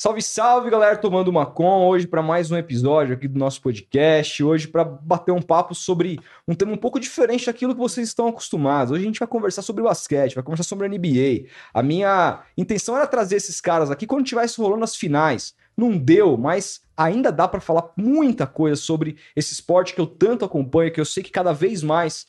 [0.00, 4.44] Salve, salve, galera, tomando uma com hoje para mais um episódio aqui do nosso podcast.
[4.44, 8.28] Hoje para bater um papo sobre um tema um pouco diferente daquilo que vocês estão
[8.28, 8.92] acostumados.
[8.92, 11.48] Hoje a gente vai conversar sobre basquete, vai conversar sobre NBA.
[11.74, 15.52] A minha intenção era trazer esses caras aqui quando tivesse rolando as finais.
[15.76, 20.44] Não deu, mas ainda dá para falar muita coisa sobre esse esporte que eu tanto
[20.44, 22.24] acompanho, que eu sei que cada vez mais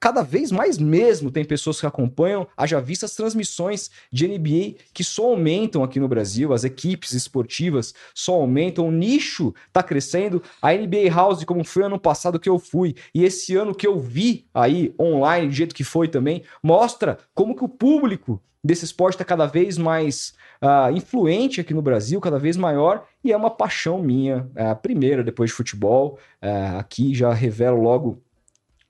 [0.00, 5.02] cada vez mais mesmo tem pessoas que acompanham, haja vista as transmissões de NBA que
[5.02, 10.72] só aumentam aqui no Brasil, as equipes esportivas só aumentam, o nicho tá crescendo, a
[10.72, 14.46] NBA House, como foi ano passado que eu fui, e esse ano que eu vi
[14.54, 19.24] aí online, do jeito que foi também, mostra como que o público desse esporte está
[19.24, 24.02] cada vez mais uh, influente aqui no Brasil, cada vez maior, e é uma paixão
[24.02, 28.22] minha, é a primeira depois de futebol, uh, aqui já revelo logo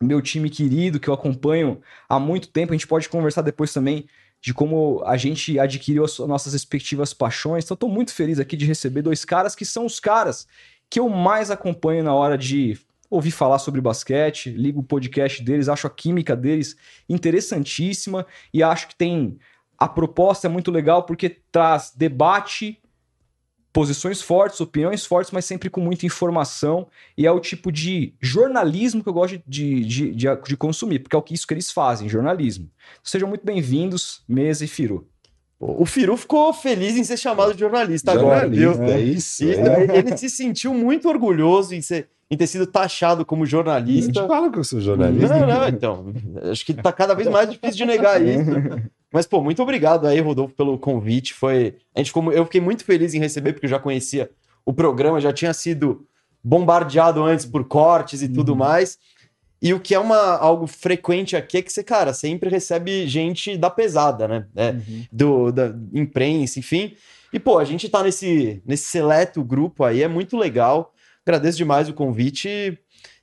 [0.03, 2.73] meu time querido, que eu acompanho há muito tempo.
[2.73, 4.07] A gente pode conversar depois também
[4.41, 7.65] de como a gente adquiriu as nossas respectivas paixões.
[7.65, 10.47] Então, estou muito feliz aqui de receber dois caras que são os caras
[10.89, 12.79] que eu mais acompanho na hora de
[13.11, 16.77] ouvir falar sobre basquete, ligo o podcast deles, acho a química deles
[17.09, 19.39] interessantíssima e acho que tem
[19.79, 22.81] a proposta é muito legal porque traz debate
[23.79, 26.89] posições fortes, opiniões fortes, mas sempre com muita informação.
[27.17, 31.17] E é o tipo de jornalismo que eu gosto de, de, de, de consumir, porque
[31.17, 32.69] é isso que eles fazem, jornalismo.
[33.05, 35.07] Sejam muito bem-vindos, Mesa e Firu.
[35.61, 38.83] O Firu ficou feliz em ser chamado de jornalista, jornalista agora, viu?
[38.83, 39.45] É isso.
[39.45, 39.97] E, é.
[39.97, 44.27] Ele se sentiu muito orgulhoso em, ser, em ter sido taxado como jornalista.
[44.27, 45.39] Fala que eu sou jornalista.
[45.39, 46.13] Não, não, então.
[46.51, 48.51] Acho que tá cada vez mais difícil de negar isso.
[49.13, 51.35] Mas, pô, muito obrigado aí, Rodolfo, pelo convite.
[51.35, 51.77] Foi.
[51.95, 52.33] A gente ficou...
[52.33, 54.31] Eu fiquei muito feliz em receber, porque eu já conhecia
[54.65, 56.07] o programa, já tinha sido
[56.45, 58.59] bombardeado antes por cortes e tudo uhum.
[58.59, 58.99] mais.
[59.61, 63.57] E o que é uma, algo frequente aqui é que você, cara, sempre recebe gente
[63.57, 64.47] da pesada, né?
[64.55, 65.05] É, uhum.
[65.11, 66.95] do, da imprensa, enfim.
[67.33, 70.95] E, pô, a gente tá nesse, nesse seleto grupo aí, é muito legal.
[71.27, 72.79] Agradeço demais o convite.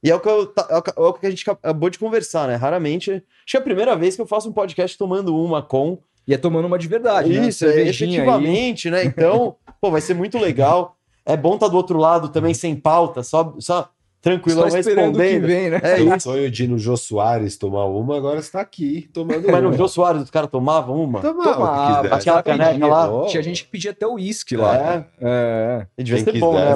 [0.06, 2.54] E é o, que eu, é, é o que a gente acabou de conversar, né?
[2.54, 3.12] Raramente.
[3.12, 5.98] Acho que é a primeira vez que eu faço um podcast tomando uma com.
[6.28, 7.48] E é tomando uma de verdade, né?
[7.48, 7.74] Isso, né?
[7.74, 8.92] é, efetivamente, aí.
[8.92, 9.04] né?
[9.04, 10.96] Então, pô, vai ser muito legal.
[11.26, 13.90] É bom estar tá do outro lado também, sem pauta, só, só
[14.26, 15.20] tranquilo Só respondendo.
[15.20, 15.80] Que vem, né?
[15.84, 19.62] É o sonho de ir no Jô Soares tomar uma, agora está aqui tomando Mas
[19.62, 19.62] uma.
[19.62, 21.22] no Jô Soares os caras tomavam uma?
[21.22, 21.54] Tomava.
[21.54, 22.16] Tomava.
[22.16, 23.12] Aquela caneca lá.
[23.12, 23.28] Oh.
[23.28, 24.76] Tinha gente que pedia até o uísque lá.
[24.76, 25.06] É.
[25.22, 25.88] é.
[25.96, 26.72] E devia ser bom, né?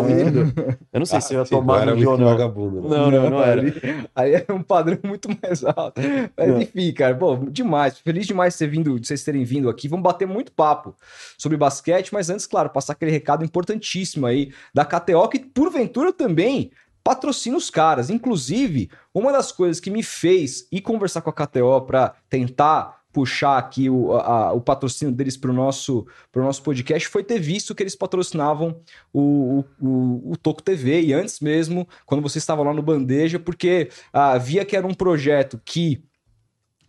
[0.93, 2.27] Eu não sei ah, se eu ia tomar no Jô, não.
[2.27, 3.63] Vagabundo, não, não, não era.
[4.15, 5.99] Aí é um padrão muito mais alto.
[6.37, 7.97] Mas enfim, cara, pô, demais.
[7.97, 9.87] Feliz demais de, ter vindo, de vocês terem vindo aqui.
[9.87, 10.95] Vamos bater muito papo
[11.35, 16.69] sobre basquete, mas antes, claro, passar aquele recado importantíssimo aí da KTO, que porventura também
[17.03, 18.09] patrocina os caras.
[18.09, 23.57] Inclusive, uma das coisas que me fez ir conversar com a KTO para tentar puxar
[23.57, 26.05] aqui o, a, o patrocínio deles para o nosso,
[26.35, 28.79] nosso podcast foi ter visto que eles patrocinavam
[29.11, 33.89] o, o, o, Toco TV e antes mesmo, quando você estava lá no Bandeja, porque
[34.13, 36.03] ah, via que era um projeto que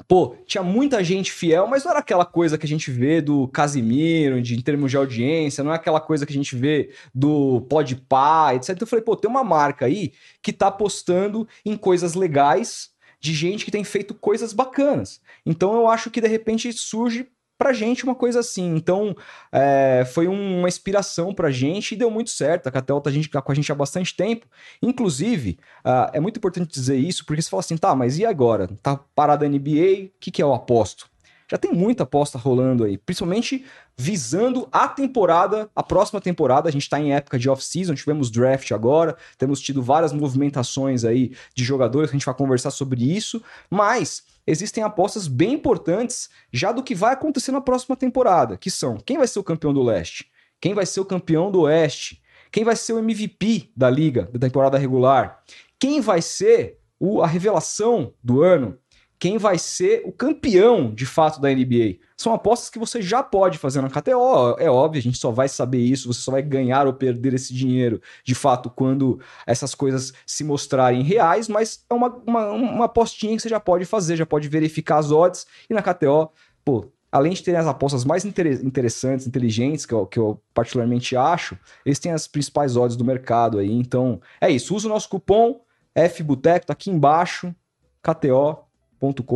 [0.06, 3.48] pô, tinha muita gente fiel, mas não era aquela coisa que a gente vê do
[3.48, 7.62] Casimiro, de, em termos de audiência, não é aquela coisa que a gente vê do
[7.62, 8.70] Podpah, etc.
[8.70, 10.12] Então eu falei, pô, tem uma marca aí
[10.42, 12.90] que tá apostando em coisas legais
[13.20, 15.20] de gente que tem feito coisas bacanas.
[15.44, 17.28] Então eu acho que de repente surge
[17.60, 18.74] pra gente uma coisa assim.
[18.74, 19.14] Então,
[19.52, 22.66] é, foi uma inspiração pra gente e deu muito certo.
[22.66, 24.46] A Catel tá, tá com a gente há bastante tempo.
[24.80, 28.66] Inclusive, uh, é muito importante dizer isso, porque você fala assim, tá, mas e agora?
[28.82, 31.10] Tá parada a NBA, o que, que é o aposto?
[31.50, 33.64] Já tem muita aposta rolando aí, principalmente
[33.96, 36.68] visando a temporada, a próxima temporada.
[36.68, 41.32] A gente está em época de off-season, tivemos draft agora, temos tido várias movimentações aí
[41.52, 46.84] de jogadores, a gente vai conversar sobre isso, mas existem apostas bem importantes já do
[46.84, 50.30] que vai acontecer na próxima temporada, que são quem vai ser o campeão do leste,
[50.60, 52.22] quem vai ser o campeão do oeste,
[52.52, 55.42] quem vai ser o MVP da liga, da temporada regular,
[55.80, 58.78] quem vai ser o, a revelação do ano,
[59.20, 61.98] quem vai ser o campeão de fato da NBA.
[62.16, 65.46] São apostas que você já pode fazer na KTO, é óbvio, a gente só vai
[65.46, 70.14] saber isso, você só vai ganhar ou perder esse dinheiro de fato quando essas coisas
[70.24, 74.24] se mostrarem reais, mas é uma, uma, uma apostinha que você já pode fazer, já
[74.24, 76.30] pode verificar as odds e na KTO,
[76.64, 81.58] pô, além de terem as apostas mais interessantes, inteligentes, que eu, que eu particularmente acho,
[81.84, 83.70] eles têm as principais odds do mercado aí.
[83.70, 84.74] Então, é isso.
[84.74, 85.60] Usa o nosso cupom
[85.94, 87.54] FBUTECO, tá aqui embaixo,
[88.02, 88.69] KTO.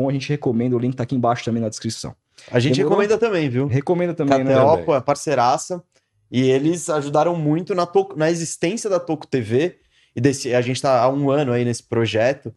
[0.08, 2.14] A gente recomenda, o link tá aqui embaixo também na descrição.
[2.50, 2.99] A gente Demorou?
[2.99, 3.66] recomenda também, viu?
[3.66, 4.82] Recomenda também, KTO, né?
[4.82, 5.82] KTO, é parceiraça.
[6.31, 9.78] E eles ajudaram muito na, na existência da Toco TV.
[10.16, 12.52] E desse, a gente tá há um ano aí nesse projeto.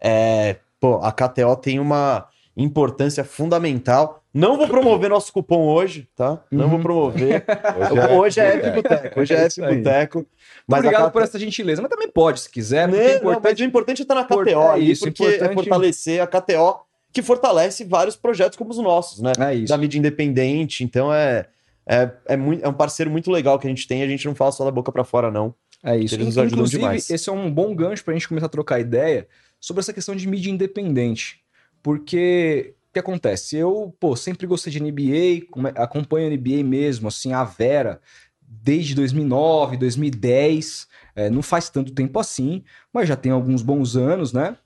[0.00, 4.21] É, pô, a KTO tem uma importância fundamental.
[4.34, 6.42] Não vou promover nosso cupom hoje, tá?
[6.50, 6.82] Não vou Uhum.
[6.82, 7.44] promover.
[8.16, 9.20] Hoje Hoje é F Boteco.
[9.20, 9.60] Hoje é É F.
[9.60, 10.26] Boteco.
[10.66, 11.82] Mas obrigado Cate- por essa gentileza.
[11.82, 12.88] Mas também pode, se quiser.
[12.88, 12.96] Né?
[12.96, 15.28] é Não, importante mas o importante é estar na Import- KTO é isso, porque é
[15.36, 16.80] importante- fortalecer a KTO,
[17.12, 19.32] que fortalece vários projetos como os nossos, né?
[19.38, 19.68] É isso.
[19.68, 20.82] Da mídia independente.
[20.82, 21.46] Então é,
[21.86, 24.02] é, é, muito, é um parceiro muito legal que a gente tem.
[24.02, 25.54] A gente não fala só da boca pra fora, não.
[25.84, 26.14] É isso.
[26.14, 27.10] Eles nos ajudam Inclusive, demais.
[27.10, 29.26] esse é um bom gancho para a gente começar a trocar ideia
[29.60, 31.40] sobre essa questão de mídia independente.
[31.82, 33.56] Porque que acontece?
[33.56, 35.46] Eu, pô, sempre gostei de NBA,
[35.76, 38.00] acompanho NBA mesmo, assim, a Vera,
[38.40, 40.86] desde 2009, 2010.
[41.16, 42.62] é, não faz tanto tempo assim,
[42.92, 44.56] mas já tem alguns bons anos, né?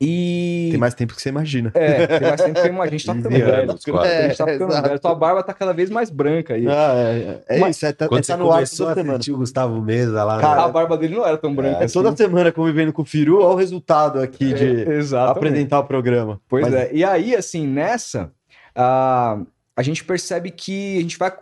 [0.00, 0.68] E.
[0.70, 1.72] Tem mais tempo que você imagina.
[1.74, 3.66] É, tem mais tempo que eu- a gente tá ficando 15 velho.
[3.66, 4.10] quase.
[4.12, 4.88] A gente tá É, ficando exato.
[4.88, 5.00] velho.
[5.00, 6.66] Tua barba tá cada vez mais branca aí.
[6.68, 8.94] Ah, é, é Mas- isso, é, tá, é Quando tá você no ar toda a
[8.94, 9.18] semana.
[9.28, 11.94] o Gustavo Mesa lá Cara, a barba dele não era tão branca É, assim.
[11.94, 15.36] toda semana convivendo com o Firu, olha o resultado aqui de É, exatamente.
[15.38, 16.40] apresentar o programa.
[16.48, 16.90] Pois Mas- é.
[16.92, 18.30] E aí, assim, nessa,
[18.74, 19.38] a
[19.76, 21.32] a gente percebe que a gente vai.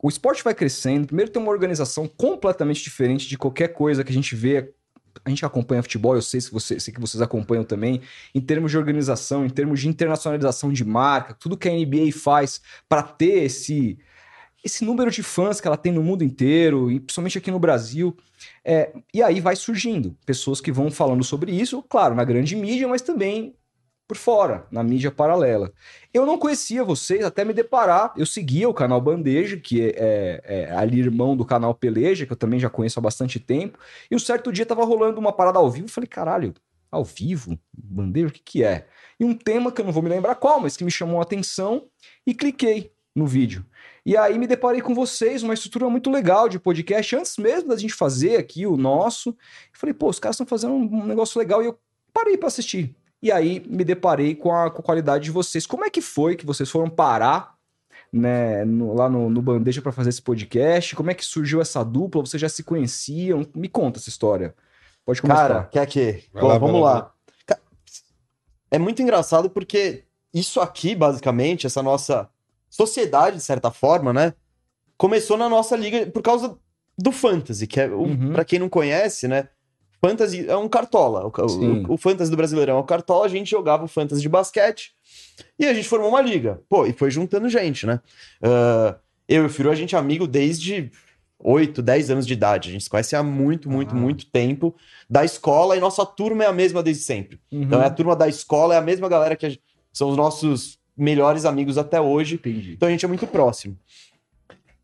[0.00, 1.08] O esporte vai crescendo.
[1.08, 4.70] Primeiro, tem uma organização completamente diferente de qualquer coisa que a gente vê.
[5.24, 8.00] A gente acompanha futebol, eu sei, se você, sei que vocês acompanham também,
[8.34, 12.60] em termos de organização, em termos de internacionalização de marca, tudo que a NBA faz
[12.88, 13.98] para ter esse,
[14.64, 18.16] esse número de fãs que ela tem no mundo inteiro, e principalmente aqui no Brasil.
[18.64, 22.86] É, e aí vai surgindo pessoas que vão falando sobre isso, claro, na grande mídia,
[22.86, 23.54] mas também
[24.08, 25.70] por fora, na mídia paralela.
[26.14, 28.14] Eu não conhecia vocês até me deparar.
[28.16, 32.32] Eu seguia o canal Bandeja, que é, é- é ali irmão do canal Peleja, que
[32.32, 33.78] eu também já conheço há bastante tempo.
[34.10, 35.88] E um certo dia tava rolando uma parada ao vivo.
[35.88, 36.54] Falei, caralho,
[36.90, 37.58] ao vivo?
[37.76, 38.86] Bandeja, o que que é?
[39.20, 41.22] E um tema que eu não vou me lembrar qual, mas que me chamou a
[41.22, 41.84] atenção
[42.26, 43.62] e cliquei no vídeo.
[44.06, 47.76] E aí me deparei com vocês, uma estrutura muito legal de podcast, antes mesmo da
[47.76, 49.36] gente fazer aqui o nosso.
[49.74, 51.78] Falei, pô, os caras estão fazendo um negócio legal e eu
[52.10, 52.94] parei para assistir.
[53.22, 55.66] E aí me deparei com a, com a qualidade de vocês.
[55.66, 57.54] Como é que foi que vocês foram parar
[58.12, 60.94] né, no- lá no, no Bandeja para fazer esse podcast?
[60.94, 62.20] Como é que surgiu essa dupla?
[62.24, 63.44] Vocês já se conheciam?
[63.54, 64.54] Me conta essa história.
[65.04, 65.48] Pode começar.
[65.48, 66.24] Cara, quer que?
[66.32, 66.92] Bom, lá, vamos lá,
[67.48, 67.58] lá.
[68.70, 72.28] É muito engraçado porque isso aqui, basicamente, essa nossa
[72.68, 74.34] sociedade, de certa forma, né?
[74.96, 76.56] Começou na nossa liga por causa
[76.98, 78.32] do Fantasy, que é, Uhum.
[78.32, 79.48] pra quem não conhece, né?
[80.00, 81.26] Fantasy é um cartola.
[81.26, 81.28] O,
[81.90, 84.92] o, o Fantasy do Brasileirão é um cartola, a gente jogava o Fantasy de basquete
[85.58, 86.60] e a gente formou uma liga.
[86.68, 88.00] Pô, e foi juntando gente, né?
[88.42, 88.96] Ah,
[89.28, 90.90] eu e o Firu, a gente é amigo desde
[91.38, 92.68] 8, 10 anos de idade.
[92.68, 93.98] A gente se conhece há muito, muito, Ah.
[93.98, 94.74] muito tempo
[95.08, 97.38] da escola e nossa turma é a mesma desde sempre.
[97.52, 97.62] Uhum.
[97.62, 99.62] Então é a turma da escola, é a mesma galera que gente-
[99.92, 102.36] são os nossos melhores amigos até hoje.
[102.36, 102.72] Entendi.
[102.72, 103.76] Então a gente é muito próximo.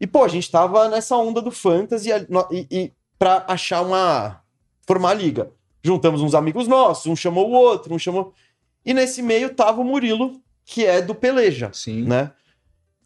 [0.00, 4.40] E, pô, a gente tava nessa onda do fantasy no- e, e pra achar uma.
[4.86, 5.50] Formar a liga.
[5.82, 8.32] Juntamos uns amigos nossos, um chamou o outro, um chamou.
[8.84, 12.04] E nesse meio tava o Murilo, que é do Peleja, Sim.
[12.04, 12.32] né?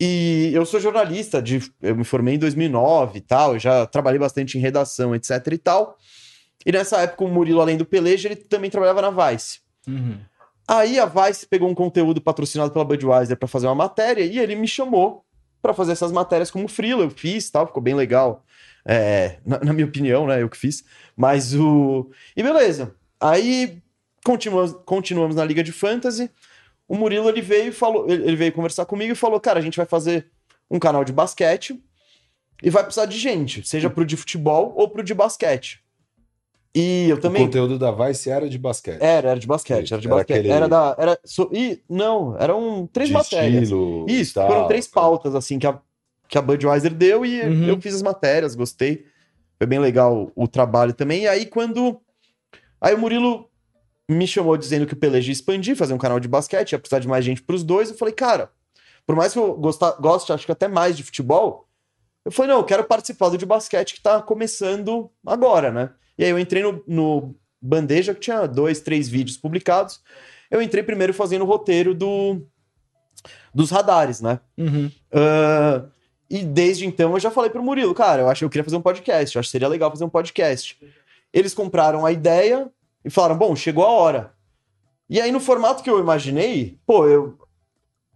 [0.00, 4.18] E eu sou jornalista, de, eu me formei em 2009 e tal, eu já trabalhei
[4.18, 5.98] bastante em redação, etc e tal.
[6.64, 9.60] E nessa época o Murilo, além do Peleja, ele também trabalhava na Vice.
[9.88, 10.18] Uhum.
[10.68, 14.54] Aí a Vice pegou um conteúdo patrocinado pela Budweiser para fazer uma matéria e ele
[14.54, 15.24] me chamou
[15.60, 17.02] para fazer essas matérias como freela.
[17.02, 18.44] Eu fiz, tal, ficou bem legal.
[18.90, 20.40] É, na, na minha opinião, né?
[20.40, 20.82] Eu que fiz.
[21.14, 22.10] Mas o.
[22.34, 22.94] E beleza.
[23.20, 23.82] Aí
[24.24, 26.30] continuamos, continuamos na Liga de Fantasy.
[26.88, 29.84] O Murilo ele veio falou, ele veio conversar comigo e falou: Cara, a gente vai
[29.84, 30.26] fazer
[30.70, 31.78] um canal de basquete
[32.62, 35.80] e vai precisar de gente, seja pro de futebol ou pro de basquete.
[36.74, 37.42] E eu também.
[37.42, 39.00] O conteúdo da Vice era de basquete.
[39.02, 40.36] Era, era de basquete, era de Era basquete.
[40.38, 40.94] aquele- Era da.
[40.98, 43.62] Era, so, e, não, eram três de matérias.
[43.64, 45.78] estilo Isso, foram três pautas, assim, que a,
[46.28, 47.68] que a Budweiser deu e Uhum.
[47.68, 49.06] eu fiz as matérias, gostei.
[49.56, 51.22] Foi bem legal o, trabalho também.
[51.22, 52.00] E aí, quando.
[52.80, 53.50] Aí o Murilo
[54.08, 57.00] me chamou dizendo que o Peleja ia expandir, fazer um canal de basquete, ia precisar
[57.00, 57.90] de mais gente pros dois.
[57.90, 58.50] Eu falei, cara,
[59.04, 61.68] por mais que eu gostar, goste, acho que até mais de futebol,
[62.24, 65.90] eu falei, não, eu quero participar do de basquete que tá começando agora, né?
[66.16, 70.00] E aí eu entrei no, no Bandeja, que tinha dois, três vídeos publicados.
[70.50, 72.46] Eu entrei primeiro fazendo o roteiro do,
[73.54, 74.40] dos radares, né?
[74.56, 74.90] Uhum.
[75.12, 75.84] Ah,
[76.30, 78.76] e desde então eu já falei pro Murilo, cara, eu acho que eu queria fazer
[78.76, 80.78] um podcast, eu acho que seria legal fazer um podcast.
[81.32, 82.70] Eles compraram a ideia
[83.04, 84.34] e falaram, bom, chegou a hora.
[85.08, 87.38] E aí, no formato que eu imaginei, pô, eu,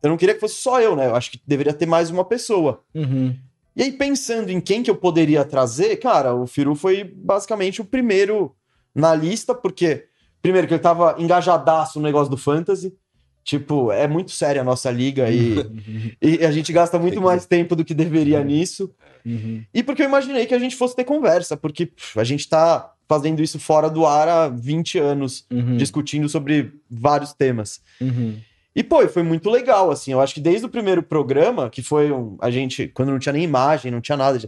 [0.03, 1.07] eu não queria que fosse só eu, né?
[1.07, 2.83] Eu acho que deveria ter mais uma pessoa.
[2.95, 3.35] Uhum.
[3.75, 7.85] E aí, pensando em quem que eu poderia trazer, cara, o Firu foi basicamente o
[7.85, 8.55] primeiro
[8.95, 10.07] na lista, porque,
[10.43, 12.95] primeiro, que ele tava engajadaço no negócio do Fantasy.
[13.45, 15.57] Tipo, é muito séria a nossa liga e,
[16.23, 18.91] e a gente gasta muito mais tempo do que deveria nisso.
[19.25, 19.63] Uhum.
[19.73, 22.93] E porque eu imaginei que a gente fosse ter conversa, porque pff, a gente tá
[23.09, 25.77] fazendo isso fora do ar há 20 anos, Uhum.
[25.77, 27.81] discutindo sobre vários temas.
[28.01, 28.39] Uhum.
[28.75, 30.13] E, pô, e foi muito legal, assim.
[30.13, 33.33] Eu acho que desde o primeiro programa, que foi um, a gente, quando não tinha
[33.33, 34.39] nem imagem, não tinha nada,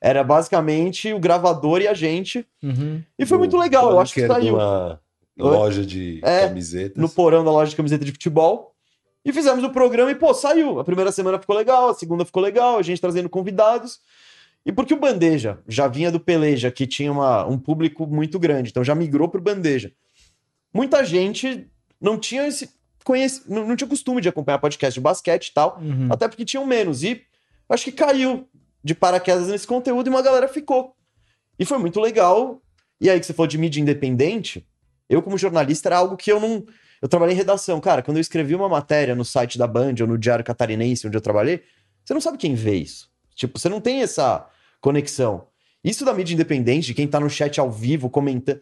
[0.00, 2.44] era basicamente o gravador e a gente.
[2.62, 3.02] Uhum.
[3.18, 5.00] E foi muito legal, eu acho que saiu uma?
[5.44, 6.96] Loja de É, camisetas.
[6.96, 8.74] no porão da loja de camiseta de futebol.
[9.24, 10.78] E fizemos o programa e, pô, saiu.
[10.80, 14.00] A primeira semana ficou legal, a segunda ficou legal, a gente trazendo convidados.
[14.64, 18.70] E porque o Bandeja já vinha do Peleja, que tinha uma, um público muito grande,
[18.70, 19.92] então já migrou pro Bandeja.
[20.72, 21.66] Muita gente
[22.00, 22.70] não tinha esse
[23.04, 26.08] conhece, não, não tinha costume de acompanhar podcast de basquete e tal, Uhum.
[26.10, 27.02] até porque tinham menos.
[27.02, 27.22] E
[27.68, 28.46] acho que caiu
[28.84, 30.94] de paraquedas nesse conteúdo e uma galera ficou.
[31.58, 32.60] E foi muito legal.
[33.00, 34.66] E aí que você falou de mídia independente,
[35.08, 36.64] eu como jornalista era algo que eu não.
[37.00, 37.80] Eu trabalhei em redação.
[37.80, 41.16] Cara, quando eu escrevi uma matéria no site da Band ou no Diário Catarinense, onde
[41.16, 41.62] eu trabalhei,
[42.04, 43.08] você não sabe quem vê isso.
[43.34, 44.48] Tipo, você não tem essa
[44.80, 45.46] conexão.
[45.82, 48.60] Isso da mídia independente, de quem tá no chat ao vivo comentando,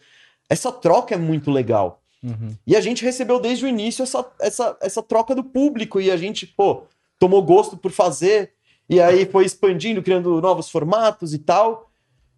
[0.48, 2.02] essa troca é muito legal.
[2.22, 2.54] Uhum.
[2.66, 6.16] E a gente recebeu desde o início essa, essa, essa troca do público e a
[6.16, 6.84] gente, pô,
[7.18, 8.52] tomou gosto por fazer
[8.88, 11.90] e aí foi expandindo, criando novos formatos e tal.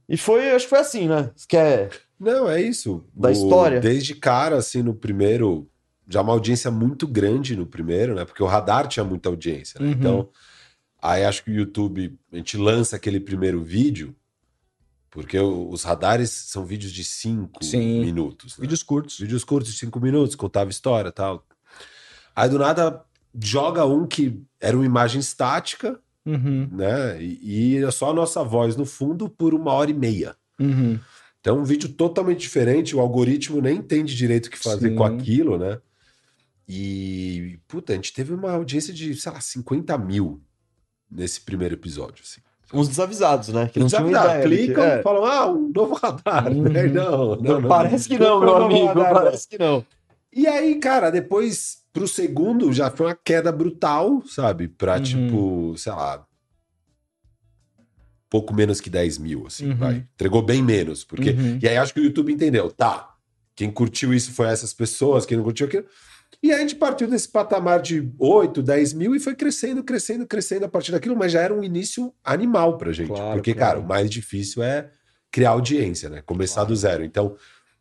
[0.09, 1.31] E foi, acho que foi assim, né?
[1.35, 1.91] Você quer...
[2.19, 3.05] Não, é isso.
[3.15, 3.81] Da história.
[3.81, 5.69] Desde cara, assim, no primeiro,
[6.09, 8.25] já uma audiência muito grande no primeiro, né?
[8.25, 9.87] Porque o radar tinha muita audiência, né?
[9.87, 9.93] Uhum.
[9.93, 10.29] Então,
[11.01, 14.15] aí acho que o YouTube, a gente lança aquele primeiro vídeo,
[15.11, 18.57] porque o- os radares são vídeos de cinco minutos.
[18.59, 18.63] Né?
[18.63, 19.19] Vídeos curtos.
[19.19, 21.47] Vídeos curtos de cinco minutos, contava história e tal.
[22.35, 23.05] Aí do nada
[23.41, 26.69] joga um que era uma imagem estática, Uhum.
[26.73, 27.23] né?
[27.23, 30.37] E, e é só a nossa voz no fundo por uma hora e meia.
[30.61, 30.99] Uhum.
[31.41, 34.97] Então, um vídeo totalmente diferente, o algoritmo nem entende direito o que fazer Sim.
[34.97, 35.79] com aquilo, né?
[36.69, 40.41] E, puta, a gente teve uma audiência de, sei lá, 50 mil
[41.11, 42.41] nesse primeiro episódio, assim.
[42.75, 43.71] Uns desavisados, né?
[43.73, 45.01] Que não que- clicam é.
[45.01, 46.53] e falam, ah, um novo radar.
[46.53, 46.65] Uhum.
[46.69, 46.83] né?
[46.87, 47.69] Não, não, não.
[47.69, 48.87] Parece que não, Não, meu não, amigo.
[48.89, 49.23] radar, não.
[49.23, 49.87] Parece que não.
[50.31, 54.69] E aí, cara, depois, pro segundo, já foi uma queda brutal, sabe?
[54.69, 55.03] Pra, Uhum.
[55.03, 56.27] tipo, sei lá,
[58.31, 59.77] pouco menos que 10 mil, assim, Uhum.
[59.77, 60.07] vai.
[60.15, 61.31] Entregou bem menos, porque...
[61.31, 61.59] Uhum.
[61.63, 63.15] E aí acho que o YouTube entendeu, tá,
[63.57, 65.85] quem curtiu isso foi essas pessoas, quem não curtiu aquilo...
[66.43, 70.27] E aí a gente partiu desse patamar de 8, 10 mil e foi crescendo, crescendo,
[70.27, 73.09] crescendo a partir daquilo, mas já era um início animal pra gente.
[73.09, 73.73] Claro, porque, claro.
[73.77, 74.91] cara, o mais difícil é
[75.33, 76.23] criar audiência, né?
[76.23, 76.69] Começar Claro.
[76.69, 77.03] do zero.
[77.05, 77.35] Então,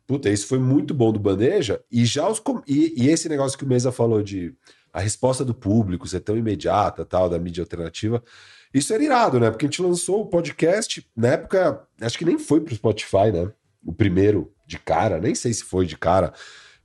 [0.06, 1.80] puta, isso foi muito bom do Bandeja.
[1.92, 2.42] E já os.
[2.66, 4.52] E, e esse negócio que o Mesa falou de
[4.92, 8.24] a resposta do público ser tão imediata, tal, da mídia alternativa.
[8.72, 9.50] Isso era irado, né?
[9.50, 13.50] Porque a gente lançou o podcast, na época, acho que nem foi pro Spotify, né?
[13.84, 16.32] O primeiro de cara, nem sei se foi de cara.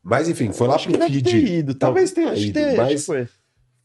[0.01, 1.53] Mas enfim, foi lá Acho pro que deve ter feed.
[1.59, 3.27] ido, Talvez tenha ido, mas foi.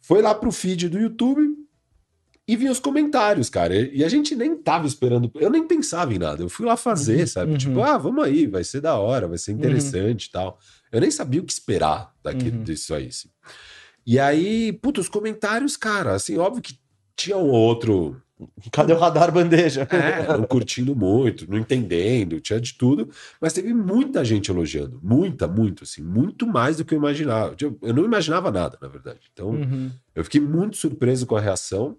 [0.01, 1.41] foi lá pro feed do YouTube
[2.47, 3.75] e vi os comentários, cara.
[3.75, 6.43] E a gente nem tava esperando, eu nem pensava em nada.
[6.43, 7.53] Eu fui lá fazer, Uhum, sabe?
[7.53, 7.59] uhum.
[7.59, 10.59] Tipo, ah, vamos aí, vai ser da hora, vai ser interessante e tal.
[10.91, 12.63] Eu nem sabia o que esperar daquilo, Uhum.
[12.65, 13.09] disso aí.
[13.09, 13.29] assim.
[14.07, 16.79] E aí, puta, os comentários, cara, assim, óbvio que
[17.19, 18.23] tinha um outro
[18.71, 19.83] Cadê o radar bandeja?
[19.91, 23.11] é, não curtindo muito, não entendendo, tinha de tudo,
[23.41, 27.57] mas teve muita gente elogiando, muita, muito, assim, muito mais do que eu imaginava.
[27.61, 29.19] Eu eu não imaginava nada, na verdade.
[29.33, 29.91] Então, Uhum.
[30.15, 31.97] eu fiquei muito surpreso com a reação.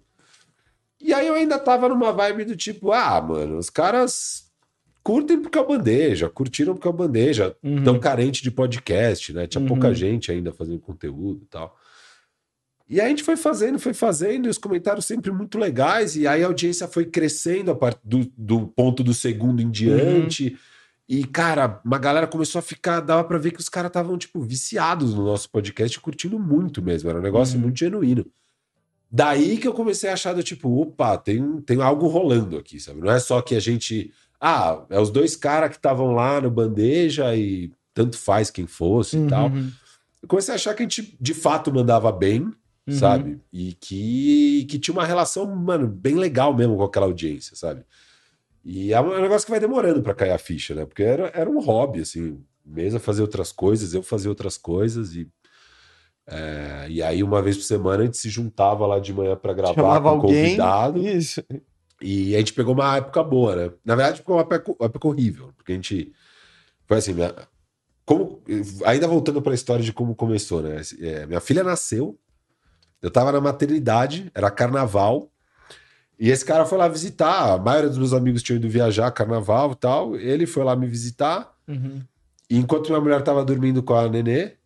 [0.98, 4.50] E aí eu ainda tava numa vibe do tipo, ah, mano, os caras
[5.02, 7.84] curtem porque é o bandeja, curtiram porque é o bandeja, Uhum.
[7.84, 9.46] tão carente de podcast, né?
[9.46, 9.94] Tinha pouca Uhum.
[9.94, 11.76] gente ainda fazendo conteúdo e tal.
[12.90, 16.42] E a gente foi fazendo, foi fazendo, e os comentários sempre muito legais, e aí
[16.42, 20.58] a audiência foi crescendo a partir do, do ponto do segundo em diante.
[21.08, 24.40] E, cara, uma galera começou a ficar, dava pra ver que os caras estavam, tipo,
[24.40, 27.08] viciados no nosso podcast, curtindo muito mesmo.
[27.08, 27.62] Era um negócio Uhum.
[27.62, 28.26] muito genuíno.
[29.10, 33.00] Daí que eu comecei a achar do tipo, opa, tem, tem algo rolando aqui, sabe?
[33.00, 34.12] Não é só que a gente.
[34.40, 39.16] Ah, é os dois caras que estavam lá no bandeja e tanto faz quem fosse
[39.16, 39.48] e tal.
[39.48, 39.70] Uhum.
[40.22, 42.52] Eu comecei a achar que a gente de fato mandava bem,
[42.90, 42.98] Uhum.
[42.98, 43.40] sabe?
[43.52, 47.84] E que, que tinha uma relação, mano, bem legal mesmo com aquela audiência, sabe?
[48.64, 50.84] E é um é negócio que vai demorando pra cair a ficha, né?
[50.84, 55.28] Porque era, era um hobby, assim, mesa fazer outras coisas, eu fazia outras coisas e.
[56.26, 59.54] é, e aí, uma vez por semana, a gente se juntava lá de manhã pra
[59.54, 60.44] gravar Chamava com alguém.
[60.44, 60.98] convidado.
[60.98, 61.42] Isso.
[62.02, 63.72] E a gente pegou uma época boa, né?
[63.84, 66.12] Na verdade, ficou uma época, uma época horrível, porque a gente.
[66.86, 67.32] Foi assim, minha,
[68.04, 68.42] como,
[68.84, 70.80] ainda voltando para a história de como começou, né?
[71.00, 72.18] É, minha filha nasceu,
[73.02, 75.30] eu tava na maternidade, era carnaval,
[76.18, 77.54] e esse cara foi lá visitar.
[77.54, 80.16] A maioria dos meus amigos tinham ido viajar, carnaval e tal.
[80.16, 82.02] Ele foi lá me visitar, Uhum.
[82.50, 84.56] e enquanto minha mulher tava dormindo com a nenê,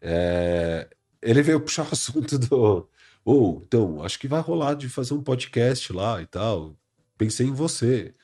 [0.00, 0.88] é,
[1.20, 2.88] ele veio puxar o assunto do.
[3.24, 6.76] Ou, então, acho que vai rolar de fazer um podcast lá e tal.
[7.18, 8.14] Pensei em você.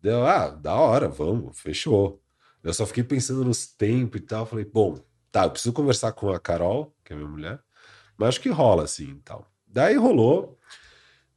[0.00, 2.20] Deu, ah, da hora, vamos, fechou.
[2.64, 4.46] Eu só fiquei pensando nos tempos e tal.
[4.46, 4.98] Falei, bom,
[5.30, 7.60] tá, eu preciso conversar com a Carol, que é minha mulher,
[8.18, 9.46] Mas acho que rola, assim, tal.
[9.66, 10.58] Daí rolou.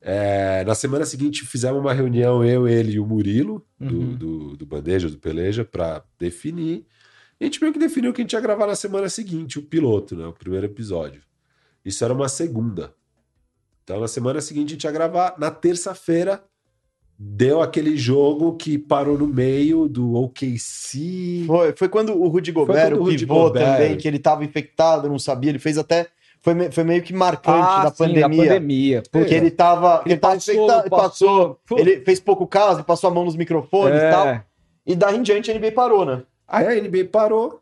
[0.03, 4.15] É, na semana seguinte fizemos uma reunião, eu, ele e o Murilo, do, Uhum.
[4.15, 6.85] do, do Bandeja, do Peleja, para definir.
[7.39, 10.15] A gente meio que definiu que a gente ia gravar na semana seguinte, o piloto,
[10.15, 10.25] né?
[10.25, 11.21] O primeiro episódio.
[11.85, 12.93] Isso era uma segunda.
[13.83, 15.35] Então, na semana seguinte, a gente ia gravar.
[15.39, 16.43] Na terça-feira,
[17.17, 21.43] deu aquele jogo que parou no meio do OKC.
[21.47, 25.19] Foi, foi quando o Rudy Gobert, o pivô Gobert- também, que ele tava infectado, não
[25.19, 26.07] sabia, ele fez até.
[26.43, 28.43] Foi, me- foi meio que marcante da Ah, sim, pandemia.
[28.43, 29.03] pandemia.
[29.11, 30.01] Porque ele tava.
[30.05, 31.55] Ele, Ele tava passou, ele passou.
[31.67, 31.77] passou.
[31.79, 34.09] Ele fez pouco caso, passou a mão nos microfones e É.
[34.09, 34.41] tal.
[34.85, 36.23] E daí em diante a NBA parou, né?
[36.47, 37.61] Aí a NBA parou.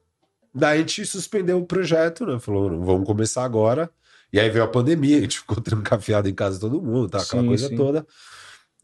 [0.56, 2.40] Daí a gente suspendeu o projeto, né?
[2.40, 3.90] Falou, não vamos começar agora.
[4.32, 7.18] E aí veio a pandemia, a gente ficou trancafiado em casa todo mundo, tá?
[7.20, 7.76] Aquela Sim, coisa sim.
[7.76, 8.06] toda.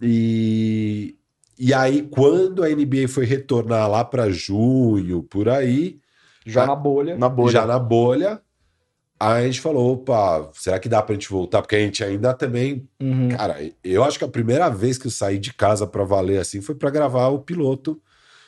[0.01, 1.15] E,
[1.57, 5.99] e aí, quando a NBA foi retornar lá para junho, por aí,
[6.45, 7.17] Já na bolha.
[7.17, 7.51] Na bolha.
[7.51, 8.41] já na bolha,
[9.19, 11.61] aí a gente falou: opa, será que dá pra gente voltar?
[11.61, 12.87] Porque a gente ainda também.
[13.01, 13.29] Uhum.
[13.29, 16.61] Cara, eu acho que a primeira vez que eu saí de casa pra valer assim
[16.61, 17.99] foi pra gravar o piloto.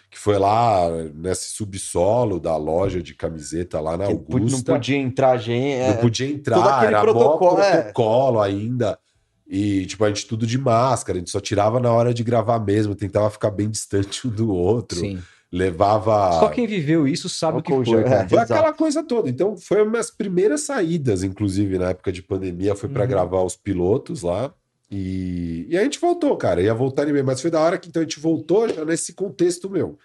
[0.09, 4.71] Que foi lá nesse subsolo da loja de camiseta lá na Que pu- não Augusta.
[4.71, 5.85] podia entrar gente.
[5.85, 7.81] Não podia entrar, era protocolo, mó é.
[7.81, 8.97] protocolo ainda.
[9.45, 12.57] E, tipo, a gente tudo de máscara, a gente só tirava na hora de gravar
[12.59, 14.97] mesmo, tentava ficar bem distante um do outro.
[14.97, 15.19] Sim.
[15.51, 16.39] Levava.
[16.39, 18.03] Só quem viveu isso sabe o que foi.
[18.03, 18.23] cara.
[18.23, 18.27] é.
[18.29, 18.53] Foi Exato.
[18.53, 19.29] aquela coisa toda.
[19.29, 23.07] Então, foi minhas primeiras saídas, inclusive, na época de pandemia, foi pra Uhum.
[23.09, 24.53] gravar os pilotos lá.
[24.91, 26.61] E, e a gente voltou, cara.
[26.61, 29.69] Ia voltar em mas foi da hora que então a gente voltou já nesse contexto
[29.69, 29.97] meu.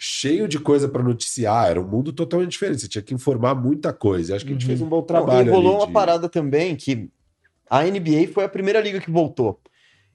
[0.00, 2.82] Cheio de coisa pra noticiar, era um mundo totalmente diferente.
[2.82, 4.32] Você tinha que informar muita coisa.
[4.32, 4.68] E acho que a gente Uhum.
[4.68, 5.48] fez um bom Não, trabalho.
[5.48, 7.08] e rolou ali uma de- parada também que
[7.68, 9.60] a NBA foi a primeira liga que voltou.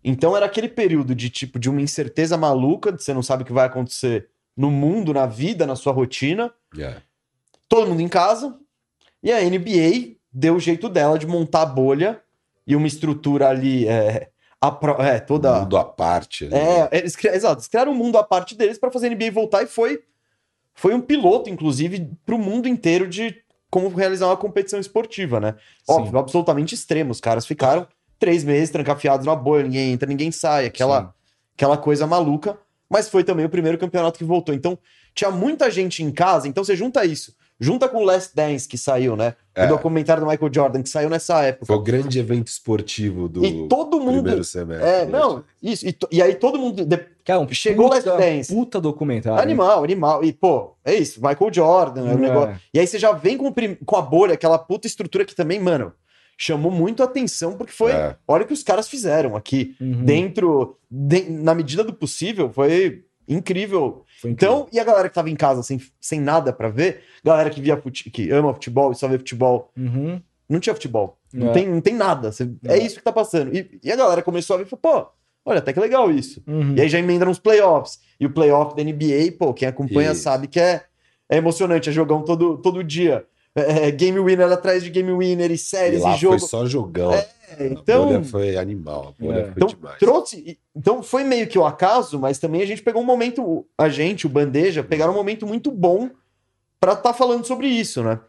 [0.03, 3.45] Então era aquele período de tipo de uma incerteza maluca, de você não sabe o
[3.45, 6.51] que vai acontecer no mundo, na vida, na sua rotina.
[6.77, 6.97] É.
[7.67, 8.57] Todo mundo em casa.
[9.21, 12.21] E a NBA deu o jeito dela de montar a bolha
[12.67, 14.29] e uma estrutura ali é,
[14.61, 16.45] a pro- é, toda Mundo à parte.
[16.47, 16.57] né?
[16.91, 19.63] É, eles, exato, eles criaram um mundo à parte deles para fazer a NBA voltar
[19.63, 20.01] e foi,
[20.73, 23.35] foi um piloto, inclusive, para o mundo inteiro de
[23.69, 25.55] como realizar uma competição esportiva, né?
[25.87, 27.11] Óbvio, absolutamente extremo.
[27.11, 27.87] Os caras ficaram
[28.19, 31.09] três meses trancafiados na bolha, ninguém entra, ninguém sai, aquela, Sim.
[31.55, 32.57] aquela coisa maluca.
[32.93, 34.53] Mas foi também o primeiro campeonato que voltou.
[34.53, 34.77] Então,
[35.15, 37.33] tinha muita gente em casa, então você junta isso.
[37.59, 39.35] Junta com o Last Dance que saiu, né?
[39.55, 39.65] É.
[39.65, 41.65] O documentário do Michael Jordan que saiu nessa época.
[41.67, 44.21] Foi o grande evento esportivo do e todo mundo.
[44.23, 44.87] primeiro semestre.
[44.87, 45.11] É, né?
[45.11, 45.87] não, isso.
[45.87, 46.83] E, to- e aí todo mundo.
[46.85, 48.53] de- Cara, um Chegou o Last Dance.
[48.53, 49.41] puta documentário.
[49.41, 50.23] Animal, animal.
[50.25, 52.27] E, pô, é isso, Michael Jordan, é um É.
[52.27, 52.59] negócio.
[52.73, 55.33] E aí você já vem com, o prim- com a bolha, aquela puta estrutura que
[55.35, 55.93] também, mano,
[56.37, 57.91] chamou muito a atenção, porque foi.
[57.91, 58.15] É.
[58.27, 59.75] Olha o que os caras fizeram aqui.
[59.79, 60.03] Uhum.
[60.03, 64.03] Dentro, de- na medida do possível, foi incrível.
[64.21, 64.55] Foi incrível.
[64.57, 67.61] Então, e a galera que tava em casa sem, sem nada pra ver, galera que
[67.61, 70.21] via fute- que ama futebol e só vê futebol, Uhum.
[70.49, 71.17] não tinha futebol.
[71.33, 71.53] Não, É.
[71.53, 72.31] tem, não tem nada.
[72.31, 72.77] Você- é.
[72.77, 72.83] É.
[72.83, 73.55] isso que tá passando.
[73.55, 75.11] E, e a galera começou a ver e falou, pô,
[75.45, 76.43] olha, até que legal isso.
[76.47, 76.75] Uhum.
[76.75, 77.99] E aí já emenda nos playoffs.
[78.19, 80.21] E o playoff da NBA, pô, quem acompanha Isso.
[80.23, 80.83] sabe que é,
[81.29, 83.25] é emocionante, é jogão todo, todo dia.
[83.55, 86.39] É, é game winner atrás de game winner e E séries e, lá jogo.
[86.39, 87.13] foi só jogão.
[87.13, 87.27] É,
[87.59, 89.13] A então, bolha foi animal.
[89.19, 89.43] A bolha É.
[89.43, 89.99] foi então demais.
[89.99, 90.37] trouxe.
[90.37, 93.89] e- Então foi meio que o acaso, mas também a gente pegou um momento, a
[93.89, 96.09] gente, o Bandeja, pegaram um momento muito bom
[96.79, 98.19] pra estar falando sobre isso, né?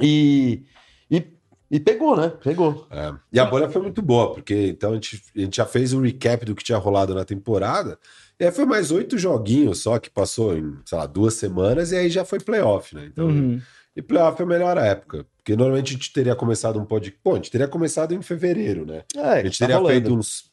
[0.00, 0.62] E,
[1.10, 1.26] e,
[1.70, 2.32] e pegou, né?
[2.42, 2.86] Pegou.
[2.90, 3.12] É.
[3.32, 6.00] E a bolha foi muito boa, porque então a gente, a gente já fez um
[6.00, 7.98] recap do que tinha rolado na temporada.
[8.38, 11.96] E aí foi mais oito joguinhos só que passou em, sei lá, duas semanas, e
[11.96, 13.06] aí já foi playoff, né?
[13.12, 13.60] Então, Uhum.
[13.94, 15.26] E playoff é a melhor época.
[15.36, 17.20] Porque normalmente a gente teria começado um podcast.
[17.22, 19.02] Pô, a gente teria começado em fevereiro, né?
[19.16, 19.92] É, A gente tá teria rolando.
[20.00, 20.50] feito uns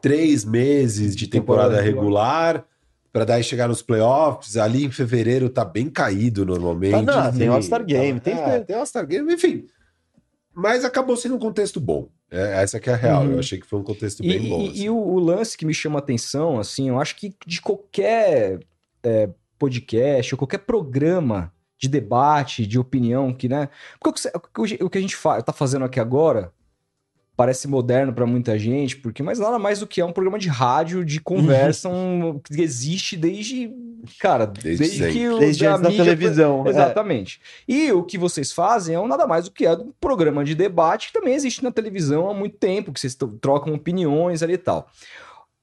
[0.00, 2.64] três meses de temporada, Temporada regular.
[3.12, 7.04] Pra daí chegar nos playoffs, ali em fevereiro tá bem caído normalmente.
[7.04, 7.46] Tá, não, tem.
[7.48, 9.66] All-Star Game, tem que É, tem All-Star Game, enfim.
[10.54, 12.08] Mas acabou sendo um contexto bom.
[12.30, 13.24] É, essa que é a real.
[13.24, 13.32] Uhum.
[13.34, 14.62] Eu achei que foi um contexto E, bem bom.
[14.62, 14.82] e- assim.
[14.84, 18.60] e o, o lance que me chama a atenção, assim, eu acho que de qualquer
[19.02, 23.68] é, podcast ou qualquer programa de debate, de opinião, que, né?
[24.00, 24.30] Porque
[24.80, 26.52] o que, a gente fa tá fazendo aqui agora
[27.36, 30.48] parece moderno para muita gente, porque mas nada mais do que é um programa de
[30.48, 33.72] rádio, de conversa, um, que existe desde,
[34.20, 36.64] cara, Desde desde, que o Desde antes da mídia foi- televisão.
[36.66, 36.70] é.
[36.70, 37.40] Exatamente.
[37.66, 40.54] E o que vocês fazem é um nada mais do que é um programa de
[40.54, 44.58] debate que também existe na televisão há muito tempo, que vocês trocam opiniões ali e
[44.58, 44.88] tal.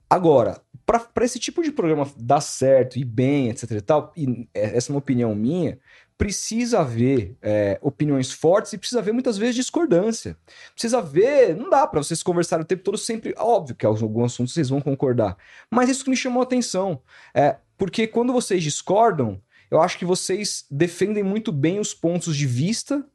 [0.10, 4.76] Agora, para esse tipo de programa dar certo e bem, etc e tal, e é-
[4.76, 5.78] essa é uma opinião minha,
[6.20, 10.38] precisa haver é, opiniões fortes e precisa haver muitas vezes discordância.
[10.74, 14.54] Precisa haver, não dá para vocês conversarem o tempo todo sempre, óbvio que alguns assuntos
[14.54, 15.38] vocês vão concordar,
[15.72, 17.02] mas isso que me chamou a atenção,
[17.34, 22.46] é porque quando vocês discordam, eu acho que vocês defendem muito bem os pontos de
[22.46, 23.06] vista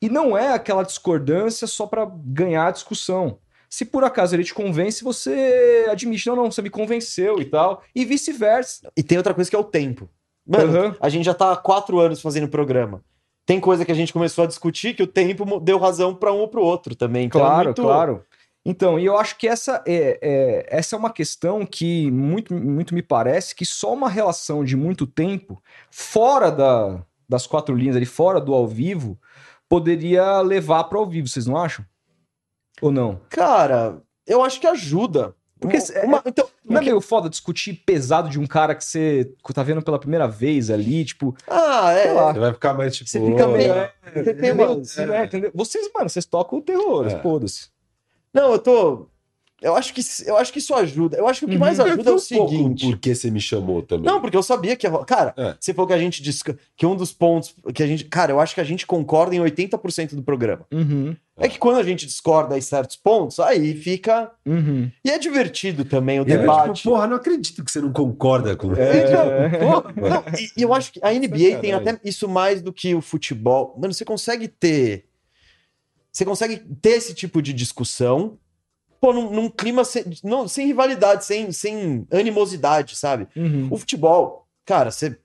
[0.00, 3.38] E não é aquela discordância só para ganhar a discussão.
[3.68, 7.82] Se por acaso ele te convence, você admite, não, não, você me convenceu e tal,
[7.92, 8.92] e vice-versa.
[8.96, 10.08] E tem outra coisa que é o tempo.
[10.46, 10.94] Mano, Uhum.
[11.00, 13.02] a gente já tá há quatro anos fazendo programa.
[13.46, 16.38] Tem coisa que a gente começou a discutir que o tempo deu razão pra um
[16.38, 17.26] ou pro outro também.
[17.26, 18.24] Então é Claro, muito- claro.
[18.66, 22.94] Então, e eu acho que essa é, é- essa é uma questão que muito, muito
[22.94, 28.06] me parece que só uma relação de muito tempo, fora da- das quatro linhas ali,
[28.06, 29.18] fora do ao vivo,
[29.68, 31.84] poderia levar para ao vivo, vocês não acham?
[32.80, 33.20] Ou não?
[33.28, 35.34] Cara, eu acho que ajuda.
[35.64, 38.84] Porque Uma- é- uma- então, Não é meio foda discutir pesado de um cara que
[38.84, 42.02] você tá vendo pela primeira vez ali, tipo, ah, é.
[42.04, 42.32] sei lá.
[42.32, 43.08] Você vai ficar mais tipo.
[43.10, 43.72] Você fica meio.
[43.74, 45.50] "Ô, Você tem meio- né, entendeu?
[45.54, 47.18] Vocês, mano, vocês tocam o terror, É.
[47.20, 47.68] foda-se.
[48.32, 49.08] Não, eu tô.
[49.64, 51.16] Eu acho que, eu acho que isso ajuda.
[51.16, 51.60] Eu acho que o que Uhum.
[51.60, 52.86] mais Mas ajuda é o seguinte.
[52.86, 54.04] Por que você me chamou também?
[54.04, 54.86] Não, porque eu sabia que.
[55.06, 55.56] Cara, É.
[55.58, 56.22] você falou que a gente
[56.76, 58.04] que um dos pontos que a gente.
[58.04, 60.66] Cara, eu acho que a gente concorda em 80% do programa.
[60.70, 64.30] Uhum, É que quando a gente discorda em certos pontos, aí fica.
[64.46, 64.90] uhum.
[65.04, 66.74] E é divertido também o E aí, debate.
[66.82, 69.06] tipo, porra, não acredito que você não concorda com É.
[69.06, 70.22] Então, pô, não,
[70.56, 73.74] e, eu acho que a NBA tem até isso mais do que o futebol.
[73.80, 75.06] Mano, você consegue ter.
[76.12, 78.38] Você consegue ter esse tipo de discussão,
[79.04, 83.28] pô, num, num clima sem, não, sem rivalidade, sem, sem animosidade, sabe?
[83.36, 83.68] Uhum.
[83.70, 85.18] O futebol, cara, você.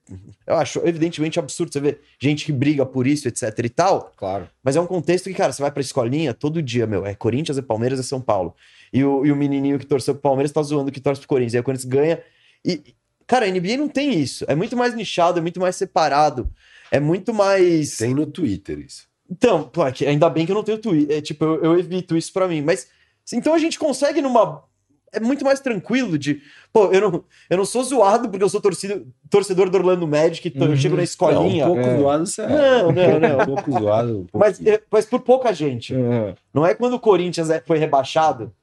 [0.45, 4.11] Eu acho evidentemente absurdo você ver gente que briga por isso, etc e tal.
[4.17, 4.49] Claro.
[4.61, 7.05] Mas é um contexto que, cara, você vai pra escolinha todo dia, meu.
[7.05, 8.53] É Corinthians, é Palmeiras, é São Paulo.
[8.91, 11.53] E o, e o menininho que torceu pro Palmeiras tá zoando que torce pro Corinthians.
[11.53, 12.21] E aí o Corinthians ganha.
[12.65, 12.93] E,
[13.25, 14.43] cara, a NBA não tem isso.
[14.49, 16.49] É muito mais nichado, é muito mais separado.
[16.91, 17.95] É muito mais.
[17.95, 19.07] Tem no Twitter isso.
[19.31, 21.17] Então, pô, é ainda bem que eu não tenho Twitter.
[21.17, 22.61] É, tipo, eu, eu evito isso pra mim.
[22.61, 22.98] Mas.
[23.33, 24.63] Então a gente consegue numa.
[25.11, 26.39] É muito mais tranquilo de.
[26.71, 30.51] Pô, eu não, eu não sou zoado porque eu sou torcido, torcedor do Orlando Magic,
[30.51, 30.75] tô- eu Uhum.
[30.75, 31.65] chego na Não, escolinha.
[31.65, 31.97] um pouco É.
[31.97, 32.47] zoado, você é.
[32.47, 33.39] Não, não, não.
[33.41, 34.27] Um pouco zoado.
[34.33, 35.95] Um Mas, é, mas por pouca gente.
[35.95, 36.35] Uhum.
[36.53, 38.53] Não é quando o Corinthians é- foi rebaixado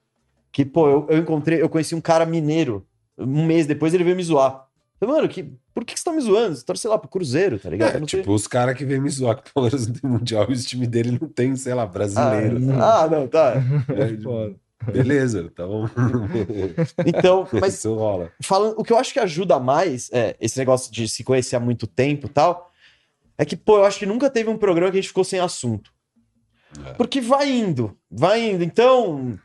[0.53, 2.87] que, pô, eu, eu encontrei, eu conheci um cara mineiro.
[3.19, 4.66] Um mês depois ele veio me zoar.
[5.01, 6.57] Mano, que, por que, que você tá me zoando?
[6.57, 7.97] Você torce, sei lá, pro Cruzeiro, tá ligado?
[7.97, 8.07] É, sei.
[8.07, 10.63] tipo, os caras que vêm me zoar que o Palmeiras não tem mundial e o
[10.63, 12.59] time dele não tem, sei lá, brasileiro.
[12.81, 13.55] Ah, ah, não, tá.
[13.95, 14.57] É, Foda.
[14.93, 15.89] Beleza, tá bom.
[17.05, 18.31] Então, mas Isso rola.
[18.43, 21.61] falando, o que eu acho que ajuda mais, é, esse negócio de se conhecer há
[21.61, 22.71] muito tempo e tal,
[23.39, 25.41] é que, pô, eu acho que nunca teve um programa que a gente ficou sem
[25.41, 25.93] assunto.
[26.85, 26.93] É.
[26.95, 28.65] Porque vai indo, vai indo.
[28.65, 29.39] Então,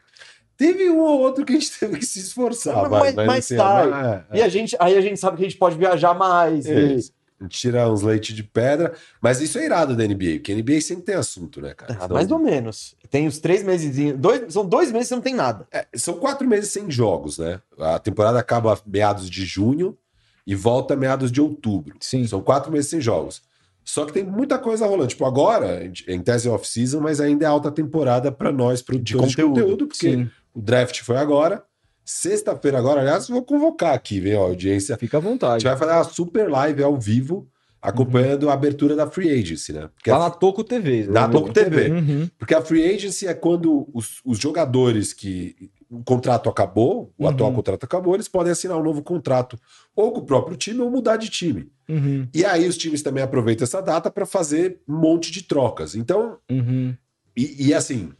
[0.62, 2.88] Teve um ou outro que a gente teve que se esforçar.
[2.88, 4.26] Mas- vai, mas assim, tá.
[4.32, 4.40] é, é.
[4.40, 6.68] e a gente, aí a gente sabe que a gente pode viajar mais.
[6.68, 7.12] É e- isso.
[7.40, 10.56] A gente tira uns leite de pedra, mas isso é irado da NBA, porque a
[10.56, 11.94] NBA sempre tem assunto, né, cara?
[11.94, 12.96] Ah, Senão- mais ou menos.
[13.10, 14.14] Tem os três meses.
[14.16, 15.68] Dois, são dois meses que não tem nada.
[15.72, 17.60] É, são quatro meses sem jogos, né?
[17.80, 19.98] A temporada acaba meados de junho
[20.46, 21.96] e volta meados de outubro.
[22.00, 22.28] Sim.
[22.28, 23.42] São quatro meses sem jogos.
[23.84, 25.08] Só que tem muita coisa rolando.
[25.08, 29.60] Tipo, agora, em tese off-season, mas ainda é alta temporada para nós, produtores de conteúdo.
[29.62, 30.30] conteúdo, porque Sim.
[30.54, 31.64] O draft foi agora.
[32.04, 34.98] Sexta-feira agora, aliás, vou convocar aqui, vem a audiência.
[34.98, 35.62] Fica à A vontade.
[35.64, 37.48] gente vai fazer uma super live ao vivo,
[37.82, 39.90] acompanhando a abertura da Free Agency, né?
[39.96, 41.06] Porque Lá a- na Toco TV.
[41.08, 41.34] Na né?
[41.34, 41.90] Toco TV.
[41.90, 42.30] Uhum.
[42.38, 45.56] porque a free agency é quando os, os jogadores que
[45.90, 47.30] o contrato acabou, o Uhum.
[47.30, 49.58] atual contrato acabou, eles podem assinar um novo contrato
[49.96, 51.70] ou com o próprio time ou mudar de time.
[51.90, 52.28] Uhum.
[52.34, 55.96] E aí os times também aproveitam essa data para fazer um monte de trocas.
[55.96, 56.96] Então, Uhum.
[57.36, 58.12] e, e assim,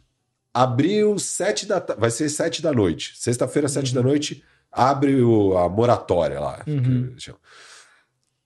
[0.54, 3.12] abriu sete da vai ser sete da noite.
[3.16, 6.62] Sexta-feira, sete da noite, abre o- a moratória lá.
[6.66, 7.14] Uhum.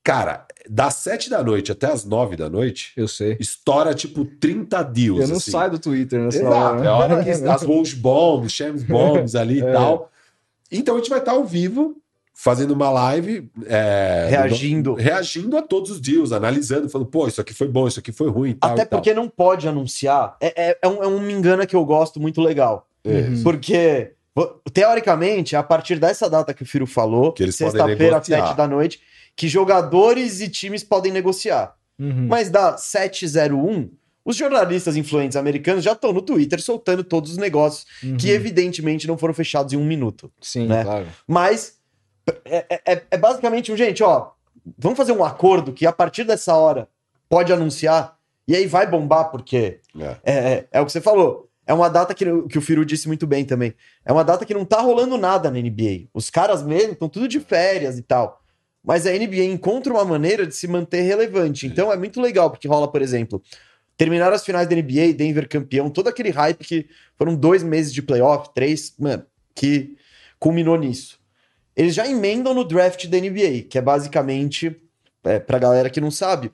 [0.02, 3.36] Cara, das sete da noite até as nove da noite, Eu sei.
[3.40, 5.20] estoura tipo 30 deals.
[5.22, 5.50] Eu não assim.
[5.50, 6.84] saio do Twitter nessa Exato, hora.
[6.84, 9.72] é a hora que as Rose Bombs, Shams Bombs ali e É.
[9.72, 10.10] tal.
[10.70, 11.96] Então a gente vai estar ao vivo,
[12.38, 13.50] fazendo uma live.
[13.66, 14.92] é, Reagindo.
[14.94, 18.28] reagindo a todos os deals, analisando, falando, pô, isso aqui foi bom, isso aqui foi
[18.28, 18.72] ruim tal.
[18.72, 18.98] Até tal.
[19.00, 20.36] porque não pode anunciar.
[20.40, 22.86] É, é, é um, é um me engana que eu gosto muito legal.
[23.02, 23.42] Isso.
[23.42, 28.22] Porque, vo- teoricamente, a partir dessa data que o Firo falou, Que eles podem sexta-feira,
[28.22, 29.00] sete da noite,
[29.34, 31.74] que jogadores e times podem negociar.
[31.98, 32.26] Uhum.
[32.28, 33.88] Mas da 701,
[34.24, 38.16] os jornalistas influentes americanos já estão no Twitter soltando todos os negócios Uhum.
[38.16, 40.30] que, evidentemente, não foram fechados em um minuto.
[40.40, 40.82] Sim, né?
[40.84, 41.06] claro.
[41.26, 41.75] Mas
[42.44, 44.30] é, é- é basicamente um, gente, ó,
[44.78, 46.88] vamos fazer um acordo que a partir dessa hora
[47.28, 48.16] pode anunciar
[48.48, 50.16] e aí vai bombar, porque É.
[50.24, 51.48] é, é, é o que você falou.
[51.66, 53.74] É uma data que, que o Firu disse muito bem também.
[54.04, 56.06] É uma data que não tá rolando nada na NBA.
[56.14, 58.40] Os caras mesmo estão tudo de férias e tal.
[58.84, 61.66] Mas a NBA encontra uma maneira de se manter relevante.
[61.66, 63.42] Então é muito legal, porque rola, por exemplo,
[63.96, 66.86] terminaram as finais da NBA, Denver campeão, todo aquele hype que
[67.18, 69.96] foram dois meses de playoff, três, mano, que
[70.38, 71.18] culminou nisso.
[71.76, 74.74] Eles já emendam no draft da NBA, que é basicamente,
[75.24, 76.50] é, pra galera que não sabe,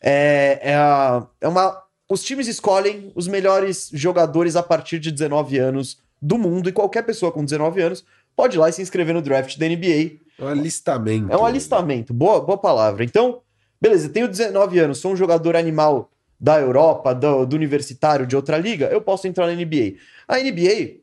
[0.00, 5.56] é, é, a- é uma os times escolhem os melhores jogadores a partir de 19
[5.58, 8.04] anos do mundo e qualquer pessoa com 19 anos
[8.36, 10.18] pode ir lá e se inscrever no draft da NBA.
[10.38, 11.32] É um alistamento.
[11.32, 13.02] É um alistamento, boa, boa palavra.
[13.02, 13.40] Então,
[13.80, 18.58] beleza, tenho 19 anos, sou um jogador animal da Europa, do, do universitário, de outra
[18.58, 19.94] liga, eu posso entrar na NBA.
[20.28, 20.96] A NBA,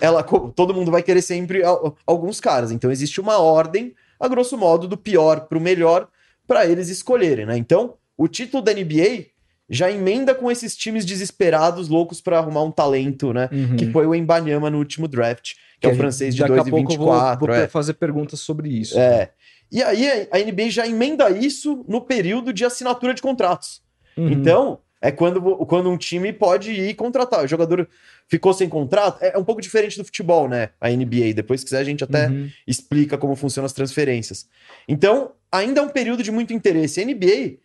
[0.00, 1.62] ela, todo mundo vai querer sempre
[2.06, 6.08] alguns caras, então existe uma ordem, a grosso modo, do pior para o melhor,
[6.46, 7.56] para eles escolherem, né?
[7.56, 9.26] Então, o título da NBA
[9.68, 13.50] já emenda com esses times desesperados, loucos para arrumar um talento, né?
[13.52, 13.76] Uhum.
[13.76, 16.66] Que foi o Embanyama no último draft, que, é o francês de Daqui a 2
[16.66, 17.46] e pouco eu vou, 24.
[17.46, 17.68] vou é.
[17.68, 18.98] fazer perguntas sobre isso.
[18.98, 19.30] É.
[19.70, 23.82] E aí a NBA já emenda isso no período de assinatura de contratos.
[24.16, 24.30] Uhum.
[24.30, 27.44] Então, é quando, quando um time pode ir contratar.
[27.44, 27.88] O jogador
[28.28, 29.22] ficou sem contrato.
[29.22, 30.70] É um pouco diferente do futebol, né?
[30.80, 31.32] A NBA.
[31.34, 32.50] Depois, se quiser, a gente até Uhum.
[32.66, 34.46] explica como funcionam as transferências.
[34.86, 37.00] Então, ainda é um período de muito interesse.
[37.00, 37.56] A NBA,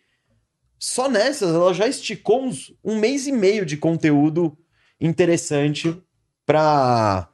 [0.78, 4.56] só nessas, ela já esticou uns, um mês e meio de conteúdo
[5.00, 5.96] interessante
[6.46, 7.28] para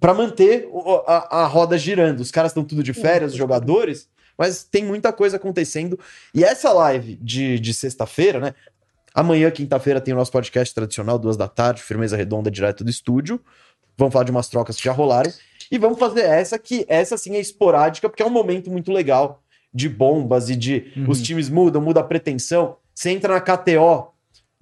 [0.00, 0.68] para manter
[1.06, 2.20] a, a roda girando.
[2.20, 5.98] Os caras estão tudo de férias, os jogadores, mas tem muita coisa acontecendo.
[6.32, 8.54] E essa live de, de sexta-feira, né?
[9.18, 13.40] Amanhã, quinta-feira, tem o nosso podcast tradicional, duas da tarde, firmeza redonda direto do estúdio.
[13.96, 15.28] Vamos falar de umas trocas que já rolaram.
[15.72, 19.42] E vamos fazer essa que essa sim é esporádica, porque é um momento muito legal
[19.74, 21.10] de bombas e de Uhum.
[21.10, 22.76] os times mudam, muda a pretensão.
[22.94, 24.12] Você entra na KTO,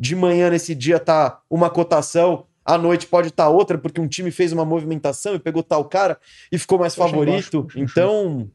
[0.00, 4.30] de manhã nesse dia tá uma cotação, à noite pode estar outra, porque um time
[4.30, 6.18] fez uma movimentação e pegou tal cara
[6.50, 7.66] e ficou mais favorito.
[7.76, 8.50] então,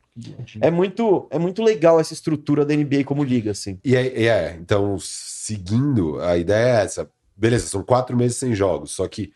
[0.60, 3.80] é muito, é muito legal essa estrutura da NBA como liga, assim.
[3.84, 7.10] E é, e é, então, seguindo, a ideia é essa.
[7.36, 9.32] Beleza, são quatro meses sem jogos, só que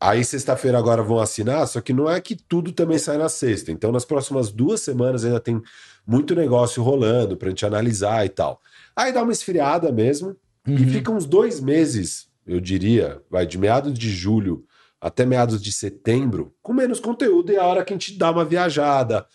[0.00, 3.70] aí sexta-feira agora vão assinar, só que não é que tudo também sai na sexta.
[3.72, 5.60] Então, nas próximas duas semanas ainda tem
[6.06, 8.60] muito negócio rolando pra gente analisar e tal.
[8.94, 10.88] Aí dá uma esfriada mesmo, e Uhum.
[10.88, 14.64] fica uns dois meses, eu diria, vai de meados de julho
[15.00, 18.30] até meados de setembro, com menos conteúdo, e é a hora que a gente dá
[18.30, 19.26] uma viajada,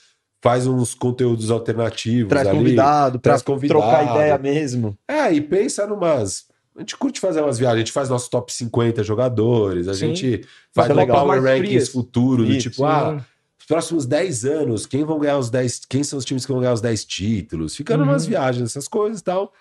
[0.42, 2.58] faz uns conteúdos alternativos Traz ali.
[2.58, 3.80] convidado, traz convidado.
[3.80, 4.98] trocar ideia mesmo.
[5.08, 6.48] É, e pensa numas.
[6.76, 10.16] A gente curte fazer umas viagens, a gente faz nosso top 50 jogadores, a Sim.
[10.16, 11.18] gente faz é um legal.
[11.26, 11.90] Power Mais Rankings frias.
[11.90, 13.24] futuro, do tipo, ah,
[13.60, 16.62] os próximos 10 anos, quem vão ganhar os 10, quem são os times que vão
[16.62, 17.76] ganhar os 10 títulos?
[17.76, 18.10] Ficando Uhum.
[18.10, 19.54] umas viagens, essas coisas e tal.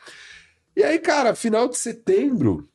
[0.76, 2.68] E aí, cara, final de setembro,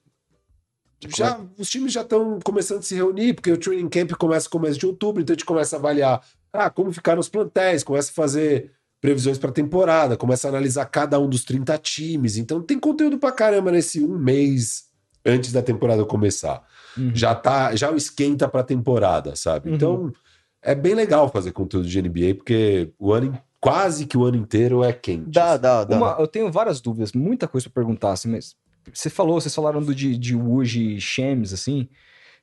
[1.09, 4.51] já, os times já estão começando a se reunir, porque o training camp começa no
[4.51, 8.11] começo de outubro, então a gente começa a avaliar ah, como ficar nos plantéis, começa
[8.11, 12.37] a fazer previsões para temporada, começa a analisar cada um dos 30 times.
[12.37, 14.85] Então tem conteúdo pra caramba nesse um mês
[15.25, 16.63] antes da temporada começar.
[16.97, 17.11] Uhum.
[17.13, 19.69] Já tá, já o esquenta pra temporada, sabe?
[19.69, 19.75] Uhum.
[19.75, 20.13] Então
[20.61, 24.83] é bem legal fazer conteúdo de NBA, porque o ano quase que o ano inteiro
[24.83, 25.29] é quente.
[25.31, 25.97] Dá, dá, dá.
[25.97, 28.55] Uma- eu tenho várias dúvidas, muita coisa pra perguntar, assim, mas
[28.91, 31.87] você falou, vocês falaram do de, de Wuji Shams, assim.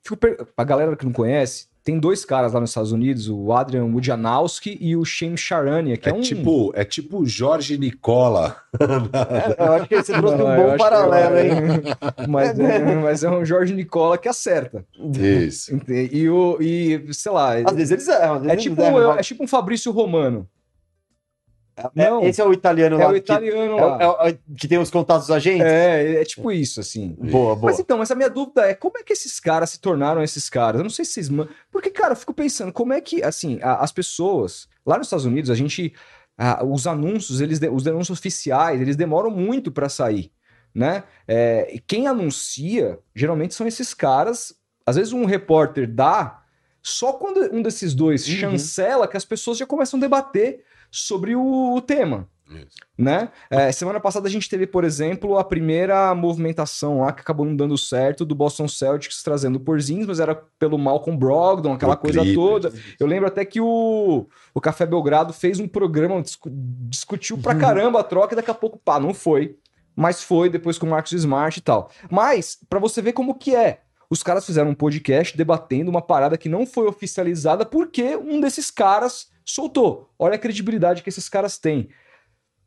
[0.03, 0.37] Fico per...
[0.57, 4.77] A galera que não conhece, tem dois caras lá nos Estados Unidos, o Adrian Wojnarowski
[4.81, 6.21] e o Shem Charania, que é, É, um...
[6.21, 8.57] tipo, é tipo Jorge Nicola.
[8.79, 11.95] É, eu acho que você trouxe Não, um bom paralelo, que- hein?
[12.29, 14.85] mas, é, mas é um Jorge Nicola que acerta.
[14.99, 15.79] Isso.
[15.89, 19.13] E, o, e sei lá, Às vezes eles erram, às vezes é eles tipo, erram.
[19.19, 20.49] é tipo um Fabrício Romano.
[21.97, 22.23] É, não.
[22.25, 23.99] Esse é o italiano É lá o que- italiano é o- lá.
[24.03, 25.65] é o- que tem os contatos dos agentes?
[25.67, 27.17] É, é tipo isso, assim.
[27.19, 27.71] Boa, boa.
[27.71, 30.49] Mas então, mas a minha dúvida é como é que esses caras se tornaram esses
[30.51, 30.79] caras?
[30.81, 31.29] Eu não sei se vocês.
[31.71, 34.69] Porque, cara, eu fico pensando, como é que, assim, a- as pessoas.
[34.85, 35.93] Lá nos Estados Unidos, a gente.
[36.43, 40.33] ah, os anúncios, eles, os anúncios oficiais, eles demoram muito pra sair,
[40.75, 41.05] né?
[41.29, 44.55] É, e quem anuncia, geralmente são esses caras.
[44.87, 46.43] Às vezes um repórter dá,
[46.83, 48.35] só quando um desses dois Uhum.
[48.37, 52.29] chancela que as pessoas já começam a debater sobre o, o tema
[52.99, 53.31] né?
[53.49, 57.55] É, semana passada a gente teve, por exemplo, a primeira movimentação lá que acabou não
[57.55, 61.97] dando certo do Boston Celtics trazendo o Porzingis, mas era pelo Malcolm Brogdon, aquela O
[61.97, 62.35] coisa Clippers.
[62.45, 62.73] toda.
[62.99, 68.01] Eu lembro até que o, o Café Belgrado fez um programa, discu- discutiu pra caramba
[68.01, 69.57] a troca e daqui a pouco, pá, não foi.
[69.95, 71.89] Mas foi depois com o Marcos Smart e tal.
[72.11, 76.37] Mas, pra você ver como que é, os caras fizeram um podcast debatendo uma parada
[76.37, 80.11] que não foi oficializada porque um desses caras soltou.
[80.19, 81.89] Olha a credibilidade que esses caras têm.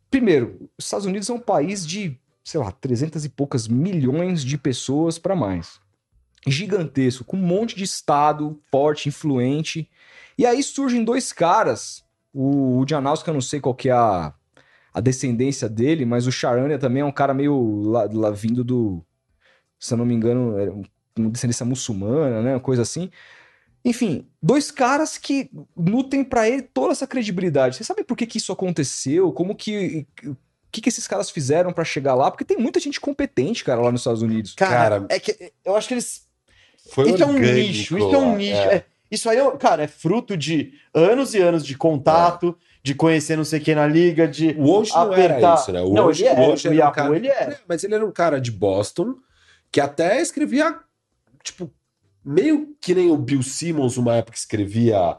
[0.09, 4.57] Primeiro, os Estados Unidos é um país de, sei lá, 300 e poucas milhões de
[4.57, 5.79] pessoas para mais.
[6.47, 9.89] Gigantesco, com um monte de estado forte, influente.
[10.37, 12.03] E aí surgem dois caras.
[12.33, 14.33] O, o Janowski, eu não sei qual que é a,
[14.93, 19.03] a descendência dele, mas o Charania também é um cara meio lá, lá vindo do.
[19.79, 20.83] Se eu não me engano, um-
[21.17, 22.53] uma descendência muçulmana, né?
[22.53, 23.09] Uma coisa assim.
[23.85, 27.75] Enfim, dois caras que nutrem pra ele toda essa credibilidade.
[27.75, 29.31] Você sabe por que, que isso aconteceu?
[29.33, 30.07] Como que.
[30.71, 32.31] que, que esses caras fizeram pra chegar lá?
[32.31, 34.53] Porque tem muita gente competente, cara, lá nos Estados Unidos.
[34.53, 36.25] Cara, Cara, é que eu acho que eles.
[36.91, 38.55] Foi isso é um orgânico nicho, isso é um nicho.
[38.55, 38.75] é.
[38.75, 43.37] é- isso aí, é- cara, é fruto de anos e anos de contato, de conhecer
[43.37, 44.55] não sei quem na liga, de.
[44.57, 45.81] O Woj não era isso, né?
[45.81, 47.15] O Não, ele é, o Woj o era um cara...
[47.15, 47.43] ele é.
[47.43, 49.15] É, Mas ele era um cara de Boston
[49.71, 50.79] que até escrevia,
[51.43, 51.71] tipo,
[52.25, 55.17] meio que nem o Bill Simmons, uma época escrevia,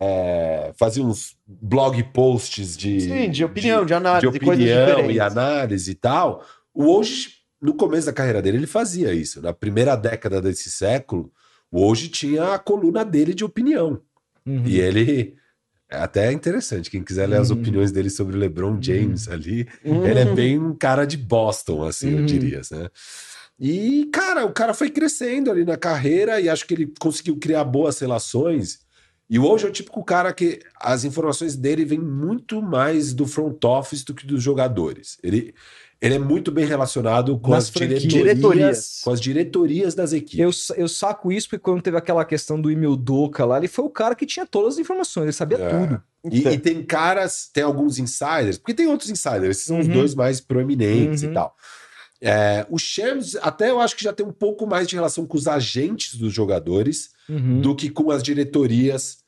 [0.00, 3.00] é, fazia uns blog posts de...
[3.00, 6.44] Sim, de opinião, de, de análise, de, opinião e análise e tal.
[6.74, 7.28] O Woj,
[7.60, 9.40] no começo da carreira dele, ele fazia isso.
[9.40, 11.30] Na primeira década desse século,
[11.70, 14.00] o Woj tinha a coluna dele de opinião.
[14.46, 14.62] Uhum.
[14.66, 15.34] E ele...
[15.94, 17.58] É até interessante, quem quiser ler as Uhum.
[17.60, 20.06] opiniões dele sobre o LeBron James ali, Hum.
[20.06, 22.24] ele é bem um cara de Boston, assim, eu Uhum.
[22.24, 22.88] diria, né?
[23.58, 27.64] E, cara, o cara foi crescendo ali na carreira e acho que ele conseguiu criar
[27.64, 28.80] boas relações.
[29.30, 33.62] E hoje é o típico cara que as informações dele vêm muito mais do front
[33.64, 35.16] office do que dos jogadores.
[35.22, 35.54] Ele,
[36.02, 39.00] ele é muito bem relacionado com Nas as diretorias, Diretorias.
[39.04, 40.68] com as diretorias das equipes.
[40.70, 43.84] Eu, eu saco isso porque quando teve aquela questão do Emil Doca lá, ele foi
[43.84, 45.68] o cara que tinha todas as informações, ele sabia É.
[45.70, 46.02] tudo.
[46.30, 46.52] E, Então.
[46.52, 49.94] e tem caras, tem alguns insiders, porque tem outros insiders, esses são os Uhum.
[49.94, 51.30] dois mais proeminentes Uhum.
[51.30, 51.54] e tal.
[52.24, 55.36] É, o Shams, até eu acho que já tem um pouco mais de relação com
[55.36, 57.60] os agentes dos jogadores Uhum.
[57.60, 59.18] do que com as diretorias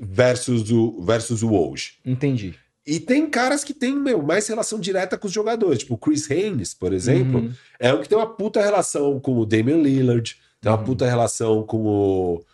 [0.00, 1.92] versus o, versus o Woj.
[2.04, 2.54] Entendi.
[2.86, 5.80] E tem caras que têm, meu, mais relação direta com os jogadores.
[5.80, 7.52] Tipo, o Chris Haynes, por exemplo, Uhum.
[7.78, 10.84] é um que tem uma puta relação com o Damian Lillard, tem uma Uhum.
[10.84, 12.44] puta relação com o,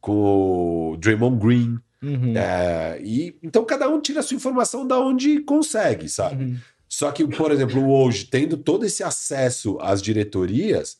[0.00, 0.12] com
[0.92, 1.78] o Draymond Green.
[2.02, 2.36] Uhum.
[2.36, 6.58] É, e então cada um tira a sua informação da onde consegue, sabe?
[6.96, 10.98] Só que, por exemplo, hoje, tendo todo esse acesso às diretorias,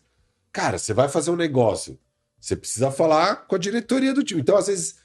[0.53, 1.97] cara, você vai fazer um negócio,
[2.41, 4.41] você precisa falar com a diretoria do time.
[4.41, 4.97] Então, às vezes,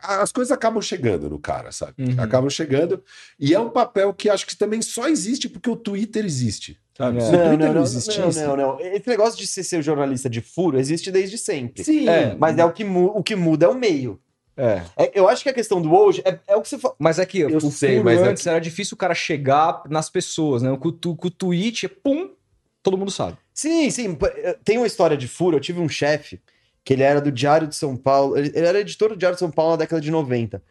[0.00, 1.94] as coisas acabam chegando no cara, sabe?
[1.98, 2.14] Uhum.
[2.22, 3.02] Acabam chegando.
[3.36, 6.78] E é um papel que acho que também só existe porque o Twitter existe.
[6.96, 7.18] Sabe?
[7.18, 7.20] É.
[7.22, 8.40] Se o Não, Twitter não, não, não, existisse.
[8.42, 8.80] não, não, não.
[8.80, 11.82] Esse negócio de ser, ser jornalista de furo existe desde sempre.
[11.82, 14.20] Sim, É, Mas é o que, mu- o que muda é o meio.
[14.56, 14.82] É.
[14.96, 16.94] É, eu acho que a questão do hoje é, é o que você fala.
[16.98, 20.62] Mas é que Eu o sei, mas antes era difícil o cara chegar nas pessoas,
[20.62, 20.76] né?
[20.80, 22.30] Com, o tu- com o tweet, é pum,
[22.82, 23.36] todo mundo sabe.
[23.52, 24.16] Sim, sim.
[24.22, 25.56] eh, Tem uma história de furo.
[25.56, 26.40] Eu tive um chefe
[26.84, 28.36] que ele era do Diário de São Paulo.
[28.36, 30.62] Ele ele era editor do Diário de São Paulo na década de 90.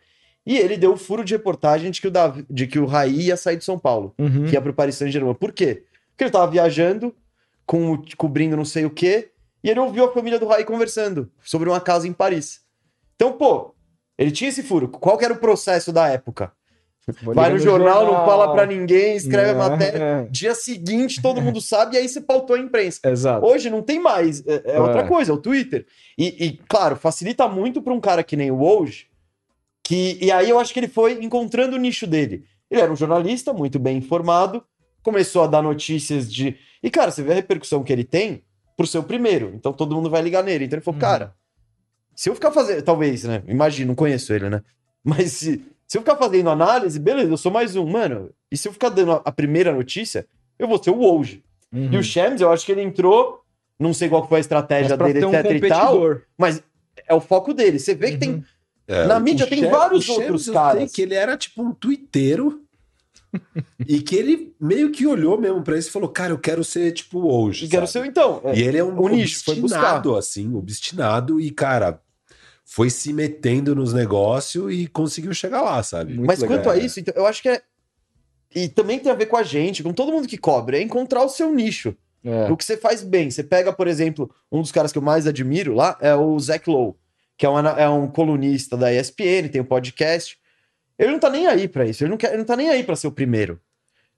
[0.46, 3.28] E ele deu o furo de reportagem de que o, Davi, de que o Raí
[3.28, 4.46] ia sair de São Paulo, Uhum.
[4.46, 5.34] que ia pro Paris Saint-Germain.
[5.34, 5.84] Por quê?
[6.12, 7.16] Porque ele tava viajando,
[7.66, 9.30] com, cobrindo não sei o quê,
[9.64, 12.62] e ele ouviu a família do Raí conversando sobre uma casa em Paris.
[13.26, 13.74] Então, pô,
[14.18, 14.88] ele tinha esse furo.
[14.90, 16.52] Qual que era o processo da época?
[17.22, 19.98] Vou Vai no jornal, não fala pra ninguém, escreve a É, matéria.
[19.98, 20.24] é.
[20.30, 23.00] Dia seguinte, todo mundo sabe, e aí você pautou a imprensa.
[23.06, 23.46] Exato.
[23.46, 24.80] Hoje não tem mais, é, é É.
[24.80, 25.86] outra coisa, é o Twitter.
[26.18, 29.06] E, e, claro, facilita muito para um cara que nem o Woj,
[29.84, 32.46] que e aí eu acho que ele foi encontrando o nicho dele.
[32.72, 34.64] Ele era um jornalista muito bem informado,
[35.02, 36.56] começou a dar notícias de.
[36.82, 38.44] E, cara, você vê a repercussão que ele tem
[38.78, 40.66] por ser o primeiro, então todo mundo vai ligar nele.
[40.66, 41.02] Então ele falou, Uhum.
[41.02, 41.36] cara,
[42.16, 42.82] se eu ficar fazendo.
[42.82, 43.42] Talvez, né?
[43.48, 44.62] Imagina, não conheço ele, né?
[45.04, 48.30] Mas se, se eu ficar fazendo análise, beleza, eu sou mais um, mano.
[48.52, 50.26] E se eu ficar dando a, a primeira notícia,
[50.58, 51.44] eu vou ser o Woj.
[51.72, 51.90] Uhum.
[51.92, 53.42] E o Shams, eu acho que ele entrou,
[53.80, 56.64] não sei qual foi a estratégia dele, ter um etc e tal, mas
[57.08, 57.80] é o foco dele.
[57.80, 58.30] Você vê que tem.
[58.36, 58.44] Uhum.
[58.88, 60.78] É, Na mídia tem Shams- vários o Shams outros eu caras.
[60.80, 62.62] sei que ele era tipo um twitteiro
[63.88, 66.92] e que ele meio que olhou mesmo pra isso e falou: Cara, eu quero ser
[66.92, 67.68] tipo hoje.
[67.68, 68.42] Quero ser, então.
[68.44, 72.02] é, E ele é um o nicho, foi obstinado, assim, obstinado e, cara,
[72.64, 76.14] foi se metendo nos negócios e conseguiu chegar lá, sabe?
[76.14, 76.58] Muito mas legal.
[76.58, 77.62] quanto a isso, então, eu acho que é.
[78.56, 81.24] E também tem a ver com a gente, com todo mundo que cobre, é encontrar
[81.24, 81.96] o seu nicho.
[82.24, 82.50] É.
[82.50, 83.30] O que você faz bem.
[83.30, 86.70] Você pega, por exemplo, um dos caras que eu mais admiro lá é o Zach
[86.70, 86.96] Lowe,
[87.38, 90.38] que é um, é um colunista da ESPN, tem um podcast.
[90.98, 92.84] Ele não tá nem aí pra isso, ele não, quer, ele não tá nem aí
[92.84, 93.60] pra ser o primeiro.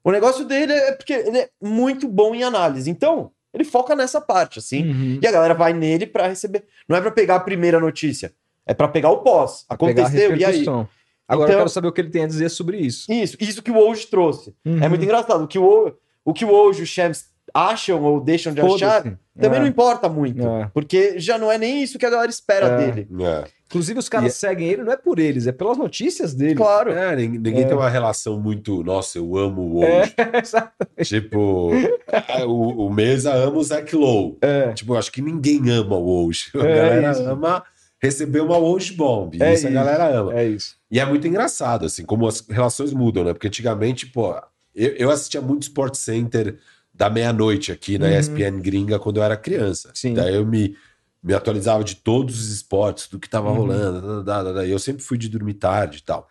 [0.04, 2.88] O negócio dele é porque ele é muito bom em análise.
[2.88, 4.88] Então, ele foca nessa parte, assim.
[4.88, 5.18] Uhum.
[5.22, 6.64] E a galera vai nele pra receber.
[6.88, 8.32] Não é pra pegar a primeira notícia,
[8.64, 9.64] é pra pegar o pós.
[9.68, 10.64] Aconteceu, e aí?
[10.66, 10.88] Agora
[11.28, 13.10] Então- eu quero saber o que ele tem a dizer sobre isso.
[13.10, 14.54] Isso, isso que o Woj trouxe.
[14.64, 14.88] É Uhum.
[14.90, 15.42] muito engraçado.
[15.42, 15.92] O que o,
[16.24, 19.60] o, que o Woj e o Shams acham ou deixam de achar também É.
[19.60, 20.46] não importa muito.
[20.46, 20.70] É.
[20.72, 22.76] Porque já não é nem isso que a galera espera É.
[22.92, 23.08] dele.
[23.24, 23.44] É.
[23.68, 26.54] Inclusive, os caras E- seguem ele não é por eles, é pelas notícias dele.
[26.54, 26.92] Claro.
[26.92, 27.66] É, ninguém, ninguém É.
[27.66, 30.14] tem uma relação muito, nossa, eu amo o É, hoje.
[30.42, 30.72] exato.
[31.02, 31.70] Tipo,
[32.12, 34.38] ah, o, o Mesa ama o Zach Lowe.
[34.40, 34.72] É.
[34.72, 36.46] Tipo, eu acho que ninguém ama o hoje.
[36.54, 37.22] A É galera isso.
[37.28, 37.62] ama
[38.00, 39.34] receber uma hoje bomb.
[39.40, 39.74] É isso a isso.
[39.74, 40.38] galera ama.
[40.38, 40.76] É isso.
[40.90, 43.32] E é muito engraçado, assim, como as relações mudam, né?
[43.32, 44.32] Porque antigamente, pô,
[44.74, 46.56] eu, eu assistia muito Sport Center
[46.94, 48.12] da meia-noite aqui na Uhum.
[48.18, 49.90] ESPN gringa quando eu era criança.
[49.92, 50.14] Sim.
[50.14, 50.76] Daí eu me,
[51.22, 53.56] me atualizava de todos os esportes, do que tava Uhum.
[53.56, 54.22] rolando.
[54.24, 56.28] Da, da, da, eu sempre fui de dormir tarde e tal.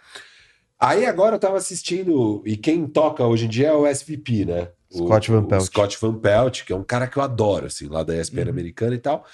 [0.80, 4.70] Aí agora eu tava assistindo, e quem toca hoje em dia é o SVP, né?
[4.92, 5.62] O- Scott Van Pelt.
[5.62, 8.44] O Scott Van Pelt, que é um cara que eu adoro, assim, lá da ESPN
[8.44, 8.50] Uhum.
[8.50, 9.26] americana e tal.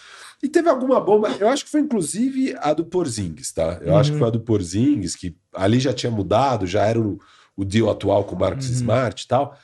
[0.41, 3.80] E teve alguma bomba, eu acho que foi inclusive a do Porzingis, tá?
[3.82, 4.20] Eu acho que Uhum.
[4.20, 7.20] foi a do Porzingis, que ali já tinha mudado, já era o,
[7.56, 8.74] o deal atual com o Marcos Uhum.
[8.74, 9.56] Smart e tal.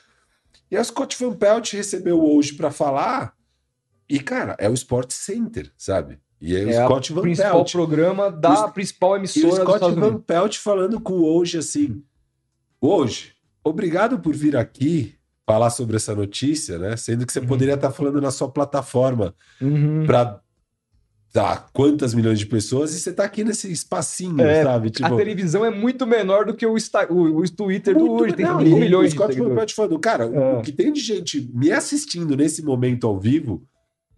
[0.70, 3.32] E o Scott Van Pelt recebeu hoje pra falar,
[4.08, 6.18] e cara, é o Sport Center, sabe?
[6.40, 7.72] E aí É o Scott o Van principal Pelt.
[7.72, 10.18] programa da O- principal E o emissora Scott Van.
[10.20, 12.02] Pelt falando com o hoje assim:
[12.80, 13.32] Hoje,
[13.64, 16.96] obrigado por vir aqui falar sobre essa notícia, né?
[16.96, 17.46] Sendo que você Uhum.
[17.46, 20.04] poderia estar falando na sua plataforma Uhum.
[20.06, 20.40] para
[21.72, 24.90] quantas milhões de pessoas e você tá aqui nesse espacinho, É, sabe?
[25.02, 28.44] A televisão é muito menor do que o, Insta- o, o Twitter do hoje, tem
[28.46, 29.72] não, 5 e milhões o de Scott Van seguidores.
[29.74, 30.54] Falando, cara, É.
[30.58, 33.62] o que tem de gente me assistindo nesse momento ao vivo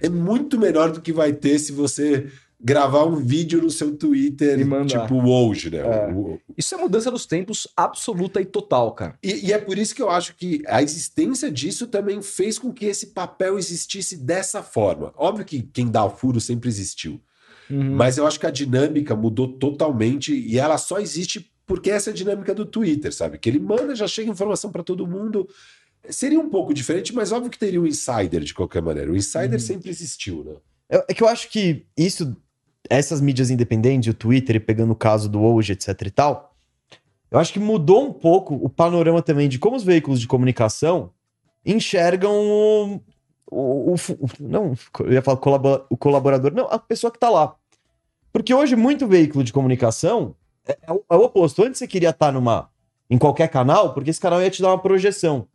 [0.00, 2.26] é muito menor do que vai ter se você
[2.62, 5.78] gravar um vídeo no seu Twitter, E tipo hoje, né?
[5.78, 6.38] É.
[6.58, 9.18] Isso é mudança dos tempos absoluta e total, cara.
[9.22, 12.70] E, e é por isso que eu acho que a existência disso também fez com
[12.70, 15.12] que esse papel existisse dessa forma.
[15.16, 17.20] Óbvio que quem dá o furo sempre existiu,
[17.70, 17.94] Uhum.
[17.94, 22.12] mas eu acho que a dinâmica mudou totalmente e ela só existe porque essa é
[22.12, 23.38] a dinâmica do Twitter, sabe?
[23.38, 25.48] Que ele manda, já chega informação para todo mundo.
[26.08, 29.10] Seria um pouco diferente, mas óbvio que teria um insider de qualquer maneira.
[29.12, 29.58] O insider Uhum.
[29.58, 30.54] sempre existiu, né?
[30.88, 32.36] É é que eu acho que isso,
[32.88, 36.56] essas mídias independentes, o Twitter, e pegando o caso do hoje, etc e tal,
[37.30, 41.12] eu acho que mudou um pouco o panorama também de como os veículos de comunicação
[41.64, 43.00] enxergam o.
[43.50, 47.28] o- o fu- não, eu ia falar colabo- o colaborador, não, a pessoa que tá
[47.30, 47.54] lá.
[48.32, 50.34] Porque hoje, muito veículo de comunicação
[50.66, 51.62] é, é o, é o oposto.
[51.62, 52.70] Antes você queria estar numa,
[53.08, 55.46] em qualquer canal, porque esse canal ia te dar uma projeção.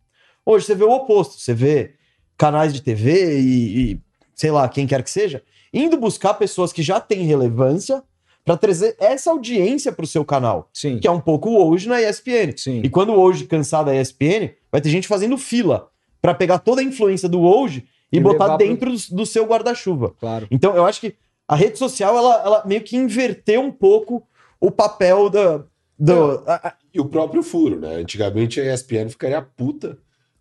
[0.45, 1.39] Hoje você vê o oposto.
[1.39, 1.93] Você vê
[2.37, 3.99] canais de TV e, e
[4.35, 5.41] sei lá, quem quer que seja,
[5.73, 8.03] indo buscar pessoas que já têm relevância
[8.43, 10.99] para trazer essa audiência para o seu canal, Sim.
[10.99, 12.53] que é um pouco o hoje na ESPN.
[12.55, 12.81] Sim.
[12.83, 15.89] E quando o hoje cansar da ESPN, vai ter gente fazendo fila
[16.21, 19.45] para pegar toda a influência do hoje e, E botar levar pro- dentro do, seu
[19.45, 20.13] guarda-chuva.
[20.19, 20.47] Claro.
[20.51, 21.15] Então, eu acho que
[21.47, 24.21] a rede social, ela, ela meio que inverteu um pouco
[24.59, 25.63] o papel da.
[25.97, 27.95] Do, a- a- E o próprio furo, né?
[27.95, 29.97] Antigamente a ESPN ficaria puta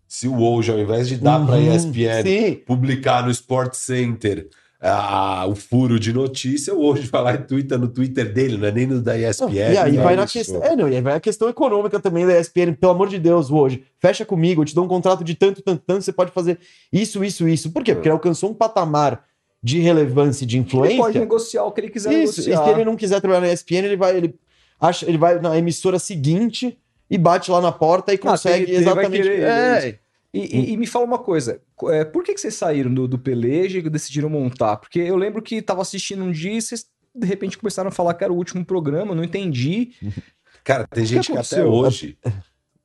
[0.07, 2.55] se o hoje, ao invés de dar para a Uhum, ESPN Sim.
[2.65, 4.47] publicar no Sport Center
[4.87, 8.67] ah, o furo de notícia, o hoje vai lá e twitta no Twitter dele, não
[8.67, 9.51] é nem no da Não, ESPN.
[9.53, 10.03] e aí né?
[10.03, 10.63] vai na questão.
[10.63, 13.49] É, não, e aí vai a questão econômica também da ESPN, pelo amor de Deus,
[13.49, 13.83] hoje.
[13.99, 16.59] Fecha comigo, eu te dou um contrato de tanto, tanto, tanto, você pode fazer
[16.93, 17.71] isso, isso, isso.
[17.71, 17.95] Por quê?
[17.95, 19.23] Porque ele alcançou um patamar
[19.63, 21.19] de relevância e de Ele pode influência.
[21.19, 22.63] negociar o que ele quiser Isso, e negociar.
[22.65, 24.35] se ele não quiser trabalhar na ESPN, ele vai, ele
[24.79, 26.77] acha, ele vai na emissora seguinte
[27.09, 29.21] e bate lá na porta e consegue tem- tem- exatamente.
[29.23, 29.99] querer, é,
[30.33, 33.07] E, e- e me fala uma coisa, co- é, por que, que vocês saíram do,
[33.07, 34.75] do Peleja e decidiram montar?
[34.77, 36.85] Porque eu lembro que tava assistindo um dia e vocês
[37.17, 39.93] de repente começaram a falar que era o último programa, não entendi.
[40.63, 42.17] Cara, tem gente que até hoje.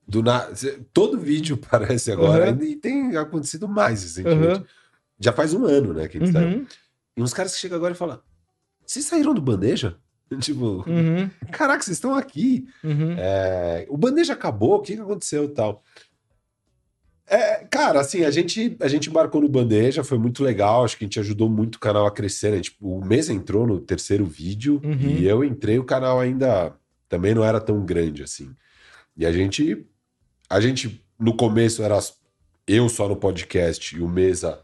[0.07, 0.49] Do na...
[0.93, 2.63] Todo vídeo parece agora, Uhum.
[2.63, 4.61] e tem acontecido mais recentemente.
[4.61, 4.67] Uhum.
[5.19, 6.67] Já faz um ano, né, que a gente Uhum,
[7.17, 8.21] E uns caras que chegam agora e falam:
[8.87, 9.97] Vocês saíram do bandeja?
[10.41, 12.67] Tipo, uhum, caraca, vocês estão aqui.
[12.85, 13.17] uhum.
[13.19, 15.83] É, o bandeja acabou, o que, que aconteceu e tal?
[17.27, 21.05] É, cara, assim, a gente, a gente embarcou no bandeja, foi muito legal, acho que
[21.05, 22.51] a gente ajudou muito o canal a crescer.
[22.51, 22.61] Né?
[22.61, 24.99] Tipo, o mês entrou no terceiro vídeo Uhum.
[24.99, 26.75] e eu entrei, o canal ainda
[27.09, 28.51] também não era tão grande assim.
[29.17, 29.85] E a gente,
[30.49, 31.99] a gente no começo era
[32.67, 34.61] eu só no podcast e o Mesa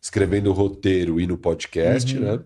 [0.00, 2.22] escrevendo o roteiro e no podcast, Uhum.
[2.36, 2.40] né?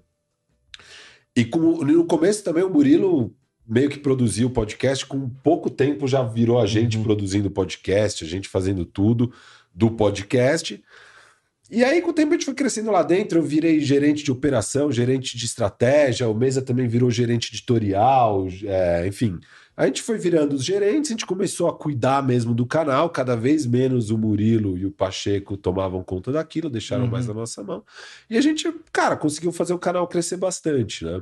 [1.37, 3.35] E com, no começo também o Murilo
[3.66, 7.05] meio que produziu o podcast, com pouco tempo já virou a gente Uhum.
[7.05, 9.33] produzindo podcast, a gente fazendo tudo
[9.74, 10.83] do podcast.
[11.70, 13.39] E aí, com o tempo, a gente foi crescendo lá dentro.
[13.39, 16.28] Eu virei gerente de operação, gerente de estratégia.
[16.28, 18.47] O Mesa também virou gerente editorial.
[18.64, 19.39] é, enfim,
[19.76, 21.10] a gente foi virando os gerentes.
[21.10, 23.08] A gente começou a cuidar mesmo do canal.
[23.10, 27.10] Cada vez menos o Murilo e o Pacheco tomavam conta daquilo, deixaram Uhum.
[27.10, 27.82] mais na nossa mão.
[28.28, 31.20] E a gente, cara, conseguiu fazer o canal crescer bastante, né?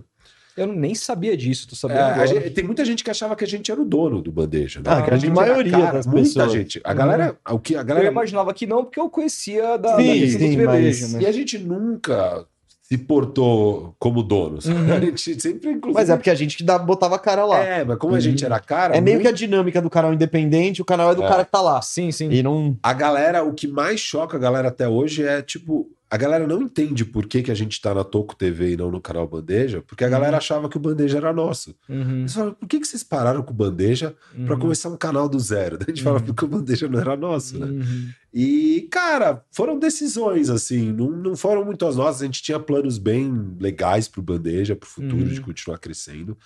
[0.57, 2.23] Eu nem sabia disso, tô sabendo É, agora.
[2.23, 4.81] a gente- tem muita gente que achava que a gente era o dono do Bandeja.
[4.81, 4.85] Né?
[4.91, 6.53] Ah, que a era maioria das muita pessoas.
[6.53, 6.81] gente.
[6.83, 10.21] A galera, o que a Eu galera imaginava que não, porque eu conhecia da, Sim,
[10.21, 11.23] da sim, mas- mas...
[11.23, 12.45] E a gente nunca
[12.91, 14.65] se portou como donos.
[14.67, 14.75] Uhum.
[14.93, 15.95] A gente sempre, inclusive.
[15.95, 17.63] Mas é porque a gente que dá, botava a cara lá.
[17.65, 19.01] É, É, mas como a gente era cara.
[19.01, 21.29] meio muito- que a dinâmica do canal independente, o canal é do É.
[21.29, 21.81] cara que tá lá.
[21.83, 22.29] Sim, sim.
[22.31, 22.77] E não.
[22.83, 25.89] A galera, o que mais choca a galera até hoje é tipo.
[26.13, 28.91] A galera não entende por que, que a gente tá na Toco TV e não
[28.91, 30.13] no canal Bandeja, porque a Uhum.
[30.13, 31.73] galera achava que o Bandeja era nosso.
[31.89, 34.97] Uhum, Eles falam, por que, que vocês pararam com o Bandeja pra uhum, começar um
[34.97, 35.79] canal do zero?
[35.79, 36.25] Daí a gente fala, Uhum.
[36.27, 37.67] porque o Bandeja não era nosso, né?
[37.67, 38.09] uhum.
[38.35, 42.23] E, cara, foram decisões, assim, não, não foram muito as nossas.
[42.23, 45.29] A gente tinha planos bem legais pro Bandeja, pro futuro, Uhum.
[45.33, 46.37] de continuar crescendo.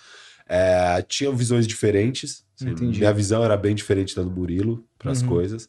[0.47, 2.45] É, tinham visões diferentes.
[2.61, 5.27] assim, minha visão era bem diferente da do Murilo para as Uhum.
[5.27, 5.67] coisas.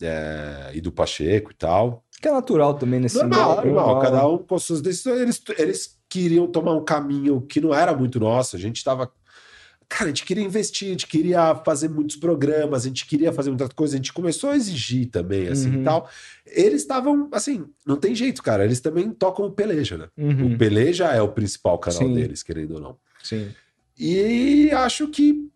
[0.00, 2.03] É, e do Pacheco e tal.
[2.24, 5.20] Que é natural também nesse Normal, meio, normal, cada um com suas decisões.
[5.20, 8.56] Eles, eles queriam tomar um caminho que não era muito nosso.
[8.56, 9.12] A gente tava.
[9.86, 13.50] Cara, a gente queria investir, a gente queria fazer muitos programas, a gente queria fazer
[13.50, 15.80] muita coisa, a gente começou a exigir também, assim Uhum.
[15.82, 16.08] e tal.
[16.46, 18.64] Eles estavam, assim, não tem jeito, cara.
[18.64, 20.08] Eles também tocam o Peleja, né?
[20.16, 22.14] Uhum, O Peleja é o principal canal Sim.
[22.14, 22.96] deles, querendo ou não.
[23.22, 23.50] Sim.
[23.98, 25.46] E acho que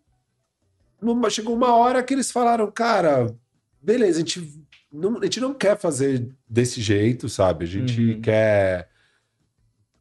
[1.31, 3.35] chegou uma hora que eles falaram, cara,
[3.81, 4.59] beleza, a gente
[4.91, 7.65] não, a gente não quer fazer desse jeito, sabe?
[7.65, 8.21] A gente Uhum.
[8.21, 8.89] quer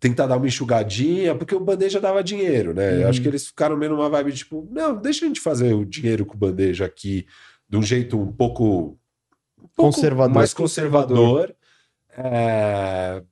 [0.00, 2.98] tentar dar uma enxugadinha, porque o Bandeja dava dinheiro, né?
[3.04, 3.08] Uhum.
[3.08, 6.24] Acho que eles ficaram meio numa vibe tipo, não, deixa a gente fazer o dinheiro
[6.24, 7.26] com o Bandeja aqui
[7.68, 8.96] de um jeito um pouco,
[9.58, 10.34] um pouco Conservador.
[10.34, 11.54] mais conservador.
[12.16, 13.22] É,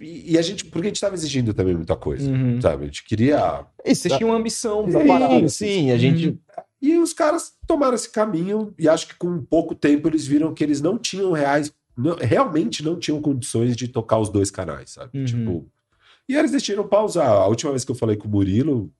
[0.00, 2.60] E, e a gente, porque a gente estava exigindo também muita coisa, Uhum.
[2.60, 2.84] sabe?
[2.84, 5.28] A gente queria E Vocês tinham ambição pra Sim, parar.
[5.40, 6.38] Sim, sim, a gente.
[6.80, 10.62] E os caras tomaram esse caminho e acho que com pouco tempo eles viram que
[10.62, 15.18] eles não tinham reais, não- realmente não tinham condições de tocar os dois canais, sabe?
[15.18, 15.24] Uhum.
[15.24, 15.68] Tipo,
[16.28, 17.28] e eles decidiram pausar.
[17.28, 18.92] A última vez que eu falei com o Murilo,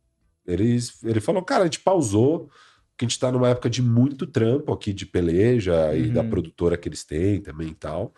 [0.47, 2.49] eles, ele falou, cara, a gente pausou,
[2.91, 6.15] porque a gente tá numa época de muito trampo aqui de peleja e Uhum.
[6.15, 8.13] da produtora que eles têm também e tal.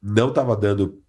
[0.00, 1.02] Não tava dando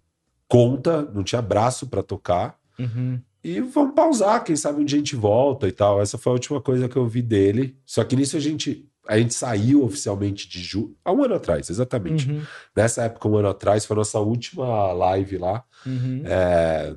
[0.48, 2.58] conta, não tinha braço para tocar.
[2.78, 3.20] Uhum.
[3.46, 6.02] E vamos pausar, quem sabe um dia a gente volta e tal.
[6.02, 7.78] Essa foi a última coisa que eu vi dele.
[7.86, 11.70] Só que nisso a gente a gente saiu oficialmente de julho, há um ano atrás,
[11.70, 12.28] exatamente.
[12.28, 12.42] Uhum.
[12.74, 16.22] Nessa época, um ano atrás, foi a nossa última live lá, Uhum.
[16.24, 16.96] é,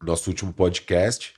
[0.00, 1.34] nosso último podcast.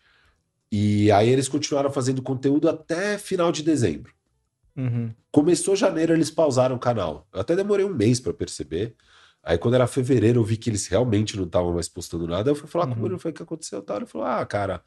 [0.71, 4.13] E aí eles continuaram fazendo conteúdo até final de dezembro.
[4.77, 5.11] Uhum.
[5.33, 7.27] Começou janeiro, eles pausaram o canal.
[7.33, 8.95] Eu até demorei um mês para perceber.
[9.45, 12.51] Aí, quando era fevereiro, eu vi que eles realmente não estavam mais postando nada.
[12.51, 12.99] Eu fui falar com Uhum.
[12.99, 13.83] o Murilo, foi o que aconteceu?
[13.83, 13.99] Tal.
[13.99, 14.83] Ele falou: Ah, cara,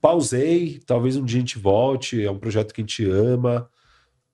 [0.00, 2.22] pausei, talvez um dia a gente volte.
[2.24, 3.68] É um projeto que a gente ama,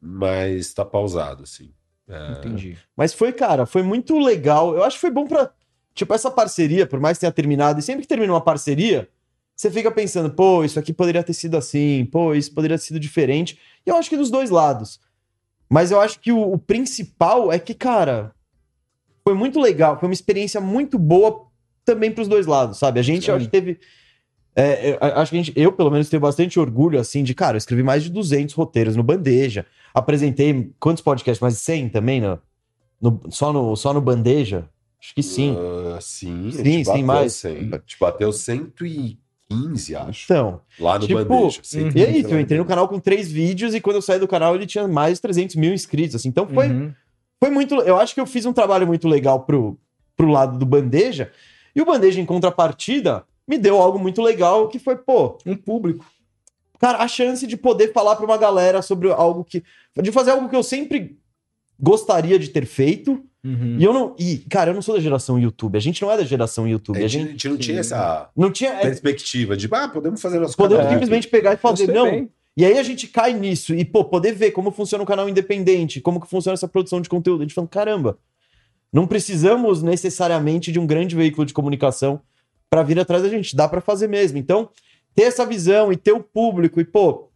[0.01, 1.73] mas tá pausado, assim.
[2.09, 2.79] É, Entendi.
[2.97, 4.75] Mas foi, cara, foi muito legal.
[4.75, 5.51] Eu acho que foi bom pra.
[5.95, 9.09] Tipo, essa parceria, por mais que tenha terminado, e sempre que termina uma parceria,
[9.55, 13.01] você fica pensando, pô, isso aqui poderia ter sido assim, pô, isso poderia ter sido
[13.01, 13.59] diferente.
[13.85, 15.01] E eu acho que dos dois lados.
[15.69, 18.33] Mas eu acho que o, o principal é que, cara,
[19.29, 21.47] foi muito legal, foi uma experiência muito boa
[21.85, 22.99] também pros dois lados, sabe?
[22.99, 23.79] A gente, acho que teve.
[24.57, 27.57] é, eu acho que a gente, eu, pelo menos, tenho bastante orgulho, assim, de, cara,
[27.57, 29.67] eu escrevi mais de 200 roteiros no Bandeja.
[29.93, 31.41] Apresentei quantos podcasts?
[31.43, 32.39] Mais de 100 também, no,
[33.01, 34.67] no- só, no, só no Bandeja?
[34.99, 35.55] Acho que sim.
[35.95, 37.35] ah, sim, Sim, sim, mais.
[37.35, 37.53] 100.
[37.53, 40.25] A gente bateu 115, acho.
[40.25, 41.61] Então, Lá no Tipo, Bandeja.
[41.75, 41.91] uhum.
[41.95, 44.29] e é isso, eu entrei no canal com três vídeos e quando eu saí do
[44.29, 46.29] canal ele tinha mais de 300 mil inscritos, assim.
[46.29, 46.93] Então foi, Uhum.
[47.43, 47.75] Foi muito...
[47.77, 49.79] Eu acho que eu fiz um trabalho muito legal pro,
[50.17, 51.31] pro lado do Bandeja
[51.75, 56.05] e o Bandeja, em contrapartida, me deu algo muito legal que foi, pô, Um público.
[56.79, 59.63] cara, a chance de poder falar pra uma galera sobre algo que...
[59.97, 61.19] De fazer algo que eu sempre
[61.79, 63.77] gostaria de ter feito Uhum.
[63.79, 64.17] e eu não...
[64.19, 67.01] E, cara, eu não sou da geração YouTube, a gente não é da geração YouTube,
[67.01, 68.71] A a gente, a gente não tinha essa não tinha...
[68.73, 72.11] é, perspectiva de, ah, podemos fazer nosso podemos simplesmente pegar e fazer, não...
[72.11, 72.31] bem.
[72.59, 76.01] E aí a gente cai nisso e, pô, poder ver como funciona um canal independente,
[76.01, 77.43] como que funciona essa produção de conteúdo.
[77.43, 78.19] A gente fala, caramba,
[78.93, 82.21] não precisamos necessariamente de um grande veículo de comunicação
[82.69, 84.39] para vir atrás da gente, dá para fazer mesmo.
[84.39, 84.71] Então,
[85.15, 87.31] ter essa visão e ter o público e, pô,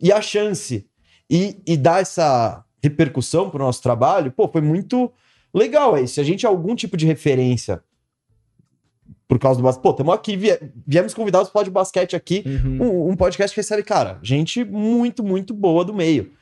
[0.00, 0.86] e a chance
[1.28, 5.12] e, e dar essa repercussão pro nosso trabalho, pô, foi muito
[5.52, 6.06] legal aí.
[6.06, 7.82] Se a gente é algum tipo de referência
[9.28, 12.82] por causa do basquete, pô, estamos aqui, vie- viemos convidados para de basquete aqui, Uhum.
[12.82, 16.32] um, um podcast que recebe, cara, gente muito, muito boa do meio.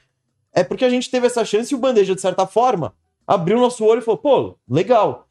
[0.55, 2.95] É porque a gente teve essa chance e o Bandeja, de certa forma,
[3.27, 5.27] abriu nosso olho e falou, pô, legal.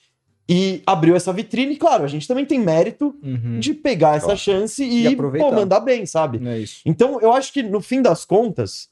[0.48, 3.58] E abriu essa vitrine, e claro, a gente também tem mérito Uhum.
[3.60, 4.40] de pegar essa Claro.
[4.40, 6.46] chance E e, pô, mandar bem, sabe?
[6.48, 6.82] É isso.
[6.86, 8.90] Então, eu acho que no fim das contas,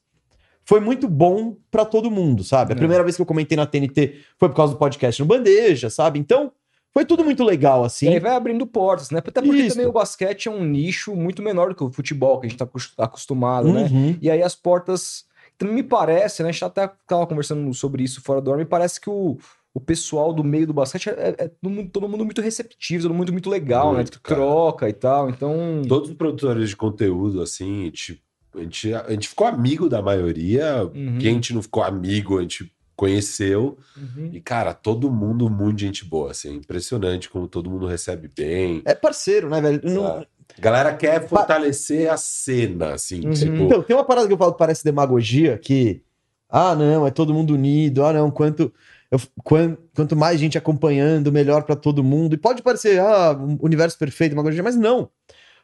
[0.66, 2.72] foi muito bom pra todo mundo, sabe?
[2.72, 2.78] A É.
[2.78, 6.18] primeira vez que eu comentei na TNT foi por causa do podcast no Bandeja, sabe?
[6.18, 6.51] Então,
[6.94, 8.06] foi tudo muito legal, assim.
[8.06, 9.18] E aí vai abrindo portas, né?
[9.20, 9.76] Até porque Isso.
[9.76, 12.58] também o basquete é um nicho muito menor do que o futebol, que a gente
[12.60, 13.89] tá acos- acostumado, né?
[13.91, 14.18] Uhum.
[14.22, 15.26] E aí as portas.
[15.58, 16.50] Também me parece, né?
[16.50, 19.38] A gente até tava conversando sobre isso fora do ar, me parece que o,
[19.74, 23.14] o pessoal do meio do basquete é, é todo, mundo, todo mundo muito receptivo, todo
[23.14, 24.20] mundo muito legal, Muito, né?
[24.22, 24.39] cara.
[24.41, 25.30] Troca e tal.
[25.30, 25.82] Então.
[25.88, 28.22] Todos os produtores de conteúdo, assim, a gente,
[28.56, 30.84] a gente, a gente ficou amigo da maioria.
[30.94, 31.18] Uhum.
[31.20, 33.78] Quem a gente não ficou amigo, a gente conheceu.
[33.98, 34.30] Uhum.
[34.32, 36.50] E, cara, todo mundo muito gente boa, assim.
[36.50, 38.82] É impressionante como todo mundo recebe bem.
[38.86, 39.82] É parceiro, né, velho?
[39.84, 40.26] Não- A
[40.60, 43.26] galera quer fortalecer a cena, assim.
[43.26, 43.32] Uhum.
[43.34, 46.04] Tipo, Então, tem uma parada que eu falo que parece demagogia, que,
[46.50, 48.72] ah, não, é todo mundo unido, ah, não, quanto,
[49.10, 52.34] eu- quan- quanto mais gente acompanhando, melhor pra todo mundo.
[52.36, 55.10] E pode parecer, ah, um universo perfeito, demagogia, mas não.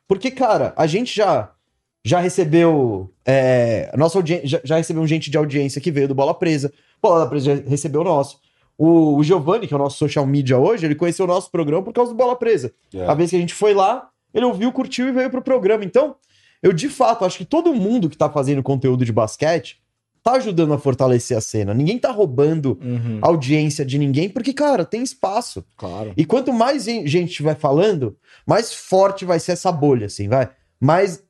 [0.07, 1.51] Porque, cara, a gente já
[2.03, 3.09] já recebeu.
[3.25, 6.71] É, nossa audiência, já, já recebeu gente de audiência que veio do Bola Presa.
[7.01, 8.39] Bola Presa já recebeu o nosso.
[8.77, 11.83] O, o Giovanni, que é o nosso social media hoje, ele conheceu o nosso programa
[11.83, 12.71] por causa do Bola Presa.
[12.93, 13.05] É.
[13.05, 15.83] A vez que a gente foi lá, ele ouviu, curtiu e veio pro programa.
[15.83, 16.15] Então,
[16.63, 19.79] eu de fato acho que todo mundo que tá fazendo conteúdo de basquete
[20.23, 21.73] tá ajudando a fortalecer a cena.
[21.73, 23.19] Ninguém tá roubando Uhum.
[23.21, 25.63] audiência de ninguém, porque, cara, tem espaço.
[25.77, 26.11] Claro.
[26.15, 30.49] E quanto mais gen- gente vai falando, mais forte vai ser essa bolha, assim, vai.
[30.79, 31.23] Mais,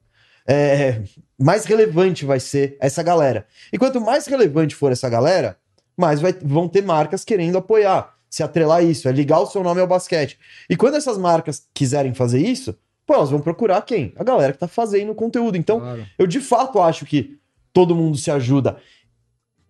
[0.49, 1.03] é,
[1.37, 3.45] mais relevante vai ser essa galera.
[3.71, 5.57] E quanto mais relevante for essa galera,
[5.95, 9.63] mais vai- vão ter marcas querendo apoiar, se atrelar a isso, é ligar o seu
[9.63, 10.39] nome ao basquete.
[10.69, 12.75] E quando essas marcas quiserem fazer isso,
[13.05, 14.13] pô, elas vão procurar quem?
[14.15, 15.57] A galera que tá fazendo o conteúdo.
[15.57, 16.05] Então, Claro.
[16.17, 17.37] eu de fato acho que
[17.73, 18.77] todo mundo se ajuda.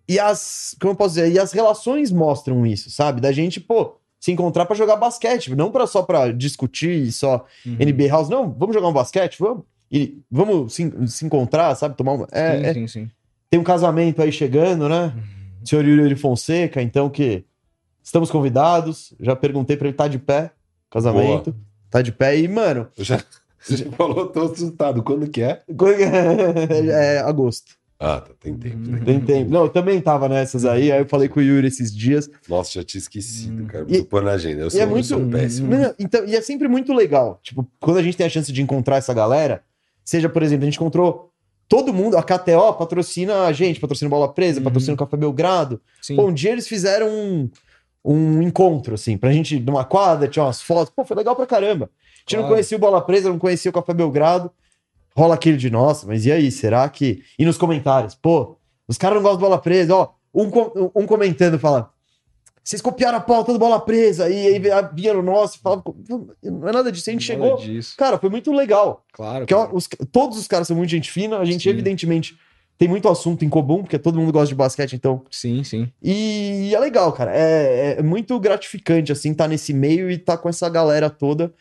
[0.08, 3.20] E as, como eu posso dizer, e as relações mostram isso, sabe?
[3.20, 7.44] Da gente, pô, se encontrar pra jogar basquete, não para só pra discutir e só
[7.64, 7.76] Uhum.
[7.78, 9.64] NBA House, não, vamos jogar um basquete, vamos.
[9.90, 11.96] E vamos se, se encontrar, sabe?
[11.96, 12.28] Tomar uma.
[12.32, 13.10] É, sim, é- sim, sim.
[13.50, 15.12] tem um casamento aí chegando, né?
[15.64, 17.44] Senhor Yuri Fonseca, então que
[18.02, 19.12] estamos convidados.
[19.20, 20.52] Já perguntei pra ele tá de pé,
[20.90, 21.54] casamento.
[21.90, 23.20] Tá de pé e, mano, Eu já,
[23.58, 25.02] você já falou, tô assustado.
[25.02, 25.62] Quando que é?
[26.88, 27.78] é agosto.
[28.02, 28.78] Ah, tá, tem tempo.
[28.78, 28.98] né?
[28.98, 29.04] Uhum.
[29.04, 29.50] Tem tempo.
[29.50, 30.90] Não, eu também tava nessas aí.
[30.90, 32.30] Aí eu falei com o Yuri esses dias.
[32.48, 33.66] Nossa, já tinha esquecido, Hum.
[33.66, 33.84] cara.
[33.88, 34.62] E- pôr na agenda.
[34.62, 35.68] Eu e sou, é eu muito- sou péssimo.
[35.76, 37.38] Não, então, e é sempre muito legal.
[37.42, 39.62] Tipo, quando a gente tem a chance de encontrar essa galera,
[40.10, 41.30] seja, por exemplo, a gente encontrou
[41.68, 44.64] todo mundo, a KTO patrocina a gente, patrocina Bola Presa, Uhum.
[44.64, 45.80] patrocina o Café Belgrado.
[46.02, 46.16] Sim.
[46.16, 47.48] Pô, um dia eles fizeram um,
[48.04, 50.92] um encontro, assim, pra gente numa quadra, tinha umas fotos.
[50.94, 51.84] Pô, foi legal pra caramba.
[51.86, 52.54] A gente não Claro.
[52.54, 54.50] conhecia o Bola Presa, não conhecia o Café Belgrado.
[55.16, 56.50] Rola aquele de nossa, mas e aí?
[56.50, 57.22] Será que.
[57.38, 58.56] E nos comentários, pô,
[58.88, 60.08] os caras não gostam do Bola Presa, ó.
[60.34, 60.48] Um,
[60.94, 61.90] um comentando fala.
[62.70, 64.62] Vocês copiaram a pauta do Bola Presa, e aí
[64.94, 65.82] via no nosso e falava.
[66.44, 67.58] Não é nada disso, a gente Nada chegou.
[67.58, 67.96] disso.
[67.96, 69.04] Cara, foi muito legal.
[69.12, 69.40] Claro.
[69.40, 71.70] Porque ó, os- todos os caras são muito gente fina, a gente, Sim.
[71.70, 72.38] evidentemente,
[72.78, 75.90] tem muito assunto em comum, porque todo mundo gosta de basquete, então Sim, sim.
[76.00, 77.32] e é legal, cara.
[77.36, 81.52] É, é muito gratificante, assim, estar nesse meio e estar com essa galera toda.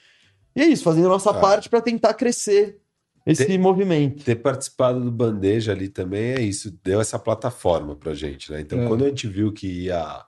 [0.56, 1.34] E é isso, fazendo a nossa Ah.
[1.34, 2.78] parte pra tentar crescer
[3.26, 4.24] esse Tem- movimento.
[4.24, 8.62] Ter participado do Bandeja ali também é isso, deu essa plataforma pra gente, né?
[8.62, 8.88] Então, É.
[8.88, 10.24] quando a gente viu que ia.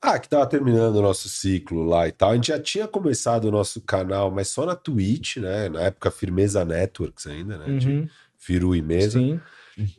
[0.00, 3.46] Ah, que tava terminando o nosso ciclo lá e tal, a gente já tinha começado
[3.46, 5.68] o nosso canal, mas só na Twitch, né?
[5.68, 7.76] Na época, Firmeza Networks ainda, né?
[7.78, 8.08] De Uhum.
[8.36, 9.18] Firu e Mesa.
[9.18, 9.40] Sim.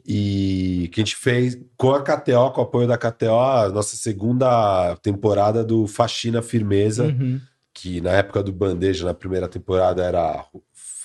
[0.05, 3.95] E que a gente fez com a KTO, com o apoio da KTO, a nossa
[3.95, 7.39] segunda temporada do Faxina Firmeza, Uhum.
[7.73, 10.45] que na época do Bandeja, na primeira temporada, era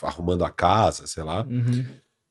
[0.03, 1.45] arrumando a casa, sei lá.
[1.49, 1.84] Uhum.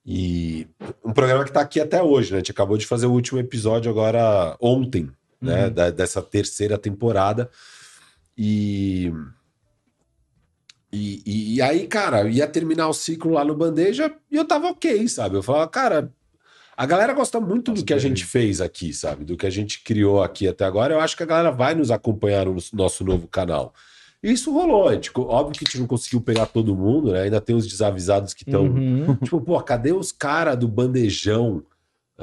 [0.06, 0.68] E
[1.04, 2.38] um programa que tá aqui até hoje, né?
[2.38, 5.10] A gente acabou de fazer o último episódio agora ontem,
[5.44, 5.66] né?
[5.68, 5.74] Uhum.
[5.74, 7.50] Da- dessa terceira temporada.
[8.38, 9.12] E...
[10.92, 11.56] e.
[11.56, 15.36] e- aí, cara, ia terminar o ciclo lá no Bandeja e eu tava ok, sabe?
[15.36, 16.12] Eu falava, cara,
[16.76, 19.24] a galera gosta muito do Nossa, que a gente fez aqui, sabe?
[19.24, 20.94] Do que a gente criou aqui até agora.
[20.94, 23.74] Eu acho que a galera vai nos acompanhar no nosso novo canal.
[24.24, 24.88] E isso rolou.
[24.88, 27.24] A gente, óbvio que a gente não conseguiu pegar todo mundo, né?
[27.24, 29.16] Ainda tem os desavisados que estão Uhum.
[29.22, 31.62] Tipo, pô, cadê os caras do bandejão?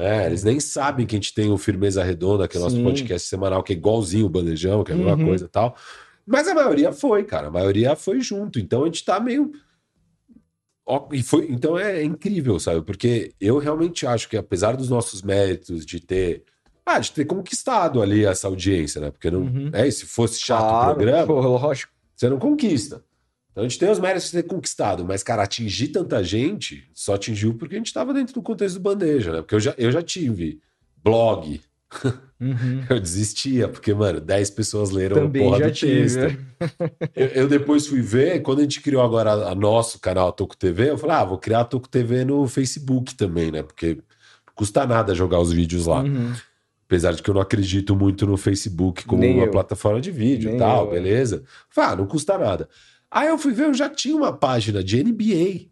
[0.01, 2.77] É, eles nem sabem que a gente tem o Firmeza Redonda, que é o nosso
[2.77, 2.85] Sim.
[2.85, 5.27] podcast semanal, que é igualzinho o bandejão, que é a mesma Uhum.
[5.27, 5.77] coisa e tal.
[6.27, 7.49] Mas a maioria foi, cara.
[7.49, 8.59] A maioria foi junto.
[8.59, 9.53] Então a gente tá meio.
[11.13, 12.83] E foi, então é incrível, sabe?
[12.83, 16.43] Porque eu realmente acho que, apesar dos nossos méritos de ter.
[16.85, 19.11] Ah, de ter conquistado ali essa audiência, né?
[19.11, 19.43] Porque não.
[19.43, 19.71] Uhum.
[19.73, 21.93] É, se fosse chato Claro, o programa, pô, lógico.
[22.17, 23.05] você não conquista.
[23.51, 27.15] Então a gente tem os méritos de ter conquistado, mas, cara, atingir tanta gente só
[27.15, 29.39] atingiu porque a gente estava dentro do contexto do bandeja, né?
[29.39, 30.61] Porque eu já, eu já tive
[31.03, 31.61] blog,
[32.41, 32.85] Uhum.
[32.89, 36.01] eu desistia, porque, mano, 10 pessoas leram Também a porra do tive.
[36.03, 36.19] texto.
[36.19, 36.39] né?
[37.15, 40.57] Eu, eu depois fui ver, quando a gente criou agora a nosso canal a Toco
[40.57, 43.63] TV, eu falei, ah, vou criar a Toco TV no Facebook também, né?
[43.63, 46.03] Porque não custa nada jogar os vídeos lá.
[46.03, 46.33] Uhum.
[46.87, 49.51] Apesar de que eu não acredito muito no Facebook como Nem uma eu.
[49.51, 50.95] plataforma de vídeo e tal, eu, é.
[50.95, 51.45] beleza?
[51.69, 52.69] Falei, ah, não custa nada.
[53.11, 55.69] Aí eu fui ver, eu já tinha uma página de NBA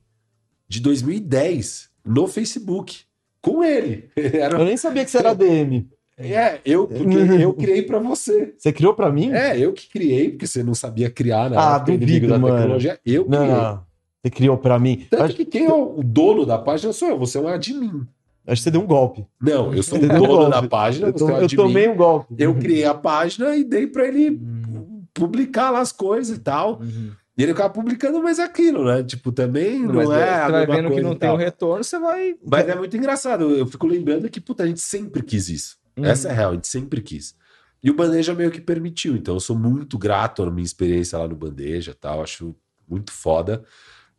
[0.68, 3.00] de 2010 no Facebook
[3.40, 4.08] com ele.
[4.16, 5.88] Era, Eu nem sabia que você era DM.
[6.16, 8.54] é, eu, porque eu criei pra você.
[8.58, 9.30] Você criou pra mim?
[9.32, 12.38] É, eu que criei, porque você não sabia criar na Ah, época, duvido, inimigo da
[12.38, 12.56] mano.
[12.56, 13.00] tecnologia.
[13.06, 13.40] Eu criei.
[13.40, 13.88] Não, não.
[14.24, 15.06] Você criou pra mim.
[15.08, 18.04] Tanto Acho, que quem é o dono da página sou eu, você é um admin.
[18.48, 19.24] acho que você deu um golpe.
[19.40, 21.96] Não, eu sou o deu um dono da página, Eu, to- é eu tomei um
[21.96, 22.34] golpe.
[22.36, 25.04] Eu criei a página e dei pra ele Uhum.
[25.14, 26.80] publicar lá as coisas e tal.
[26.80, 27.12] Uhum.
[27.38, 29.00] E ele ficava publicando mais aquilo, né?
[29.04, 31.36] Tipo, também não Mas é você vai mesma vendo que não tem o tal.
[31.36, 32.34] retorno, você vai.
[32.44, 33.48] Mas é muito engraçado.
[33.54, 35.76] Eu fico lembrando que, puta, a gente sempre quis isso.
[35.96, 36.04] Uhum.
[36.04, 37.36] Essa é a real, a gente sempre quis.
[37.80, 39.14] E o Bandeja meio que permitiu.
[39.14, 42.20] Então, eu sou muito grato à minha experiência lá no Bandeja e tal.
[42.22, 42.56] Acho
[42.88, 43.62] muito foda.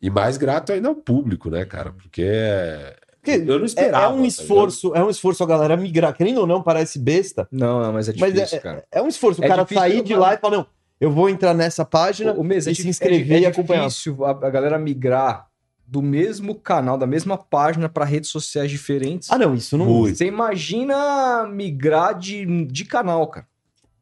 [0.00, 1.92] E mais grato ainda ao público, né, cara?
[1.92, 4.04] Porque é- Porque eu não é, esperava.
[4.06, 6.16] é um tá esforço, é um esforço a galera migrar.
[6.16, 8.82] Querendo ou não, parece besta, Não, não, mas é Mas difícil, cara.
[8.90, 9.42] é um esforço.
[9.42, 10.66] O É cara difícil, sair de lá e falar, não,
[11.00, 13.44] eu vou entrar nessa página O, o mês é e dif- se inscrever é, e
[13.44, 13.88] é acompanhar.
[13.88, 15.46] difícil a, a galera migrar
[15.86, 19.28] do mesmo canal, da mesma página para redes sociais diferentes.
[19.30, 19.86] Ah, não, isso não.
[19.86, 20.16] Muito.
[20.16, 23.46] Você imagina migrar de, de canal, cara.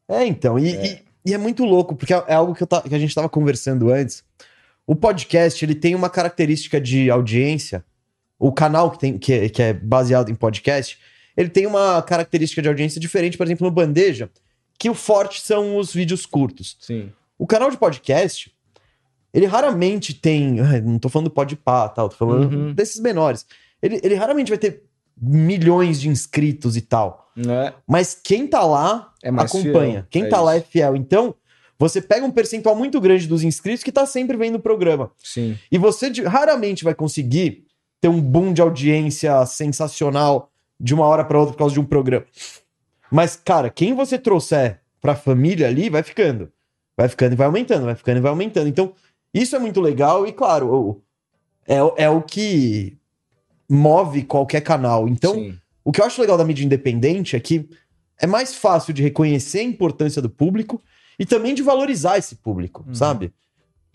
[0.06, 0.58] É, então.
[0.58, 0.86] E é,
[1.24, 3.28] e, e é muito louco, porque é algo que, eu ta- que a gente estava
[3.28, 4.22] conversando antes.
[4.86, 7.84] O podcast, ele tem uma característica de audiência.
[8.38, 10.98] O canal que, tem, que, é, que é baseado em podcast,
[11.36, 14.30] ele tem uma característica de audiência diferente, por exemplo, no Bandeja,
[14.78, 16.76] que o forte são os vídeos curtos.
[16.80, 17.10] Sim.
[17.38, 18.52] O canal de podcast,
[19.34, 20.54] ele raramente tem.
[20.82, 22.72] Não tô falando do Podpah, tal, tô falando Uhum.
[22.72, 23.44] desses menores.
[23.82, 24.82] Ele, ele raramente vai ter
[25.20, 27.30] milhões de inscritos e tal.
[27.36, 29.92] É, Mas quem tá lá é acompanha.
[29.92, 30.04] fiel.
[30.10, 30.66] Quem É tá lá é isso.
[30.68, 30.96] fiel.
[30.96, 31.34] Então,
[31.78, 35.10] você pega um percentual muito grande dos inscritos que tá sempre vendo o programa.
[35.22, 35.56] Sim.
[35.70, 37.64] E você raramente vai conseguir
[38.00, 40.50] ter um boom de audiência sensacional
[40.80, 42.24] de uma hora para outra por causa de um programa.
[43.10, 46.50] Mas, cara, quem você trouxer pra família ali, vai ficando.
[46.96, 48.68] Vai ficando e vai aumentando, vai ficando e vai aumentando.
[48.68, 48.92] Então,
[49.32, 51.00] isso é muito legal e, claro,
[51.66, 52.98] é, o- é o que
[53.68, 55.08] move qualquer canal.
[55.08, 55.56] Então, Sim.
[55.84, 57.68] o que eu acho legal da mídia independente é que
[58.20, 60.82] é mais fácil de reconhecer a importância do público
[61.18, 62.94] e também de valorizar esse público, Uhum.
[62.94, 63.32] sabe?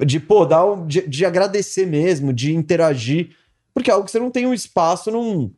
[0.05, 3.35] De, pô, dar um, de, de agradecer mesmo, de interagir.
[3.73, 5.51] Porque é algo que você não tem um espaço num.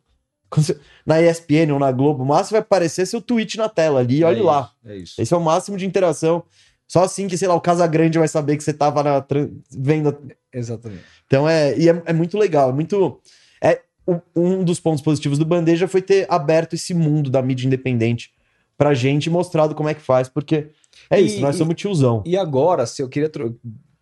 [1.06, 4.40] Na ESPN ou na Globo, o máximo vai aparecer seu tweet na tela ali, olhe
[4.40, 4.72] É lá.
[4.84, 5.22] isso, É isso.
[5.22, 6.44] Esse é o máximo de interação.
[6.88, 9.26] Só assim que, sei lá, o Casa Grande vai saber que você tava na,
[9.72, 10.16] vendo
[10.54, 11.02] Exatamente.
[11.26, 13.20] então é, e é, é muito legal, é muito.
[13.62, 13.82] É,
[14.36, 18.32] um dos pontos positivos do Bandeja foi ter aberto esse mundo da mídia independente
[18.78, 20.68] pra gente e mostrado como é que faz, porque
[21.10, 22.22] é E- isso, nós e- somos tiozão.
[22.26, 23.32] E agora, se eu queria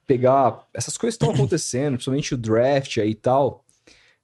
[0.05, 3.62] pegar essas coisas que estão acontecendo, principalmente o draft aí e tal,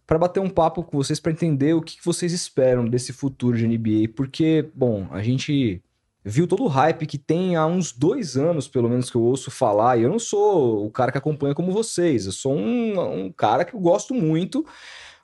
[0.10, 3.55] para bater um papo com vocês, para entender o que que vocês esperam desse futuro
[3.55, 5.84] de NBA, porque, bom, a gente
[6.26, 9.51] viu todo o hype que tem há uns dois anos, pelo menos, que eu ouço
[9.51, 13.32] falar, e eu não sou o cara que acompanha como vocês, eu sou um, um
[13.32, 14.66] cara que eu gosto muito,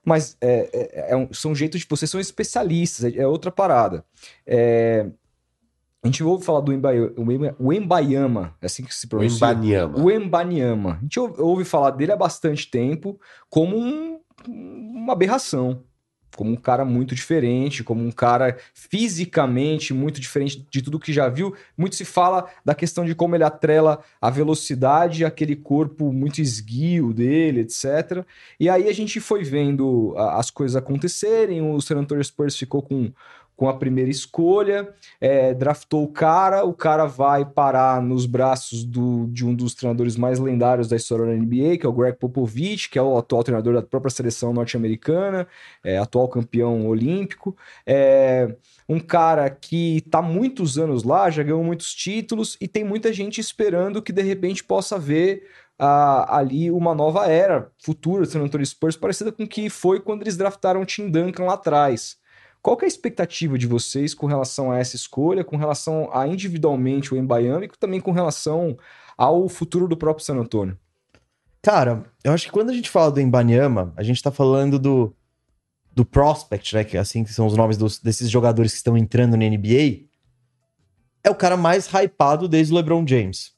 [0.05, 4.05] mas é, é- é um- são jeitos de vocês são especialistas, é, é outra parada.
[4.45, 5.07] É,
[6.03, 9.47] a gente ouve falar do o o Embayama, é assim que se O pronuncia?
[9.47, 9.99] Embanyama.
[9.99, 10.97] O Embanyama.
[10.99, 13.19] A gente ouve falar dele há bastante tempo
[13.49, 15.83] como um- uma aberração.
[16.35, 21.29] Como um cara muito diferente, como um cara fisicamente muito diferente de tudo que já
[21.29, 21.55] viu.
[21.77, 27.13] Muito se fala da questão de como ele atrela a velocidade, aquele corpo muito esguio
[27.13, 28.25] dele, etc.
[28.59, 31.61] E aí a gente foi vendo as coisas acontecerem.
[31.61, 33.13] O San Antonio Spurs ficou com,
[33.55, 39.27] com a primeira escolha é, draftou o cara, o cara vai parar nos braços do-
[39.27, 42.89] de um dos treinadores mais lendários da história da NBA, que é o Greg Popovich,
[42.89, 45.47] que é o atual treinador da própria seleção norte-americana,
[45.83, 47.55] é, atual campeão olímpico.
[47.85, 48.55] É,
[48.87, 53.39] um cara que está muitos anos lá, já ganhou muitos títulos e tem muita gente
[53.41, 55.43] esperando que de repente possa ver
[55.77, 59.99] ah, ali uma nova era futura do San Antonio Spurs, parecida com o que foi
[59.99, 62.17] quando eles draftaram o Tim Duncan lá atrás.
[62.65, 67.13] Qual é a expectativa de vocês com relação a essa escolha, com relação a individualmente
[67.13, 68.75] o Embayama e também com relação
[69.15, 70.75] ao futuro do próprio San Antonio?
[71.61, 75.15] Cara, eu acho que quando a gente fala do Embanyama, a gente tá falando do,
[75.93, 76.83] do prospect, né?
[76.83, 80.07] Que assim que são os nomes dos- desses jogadores que estão entrando na NBA.
[81.23, 83.53] É o cara mais hypado desde o LeBron James.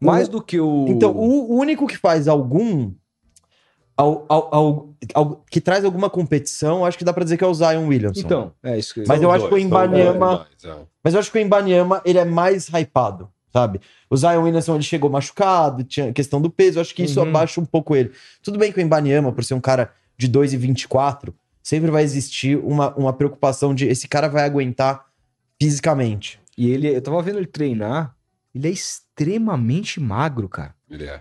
[0.00, 0.86] Mais O- do que o.
[0.88, 2.94] Então, o único que faz algum.
[3.96, 7.46] Al- al- al- al- que traz alguma competição, acho que dá pra dizer que é
[7.46, 8.20] o Zion Williamson.
[8.20, 10.78] Então, é isso que Mas eu acho que o Embanyama- dois é.
[11.04, 13.80] Mas eu acho que o Embanyama, ele é mais hypado, sabe?
[14.08, 17.28] O Zion Williamson, ele chegou machucado, tinha questão do peso, eu acho que isso Uhum.
[17.28, 18.12] abaixa um pouco ele.
[18.42, 21.32] Tudo bem que o Embanyama, por ser um cara de 2,24,
[21.62, 25.04] sempre vai existir uma, uma preocupação de esse cara vai aguentar
[25.60, 26.40] fisicamente.
[26.56, 28.14] E ele, eu tava vendo ele treinar,
[28.54, 30.74] ele é extremamente magro, cara.
[30.90, 31.20] Ele é.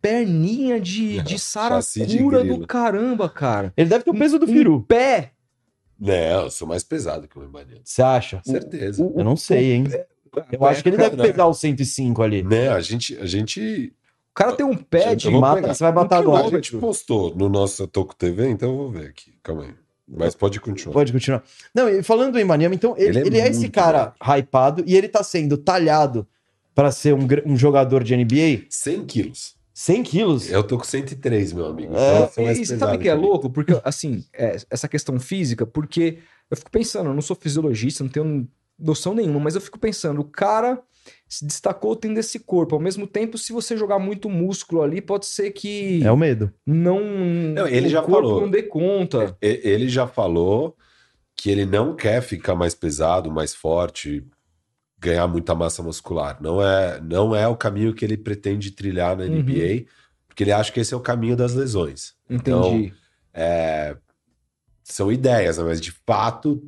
[0.00, 2.58] Perninha de, de de saracura grilo.
[2.58, 3.72] do caramba, cara.
[3.76, 4.82] Ele deve ter o peso do Um Firu.
[4.82, 5.32] pé.
[5.98, 7.80] Não, eu sou mais pesado que o Embanyama.
[7.82, 8.40] Você acha?
[8.44, 9.02] Certeza.
[9.02, 9.84] o- Eu não sei, hein?
[10.52, 11.24] Eu acho que ele deve Não.
[11.24, 12.42] pesar os 105 ali.
[12.42, 13.92] Né, a gente, a gente,
[14.30, 15.30] O cara tem um pé Gente, de.
[15.30, 15.74] Mata- pegar.
[15.74, 16.46] você vai matar Um agora.
[16.46, 19.32] a gente postou no nosso Toco TV, então eu vou ver aqui.
[19.42, 19.74] Calma aí.
[20.06, 20.92] Mas pode continuar.
[20.92, 21.42] Pode continuar.
[21.74, 24.94] Não, e falando do Embanyama, então ele, Ele é ele é esse cara hypado e
[24.94, 26.26] ele tá sendo talhado
[26.74, 29.55] para ser um, um jogador de NBA 100 quilos.
[29.78, 30.50] 100 quilos.
[30.50, 31.94] Eu tô com 103, meu amigo.
[31.94, 33.50] É, Então eu sou mais E sabe o que é louco?
[33.50, 36.16] Porque, assim, é, essa questão física, porque
[36.50, 38.48] eu fico pensando, eu não sou fisiologista, não tenho
[38.78, 40.80] noção nenhuma, mas eu fico pensando, o cara
[41.28, 42.74] se destacou tendo esse corpo.
[42.74, 46.50] Ao mesmo tempo, se você jogar muito músculo ali, pode ser que É o medo.
[46.66, 48.40] não, Não, ele o já corpo falou.
[48.40, 49.36] não dê conta.
[49.42, 50.74] Ele já falou
[51.36, 54.24] que ele não quer ficar mais pesado, mais forte,
[55.06, 56.36] ganhar muita massa muscular.
[56.40, 59.38] Não é, não é o caminho que ele pretende trilhar na Uhum.
[59.40, 59.86] NBA,
[60.28, 62.14] porque ele acha que esse é o caminho das lesões.
[62.28, 62.92] Entendi.
[63.32, 63.96] É,
[64.82, 65.64] são ideias, né?
[65.64, 66.62] mas de fato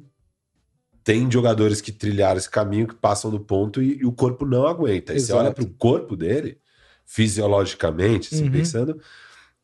[1.04, 4.66] tem jogadores que trilharam esse caminho que passam do ponto e, e o corpo não
[4.66, 5.14] aguenta.
[5.14, 6.58] E você olha para o corpo dele,
[7.04, 8.50] fisiologicamente, assim, Uhum.
[8.52, 9.00] pensando,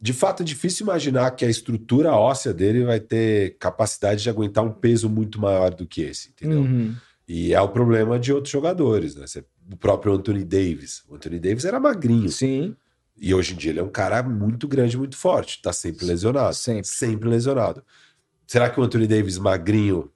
[0.00, 4.64] de fato é difícil imaginar que a estrutura óssea dele vai ter capacidade de aguentar
[4.64, 6.60] um peso muito maior do que esse, entendeu?
[6.60, 6.94] Uhum.
[7.26, 9.26] E é o problema de outros jogadores, né?
[9.26, 11.02] Você- O próprio Anthony Davis.
[11.08, 12.28] O Anthony Davis era magrinho.
[12.28, 12.76] Sim.
[13.16, 15.62] E hoje em dia ele é um cara muito grande, muito forte.
[15.62, 16.54] Tá sempre lesionado.
[16.54, 17.28] Sempre.
[17.28, 17.82] lesionado.
[18.46, 20.10] Será que o Anthony Davis magrinho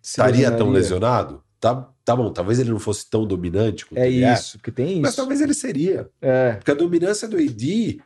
[0.00, 0.72] Se estaria tão lesionaria.
[0.80, 1.42] lesionado?
[1.58, 5.10] Tá, tá bom, talvez ele não fosse tão dominante É ele isso, porque tem Mas
[5.12, 5.16] isso.
[5.16, 6.08] talvez ele seria.
[6.20, 6.52] É.
[6.52, 8.00] Porque a dominância do AD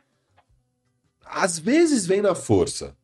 [1.27, 2.97] às vezes vem na força,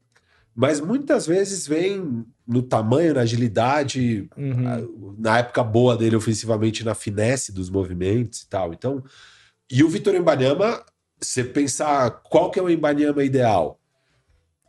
[0.56, 5.14] mas muitas vezes vem no tamanho, na agilidade, Uhum.
[5.18, 8.72] na época boa dele ofensivamente, na finesse dos movimentos e tal.
[8.72, 9.04] Então,
[9.70, 10.82] e o Vitor Embanyama,
[11.20, 13.78] você pensar qual que é o Embanyama ideal?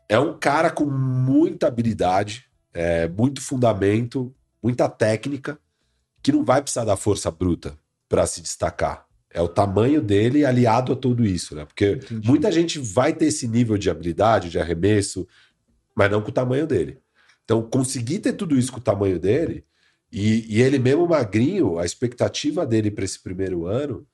[0.10, 5.58] É um cara com muita habilidade, é, muito fundamento, muita técnica,
[6.22, 7.78] que não vai precisar da força bruta
[8.10, 9.06] para se destacar.
[9.30, 11.64] É o tamanho dele aliado a tudo isso, né?
[11.66, 12.28] Porque Entendi.
[12.28, 15.28] muita gente vai ter esse nível de habilidade, de arremesso,
[15.98, 17.00] mas não com o tamanho dele.
[17.44, 19.66] Então, conseguir ter tudo isso com o tamanho dele,
[20.12, 24.06] e, e ele mesmo magrinho, a expectativa dele para esse primeiro ano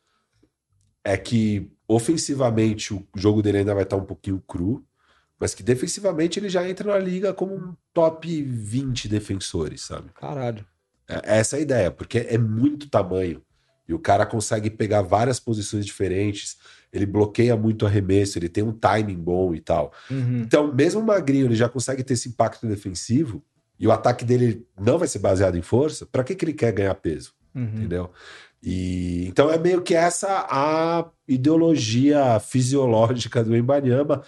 [1.04, 4.84] é que ofensivamente o jogo dele ainda vai estar um pouquinho cru,
[5.38, 10.10] mas que defensivamente ele já entra na liga como um top 20 defensores, sabe?
[10.16, 10.66] Caralho.
[11.08, 13.42] É- Essa é a ideia, porque é muito tamanho.
[13.88, 16.58] E o cara consegue pegar várias posições diferentes,
[16.94, 19.92] ele bloqueia muito arremesso, ele tem um timing bom e tal.
[20.12, 20.42] Uhum.
[20.42, 23.44] Então, mesmo magrinho, ele já consegue ter esse impacto defensivo
[23.80, 26.06] e o ataque dele não vai ser baseado em força.
[26.06, 27.34] Pra que, que ele quer ganhar peso?
[27.56, 27.64] Uhum.
[27.64, 28.12] Entendeu?
[28.62, 34.24] E então é meio que essa a ideologia fisiológica do Embanyama.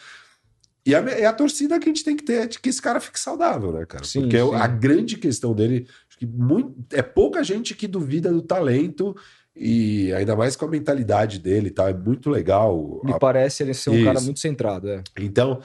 [0.86, 2.82] E a, e a torcida que a gente tem que ter é de que esse
[2.82, 4.04] cara fique saudável, né, cara?
[4.04, 4.54] Sim, Porque sim.
[4.54, 9.16] a grande questão dele, acho que muito, é pouca gente que duvida do talento
[9.56, 11.90] e ainda mais com a mentalidade dele, tá?
[11.90, 13.02] É muito legal.
[13.04, 14.26] Me A- parece ele ser um cara Isso.
[14.26, 15.04] muito centrado, é.
[15.20, 15.62] então,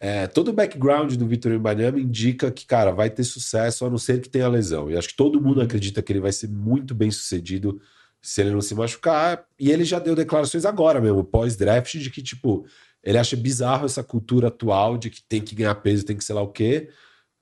[0.00, 3.98] é, todo o background do Vitor Embanyama indica que, cara, vai ter sucesso a não
[3.98, 4.90] ser que tenha lesão.
[4.90, 7.80] E acho que todo mundo acredita que ele vai ser muito bem sucedido
[8.22, 9.44] se ele não se machucar.
[9.58, 12.64] E ele já deu declarações agora mesmo, pós-draft, de que, tipo,
[13.02, 16.34] ele acha bizarro essa cultura atual de que tem que ganhar peso, tem que sei
[16.34, 16.88] lá o quê,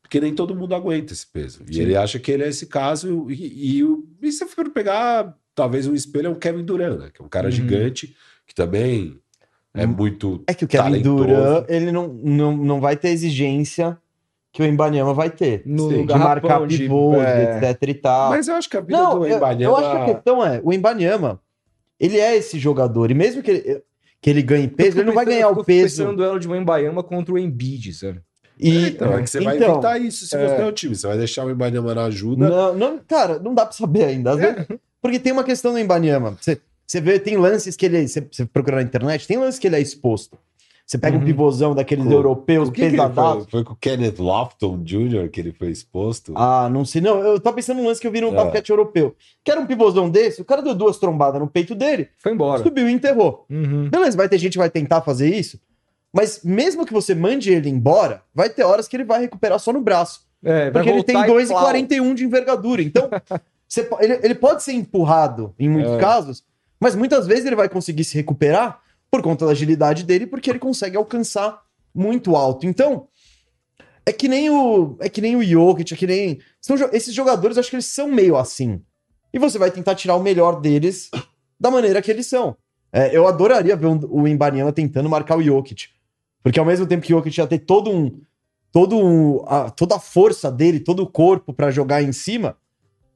[0.02, 1.62] porque nem todo mundo aguenta esse peso.
[1.68, 1.80] E Sim.
[1.82, 3.26] ele acha que ele é esse caso.
[3.30, 7.08] E, e, o- e se for pegar, talvez um espelho é o Kevin Durant, né?
[7.12, 7.50] Que é um cara Uhum.
[7.52, 8.14] gigante,
[8.46, 9.18] que também
[9.74, 9.88] é Hum.
[9.98, 11.24] muito É que o Kevin Talentoso.
[11.26, 13.98] Durant, ele não, não, não vai ter exigência
[14.52, 15.62] que o Embanyama vai ter.
[15.66, 18.30] No, Sim, no de marcar pivôs, é, etc e tal.
[18.30, 19.78] Mas eu acho que a vida Não, do eu, Embanyama...
[19.78, 21.40] eu acho que a questão é, o Embanyama,
[21.98, 23.82] ele é esse jogador, e mesmo que ele,
[24.20, 25.96] que ele ganhe peso, ele não vai ganhar o peso.
[25.96, 28.20] pensando no duelo de Wembanyama contra o Embiid, sabe?
[28.58, 30.48] E, Então, é que você vai então, evitar isso se é.
[30.48, 30.94] você é o time.
[30.96, 32.48] Você vai deixar o Embanyama na ajuda.
[32.48, 34.30] Não, não, cara, não dá pra saber ainda.
[34.30, 34.66] Às vezes-
[35.06, 36.36] porque tem uma questão do Embanyama.
[36.40, 38.06] Você, você vê, tem lances que ele.
[38.06, 40.38] Você, você procura na internet, tem lances que ele é exposto.
[40.86, 41.26] Você pega um Uhum.
[41.26, 43.42] pivôzão daqueles Com- europeus O que pesadaços.
[43.44, 43.50] foi?
[43.50, 45.28] Foi com o Kenneth Lofton Jr.
[45.32, 46.32] que ele foi exposto?
[46.36, 47.00] Ah, não sei.
[47.02, 48.44] Não, eu tava pensando num lance que eu vi no Ah.
[48.44, 49.12] basquete europeu.
[49.42, 52.62] Que era um pivôzão desse, o cara deu duas trombadas no peito dele, Foi embora.
[52.62, 53.44] subiu e enterrou.
[53.50, 53.88] Uhum.
[53.90, 55.58] Beleza, vai ter gente que vai tentar fazer isso,
[56.12, 59.72] mas mesmo que você mande ele embora, vai ter horas que ele vai recuperar só
[59.72, 60.20] no braço.
[60.44, 62.80] É, vai Porque ele tem voltar e 2,41 de envergadura.
[62.80, 63.10] Então,
[63.68, 65.98] você ele, ele pode ser empurrado em muitos É.
[65.98, 66.44] casos,
[66.80, 70.58] mas muitas vezes ele vai conseguir se recuperar por conta da agilidade dele, porque ele
[70.58, 71.62] consegue alcançar
[71.94, 72.66] muito alto.
[72.66, 73.08] Então,
[74.04, 77.56] é que nem o é que nem o Jokic, é que nem são esses jogadores,
[77.58, 78.80] acho que eles são meio assim.
[79.32, 81.10] E você vai tentar tirar o melhor deles
[81.58, 82.56] da maneira que eles são.
[82.92, 85.88] É, eu adoraria ver um- o Embanyama tentando marcar o Jokic,
[86.42, 88.20] porque ao mesmo tempo que o Jokic ia ter todo um
[88.72, 92.56] todo um, a- toda a força dele, todo o corpo pra jogar em cima,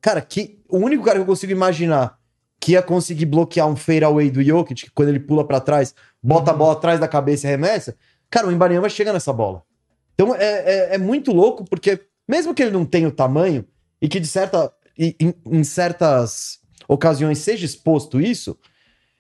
[0.01, 2.19] cara, que o único cara que eu consigo imaginar
[2.61, 6.51] que ia conseguir bloquear um fadeaway do Jokic, que quando ele pula pra trás, bota
[6.51, 7.97] a bola atrás da cabeça e arremessa,
[8.29, 9.63] cara, o Embanyama chega nessa bola.
[10.15, 13.65] Então é, é, é muito louco, porque mesmo que ele não tenha o tamanho,
[14.01, 15.15] e que de certa, em,
[15.47, 18.59] em certas ocasiões seja exposto isso,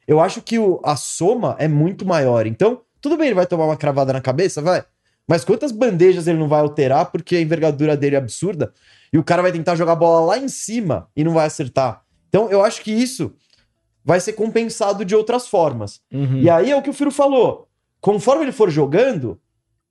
[0.07, 2.47] eu acho que o- a soma é muito maior.
[2.47, 4.85] Então, tudo bem, ele vai tomar uma cravada na cabeça, vai.
[5.27, 8.73] Mas quantas bandejas ele não vai alterar porque a envergadura dele é absurda
[9.13, 12.03] e o cara vai tentar jogar a bola lá em cima e não vai acertar.
[12.29, 13.33] Então, eu acho que isso
[14.05, 16.01] vai ser compensado de outras formas.
[16.13, 16.41] Uhum.
[16.41, 17.69] E aí é o que o Firo falou.
[18.01, 19.39] Conforme ele for jogando,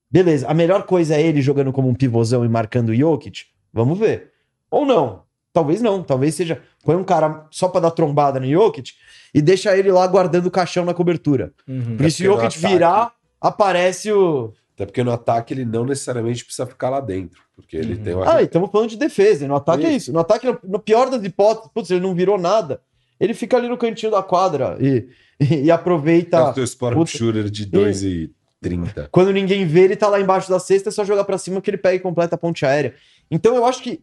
[0.09, 3.45] beleza, a melhor coisa é ele jogando como um pivôzão e marcando o Jokic.
[3.71, 4.31] Vamos ver.
[4.71, 5.23] Ou não.
[5.53, 6.01] Talvez não.
[6.01, 6.61] Talvez seja.
[6.83, 8.93] Põe um cara só pra dar trombada no Jokic
[9.33, 11.53] e deixa ele lá guardando o caixão na cobertura.
[11.67, 11.97] Uhum.
[11.97, 14.53] Porque se o Jokic ataque- virar, aparece o.
[14.73, 17.41] Até porque no ataque ele não necessariamente precisa ficar lá dentro.
[17.59, 18.03] Porque ele Uhum.
[18.03, 18.35] tem uma.
[18.35, 19.45] Ah, e estamos falando de defesa.
[19.45, 19.97] e No ataque é Isso.
[19.97, 20.13] isso.
[20.13, 22.81] No ataque, no, pior das hipóteses, putz, ele não virou nada.
[23.19, 25.07] Ele fica ali no cantinho da quadra e,
[25.39, 26.37] e, e aproveita.
[26.37, 27.11] É o teu sport Puta.
[27.11, 29.09] shooter de 2,30.
[29.11, 31.69] Quando ninguém vê, ele tá lá embaixo da cesta, é só jogar pra cima que
[31.69, 32.93] ele pega e completa a ponte aérea.
[33.29, 34.01] Então eu acho que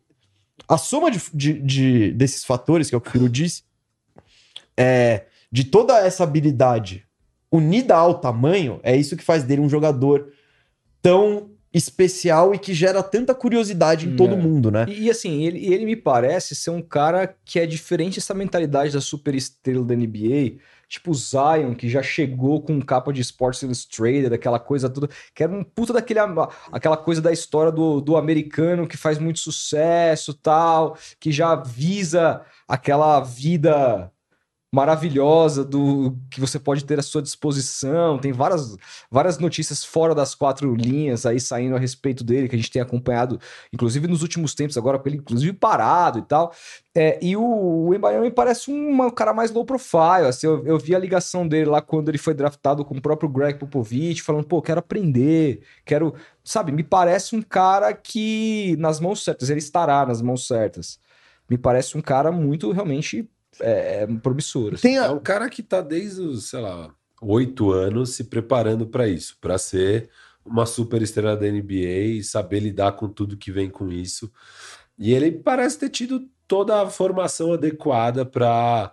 [0.69, 3.63] a soma de, de- de- desses fatores, que é o que o Firo disse,
[4.77, 7.05] é, de toda essa habilidade
[7.51, 10.33] unida ao tamanho, é isso que faz dele um jogador
[11.01, 14.37] tão especial e que gera tanta curiosidade em todo É.
[14.37, 14.87] mundo, né?
[14.89, 18.93] E, e assim, ele, ele me parece ser um cara que é diferente dessa mentalidade
[18.93, 20.57] da super estrela da NBA,
[20.89, 25.43] tipo o Zion, que já chegou com capa de Sports Illustrated, aquela coisa toda, que
[25.43, 26.21] era um puta daquele,
[26.73, 32.41] aquela coisa da história do, do americano que faz muito sucesso tal, que já visa
[32.69, 34.11] aquela vida
[34.77, 38.19] maravilhosa do que você pode ter à sua disposição.
[38.19, 38.77] Tem várias,
[39.11, 42.83] várias notícias fora das quatro linhas aí saindo a respeito dele, que a gente tem
[42.83, 43.41] acompanhado,
[43.73, 46.53] inclusive nos últimos tempos, agora com ele, inclusive, parado e tal.
[46.95, 50.27] É, e o, o Embaião me parece um, um cara mais low profile.
[50.29, 53.31] Assim, eu, eu vi a ligação dele lá quando ele foi draftado com o próprio
[53.31, 56.15] Greg Popovich, falando, pô, quero aprender, quero.
[56.45, 61.01] Sabe, me parece um cara que, nas mãos certas, ele estará nas mãos certas.
[61.49, 63.29] Me parece um cara muito realmente
[63.61, 64.75] é, promissor.
[64.75, 64.83] assim.
[64.83, 66.91] Tem É a- um cara que tá desde os, sei lá,
[67.23, 70.09] oito anos se preparando para isso, para ser
[70.45, 74.31] uma super estrela da NBA e saber lidar com tudo que vem com isso.
[74.99, 78.93] E ele parece ter tido toda a formação adequada para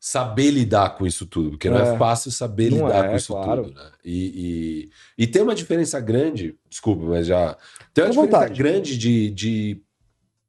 [0.00, 1.98] saber lidar com isso tudo, porque não é, É.
[1.98, 3.62] fácil saber Não lidar é, com isso claro.
[3.64, 3.90] tudo, né?
[4.04, 4.88] E,
[5.18, 7.56] e, e tem uma diferença grande, desculpa, mas já
[7.92, 8.58] tem uma diferença vontade.
[8.58, 9.82] grande de, de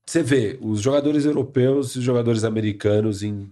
[0.06, 3.52] você vê os jogadores europeus e os jogadores americanos em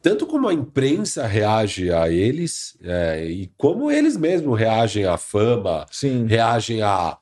[0.00, 5.86] tanto como a imprensa reage a eles é, e como eles mesmos reagem à fama,
[5.90, 6.24] Sim.
[6.26, 7.18] reagem a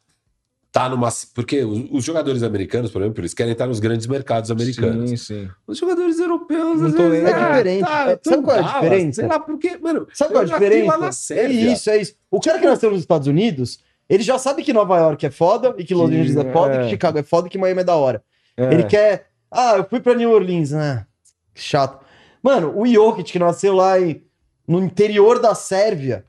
[0.71, 4.51] tá numa porque os, os jogadores americanos, por exemplo, eles querem estar nos grandes mercados
[4.51, 5.09] americanos.
[5.09, 5.49] Sim, sim.
[5.67, 7.91] Os jogadores europeus Não às tô vezes, nem- É diferente.
[7.91, 9.21] É, tô sabe qual é a Dallas, diferença?
[9.23, 10.07] Sei lá porque, mano.
[10.13, 10.87] Sabe qual é a diferença?
[10.91, 11.07] lá na
[11.41, 12.15] é isso, é isso.
[12.31, 13.79] O cara que nasceu nos Estados Unidos,
[14.09, 16.79] ele já sabe que Nova York é foda, e que Los Angeles é foda, e
[16.79, 16.83] é.
[16.85, 18.23] que Chicago é foda, e que Miami é da hora.
[18.57, 18.73] É.
[18.73, 19.27] Ele quer.
[19.51, 21.07] Ah, eu fui pra New Orleans, né?
[21.55, 22.05] Que chato.
[22.43, 24.23] Mano, o Jokic, que nasceu lá em,
[24.69, 26.25] no interior da Sérvia,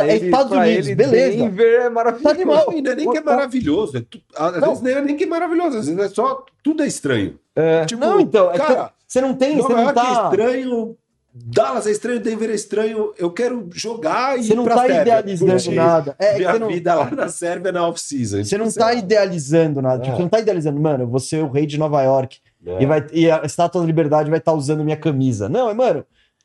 [0.00, 1.36] é ele- Estados pra Unidos, ele, beleza.
[1.36, 2.24] Denver é maravilhoso.
[2.24, 2.56] Tá animal.
[2.66, 3.96] Não, não é nem que é maravilhoso.
[3.98, 4.68] é tu- às Não.
[4.68, 6.44] vezes nem é nem que é maravilhoso, às vezes é só.
[6.64, 7.38] Tudo é estranho.
[7.54, 7.84] É.
[7.84, 10.24] Tipo, não, então, é que cara, você não tem, você Nova não York é tá.
[10.24, 10.96] estranho,
[11.34, 13.12] Dallas é estranho, Denver é estranho.
[13.16, 16.14] Eu quero jogar e Você não tá Sérvia, idealizando nada.
[16.18, 18.44] É, que minha você não, vida lá na Sérvia na off-season.
[18.44, 18.94] você não Tipo, tá lá.
[18.94, 20.02] idealizando nada.
[20.02, 20.16] Tipo, É.
[20.16, 22.38] você não tá idealizando, mano, eu vou ser o rei de Nova York.
[22.66, 22.82] É.
[22.82, 25.48] E, vai, e a Estátua da Liberdade vai estar usando minha camisa.
[25.48, 26.04] Não, é, mano,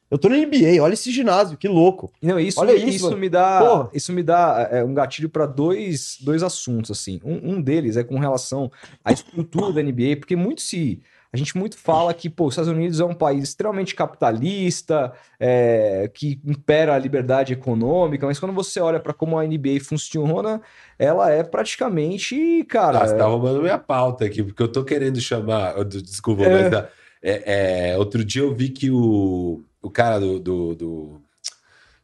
[0.09, 2.09] eu tô na NBA, olha esse ginásio, que louco.
[2.23, 3.17] Não, isso, Olha isso, isso, mano.
[3.17, 3.89] me dá, Porra.
[3.93, 7.19] isso me dá é, um gatilho para dois, dois assuntos assim.
[7.25, 8.71] Um, um deles é com relação
[9.03, 11.01] à estrutura da NBA, porque muito se
[11.32, 16.09] a gente muito fala que pô, os Estados Unidos é um país extremamente capitalista, é,
[16.13, 20.61] que impera a liberdade econômica, mas quando você olha para como a NBA funciona,
[20.97, 25.19] ela é praticamente, cara, Ah, você tá roubando minha pauta aqui, porque eu tô querendo
[25.19, 25.84] chamar.
[25.86, 26.49] Desculpa, É.
[26.49, 26.89] mas tá-
[27.21, 31.21] é, é, outro dia eu vi que o, o cara do, do, do-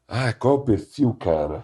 [0.07, 1.63] Ah, qual é o perfil, cara?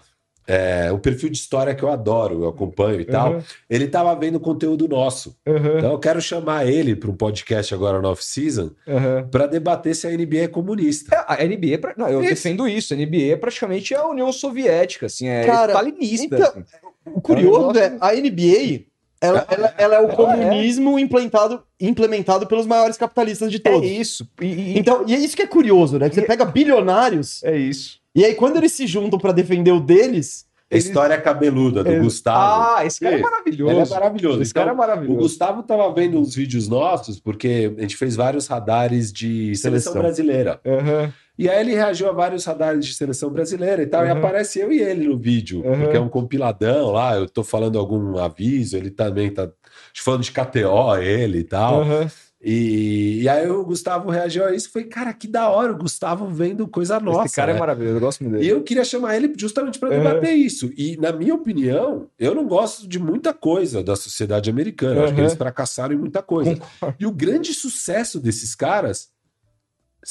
[0.52, 3.34] É, o perfil de história que eu adoro, eu acompanho e tal.
[3.34, 5.38] Uhum, Ele tava vendo conteúdo nosso.
[5.48, 9.28] uhum, Então eu quero chamar ele para um podcast agora na off-season uhum.
[9.30, 11.16] para debater se a NBA é comunista.
[11.16, 12.30] É, A NBA, é pra- não, eu Isso.
[12.32, 12.94] defendo isso.
[12.94, 16.26] A NBA é praticamente a União Soviética, assim, é Cara, stalinista.
[16.36, 16.64] então, assim.
[17.06, 18.86] O curioso É um é, a NBA,
[19.22, 23.88] ela, ela- ela é o comunismo implantado, implementado pelos maiores capitalistas de É todos.
[23.90, 24.28] isso.
[24.42, 26.10] E, e- Então, e é isso que é curioso, né?
[26.10, 27.99] Que você pega bilionários, é isso.
[28.16, 32.00] E aí quando eles se juntam pra defender o deles, A história cabeluda do É.
[32.00, 32.76] Gustavo.
[32.78, 33.72] Ah, esse cara é maravilhoso.
[33.74, 34.42] Ele é maravilhoso.
[34.44, 35.18] Esse cara é Então, o maravilhoso.
[35.20, 39.94] Gustavo tava vendo uns vídeos nossos, porque a gente fez vários radares de seleção, Seleção.
[39.94, 40.60] brasileira.
[40.64, 41.12] Aham.
[41.40, 44.18] E aí ele reagiu a vários radares de seleção brasileira e tal, e Uhum.
[44.20, 45.80] aparece eu e ele no vídeo, Uhum.
[45.80, 49.50] porque é um compiladão lá, eu tô falando algum aviso, ele também tá
[49.96, 51.82] falando de KTO, ele e tal.
[51.82, 52.12] Aham.
[52.42, 56.26] E, e aí o Gustavo reagiu a isso, foi, cara, que da hora, o Gustavo
[56.28, 57.26] vendo coisa nossa.
[57.26, 57.58] Esse cara né?
[57.58, 58.52] é maravilhoso, eu gosto muito E dele.
[58.54, 59.98] eu queria chamar ele justamente para Uhum.
[59.98, 60.72] debater isso.
[60.78, 64.96] E, na minha opinião, eu não gosto de muita coisa da sociedade americana.
[65.02, 65.26] Eu Acho que Uhum.
[65.28, 66.56] eles fracassaram em muita coisa.
[66.56, 66.96] Concordo.
[67.00, 69.10] E o grande sucesso desses caras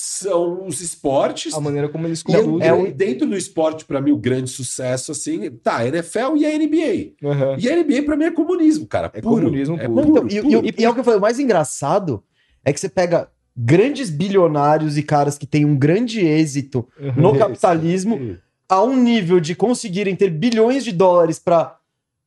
[0.01, 1.53] são os esportes.
[1.55, 2.69] A maneira como eles E é- conduzem.
[2.69, 6.47] é o- dentro do esporte, pra mim, o grande sucesso, assim, tá, a NFL e
[6.47, 7.15] a NBA.
[7.25, 7.57] Aham.
[7.59, 9.11] E a NBA, pra mim, é comunismo, cara.
[9.13, 9.47] É puro.
[9.47, 10.03] comunismo É puro.
[10.07, 10.67] puro, Então, e, puro.
[10.67, 12.23] e- e é o que eu falei, o mais engraçado
[12.65, 16.87] é que você pega grandes bilionários e caras que têm um grande êxito
[17.17, 17.39] no Esse.
[17.41, 18.37] capitalismo
[18.69, 21.75] a um nível de conseguirem ter bilhões de dólares pra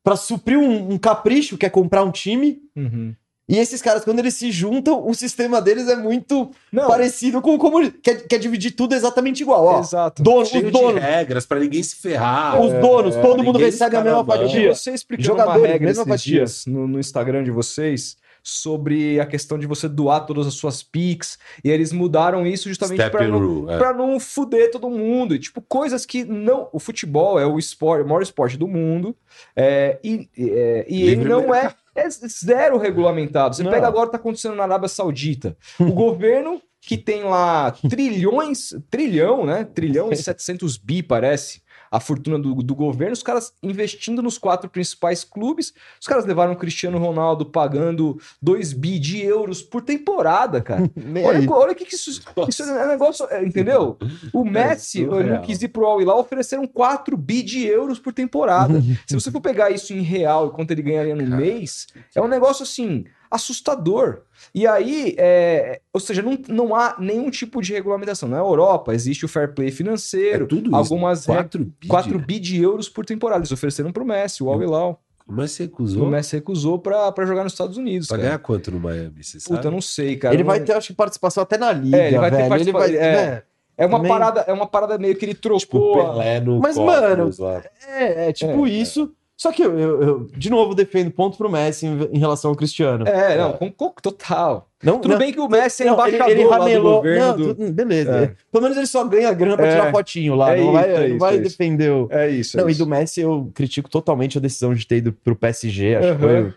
[0.04, 2.60] para suprir um, um capricho, que é comprar um time.
[2.76, 3.14] Uhum.
[3.50, 7.54] E esses caras, quando eles se juntam, o sistema deles é muito Não, parecido com
[7.56, 7.96] o comunismo.
[8.02, 9.66] Quer, quer dividir tudo exatamente igual.
[9.66, 10.24] Ó, exato.
[10.24, 12.62] dono, Cheio os de donos, regras pra ninguém se ferrar.
[12.62, 14.74] os donos, todo mundo recebe a mesma fatia.
[14.74, 16.34] Você explicando Jogadores, uma regra mesma esses fatia.
[16.38, 20.82] dias no, no Instagram de vocês sobre a questão de você doar todas as suas
[20.82, 23.78] pics e eles mudaram isso justamente para não, é.
[23.78, 25.36] pra não fuder todo mundo.
[25.36, 26.68] E, tipo, coisas que não.
[26.72, 29.16] O futebol é o esporte, o maior esporte do mundo
[29.56, 33.56] é, e, é, e ele não é, é zero regulamentado.
[33.56, 33.72] Você Não.
[33.72, 35.58] pega agora o que tá acontecendo na Arábia Saudita.
[35.80, 39.64] O governo que tem lá trilhões, trilhão, né?
[39.64, 41.61] Trilhão e 700 bi, parece.
[41.92, 45.74] A fortuna do, do governo, os caras investindo nos quatro principais clubes.
[46.00, 50.90] Os caras levaram o Cristiano Ronaldo pagando 2 bi de euros por temporada, cara.
[51.26, 53.98] Olha, olha o que, que isso, isso é um negócio, é, entendeu?
[54.34, 55.20] O Messi, surreal.
[55.20, 58.82] ele não quis ir pro Al Hilal, ofereceram 4 bi de euros por temporada.
[59.06, 62.28] Se você for pegar isso em real e quanto ele ganharia no mês, é um
[62.28, 64.22] negócio assim assustador.
[64.54, 68.28] E aí, é, ou seja, não, não há nenhum tipo de regulamentação.
[68.30, 70.76] Na Europa existe o fair play É financeiro, tudo isso.
[70.76, 71.46] algumas regras.
[71.46, 71.88] 4 bi.
[71.88, 73.40] 4 de- bi de euros por temporada.
[73.40, 75.02] Eles ofereceram pro Messi, o Al Hilal.
[75.28, 76.08] Mas você O recusou?
[76.08, 78.08] Messi recusou pra, pra jogar nos Estados Unidos.
[78.08, 78.28] Pra cara.
[78.30, 79.24] ganhar quanto no Miami?
[79.24, 79.56] Você sabe?
[79.56, 80.34] Puta, eu não sei, cara.
[80.36, 82.38] ele Eu vai não- ter, acho que, participação até na liga, É, ele vai ter
[82.38, 82.50] velho.
[82.50, 83.16] participa- Ele vai, é.
[83.16, 83.44] né?
[83.78, 86.02] É uma, Também- parada, é uma parada meio que ele Tipo, trocou.
[86.02, 87.64] a- Pelé no Mas, Cosmos lá.
[87.88, 89.12] É, é tipo É, isso.
[89.42, 92.56] Só que eu, eu- eu, de novo, defendo ponto pro Messi em, em relação ao
[92.56, 93.08] Cristiano.
[93.08, 94.70] É, não, com, com- total.
[94.84, 97.26] Não, Tudo não, bem que o Messi é não, embaixador lá do governo.
[97.26, 98.12] Não, do- tudo- beleza.
[98.26, 98.36] É.
[98.52, 99.72] Pelo menos ele só ganha grana pra É.
[99.72, 100.54] tirar fotinho lá.
[100.54, 101.44] É não isso, vai, é não isso, vai é isso.
[101.44, 102.08] defender o.
[102.12, 102.56] É isso.
[102.58, 102.86] Não, é e isso.
[102.86, 105.96] do Messi eu critico totalmente a decisão de ter ido pro PSG.
[105.96, 106.20] Acho que Aham.
[106.44, 106.54] foi.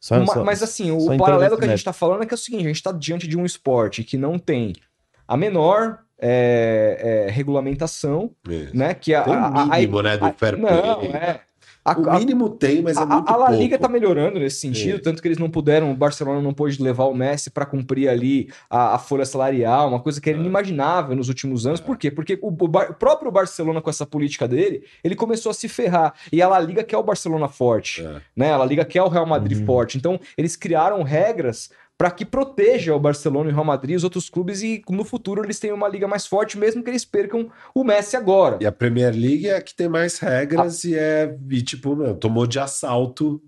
[0.00, 2.36] Só, Ma- só- Mas assim, o paralelo que a gente está falando é que é
[2.36, 4.72] o seguinte: a gente está diante de um esporte que não tem
[5.28, 8.68] a menor é, é, regulamentação, É.
[8.72, 8.94] né?
[8.94, 10.66] Que a, Tem um a- a- mínimo, né, do a- fair Não,
[11.00, 11.10] play.
[11.10, 11.40] é.
[11.86, 13.82] A, O a- mínimo tem, mas é a- muito a La Liga pouco.
[13.82, 14.98] tá melhorando nesse sentido, É.
[15.00, 18.50] tanto que eles não puderam, o Barcelona não pôde levar o Messi para cumprir ali
[18.68, 20.32] a, a folha salarial, uma coisa que É.
[20.32, 21.80] era inimaginável nos últimos anos.
[21.80, 22.10] Por quê?
[22.10, 25.68] Porque o, o Bar- o próprio Barcelona, com essa política dele, ele começou a se
[25.68, 26.12] ferrar.
[26.32, 28.20] E a La Liga quer o Barcelona forte, É.
[28.36, 28.52] né?
[28.52, 29.66] A La Liga quer o Real Madrid Uhum.
[29.66, 29.96] forte.
[29.96, 34.04] Então, eles criaram regras para que proteja o Barcelona e o Real Madrid e os
[34.04, 37.50] outros clubes e no futuro eles tenham uma liga mais forte, mesmo que eles percam
[37.74, 38.58] o Messi agora.
[38.60, 42.14] E a Premier League é a que tem mais regras e é, e, tipo, meu,
[42.14, 43.40] tomou de assalto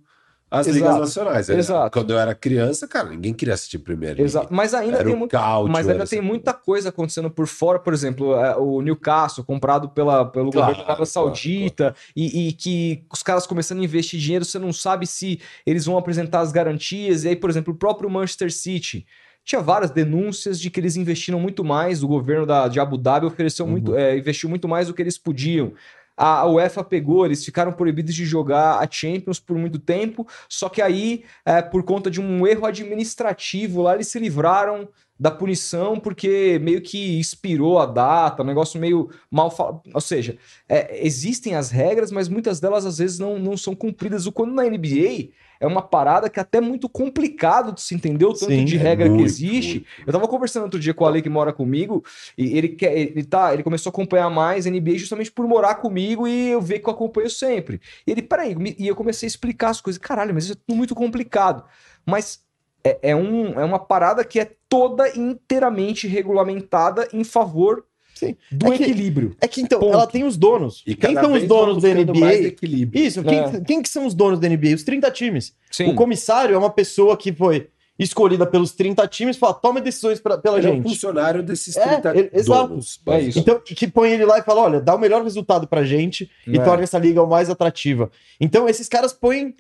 [0.51, 0.85] as Exato.
[0.85, 1.51] ligas nacionais.
[1.51, 1.91] É, Exato.
[1.99, 4.23] Quando eu era criança, cara, ninguém queria assistir League.
[4.23, 4.49] Exato.
[4.53, 5.31] Mas ainda Era tem muito.
[5.33, 6.33] caute, Mas ainda tem coisa.
[6.33, 10.87] muita coisa acontecendo por fora, por exemplo, é, o Newcastle comprado pela, pelo Claro, governo
[10.87, 14.73] da Arábia claro, Saudita E, e que os caras começando a investir dinheiro, você não
[14.73, 17.25] sabe se eles vão apresentar as garantias.
[17.25, 19.07] E aí, por exemplo, o próprio Manchester City
[19.45, 23.25] tinha várias denúncias de que eles investiram muito mais, o governo da, de Abu Dhabi
[23.25, 23.73] ofereceu Uhum.
[23.73, 25.73] muito, é, investiu muito mais do que eles podiam.
[26.19, 30.83] A UEFA pegou, eles ficaram proibidos de jogar a Champions por muito tempo, só que
[30.83, 34.89] aí, é, por conta de um erro administrativo lá, eles se livraram
[35.19, 39.81] da punição porque meio que expirou a data, um negócio meio mal falado.
[39.93, 40.39] Ou seja,
[40.69, 44.27] é, existem as regras, mas muitas delas às vezes não, não são cumpridas.
[44.27, 45.31] O quando na NBA
[45.61, 48.77] é uma parada que é até muito complicado de se entender o tanto Sim, de
[48.77, 49.75] é regra que muito, existe.
[49.75, 49.87] muito.
[50.07, 52.05] Eu tava conversando outro dia com o Ale que mora comigo,
[52.37, 56.27] e ele quer, ele tá, ele começou a acompanhar mais NBA justamente por morar comigo
[56.27, 57.81] e eu ver que eu acompanho sempre.
[58.07, 59.99] E ele, peraí, e eu comecei a explicar as coisas.
[59.99, 61.65] Caralho, mas isso é tudo muito complicado.
[62.07, 62.41] Mas
[62.85, 67.85] é, é, um, é uma parada que é toda inteiramente regulamentada em favor
[68.19, 68.37] Sim.
[68.51, 69.37] do É que- equilíbrio.
[69.41, 69.93] É que então, Ponto.
[69.95, 70.83] ela tem os donos.
[70.87, 72.35] E Quem são os donos da NBA?
[72.49, 73.03] equilíbrio.
[73.05, 73.61] Isso, quem, É.
[73.61, 74.75] quem que são os donos da NBA?
[74.75, 75.55] Os 30 times.
[75.71, 75.91] Sim.
[75.91, 77.69] O comissário é uma pessoa que foi
[77.99, 80.89] escolhida pelos 30 times e fala, toma decisões pra, pela Ele é um gente.
[80.89, 82.69] funcionário desses É, 30 ele- exato.
[82.69, 83.01] donos.
[83.09, 83.39] É isso.
[83.41, 86.57] Então, que põe ele lá e fala: olha, dá o melhor resultado pra gente e
[86.59, 86.63] É.
[86.63, 88.11] torna essa liga o mais atrativa.
[88.41, 89.55] Então, esses caras põem.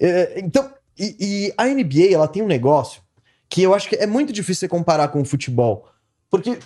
[0.00, 1.16] é, então, e,
[1.48, 3.00] e a NBA, ela tem um negócio
[3.48, 5.86] que eu acho que é muito difícil você comparar com o futebol.
[6.30, 6.58] Porque,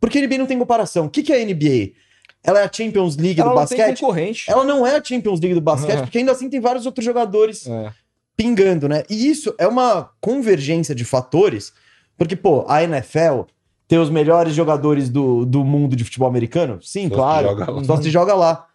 [0.00, 1.06] porque a NBA não tem comparação.
[1.06, 1.92] O que, que é a NBA?
[2.44, 4.00] Ela é a Champions League Ela do não tem basquete?
[4.00, 4.50] concorrente.
[4.50, 6.02] Ela não é a Champions League do basquete, É.
[6.02, 7.92] porque ainda assim tem vários outros jogadores É.
[8.36, 9.02] pingando, né?
[9.10, 11.72] E isso é uma convergência de fatores,
[12.16, 13.42] porque, pô, a NFL
[13.88, 16.78] tem os melhores jogadores do, do mundo de futebol americano?
[16.82, 17.54] Sim, Só se claro.
[17.76, 17.84] lá.
[17.84, 18.66] Só se joga lá.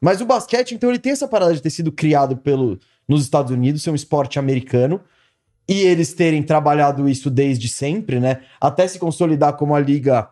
[0.00, 3.52] Mas o basquete, então, ele tem essa parada de ter sido criado pelo, nos Estados
[3.52, 5.00] Unidos, ser um esporte americano.
[5.68, 8.40] e eles terem trabalhado isso desde sempre, né?
[8.60, 10.28] Até se consolidar como a liga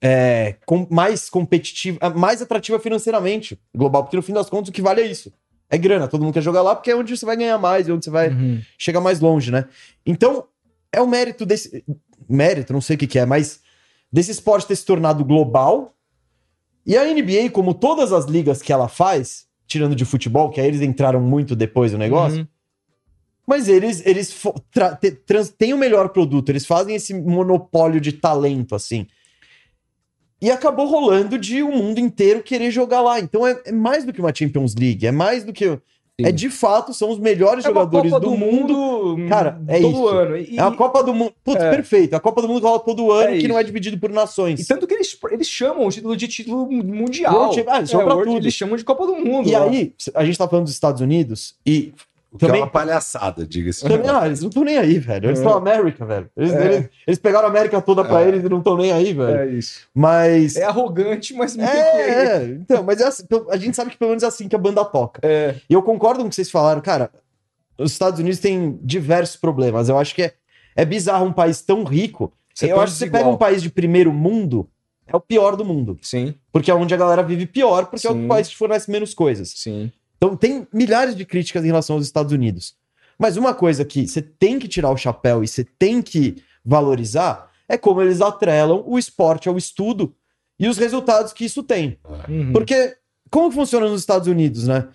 [0.00, 4.82] é, com, mais competitiva, mais atrativa financeiramente, global, porque no fim das contas o que
[4.82, 5.32] vale é isso.
[5.70, 7.92] É grana, todo mundo quer jogar lá porque é onde você vai ganhar mais, é
[7.92, 8.60] onde você vai Uhum.
[8.78, 9.66] chegar mais longe, né?
[10.06, 10.46] Então,
[10.92, 11.84] é o mérito desse.
[12.28, 13.60] Mérito, não sei o que, que é, mas
[14.12, 15.94] desse esporte ter se tornado global.
[16.86, 20.66] E a NBA, como todas as ligas que ela faz, tirando de futebol, que aí
[20.66, 22.46] eles entraram muito depois do negócio, Uhum.
[23.46, 28.00] mas eles, eles fo- tra- te- trans- têm o melhor produto, eles fazem esse monopólio
[28.00, 29.06] de talento, assim.
[30.40, 33.18] E acabou rolando de o mundo inteiro querer jogar lá.
[33.18, 35.78] Então é, é mais do que uma Champions League, é mais do que.
[36.20, 39.16] É de fato, são os melhores É jogadores Copa do, mundo.
[39.28, 40.08] Cara, é todo isso.
[40.08, 40.36] ano.
[40.36, 41.32] E, É a Copa do Mundo.
[41.44, 41.70] Putz, É.
[41.70, 42.14] perfeito.
[42.14, 43.60] A Copa do Mundo rola todo ano, É que não isso.
[43.60, 44.58] é dividido por nações.
[44.58, 47.32] e tanto que eles, eles chamam o título de título mundial.
[47.32, 48.36] World ah, eles chamam pra World-.
[48.36, 49.48] Eles chamam de Copa do Mundo.
[49.48, 49.62] E lá.
[49.64, 51.92] aí, a gente tá falando dos Estados Unidos e.
[52.30, 53.86] O que Também- é uma palhaçada, diga-se.
[53.86, 55.28] ah, eles não estão nem aí, velho.
[55.30, 55.42] Eles É.
[55.42, 56.28] são América, velho.
[56.36, 56.64] Eles, É.
[56.66, 58.28] eles- eles pegaram a América toda pra É.
[58.28, 59.38] eles e não estão nem aí, velho.
[59.40, 59.86] É isso.
[59.94, 60.54] Mas.
[60.56, 64.10] É arrogante, mas que É, é, então, mas é assim, a gente sabe que pelo
[64.10, 65.20] menos é assim que a banda toca.
[65.26, 65.54] É.
[65.70, 67.10] E eu concordo com o que vocês falaram, cara.
[67.78, 69.88] Os Estados Unidos têm diversos problemas.
[69.88, 70.34] Eu acho que é,
[70.76, 72.30] é bizarro um país tão rico.
[72.54, 74.68] Ser eu acho que você pega um país de primeiro mundo,
[75.06, 75.96] é o pior do mundo.
[76.02, 78.26] Sim, Porque é onde a galera vive pior, porque é o Sim.
[78.28, 79.48] país que fornece menos coisas.
[79.56, 79.90] sim.
[80.18, 82.74] Então tem milhares de críticas em relação aos Estados Unidos.
[83.18, 87.50] Mas uma coisa que você tem que tirar o chapéu e você tem que valorizar
[87.68, 90.14] é como eles atrelam o esporte ao estudo
[90.58, 91.98] e os resultados que isso tem.
[92.28, 92.52] Uhum.
[92.52, 92.96] Porque
[93.30, 94.88] como funciona nos Estados Unidos, né?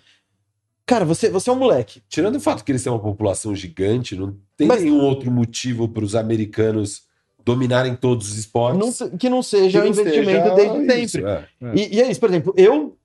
[0.86, 2.02] Cara, você, você é um moleque.
[2.08, 5.88] Tirando o fato que eles têm uma população gigante, não tem Mas- nenhum outro motivo
[5.88, 7.04] para os americanos
[7.44, 9.00] dominarem todos os esportes.
[9.00, 11.30] não que não seja que um não investimento seja desde isso, sempre.
[11.30, 11.48] é.
[11.74, 12.96] E, e é isso, por exemplo, eu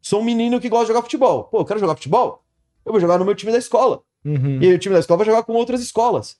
[0.00, 1.44] sou um menino que gosta de jogar futebol.
[1.44, 2.44] Pô, eu quero jogar futebol?
[2.84, 4.02] Eu vou jogar no meu time da escola.
[4.24, 4.60] Uhum.
[4.60, 6.36] E aí o time da escola vai jogar com outras escolas.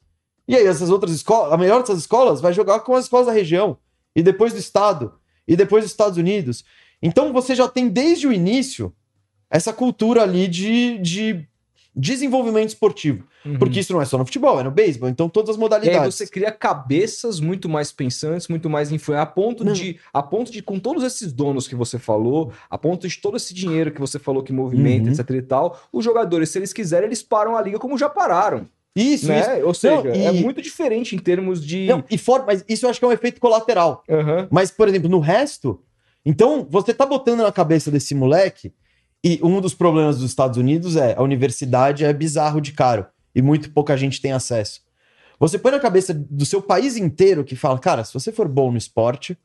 [0.46, 3.32] E aí essas outras escolas, a melhor dessas escolas vai jogar com as escolas da
[3.32, 3.76] região,
[4.16, 5.12] e depois do estado,
[5.46, 6.64] e depois dos Estados Unidos.
[7.02, 8.92] Então você já tem desde o início
[9.50, 11.46] essa cultura ali de, de
[11.98, 13.24] desenvolvimento esportivo.
[13.44, 13.58] Uhum.
[13.58, 16.00] Porque isso não é só no futebol, é no beisebol, então todas as E modalidades.
[16.00, 19.72] aí você cria cabeças muito mais pensantes, muito mais influentes, a ponto Não.
[19.72, 23.36] de, a ponto de com todos esses donos que você falou, a ponto de todo
[23.36, 25.12] esse dinheiro que você falou que movimenta, Uhum.
[25.12, 28.66] etc e tal, os jogadores, se eles quiserem, eles param a liga como já pararam,
[28.94, 29.26] Isso, isso.
[29.26, 29.64] né?
[29.64, 32.86] Ou seja, Não, é e- muito diferente em termos de Não, e for, mas isso
[32.86, 34.02] eu acho que é um efeito colateral.
[34.08, 34.46] Aham.
[34.50, 35.80] Mas, por exemplo, no resto,
[36.24, 38.72] então você tá botando na cabeça desse moleque,
[39.24, 43.42] e um dos problemas dos Estados Unidos é a universidade é bizarro de caro e
[43.42, 44.80] muito pouca gente tem acesso.
[45.40, 48.70] Você põe na cabeça do seu país inteiro que fala, cara, se você for bom
[48.72, 49.36] no esporte,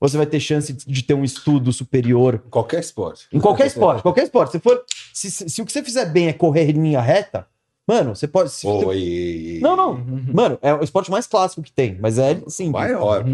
[0.00, 3.26] você vai ter chance de ter um estudo superior Qualquer esporte.
[3.32, 4.52] em qualquer esporte, qualquer esporte.
[4.52, 7.46] Se for, se, se, se o que você fizer bem é correr em linha reta,
[7.86, 8.50] mano, você pode.
[8.50, 9.94] se e- Não, não.
[10.34, 12.72] Mano, é o esporte mais clássico que tem, mas é simples.
[12.72, 13.24] Maior.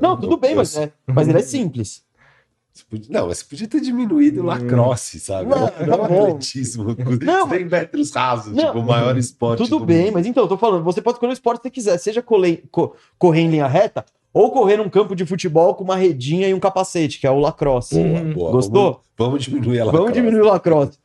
[0.00, 2.02] Não, tudo bem, mas, é, mas ele é simples.
[2.84, 5.48] Podia- Não, mas você podia ter diminuído o lacrosse, sabe?
[5.48, 6.26] Não, tá bom.
[6.26, 6.96] atletismo.
[7.22, 8.66] Não, 100 metros rasos, Não.
[8.66, 9.62] tipo, o maior esporte.
[9.64, 10.14] Tudo do bem, mundo.
[10.14, 12.64] mas então, eu tô falando, você pode escolher o esporte que você quiser, seja cole-
[12.70, 16.52] co- correr em linha reta ou correr num campo de futebol com uma redinha e
[16.54, 17.94] um capacete, que é o lacrosse.
[17.94, 18.32] Boa, Hum.
[18.34, 18.52] boa.
[18.52, 18.82] Gostou?
[18.82, 19.92] Vamos, vamos diminuir ela.
[19.92, 20.98] Vamos diminuir o lacrosse.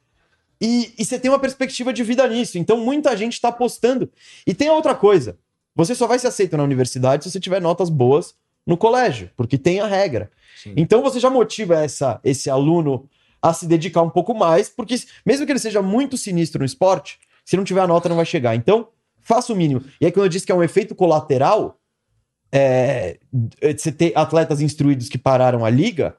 [0.60, 2.58] E, e você tem uma perspectiva de vida nisso.
[2.58, 4.10] Então, muita gente está apostando.
[4.46, 5.38] E tem outra coisa.
[5.76, 8.36] Você só vai ser aceito na universidade se você tiver notas boas
[8.66, 10.30] no colégio, porque tem a regra.
[10.62, 10.74] Sim.
[10.78, 13.10] Então, você já motiva essa, esse aluno
[13.42, 17.20] a se dedicar um pouco mais, porque mesmo que ele seja muito sinistro no esporte,
[17.44, 18.56] se não tiver a nota, não vai chegar.
[18.56, 18.90] Então,
[19.22, 19.84] faça o mínimo.
[20.00, 21.80] E aí, quando eu disse que é um efeito colateral,
[22.52, 23.18] é,
[23.78, 26.16] você ter atletas instruídos que pararam a liga,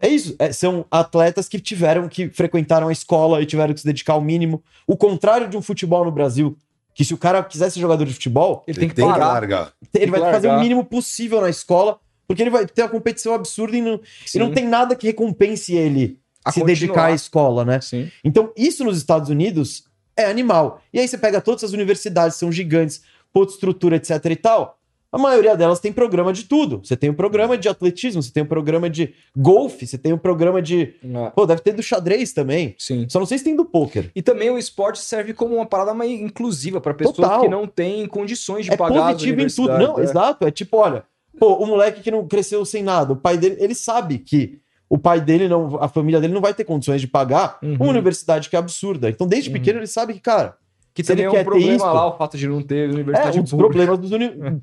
[0.00, 0.34] é isso.
[0.38, 4.20] é, são atletas que tiveram que frequentaram a escola e tiveram que se dedicar ao
[4.20, 4.62] mínimo.
[4.86, 6.58] O contrário de um futebol no Brasil,
[6.94, 9.32] que se o cara quiser ser jogador de futebol, Ele Tem, tem que parar.
[9.32, 9.72] largar.
[9.94, 10.62] ele vai que fazer o largar.
[10.62, 14.00] mínimo possível na escola, porque ele vai ter uma competição absurda e não,
[14.34, 16.66] e não tem nada que recompense ele A se continuar.
[16.66, 17.80] dedicar à escola, né?
[17.80, 18.10] Sim.
[18.24, 19.84] Então, isso nos Estados Unidos
[20.16, 20.82] é animal.
[20.92, 23.02] E aí você pega todas as universidades, são gigantes,
[23.32, 24.78] puta estrutura, etc e tal.
[25.12, 26.80] A maioria delas tem programa de tudo.
[26.82, 30.16] Você tem um programa de atletismo, você tem um programa de golfe, você tem um
[30.18, 30.94] programa de.
[31.14, 32.74] Ah, Pô, deve ter do xadrez também.
[32.78, 33.06] Sim.
[33.10, 34.10] Só não sei se tem do pôquer.
[34.14, 37.42] E também o esporte serve como uma parada mais inclusiva para pessoas Total.
[37.42, 39.76] que não têm condições de É pagar as positivo em tudo.
[39.78, 40.02] Não, é.
[40.02, 40.46] exato.
[40.46, 41.04] É tipo, olha,
[41.38, 44.96] pô, o moleque que não cresceu sem nada, o pai dele, ele sabe que o
[44.96, 47.74] pai dele não, a família dele não vai ter condições de pagar Uhum.
[47.80, 49.10] uma universidade que é absurda.
[49.10, 49.54] Então, desde Uhum.
[49.54, 50.56] pequeno, ele sabe que, cara,
[50.94, 52.92] Que Se também ele é um problema isso- lá, o fato de não ter é
[52.92, 53.70] universidade um dos pública.
[53.72, 54.30] problemas dos uni...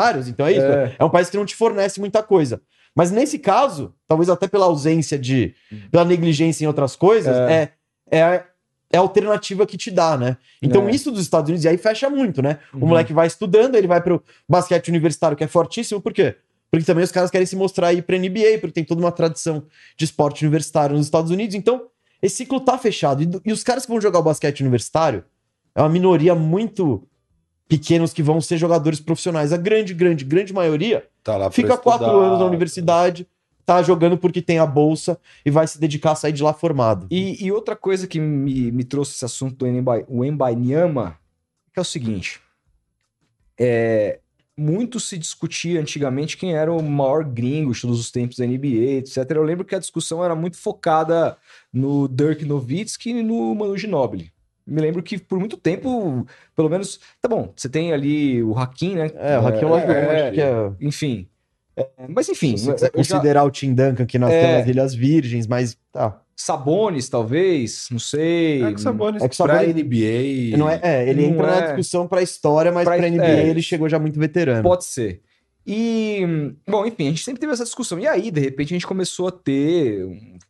[0.00, 0.60] Vários, então é isso.
[0.66, 0.96] É.
[0.98, 1.04] É.
[1.04, 2.60] um país que não te fornece muita coisa.
[2.94, 5.54] Mas nesse caso, talvez até pela ausência de.
[5.90, 7.70] pela negligência em outras coisas, é,
[8.10, 8.42] é,
[8.92, 10.36] é a alternativa que te dá, né?
[10.62, 10.90] Então É.
[10.90, 12.58] isso dos Estados Unidos, e aí fecha muito, né?
[12.72, 12.86] O Uhum.
[12.88, 16.36] moleque vai estudando, ele vai pro basquete universitário, que é fortíssimo, por quê?
[16.70, 19.64] Porque também os caras querem se mostrar aí pra NBA, porque tem toda uma tradição
[19.96, 21.54] de esporte universitário nos Estados Unidos.
[21.54, 21.86] Então,
[22.20, 23.22] esse ciclo tá fechado.
[23.22, 25.24] E, e os caras que vão jogar o basquete universitário
[25.74, 27.06] é uma minoria muito
[27.68, 29.52] pequenos que vão ser jogadores profissionais.
[29.52, 33.28] A grande, grande, grande maioria Tá fica quatro anos na universidade,
[33.66, 37.06] tá jogando porque tem a bolsa e vai se dedicar a sair de lá formado.
[37.10, 41.18] E, e outra coisa que me, me trouxe esse assunto do Embanyama,
[41.72, 42.40] que é o seguinte.
[43.60, 44.20] É,
[44.56, 48.98] muito se discutia antigamente quem era o maior gringo de todos os tempos da NBA,
[48.98, 49.18] etc.
[49.30, 51.36] Eu lembro que a discussão era muito focada
[51.72, 54.32] no Dirk Nowitzki e no Manu Ginobili.
[54.68, 58.96] Me lembro que por muito tempo, pelo menos, tá bom, você tem ali o Hakim,
[58.96, 59.10] né?
[59.16, 60.72] É, o Raquel Olajuwon, é, acho que é...
[60.80, 61.26] Enfim.
[61.76, 64.40] É, mas enfim, Se você quiser já- considerar o Tim Duncan, que nós É.
[64.42, 66.20] temos as Ilhas Virgens, mas tá.
[66.36, 68.62] Sabonis, talvez, não sei.
[68.62, 70.56] É que Sabonis, É que pra NBA...
[70.56, 71.50] Não é, é, ele Não entra é.
[71.50, 73.48] na discussão pra história, mas Pra- pra, NBA é.
[73.48, 74.62] ele chegou já muito veterano.
[74.62, 75.22] Pode ser.
[75.66, 76.20] E,
[76.68, 77.98] bom, enfim, a gente sempre teve essa discussão.
[77.98, 80.06] E aí, de repente, a gente começou a ter,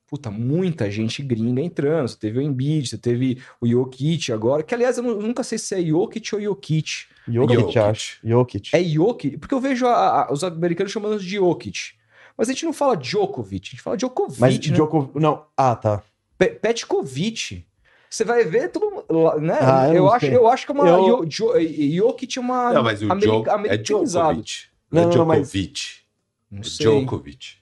[0.09, 2.09] puta, muita gente gringa entrando.
[2.09, 5.59] Você teve o Embiid, você teve o Jokic agora, que aliás, eu nu- nunca sei
[5.59, 7.07] se é Jokic ou Jokic.
[7.29, 7.79] Jokic, Jokic.
[7.79, 8.19] acho.
[8.25, 8.71] Jokic.
[8.75, 9.37] É Jokic?
[9.39, 11.93] Porque eu vejo a- a- os americanos chamando de Jokic.
[12.37, 14.61] Mas a gente não fala Djokovic, a gente fala Djokovic, mas né?
[14.61, 15.19] Djokovic...
[15.21, 16.03] Não, ah, tá.
[16.39, 17.65] Pe- Petkovic.
[18.09, 19.59] Você vai ver tudo, lá, né?
[19.61, 20.89] Ah, eu eu, acho, eu acho que é uma...
[20.89, 22.73] Eu- Jo- Jo- Jokic é uma...
[22.73, 23.77] Não, mas o america- Djok- é.
[23.77, 24.53] Djokovic.
[24.91, 25.81] Não, Não, é não, mas- Djokovic.
[26.51, 26.87] Não É sei.
[26.87, 27.58] Djokovic.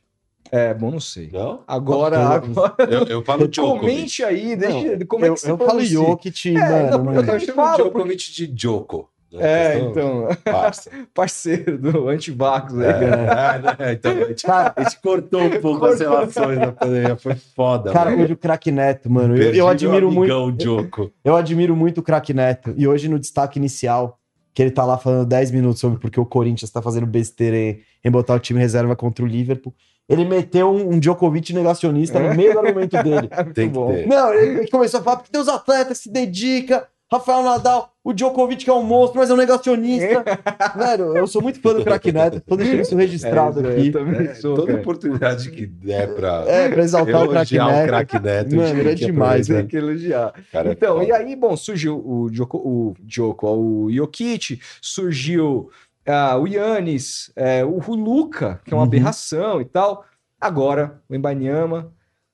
[0.53, 1.31] É, bom, não sei.
[1.33, 1.63] Não?
[1.67, 3.81] Agora, Eu- agora Eu, eu falo Djokovic.
[3.81, 5.81] comente aí, deixa, como é eu, que você eu falo?
[5.85, 6.91] Jokic, É, mano.
[6.99, 7.23] não, não eu é.
[7.23, 9.11] também Eu chamo falo, Djokovic de Djoko.
[9.33, 9.39] né?
[9.75, 10.29] É, então,
[11.15, 13.77] parceiro do Antivax aí, É, cara.
[13.81, 17.93] é, então, a gente, a gente cortou um pouco as relações na pandemia, foi foda.
[17.93, 18.23] Cara, mano.
[18.23, 19.37] hoje o craque Neto, mano.
[19.37, 20.53] Eu, eu admiro muito.
[20.53, 21.11] Djoko.
[21.25, 22.73] Eu admiro muito o craque Neto.
[22.77, 24.19] E hoje no destaque inicial,
[24.55, 27.81] que ele tá lá falando 10 minutos sobre porque o Corinthians tá fazendo besteira em,
[28.05, 29.75] em botar o time reserva contra o Liverpool.
[30.09, 33.29] Ele meteu um, um Djokovic negacionista no meio do argumento dele.
[33.37, 34.07] É Tem que ter.
[34.07, 36.83] Não, ele começou a falar porque tem os atletas que se dedicam.
[37.09, 40.25] Rafael Nadal, o Djokovic que é um monstro, mas é um negacionista.
[40.77, 42.41] Velho, eu sou muito fã do craque Neto.
[42.41, 43.87] Tô deixando isso registrado É, aqui.
[43.87, 44.81] Eu também É, sou, toda cara.
[44.81, 47.87] oportunidade que der pra É, pra exaltar o craque elogiar o Neto.
[47.87, 48.57] craque Neto.
[48.57, 49.47] Mano, é demais.
[49.47, 50.35] Tem que elogiar.
[50.51, 51.05] Cara, é Então, foda.
[51.09, 55.71] e aí, bom, surgiu o Djoko, o Djoko, o Jokic, surgiu
[56.07, 58.89] ah, o Yannis, é, o Luca, que é uma Uhum.
[58.89, 60.05] aberração e tal.
[60.41, 61.93] Agora, o Embanyama.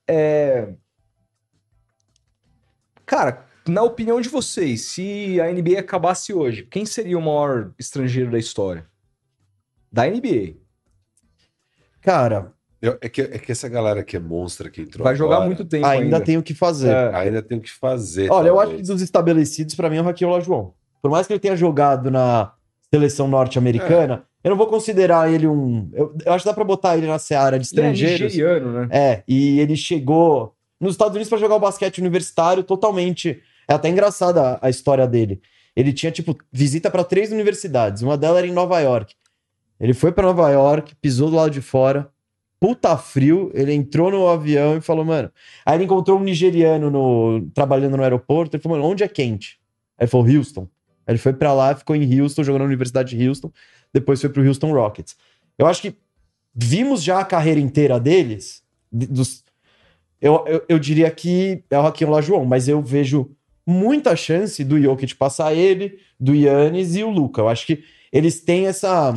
[0.08, 0.74] É...
[3.06, 8.30] Cara, na opinião de vocês, se a NBA acabasse hoje, quem seria o maior estrangeiro
[8.30, 8.86] da história?
[9.90, 10.56] Da NBA.
[12.00, 15.36] Cara, Eu- é, que, é que essa galera que é monstra que entrou Vai jogar
[15.36, 16.20] agora, muito tempo ainda, ainda.
[16.20, 16.88] tem o que fazer.
[16.90, 17.14] É.
[17.14, 18.28] Ainda tem o que fazer.
[18.30, 18.88] Olha, eu acho que talvez.
[18.88, 20.72] dos estabelecidos, pra mim, é o Raquel Olajuwon.
[21.00, 22.52] Por mais que ele tenha jogado na
[22.92, 25.88] seleção norte-americana, eu não vou considerar ele um...
[25.94, 28.20] Eu, eu acho que dá pra botar ele na seara de Ele é estrangeiros.
[28.20, 28.88] nigeriano, né?
[28.90, 33.40] É, e ele chegou nos Estados Unidos pra jogar o basquete universitário totalmente.
[33.66, 35.40] É até engraçada a, a história dele.
[35.74, 38.02] Ele tinha, tipo, visita pra três universidades.
[38.02, 39.14] Uma delas era em Nova York.
[39.80, 42.10] Ele foi pra Nova York, pisou do lado de fora,
[42.60, 45.30] puta frio, ele entrou no avião e falou, mano.
[45.64, 48.54] Aí ele encontrou um nigeriano no, trabalhando no aeroporto.
[48.54, 49.58] Ele falou, mano, onde é quente?
[49.98, 50.68] Aí ele falou, Houston.
[51.12, 53.52] Ele foi pra lá, ficou em Houston, jogou na Universidade de Houston.
[53.92, 55.16] Depois foi pro Houston Rockets.
[55.58, 55.94] Eu acho que
[56.54, 59.44] vimos já a carreira inteira deles, de- dos,
[60.20, 63.30] eu, eu, eu diria que é o Raquel Olajuwon, mas eu vejo
[63.66, 67.40] muita chance do Jokic passar ele, do Yannis e o Luca.
[67.40, 69.14] Eu acho que eles têm essa...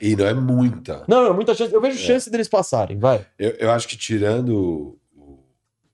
[0.00, 1.04] E não é muita.
[1.08, 1.72] Não, não, muita chance.
[1.74, 2.00] Eu vejo É.
[2.06, 3.26] chance deles passarem, vai.
[3.38, 5.38] Eu, eu acho que tirando o,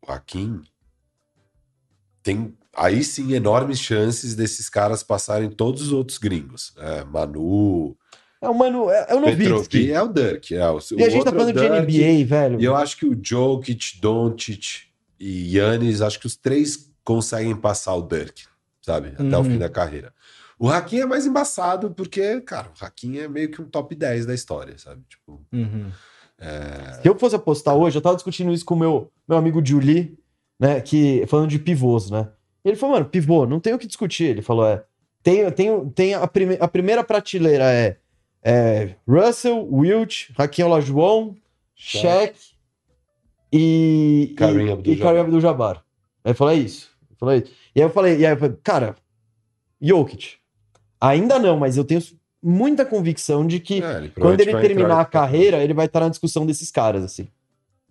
[0.06, 0.60] Hakim,
[2.22, 6.72] tem aí sim enormes chances desses caras passarem todos os outros gringos.
[6.78, 7.96] É, Manu,
[8.40, 9.90] É o Mano, é, é o Novitsky.
[9.92, 10.54] é o Dirk.
[10.54, 12.60] É, o, E a gente tá falando de NBA, velho.
[12.60, 14.82] E eu acho que o Jokic, Doncic
[15.18, 18.44] e Yannis, acho que os três conseguem passar o Dirk,
[18.80, 19.08] sabe?
[19.18, 19.44] Até o Uhum.
[19.44, 20.12] fim da carreira.
[20.60, 24.26] O Hakim é mais embaçado porque, cara, o Hakim é meio que um top 10
[24.26, 25.02] da história, sabe?
[25.08, 25.90] Tipo, Uhum.
[27.02, 30.16] Se eu fosse apostar hoje, eu tava discutindo isso com o meu, meu amigo Julie,
[30.58, 30.80] né?
[30.80, 32.28] Que, falando de pivôs, né?
[32.68, 34.24] Ele falou, mano, pivô, não tem o que discutir.
[34.24, 34.84] Ele falou, é.
[35.22, 37.96] Tem, tem, tem a, prime, a primeira prateleira é,
[38.42, 41.34] é Russell, Wilt, Hakim Olajuwon,
[41.74, 42.34] Shaq
[43.52, 44.34] e.
[44.36, 45.06] Kareem e- Abdul-Jabbar.
[45.06, 45.76] Kareem Abdul-Jabbar.
[46.24, 46.90] Aí ele falou, é isso.
[47.18, 47.52] Falou, é isso.
[47.74, 48.96] E aí eu falei, e aí eu falei, cara,
[49.80, 50.34] Jokic.
[51.00, 52.00] Ainda não, mas eu tenho
[52.42, 56.00] muita convicção de que é, ele quando ele terminar entrar- a carreira, ele vai estar
[56.00, 57.28] na discussão desses caras, assim.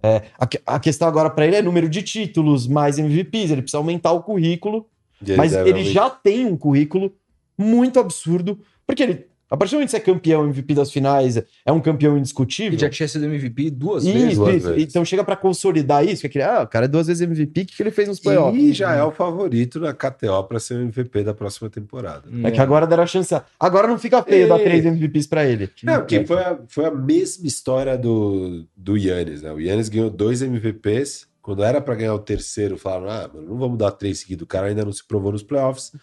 [0.02, 3.78] É, a, a questão agora pra ele é número de títulos, mais MVPs, ele precisa
[3.80, 4.88] aumentar o currículo,
[5.26, 7.14] E mas ele já tem um currículo
[7.58, 11.42] muito absurdo, porque ele, a partir do momento que você é campeão MVP das finais,
[11.66, 12.74] é um campeão indiscutível.
[12.74, 14.36] Ele já tinha sido MVP duas vezes.
[14.36, 14.68] Duas isso.
[14.68, 14.90] vezes.
[14.90, 17.62] Então chega pra consolidar isso, que é aquele, ah, o cara é duas vezes MVP,
[17.62, 18.62] o que, que ele fez nos playoffs?
[18.62, 22.24] E já é o favorito na KTO para ser o MVP da próxima temporada.
[22.44, 23.34] É que agora deram a chance.
[23.60, 24.66] Agora não fica feio dar Ei.
[24.66, 25.70] três MVPs pra ele.
[25.86, 29.52] É, porque foi a, foi a mesma história do, do Yannis, né?
[29.52, 31.28] O Yannis ganhou dois MVPs.
[31.42, 34.44] Quando era para ganhar o terceiro, falaram: ah, mano, não vamos dar três seguidos.
[34.44, 35.94] O cara ainda não se provou nos playoffs.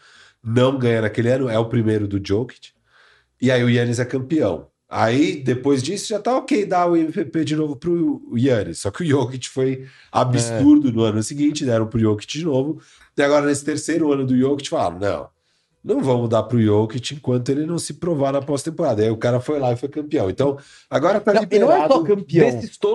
[0.42, 2.72] Não ganha naquele ano, é o primeiro do Jokic.
[3.44, 4.68] E aí o Yannis é campeão.
[4.88, 8.78] Aí, depois disso, já tá ok dar o MVP de novo pro Yannis.
[8.78, 12.80] Só que o Jokic foi absurdo no ano seguinte, deram pro Jokic de novo.
[13.14, 15.28] E agora, nesse terceiro ano do Jokic, falaram: não,
[15.84, 19.02] não vamos dar pro Jokic enquanto ele não se provar na pós-temporada.
[19.02, 20.30] Aí o cara foi lá e foi campeão.
[20.30, 20.56] Então,
[20.88, 22.04] agora tá Não, e não é só liberado.
[22.04, 22.48] campeão.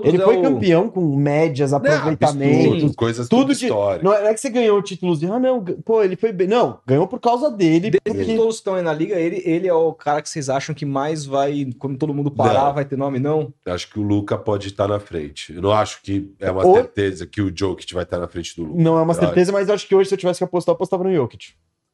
[0.04, 2.74] Ele é foi o- campeão com médias, aproveitamentos.
[2.74, 4.02] absurdo, coisas tudo de- história.
[4.04, 6.48] Não é, que você ganhou títulos de, ah, não, pô, ele foi bem.
[6.48, 7.92] Não, ganhou por causa dele.
[7.92, 10.74] Desses porque- todos estão aí na liga, ele, ele é o cara que vocês acham
[10.74, 12.74] que mais vai, quando todo mundo parar, Não.
[12.74, 13.54] vai ter nome, não?
[13.66, 15.54] Acho que o Luca pode estar na frente.
[15.54, 18.56] Eu não acho que é uma Ou- certeza que o Jokic vai estar na frente
[18.56, 18.82] do Luca.
[18.82, 20.74] Não é uma Eu certeza, mas eu acho que hoje, se eu tivesse que apostar,
[20.74, 21.54] eu apostava no Jokic.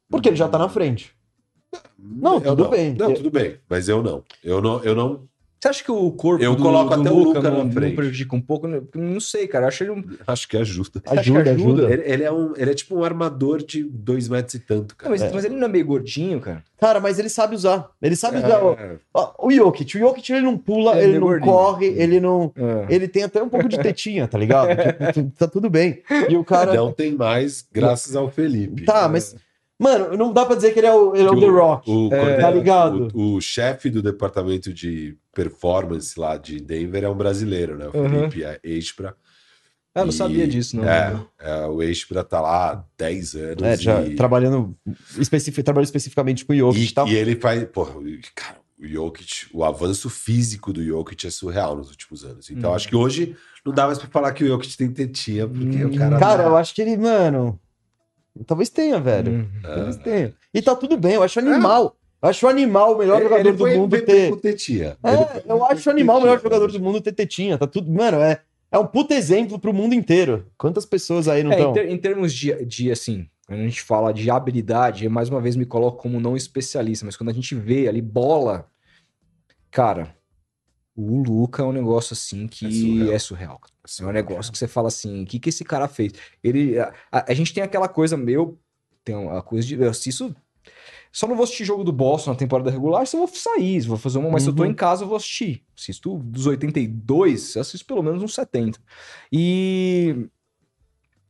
[0.10, 1.12] Porque ele já tá na frente.
[1.98, 2.94] Não, Eu tudo bem.
[2.98, 3.56] Não, tudo bem.
[3.70, 4.24] Mas eu não.
[4.44, 5.28] Eu não, eu não.
[5.60, 7.96] Você acha que o corpo Eu coloco até o Luka não, na não frente.
[7.96, 8.68] prejudica um pouco?
[8.68, 9.64] Não não sei, cara.
[9.66, 10.04] Eu acho ele um...
[10.28, 11.02] Acho que ajuda.
[11.06, 11.92] Acha que Ajuda, ajuda.
[11.92, 14.98] Ele, ele é um, ele é tipo um armador de dois metros e tanto, Não,
[14.98, 15.10] cara.
[15.10, 16.64] mas, mas ele não é meio gordinho, cara.
[16.80, 17.90] Cara, mas ele sabe usar.
[18.00, 18.64] Ele sabe usar.
[18.64, 21.52] o- É, Ó, O Jokic, o Jokic ele não pula, É ele meio não gordinho.
[21.52, 22.54] corre, ele não.
[22.56, 22.94] É.
[22.94, 24.70] Ele tem até um pouco de tetinha, tá ligado?
[25.14, 26.04] Tipo, tá tudo bem.
[26.30, 26.76] E o cara.
[26.76, 28.84] não tem mais, graças ao Felipe.
[28.86, 29.36] Tá, mas.
[29.78, 31.90] Mano, não dá pra dizer que ele é o, ele é o The Rock.
[31.92, 33.10] O, É, tá ligado?
[33.14, 37.88] O, o chefe do departamento de performance lá de Denver é um brasileiro, né?
[37.94, 38.10] O Uhum.
[38.10, 39.16] Felipe é Eispra.
[39.94, 40.84] Ah, não E- sabia disso, não.
[40.88, 43.64] É, é, o Eispra tá lá há 10 anos.
[43.64, 44.76] É, já e, trabalhando
[45.18, 47.08] especifi trabalhando especificamente com o Jokic e, e tal.
[47.08, 47.64] e ele faz.
[47.66, 48.04] Porra, o-
[48.34, 52.50] cara, o Jokic, o avanço físico do Jokic é surreal nos últimos anos.
[52.50, 52.76] Então Hum.
[52.76, 53.36] acho que hoje
[53.66, 55.90] não dá mais pra falar que o Jokic tem tetinha, porque Hum.
[55.90, 56.18] o cara.
[56.20, 57.58] Cara, eu acho que ele, mano.
[58.46, 59.32] Talvez tenha, velho.
[59.32, 59.48] Hum.
[59.62, 60.34] Talvez tenha.
[60.54, 61.96] E tá tudo bem, eu acho animal.
[62.22, 64.36] Eu acho animal o melhor Ele- jogador ele do mundo ter.
[64.40, 64.98] tetinha.
[65.04, 66.74] É, Ele eu acho animal o melhor jogador né?
[66.78, 67.58] do mundo ter tetinha.
[67.58, 67.92] Tá tudo.
[67.92, 68.42] Mano, é,
[68.72, 70.48] é um puta exemplo pro mundo inteiro.
[70.58, 71.74] Quantas pessoas aí não É, em, estão?
[71.74, 75.40] ter- em termos de, de, assim, quando a gente fala de habilidade, eu mais uma
[75.40, 78.66] vez me coloco como não especialista, mas quando a gente vê ali bola,
[79.72, 80.16] cara,
[80.96, 83.14] o Luca é um negócio assim que É surreal.
[83.14, 83.62] é surreal.
[83.86, 84.10] Cara.
[84.10, 86.14] É um negócio que você fala assim, o que, que esse cara fez?
[86.44, 88.60] Ele, a, a- a gente tem aquela coisa, meu,
[89.04, 90.36] tem uma coisa de, eu assisto,
[91.12, 93.86] só não vou assistir jogo do Boston na temporada regular, se eu vou sair, se
[93.88, 94.70] eu vou fazer uma, mas se eu tô Uhum.
[94.70, 95.64] em casa eu vou assistir.
[95.78, 98.80] Assisto dos 82, eu assisto pelo menos uns 70.
[99.32, 100.28] E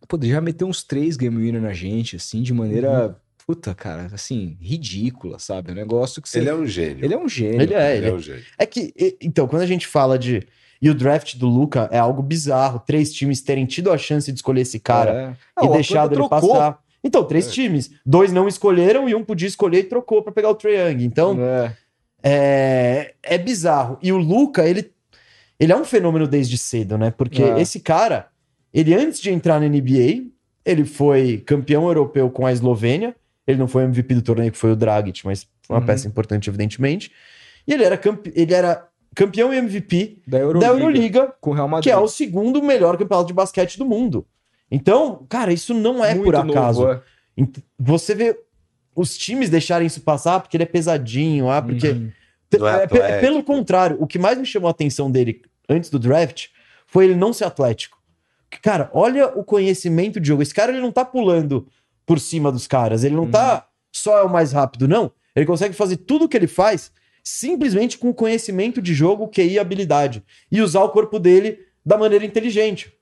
[0.07, 5.39] poderia meter uns três game winner na gente, assim, de maneira, puta, cara, assim, ridícula,
[5.39, 5.69] sabe?
[5.69, 6.39] É um negócio que você...
[6.39, 7.03] Ele é um gênio.
[7.05, 7.61] Ele é um gênio.
[7.61, 8.43] Ele é, Ele ele é um gênio.
[8.57, 10.47] É que, então, quando a gente fala de.
[10.81, 12.79] E o draft do Luca é algo bizarro.
[12.85, 15.31] Três times terem tido a chance de escolher esse cara É.
[15.31, 16.53] e Ah, o deixado ele trocou.
[16.53, 16.79] passar.
[17.03, 17.51] Então, três É.
[17.51, 17.91] times.
[18.05, 21.03] Dois não escolheram e um podia escolher e trocou pra pegar o Trae Young.
[21.05, 21.75] Então, É.
[22.23, 23.97] é, é bizarro.
[24.01, 24.91] E o Luca, ele,
[25.59, 27.11] ele é um fenômeno desde cedo, né?
[27.11, 27.59] Porque É.
[27.61, 28.27] esse cara,
[28.73, 30.23] ele antes de entrar na NBA,
[30.65, 33.15] ele foi campeão europeu com a Eslovênia.
[33.47, 35.85] Ele não foi MVP do torneio, que foi o Dragic, mas foi uma Uhum.
[35.85, 37.11] peça importante, evidentemente.
[37.67, 38.31] E ele era, campe...
[38.35, 40.67] ele era campeão e MVP Da Euroliga.
[40.67, 41.83] da Euroliga, Com o Real Madrid.
[41.85, 44.25] que é o segundo melhor campeonato de basquete do mundo.
[44.69, 46.87] Então, cara, isso não é Muito por novo, acaso.
[46.89, 47.01] é.
[47.37, 48.37] Ent- Você vê
[48.95, 52.11] os times deixarem isso passar porque ele é pesadinho, ah, porque Uhum.
[52.53, 56.47] É é, pelo contrário, o que mais me chamou a atenção dele antes do draft
[56.87, 57.97] foi ele não ser atlético.
[58.49, 60.41] Porque, Cara, olha o conhecimento de jogo.
[60.41, 61.67] Esse cara ele não tá pulando
[62.05, 63.31] por cima dos caras, ele não Uhum.
[63.31, 65.11] tá só é o mais rápido, não.
[65.35, 66.91] Ele consegue fazer tudo o que ele faz
[67.25, 70.23] simplesmente com conhecimento de jogo, QI e habilidade.
[70.51, 72.93] E usar o corpo dele da maneira inteligente.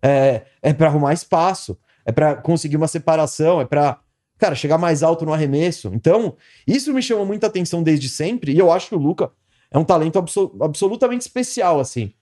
[0.00, 1.76] É, é para arrumar espaço,
[2.06, 4.00] é para conseguir uma separação, é para
[4.38, 5.90] cara, chegar mais alto no arremesso.
[5.94, 6.36] Então,
[6.66, 9.30] isso me chamou muita atenção desde sempre, e eu acho que o Luca
[9.70, 12.12] é um talento abso- absolutamente especial, assim.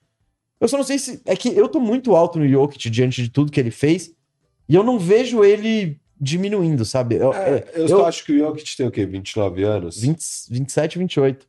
[0.59, 1.21] Eu só não sei se.
[1.25, 4.13] É que eu tô muito alto no Jokic diante de tudo que ele fez,
[4.69, 7.15] e eu não vejo ele diminuindo, sabe?
[7.15, 9.03] Eu, É, é, eu, só acho que o Jokic tem o quê?
[9.07, 9.99] 29 anos?
[9.99, 10.19] 20,
[10.51, 11.47] 27, 28.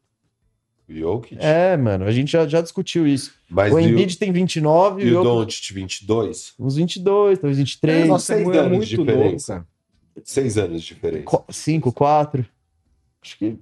[0.92, 1.36] O Jokic?
[1.40, 3.32] É, mano, a gente já, já discutiu isso.
[3.50, 6.54] Mas o Embiid tem 29 E e o o Doncic, 22?
[6.58, 9.52] uns 22, talvez 23, Nossa, seis é anos muito de diferença.
[9.54, 9.66] cara.
[10.24, 11.44] Seis anos de diferença.
[11.50, 12.44] 5, 4.
[13.22, 13.56] Acho que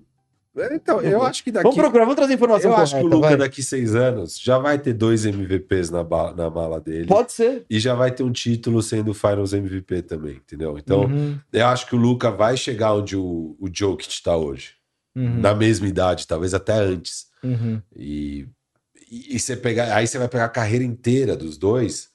[0.73, 1.63] Então, eu acho que daqui.
[1.63, 3.37] Vamos procurar, vamos trazer informação Eu acho que o correta, Luca vai.
[3.37, 7.07] daqui seis anos já vai ter dois MVPs na, ba- na mala dele.
[7.07, 7.65] Pode ser.
[7.71, 10.77] E já vai ter um título sendo Finals MVP também, entendeu?
[10.77, 14.71] Então, Uhum, eu acho que o Luca vai chegar onde o, o Jokic está hoje.
[15.17, 17.27] Uhum, Na mesma idade, talvez até antes.
[17.43, 17.81] uhum.
[17.97, 18.47] E,
[19.11, 22.09] e, e você pegar, aí você vai pegar a carreira inteira dos dois.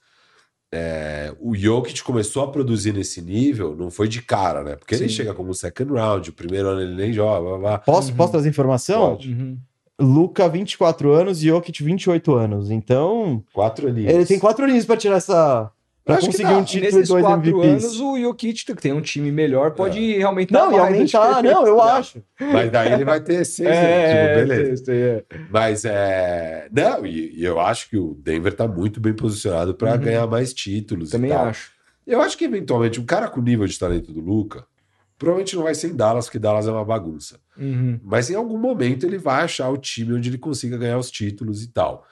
[0.73, 4.75] É, o Jokic começou a produzir nesse nível, não foi de cara, né?
[4.75, 5.15] Porque ele Sim.
[5.15, 7.77] chega como second round, o primeiro ano ele nem joga, blá, blá.
[7.79, 8.17] Posso, Uhum.
[8.17, 9.11] posso trazer informação?
[9.15, 9.31] Pode.
[9.31, 9.57] Uhum.
[9.97, 12.69] Luca, 24 anos, Jokic, 28 anos.
[12.69, 14.11] Então, Quatro aninhos.
[14.13, 15.71] ele tem quatro aninhos pra tirar essa.
[16.05, 17.83] Pra Acho que conseguir um título e nesses dois quatro MVPs.
[17.83, 21.77] anos, o Jokic, que tem um time melhor, pode aumentar Não, e aumentar, não, eu
[21.77, 21.81] Não.
[21.81, 22.21] acho.
[22.39, 24.35] Mas daí ele vai ter seis, É, né?
[24.35, 24.69] Tipo, beleza.
[24.69, 25.23] sexta, é.
[25.49, 26.69] Mas é.
[26.71, 29.97] Não, e, e eu acho que o Denver tá muito bem posicionado para Uhum.
[29.97, 31.09] ganhar mais títulos.
[31.09, 31.47] Também e tal.
[31.47, 31.71] acho.
[32.05, 34.63] Eu acho que eventualmente um cara com o nível de talento do Luca,
[35.17, 37.39] provavelmente não vai ser em Dallas, porque Dallas é uma bagunça.
[37.57, 37.99] Uhum.
[38.03, 41.63] Mas em algum momento ele vai achar o time onde ele consiga ganhar os títulos
[41.63, 42.05] e tal.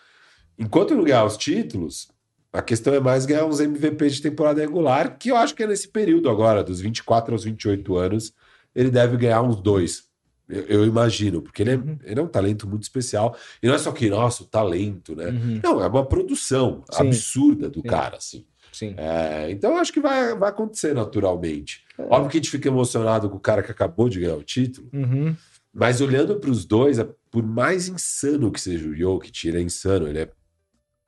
[0.58, 2.08] Enquanto ele ganhar os títulos,
[2.54, 5.68] a questão é mais ganhar uns MVP de temporada regular, que eu acho que é
[5.68, 8.32] nesse período agora, dos 24 aos 28 anos,
[8.76, 10.04] ele deve ganhar uns dois.
[10.48, 11.98] Eu, eu imagino, porque ele é, Uhum.
[12.04, 13.36] ele é um talento muito especial.
[13.62, 15.28] E não é só que, nossa, o talento, né?
[15.30, 15.60] Uhum.
[15.64, 17.08] Não, é uma produção Sim.
[17.08, 17.88] absurda do Sim.
[17.88, 18.46] cara, assim.
[18.72, 18.94] Sim.
[18.98, 21.84] É, então eu acho que vai, vai acontecer naturalmente.
[21.98, 24.90] Óbvio que a gente fica emocionado com o cara que acabou de ganhar o título,
[24.94, 25.36] Uhum.
[25.74, 29.62] mas olhando para os dois, é- por mais insano que seja o Jokic, ele é
[29.62, 30.30] insano, ele é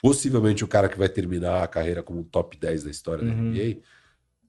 [0.09, 3.31] possivelmente o cara que vai terminar a carreira como um top 10 da história da
[3.31, 3.49] Uhum.
[3.51, 3.77] NBA.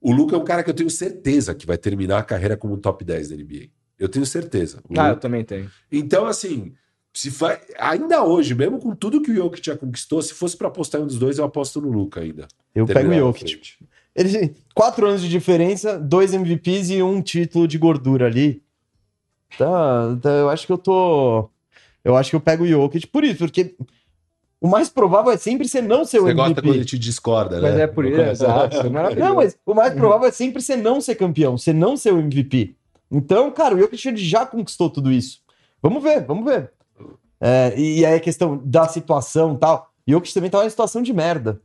[0.03, 2.75] O Luca é um cara que eu tenho certeza que vai terminar a carreira como
[2.75, 3.69] um top 10 da NBA.
[3.99, 4.81] Eu tenho certeza.
[4.87, 5.71] O Ah, eu Luka- também tenho.
[5.91, 6.75] Então, assim,
[7.15, 7.59] se fa...
[7.79, 11.05] ainda hoje, mesmo com tudo que o Jokic já conquistou, se fosse para apostar em
[11.05, 12.47] um dos dois, eu aposto no Luca ainda.
[12.75, 13.79] Eu pego o Jokic.
[14.15, 18.63] Ele quatro anos de diferença, dois MVPs e um título de gordura ali.
[19.57, 21.49] Tá, tá, eu acho que eu tô.
[22.05, 23.75] Eu acho que eu pego o Jokic por isso, porque
[24.67, 26.91] o mais provável é sempre você não ser o Você gosta quando ele MVP.
[26.91, 27.71] te discorda, né?
[27.71, 28.77] Mas é por isso, exato.
[28.79, 29.15] É.
[29.15, 32.19] Não, mas o mais provável é sempre você não ser campeão, você não ser o
[32.19, 32.75] MVP.
[33.09, 35.41] Então, cara, o Jokic já conquistou tudo isso.
[35.81, 36.73] Vamos ver, vamos ver.
[37.41, 39.93] É, e aí a questão da situação e tal.
[40.07, 41.61] O Jokic também tá em situação de merda.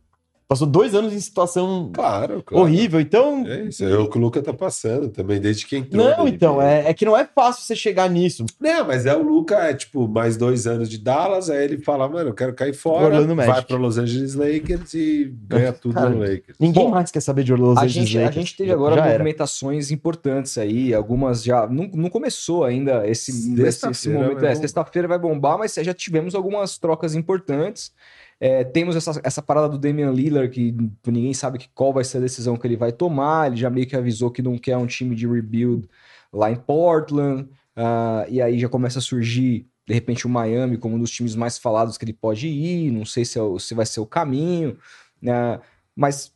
[0.51, 2.65] Passou dois anos em situação Claro, claro.
[2.65, 3.47] horrível, então.
[3.47, 6.03] É isso, é o que o Luca tá passando também, desde que entrou.
[6.05, 6.69] Não, então, NBA.
[6.69, 8.45] é, é que não é fácil você chegar nisso.
[8.59, 12.09] Não, mas é o Luca, é tipo, mais dois anos de Dallas, aí ele fala,
[12.09, 13.65] mano, eu quero cair fora, Orlando vai Magic.
[13.69, 16.57] para Los Angeles Lakers e ganha tudo Cara, no Lakers.
[16.59, 18.35] Ninguém Bom, mais quer saber de Los Angeles gente, a Lakers.
[18.35, 19.11] gente teve agora já era.
[19.19, 21.65] movimentações importantes aí, algumas já.
[21.65, 23.31] Não, não começou ainda esse,
[23.63, 24.45] esse, esse momento.
[24.45, 24.53] É.
[24.53, 27.93] Sexta-feira vai bombar, mas já tivemos algumas trocas importantes.
[28.43, 30.75] É, temos essa, essa parada do Damian Lillard, que
[31.11, 33.45] ninguém sabe que, qual vai ser a decisão que ele vai tomar.
[33.45, 35.87] Ele já meio que avisou que não quer um time de rebuild
[36.33, 37.47] lá em Portland.
[37.75, 41.35] ah, e aí já começa a surgir, de repente, o Miami como um dos times
[41.35, 42.91] mais falados que ele pode ir.
[42.91, 44.75] Não sei se, é se vai ser o caminho.
[45.21, 45.59] né?
[45.95, 46.33] mas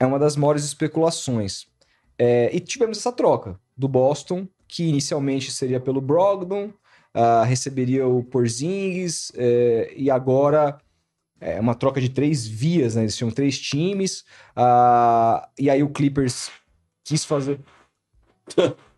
[0.00, 1.66] é uma das maiores especulações.
[2.18, 6.72] É, e tivemos essa troca do Boston, que inicialmente seria pelo Brogdon,
[7.12, 10.78] ah, receberia o Porzingis, é, e agora
[11.40, 13.02] é uma troca de três vias, né?
[13.02, 14.24] Eles tinham três times,
[14.56, 16.50] ah, e aí o Clippers
[17.04, 17.60] quis fazer.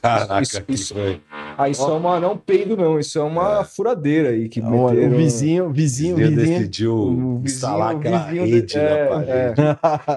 [0.00, 1.20] Caraca, Isso- que isso- foi.
[1.58, 2.18] Ah, isso é uma.
[2.20, 3.64] Não peido, não, isso é uma É.
[3.64, 5.12] furadeira aí que O, meteram.
[5.12, 6.58] o vizinho, vizinho, Ele vizinho.
[6.58, 9.62] decidiu o vizinho- instalar o aquela vizinho rede de- é, parede.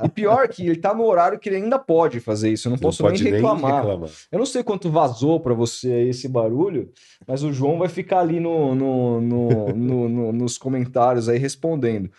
[0.06, 2.78] E pior que ele tá no horário que ele ainda pode fazer isso, eu não
[2.78, 3.76] Você posso pode nem reclamar.
[3.84, 4.10] reclamar.
[4.32, 6.90] Eu não sei quanto vazou pra você aí esse barulho,
[7.28, 12.10] mas o João vai ficar ali no, no- no- no- no- nos comentários aí respondendo.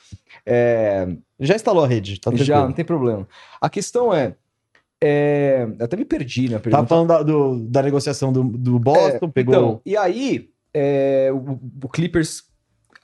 [0.47, 1.09] É,
[1.41, 3.27] Já instalou a rede, tá já, não tem problema.
[3.61, 4.35] A questão é,
[5.07, 6.87] é, até me perdi na Tava pergunta.
[6.87, 9.55] falando da, do- da negociação do, do Boston, pegou.
[9.55, 12.43] Então, e aí, é, o, o Clippers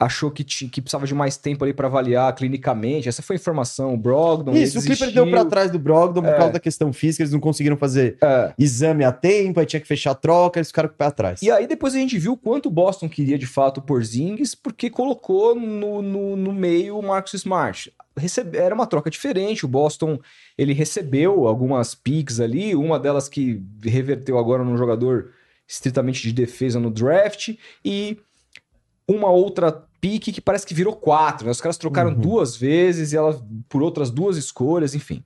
[0.00, 3.06] achou que, ti- que precisava de mais tempo ali pra avaliar clinicamente.
[3.06, 3.92] Essa foi a informação.
[3.92, 4.52] O Brogdon.
[4.52, 6.36] Isso, o Clipper deu pra trás do Brogdon por É.
[6.38, 9.86] causa da questão física, eles não conseguiram fazer É, exame a tempo, aí tinha que
[9.86, 11.42] fechar a troca, eles ficaram com o pé atrás.
[11.42, 14.88] E aí depois a gente viu quanto o Boston queria de fato o Porzingis, porque
[14.88, 17.92] colocou no, no, no meio o Marcus Smart.
[18.16, 20.18] Recebe- Era uma troca diferente, o Boston
[20.56, 25.30] ele recebeu algumas picks ali, uma delas que reverteu agora num jogador
[25.68, 27.50] estritamente de defesa no draft,
[27.84, 28.18] e
[29.06, 31.50] uma outra pique que parece que virou quatro, né?
[31.52, 32.18] Os caras trocaram Uhum.
[32.20, 35.22] duas vezes e ela por outras duas escolhas, enfim.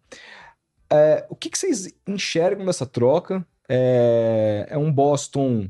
[0.91, 3.45] É, o que, que vocês enxergam dessa troca?
[3.69, 5.69] É, é um Boston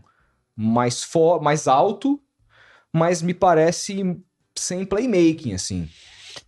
[0.57, 1.07] mais,
[1.43, 2.21] mais alto,
[2.93, 4.17] mas me parece
[4.57, 5.83] sem playmaking, assim.
[5.83, 5.89] O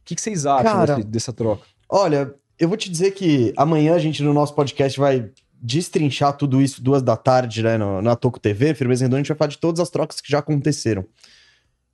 [0.04, 1.62] que, que vocês acham Cara, desse- dessa troca?
[1.88, 5.30] Olha, eu vou te dizer que amanhã a gente no nosso podcast vai
[5.60, 9.28] destrinchar tudo isso duas da tarde, né, no, na Toco TV, Firmeza Redonda, a gente
[9.28, 11.04] vai falar de todas as trocas que já aconteceram.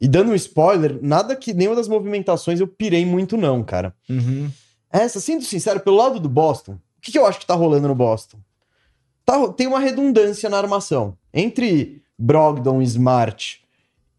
[0.03, 3.95] E dando um spoiler, nada que nenhuma das movimentações eu pirei muito, não, cara.
[4.11, 4.51] Uhum.
[4.91, 7.87] Essa, sendo sincero, pelo lado do Boston, o que, que eu acho que tá rolando
[7.87, 8.39] no Boston?
[9.25, 11.17] Tá, tem uma redundância na armação.
[11.33, 13.63] Entre Brogdon, Smart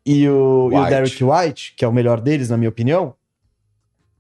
[0.06, 0.90] e o, e o White.
[0.90, 3.14] Derek White, que é o melhor deles, na minha opinião,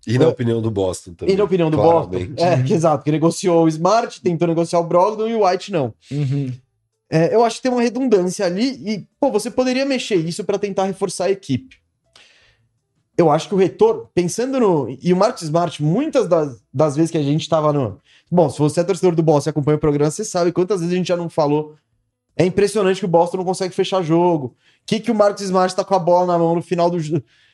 [0.05, 1.33] E na opinião do Boston também.
[1.33, 2.27] e na opinião do claramente.
[2.31, 2.45] Boston.
[2.45, 5.93] É, que exato, que negociou o Smart, tentou negociar o Brogdon e o White não.
[6.11, 6.51] Uhum.
[7.15, 10.57] É, eu acho que tem uma redundância ali e, pô, você poderia mexer isso pra
[10.57, 11.77] tentar reforçar a equipe.
[13.15, 14.97] Eu acho que o retorno, pensando no.
[14.99, 18.01] E o Marcos Smart, muitas das, das vezes que a gente tava no.
[18.31, 20.91] Bom, se você é torcedor do Boston e acompanha o programa, você sabe quantas vezes
[20.91, 21.75] a gente já não falou.
[22.35, 24.55] É impressionante que o Boston não consegue fechar jogo.
[24.83, 26.97] Que, que o Marcos Smart tá com a bola na mão no final do?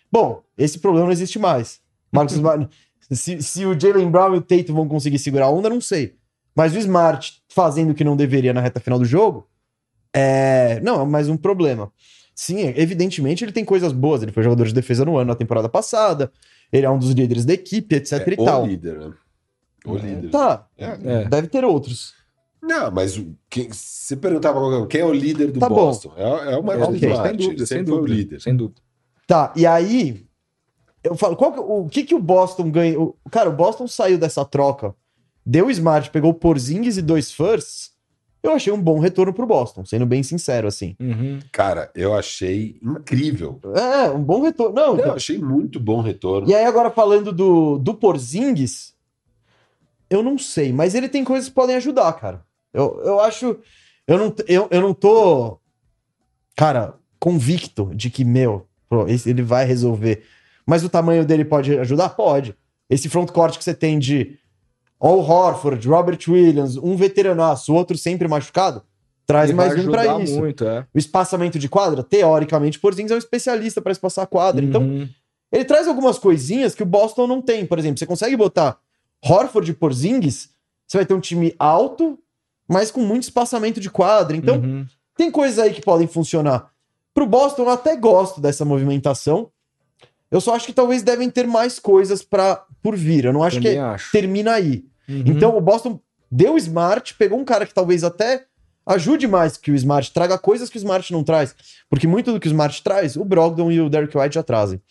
[0.10, 1.81] Bom, esse problema não existe mais.
[2.10, 2.65] Marcos Smart.
[3.11, 6.18] Se, se o Jalen Brown e o Tatum vão conseguir segurar a onda, não sei.
[6.60, 9.48] Mas o Smart fazendo o que não deveria na reta final do jogo,
[10.14, 10.80] é.
[10.81, 11.90] Não, é mais um problema.
[12.36, 14.22] Sim, evidentemente ele tem coisas boas.
[14.22, 16.30] Ele foi jogador de defesa no ano, na temporada passada.
[16.69, 18.65] Ele é um dos líderes da equipe, etc É, e o tal.
[18.65, 19.14] líder, né?
[19.86, 20.30] O líder.
[20.31, 20.98] Tá, É.
[21.03, 21.26] É.
[21.30, 22.14] deve ter outros.
[22.61, 25.76] Não, mas quem, se perguntar pra qualquer um, quem é o líder do Tá bom.
[25.76, 26.11] Boston?
[26.18, 27.27] É, é o Marcos Ok, Smart.
[27.30, 28.18] Sem dúvida, sem sempre foi o dúvida.
[28.18, 28.41] líder.
[28.41, 28.81] Sem dúvida.
[29.26, 30.26] Tá, e aí.
[31.02, 32.99] Eu falo, qual que- o que que o Boston ganha?
[32.99, 34.94] o- Cara, o Boston saiu dessa troca,
[35.49, 37.91] deu o Smart, pegou o Porzingis e dois firsts.
[38.41, 40.95] Eu achei um bom retorno pro Boston, sendo bem sincero, assim.
[40.99, 41.39] Uhum.
[41.51, 43.59] Cara, eu achei incrível.
[43.76, 44.73] É, um bom retorno.
[44.76, 46.47] Não, Eu achei muito bom retorno.
[46.49, 48.93] E aí, agora falando do, do Porzingis,
[50.09, 52.41] eu não sei, mas ele tem coisas que podem ajudar, cara.
[52.73, 53.57] Eu, eu acho.
[54.07, 55.59] Eu não, eu, eu não tô,
[56.55, 60.23] cara, convicto de que, meu, pô, esse- ele vai resolver.
[60.65, 62.09] Mas o tamanho dele pode ajudar?
[62.09, 62.55] Pode.
[62.89, 64.38] Esse frontcourt que você tem de
[64.99, 68.84] Al Horford, Robert Williams, um veteranaço, o outro sempre machucado,
[69.26, 70.38] traz Ele mais um pra ajudar isso.
[70.39, 70.85] muito, é.
[70.93, 74.63] O espaçamento de quadra, teoricamente, o Porzingis é um especialista para espaçar a quadra.
[74.65, 75.07] Então, Uhum.
[75.51, 77.65] ele traz algumas coisinhas que o Boston não tem.
[77.65, 78.77] Por exemplo, você consegue botar
[79.23, 80.49] Horford e Porzingis,
[80.88, 82.17] você vai ter um time alto,
[82.67, 84.35] mas com muito espaçamento de quadra.
[84.35, 84.85] Então, Uhum.
[85.15, 86.71] tem coisas aí que podem funcionar.
[87.13, 89.49] Pro Boston, eu até gosto dessa movimentação.
[90.31, 93.26] Eu só acho que talvez devem ter mais coisas para por vir.
[93.26, 94.11] Eu não acho Também que acho.
[94.11, 94.85] termina aí.
[95.10, 95.23] Uhum.
[95.26, 95.99] Então, o Boston
[96.31, 98.45] deu o Smart, pegou um cara que talvez até
[98.86, 101.56] ajude mais que o Smart, traga coisas que o Smart não traz.
[101.90, 104.81] Porque muito do que o Smart traz, o Brogdon e o Derek White já trazem.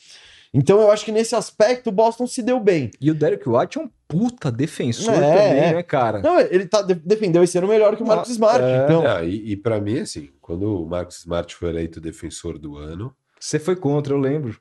[0.52, 2.90] Então, eu acho que nesse aspecto, o Boston se deu bem.
[3.00, 5.74] E o Derek White é um puta defensor É, também, é.
[5.74, 6.22] né, cara?
[6.22, 8.64] Não, ele tá, de- defendeu esse ano melhor que o Marcos Ah, Smart.
[8.64, 8.84] é.
[8.84, 12.76] Então, Não, e, e para mim, assim, quando o Marcos Smart foi eleito defensor do
[12.78, 14.58] ano, Você foi contra, eu lembro.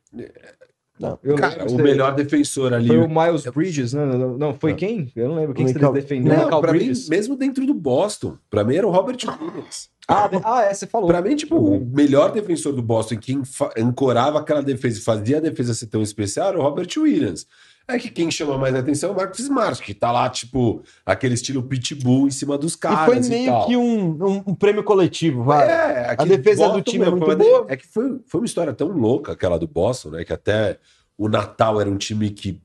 [1.00, 1.20] Não.
[1.24, 2.88] Eu cara, o melhor defensor ali.
[2.88, 4.06] Foi o Miles Bridges, né?
[4.06, 4.78] Não, não, foi Não.
[4.78, 5.12] quem?
[5.16, 5.54] Eu não lembro.
[5.54, 6.34] Quem O que você Michael- defendeu?
[6.34, 9.90] Não, Michael pra mim, mesmo dentro do Boston, pra mim era o Robert Williams.
[10.08, 11.08] Ah, ah, é, você falou.
[11.08, 13.42] Pra mim, tipo, o melhor defensor do Boston, quem
[13.78, 17.46] ancorava aquela defesa e fazia a defesa ser tão especial era o Robert Williams.
[17.90, 21.36] É que quem chama mais atenção é o Marcos Smart, que tá lá, tipo, aquele
[21.36, 23.06] estilo pitbull em cima dos e caras.
[23.06, 23.66] foi e meio tal.
[23.68, 25.68] que um, um- um prêmio coletivo, vai.
[25.70, 27.66] É, aquele defesa do time é muito foi boa.
[27.70, 30.26] É que foi, foi uma história tão louca aquela do Boston, né?
[30.26, 30.78] Que até
[31.18, 32.62] o Natal era um time que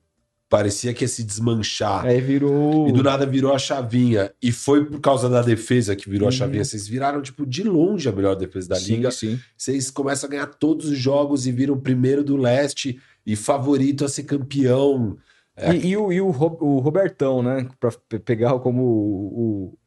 [0.50, 2.04] parecia que ia se desmanchar.
[2.04, 2.86] Aí virou.
[2.88, 4.32] E do nada virou a chavinha.
[4.42, 6.36] E foi por causa da defesa que virou a Uhum.
[6.36, 6.62] chavinha.
[6.64, 9.10] Vocês viraram, tipo, de longe a melhor defesa da Sim, liga.
[9.10, 9.38] sim.
[9.56, 14.08] Vocês começam a ganhar todos os jogos e viram primeiro do leste e favorito a
[14.08, 15.16] ser campeão.
[15.56, 15.74] É.
[15.74, 17.68] E, e o, e o, o Robertão, né?
[17.78, 19.78] Pra pe- pegar como o, o,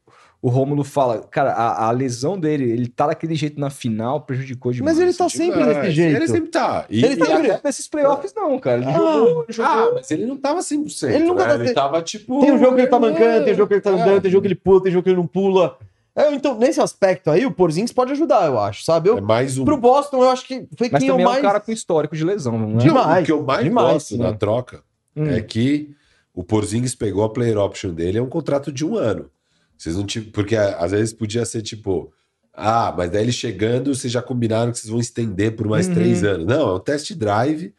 [0.43, 4.71] o Rômulo fala, cara, a, a lesão dele, ele tá daquele jeito na final, prejudicou
[4.71, 4.95] demais.
[4.95, 5.77] Mas ele tá sempre Demais.
[5.77, 6.15] desse jeito.
[6.17, 6.85] Ele sempre tá.
[6.87, 8.77] E, Ele tá- até nesses playoffs não, cara.
[8.77, 9.71] Ele Ah, jogou, ele jogou.
[9.71, 11.09] Ah, mas ele não tava 100%.
[11.09, 11.57] Ele nunca né?
[11.57, 12.41] tá- Ele tava tipo.
[12.41, 13.93] Tem um jogo que ele tá mancando, tem um jogo que ele tá É.
[13.93, 15.77] andando, tem um jogo que ele pula, tem um jogo que ele não pula.
[16.15, 19.09] É, então, nesse aspecto aí, o Porzingis pode ajudar, eu acho, sabe?
[19.09, 19.65] Eu, É mais um.
[19.65, 21.37] Pro Boston, eu acho que foi Mas quem eu mais...
[21.37, 22.83] é um cara com histórico de lesão, não é?
[22.83, 23.23] Demais.
[23.23, 24.23] o que eu mais demais, gosto né?
[24.23, 24.81] na troca
[25.17, 25.25] Hum.
[25.27, 25.93] é que
[26.33, 29.29] o Porzingis pegou a player option dele, é um contrato de um ano.
[29.77, 30.31] Vocês não tiveram.
[30.31, 32.11] Porque às vezes podia ser tipo.
[32.53, 35.93] Ah, mas daí ele chegando, vocês já combinaram que vocês vão estender por mais Uhum.
[35.95, 36.45] três anos.
[36.45, 37.73] Não, é um test drive.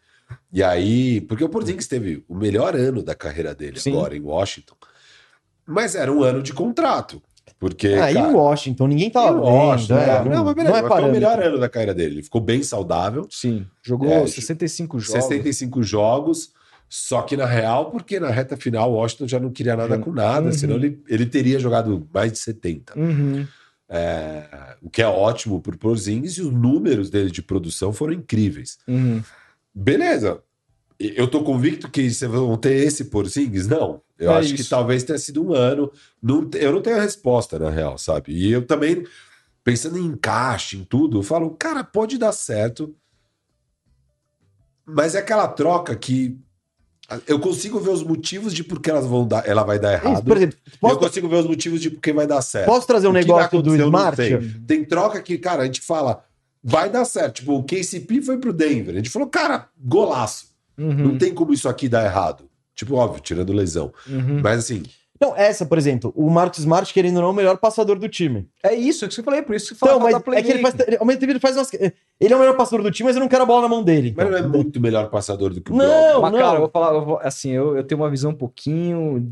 [0.53, 1.21] E aí.
[1.23, 3.93] Porque o Porzingis teve o melhor ano da carreira dele Sim.
[3.93, 4.75] agora em Washington.
[5.67, 7.23] Mas era um ano de contrato.
[7.59, 7.89] Porque.
[7.89, 9.45] Ah, e cara, em Washington, ninguém tava vendo.
[9.45, 10.35] Washington, é, né?
[10.37, 12.17] não, mas beleza, não é foi o melhor ano da carreira dele.
[12.17, 13.27] Ele ficou bem saudável.
[13.31, 13.67] Sim.
[13.83, 15.23] Jogou É, 65 jogos.
[15.25, 16.53] 65 jogos,
[16.89, 20.13] só que na real, porque na reta final o Washington já não queria nada com
[20.13, 20.53] nada, Uhum.
[20.53, 22.99] senão ele, ele teria jogado mais de 70.
[22.99, 23.47] Uhum.
[23.89, 28.79] É, o que é ótimo por Porzingis e os números dele de produção foram incríveis.
[28.87, 29.23] Uhum.
[29.75, 30.41] Beleza.
[30.99, 33.67] Eu tô convicto que vocês vão ter esse Porzingis?
[33.67, 34.01] Não.
[34.19, 34.71] Eu É acho que isso.
[34.71, 35.93] talvez tenha sido um ano.
[36.23, 38.33] Não, eu não tenho a resposta, na real, sabe?
[38.33, 39.05] E eu também,
[39.63, 42.95] pensando em encaixe, em tudo, eu falo, cara, pode dar certo.
[44.87, 46.39] Mas é aquela troca que
[47.27, 50.25] eu consigo ver os motivos de por que elas vão dar, ela vai dar errado.
[50.25, 52.67] por exemplo, Eu posso, consigo ver os motivos de por que vai dar certo.
[52.67, 54.17] posso trazer um que negócio do eu Smart?
[54.67, 56.25] Tem troca que, cara, a gente fala,
[56.65, 57.37] vai dar certo.
[57.37, 58.95] Tipo, o KCP foi pro Denver.
[58.95, 60.56] A gente falou, cara, golaço.
[60.79, 62.45] Uhum, Não tem como isso aqui dar errado.
[62.75, 63.93] Tipo, óbvio, tirando lesão.
[64.09, 64.41] uhum.
[64.43, 64.83] Mas assim,
[65.19, 68.07] Não, essa, por exemplo, o Marcos Smart, querendo ou não, é o melhor passador do
[68.07, 68.47] time.
[68.63, 70.43] É isso, é isso que eu falei, por isso que fala Então, mas da é
[70.43, 70.75] que ele faz.
[71.01, 71.73] Ao mesmo tempo, ele faz umas.
[71.73, 71.93] Ele
[72.35, 74.13] é o melhor passador do time, mas eu não quero a bola na mão dele.
[74.15, 74.51] mas não é então.
[74.51, 76.21] muito melhor passador do que o Não, Brogdon.
[76.21, 76.39] Mas, não.
[76.39, 79.27] cara, eu vou falar, eu vou- assim, eu, eu tenho uma visão um pouquinho.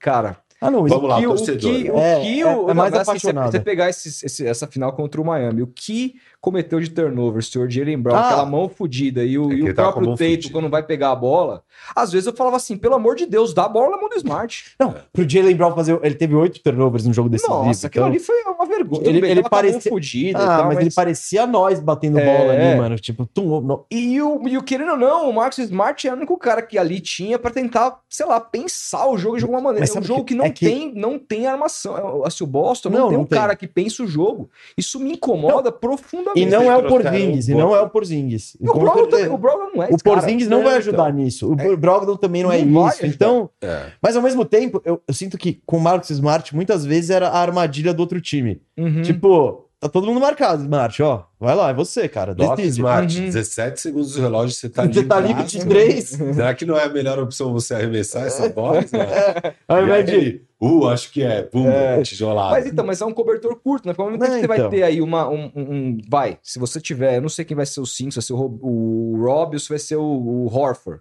[0.00, 1.60] Cara, Ah, não, isso Vamos lá, que, o torcedor.
[1.72, 2.70] que, o É, que é- o.
[2.70, 3.50] é mais assim, apaixonado.
[3.52, 7.38] Você, você pegar esses- esse- essa final contra o Miami, o que cometeu de turnover,
[7.38, 8.26] o senhor Jalen Brown, Ah.
[8.26, 10.52] aquela mão fodida e o, É e o próprio fudida.
[10.52, 11.62] quando vai pegar a bola,
[11.96, 14.16] às vezes eu falava assim, pelo amor de Deus, dá a bola na mão do
[14.16, 14.72] Smart.
[14.78, 15.98] Não, pro Jalen Brown fazer.
[16.02, 17.64] Ele teve oito turnovers no jogo decisivo.
[17.64, 19.08] Nossa, aquilo então- ali foi uma vergonha.
[19.08, 22.24] Ele- bem, ele parecia- fudida Ah, tal, mas, ele parecia nós batendo É.
[22.38, 22.96] bola ali, mano.
[22.98, 23.84] Tipo, tum, não.
[23.90, 26.78] E o, e o querendo ou não, o Marcus Smart é o único cara que
[26.78, 29.86] ali tinha pra tentar, sei lá, pensar o jogo de alguma maneira.
[29.86, 31.96] Mas É um jogo que- que não, é que- tem, não tem armação.
[31.96, 33.38] É, Assim, o Boston não, Não, tem não um tem.
[33.38, 34.48] cara que pensa o jogo.
[34.76, 36.27] Isso me incomoda profundamente.
[36.34, 38.56] E não é o Porzingis, um e não é o Porzingis.
[38.60, 39.98] O Brogdon, o Brogdon não é O.
[40.02, 40.78] Porzingis não É, vai então.
[40.78, 41.52] ajudar nisso.
[41.52, 43.06] O Brogdon também não é isso.
[43.06, 43.86] Então, É.
[44.02, 47.28] mas ao mesmo tempo, eu, eu sinto que com o Marcos Smart, muitas vezes era
[47.28, 48.60] a armadilha do outro time.
[48.76, 49.02] Uhum.
[49.02, 51.24] Tipo, tá todo mundo marcado, Smart, ó.
[51.38, 52.34] Vai lá, é você, cara.
[52.34, 52.62] Decide.
[52.68, 53.24] Smart, Uhum.
[53.26, 56.08] 17 segundos do relógio, você tá Você tá livre de três.
[56.08, 58.80] Será que não é a melhor opção você arremessar essa bola?
[59.68, 60.42] Ao E invés de.
[60.60, 61.42] uh, acho que é.
[61.42, 61.66] Pum,
[62.02, 62.50] tijolada.
[62.50, 63.94] Mas então, mas é um cobertor curto, né?
[63.94, 64.70] Provavelmente Não, você vai então.
[64.70, 65.28] ter aí uma.
[65.28, 68.10] Um, um- um- vai, se você tiver, eu não sei quem vai ser o 5,
[68.12, 71.00] se vai ser o, Rob- o Rob ou se vai ser o, o Horford.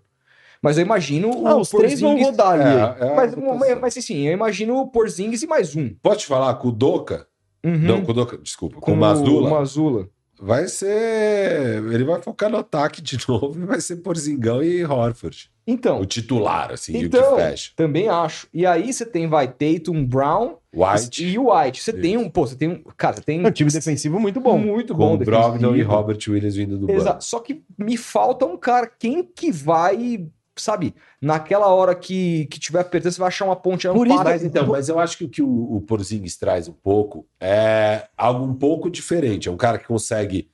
[0.61, 2.63] Mas eu imagino o Ah, os três vão rodar ali.
[2.63, 3.57] É, é Mas, rotação.
[3.59, 5.89] mas, mas assim, eu imagino o Porzingis e mais um.
[6.01, 7.27] Pode te falar com o Doca?
[7.69, 7.77] Uhum.
[7.79, 8.79] Não, com desculpa.
[8.79, 9.49] Com, o o Mazula.
[9.49, 10.09] Mazula.
[10.39, 11.83] Vai ser.
[11.91, 15.49] Ele vai focar no ataque de novo e vai ser Porzingão e Horford.
[15.69, 17.71] Então, O titular, assim, e o Então, que fecha.
[17.75, 18.47] também acho.
[18.53, 21.81] E aí você tem, vai, Tatum, Brown White e o White.
[21.83, 21.99] Você Isso.
[22.01, 24.57] tem um, pô, você tem um, cara, você tem É um time defensivo muito bom.
[24.57, 25.81] muito com bom o Brogdon e.
[25.81, 26.97] Robert Williams vindo do banco.
[26.97, 27.25] Exato.
[27.25, 30.25] Só que me falta um cara, quem que vai,
[30.61, 33.87] sabe, naquela hora que, que tiver apertando, você vai achar uma ponte.
[33.87, 36.67] é Por isso- Mas então, mas eu acho que o que o, o Porzingis traz
[36.67, 39.47] um pouco é algo um pouco diferente.
[39.49, 40.49] É um cara que consegue.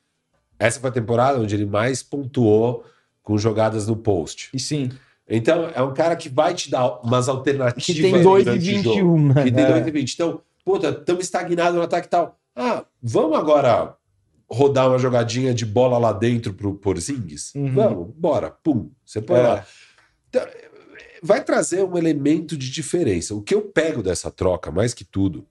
[0.60, 2.84] Essa foi a temporada onde ele mais pontuou
[3.22, 4.50] com jogadas no post.
[4.54, 4.90] E sim.
[5.28, 7.84] Então, é um cara que vai te dar umas alternativas.
[7.86, 9.16] Que tem 2 e durante o jogo.
[9.18, 9.44] 21, né?
[9.46, 9.72] Que tem É.
[9.72, 10.14] 2 e 20.
[10.14, 12.38] Então, puta, estamos estagnados no ataque e tal.
[12.56, 13.96] Ah, vamos agora
[14.52, 17.54] rodar uma jogadinha de bola lá dentro pro Porzingis?
[17.56, 17.74] Uhum.
[17.74, 18.52] Vamos, bora.
[18.64, 19.42] Pum, você põe É.
[19.48, 19.66] lá.
[20.34, 20.48] Então,
[21.22, 23.36] vai trazer um elemento de diferença.
[23.36, 25.46] O que eu pego dessa troca, mais que tudo,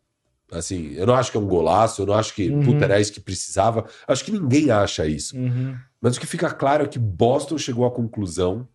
[0.50, 2.64] assim, eu não acho que é um golaço, eu não acho que, Uhum.
[2.64, 3.86] puta, era isso que precisava.
[4.08, 5.36] Acho que ninguém acha isso.
[5.36, 5.76] Uhum.
[6.00, 8.66] Mas o que fica claro é que Boston chegou à conclusão.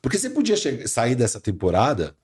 [0.00, 0.56] Porque você podia
[0.88, 2.16] sair dessa temporada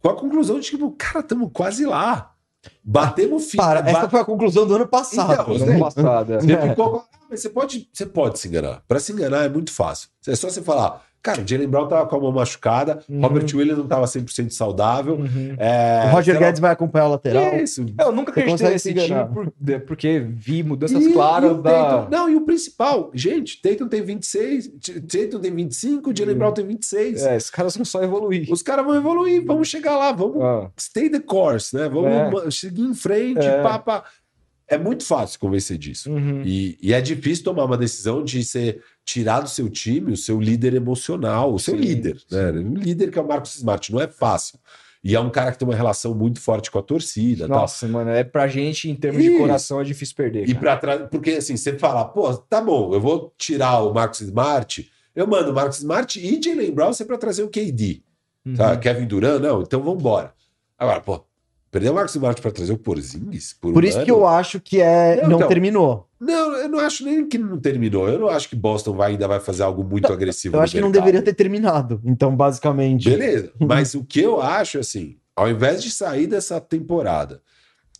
[0.00, 2.34] com a conclusão de que, tipo, cara, estamos quase lá.
[2.82, 3.56] Batemos fim.
[3.58, 5.32] Para, essa foi a conclusão do ano passado.
[5.32, 5.78] Então, Ano Sim.
[5.80, 6.40] passado, é.
[6.40, 8.82] Você ficou- Ah, mas você pode, você pode se enganar.
[8.86, 10.08] Para se enganar é muito fácil.
[10.26, 13.20] É só você falar, cara, o Jalen Brown tava com a mão machucada, Uhum.
[13.22, 15.14] Robert Williams não tava 100% saudável.
[15.16, 15.56] Uhum.
[15.58, 17.56] É, O Roger Guedes vai acompanhar o lateral.
[17.56, 17.84] Isso.
[17.98, 19.52] Eu nunca acreditei nesse se time por-
[19.86, 22.06] porque vi mudanças E- e claras o da.
[22.10, 26.38] Não, e o principal, gente, Tatum tem 26, T- Tatum tem 25, Jalen Hum.
[26.38, 27.24] Brown tem 26.
[27.24, 28.46] É, esses caras vão só evoluir.
[28.52, 31.88] Os caras vão evoluir, vamos chegar lá, vamos Ah, stay the course, né?
[31.88, 32.50] Vamos É.
[32.50, 33.62] seguir em frente, É.
[33.62, 34.04] pá, pá.
[34.66, 36.10] É muito fácil convencer disso.
[36.10, 36.42] uhum.
[36.44, 40.40] E, e é difícil tomar uma decisão de ser tirar do seu time o seu
[40.40, 42.50] líder emocional, o seu Sim, líder, né?
[42.52, 44.58] Um líder que é o Marcos Smart, não é fácil.
[45.02, 47.60] E é um cara que tem uma relação muito forte com a torcida, tal.
[47.60, 49.38] Nossa, mano, é pra gente, em termos de Isso.
[49.38, 50.48] coração, é difícil perder.
[50.48, 54.22] E para trás, porque assim, você fala, pô, tá bom, eu vou tirar o Marcos
[54.22, 58.02] Smart, eu mando o Marcos Smart e Jalen Brown sempre para trazer o KD.
[58.46, 58.54] Uhum.
[58.54, 58.76] Tá?
[58.78, 60.32] Kevin Durant, não, então vamos embora.
[60.78, 61.22] Agora, pô,
[61.74, 63.52] perder o Marcos Smart para trazer o Porzingis?
[63.60, 64.04] Por um isso ano?
[64.04, 66.08] que eu acho que é, Não, não então, terminou.
[66.20, 68.08] Não, eu não acho nem que não terminou.
[68.08, 70.56] Eu não acho que Boston vai, ainda vai fazer algo muito agressivo.
[70.56, 71.04] Eu acho que não mercado.
[71.04, 72.00] deveria ter terminado.
[72.04, 73.10] Então, basicamente.
[73.10, 73.50] Beleza.
[73.58, 77.42] Mas o que eu acho, assim, ao invés de sair dessa temporada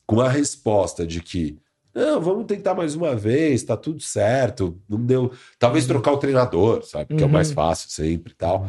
[0.07, 1.59] com a resposta de que
[1.93, 5.33] não, vamos tentar mais uma vez, tá tudo certo, não deu.
[5.59, 7.15] Talvez trocar o treinador, sabe?
[7.15, 7.33] Que é o Uhum.
[7.33, 8.69] mais fácil sempre e tal.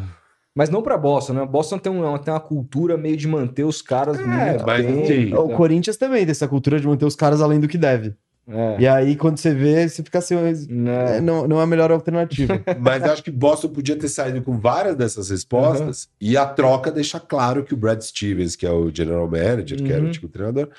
[0.56, 1.46] Mas não pra Boston, né?
[1.46, 5.34] Boston tem uma, tem uma cultura meio de manter os caras muito mas bem.
[5.36, 8.16] O Corinthians também tem essa cultura de manter os caras além do que deve.
[8.48, 8.80] É.
[8.80, 10.36] E aí, quando você vê, você fica assim,
[10.70, 11.18] Né?
[11.18, 12.62] é, não, não é a melhor alternativa.
[12.80, 16.92] Mas eu acho que Boston podia ter saído com várias dessas respostas e a troca
[16.92, 20.10] deixa claro que o Brad Stevens, que é o general manager, que era Uhum.
[20.10, 20.70] o tipo treinador,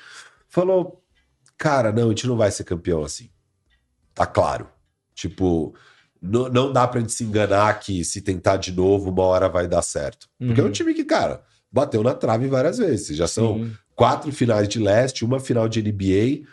[0.47, 1.03] falou:
[1.57, 3.29] Cara, não, a gente não vai ser campeão assim.
[4.15, 4.67] Tá claro.
[5.13, 5.75] Tipo,
[6.21, 9.67] não, não dá pra gente se enganar que se tentar de novo, uma hora vai
[9.67, 10.27] dar certo.
[10.39, 10.71] Porque é um Uhum.
[10.71, 11.41] time que, cara,
[11.71, 13.15] bateu na trave várias vezes.
[13.17, 13.71] Já são Sim.
[13.95, 16.47] quatro finais de leste, uma final de NBA,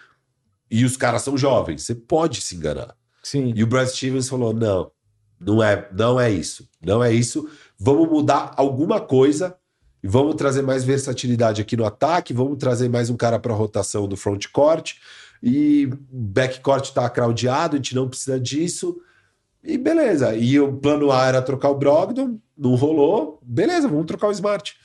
[0.70, 1.82] e os caras são jovens.
[1.82, 2.94] Você pode se enganar.
[3.22, 3.52] Sim.
[3.56, 4.90] E o Brad Stevens falou: não,
[5.40, 6.68] não é, não é isso.
[6.84, 7.48] Não é isso.
[7.78, 9.54] Vamos mudar alguma coisa
[10.02, 14.06] e vamos trazer mais versatilidade aqui no ataque, vamos trazer mais um cara para rotação
[14.06, 14.94] do front court.
[15.42, 18.96] E backcourt tá craudiado, a gente não precisa disso.
[19.64, 20.34] E beleza.
[20.36, 23.40] E o plano A era trocar o Brogdon, não rolou.
[23.42, 24.76] Beleza, vamos trocar o Smart.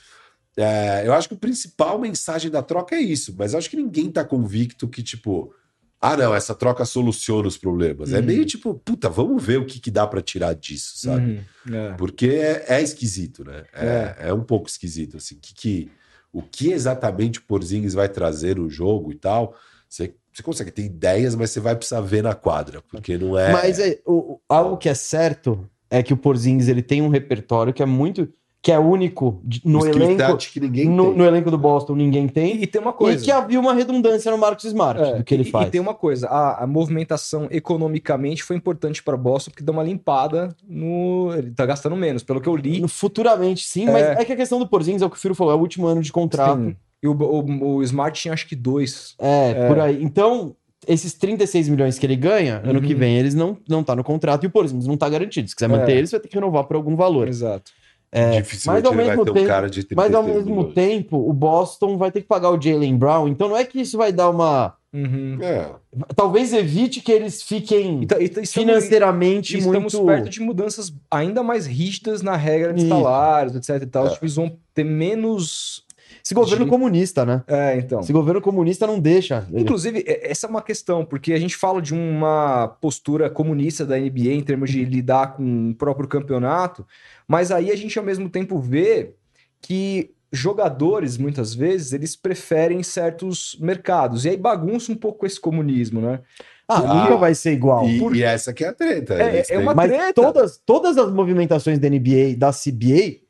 [0.56, 4.10] É, eu acho que a principal mensagem da troca é isso, mas acho que ninguém
[4.10, 5.54] tá convicto que, tipo,
[6.00, 8.12] ah, não, essa troca soluciona os problemas.
[8.12, 8.24] É Uhum.
[8.24, 11.40] meio tipo, puta, vamos ver o que, que dá pra tirar disso, sabe?
[11.68, 11.74] Uhum.
[11.74, 11.92] É.
[11.94, 13.64] Porque é, é esquisito, né?
[13.72, 15.36] É, é um pouco esquisito, assim.
[15.40, 15.90] Que, que,
[16.32, 19.54] o que exatamente o Porzingis vai trazer no jogo e tal,
[19.88, 23.52] você, você consegue ter ideias, mas você vai precisar ver na quadra, porque não é...
[23.52, 27.72] Mas é, o- algo que é certo é que o Porzingis ele tem um repertório
[27.72, 28.28] que é muito
[28.62, 31.14] que é único no elenco que ninguém no, tem.
[31.16, 33.24] no elenco do Boston ninguém tem E, e tem uma e coisa.
[33.24, 35.68] que havia uma redundância no Marcos Smart É, do que ele e, faz.
[35.68, 39.82] E tem uma coisa, a, a movimentação economicamente foi importante para Boston porque deu uma
[39.82, 41.32] limpada no.
[41.36, 42.80] Ele tá gastando menos, pelo que eu li.
[42.82, 45.34] No- Futuramente, sim, mas é que a questão do Porzingis é o que o Firo
[45.34, 46.60] falou, é o último ano de contrato.
[46.62, 46.76] Sim.
[47.02, 49.14] E o, o, o Smart tinha acho que dois.
[49.18, 49.68] É, É.
[49.68, 50.02] por aí.
[50.02, 50.54] Então,
[50.86, 52.86] esses 36 milhões que ele ganha, ano Uhum.
[52.86, 55.48] que vem, eles não não tá no contrato e o Porzingis não tá garantido.
[55.48, 55.96] Se quiser manter É.
[55.96, 57.28] ele, você vai ter que renovar por algum valor.
[57.28, 57.70] Exato.
[58.12, 61.32] Dificilmente mas ao mesmo ter um tempo- cara de Mas ao 33 mesmo tempo, o
[61.32, 64.30] Boston vai ter que pagar o Jalen Brown, então não é que isso vai dar
[64.30, 64.74] uma.
[64.92, 65.38] Uhum.
[65.40, 65.70] É,
[66.16, 70.06] Talvez evite que eles fiquem Então, então estamos- financeiramente estamos muito.
[70.06, 74.06] perto de mudanças ainda mais rígidas na regra de salários, etc e tal.
[74.06, 74.08] É.
[74.08, 75.84] Os times vão ter menos.
[76.24, 77.42] Esse governo de- comunista, né?
[77.46, 78.00] É, então.
[78.00, 79.46] Esse governo comunista não deixa.
[79.52, 83.84] ele- Inclusive, é- essa é uma questão, porque a gente fala de uma postura comunista
[83.86, 86.86] da NBA em termos de lidar com o próprio campeonato,
[87.26, 89.12] mas aí a gente ao mesmo tempo vê
[89.60, 94.24] que jogadores, muitas vezes, eles preferem certos mercados.
[94.24, 96.20] E aí bagunça um pouco esse comunismo, né?
[96.68, 97.88] Ah, Ah, nunca vai ser igual.
[97.88, 99.14] e, Por- e essa que é a treta.
[99.14, 100.12] É- é uma- Mas treta.
[100.14, 103.22] todas, todas as movimentações da NBA, da CBA,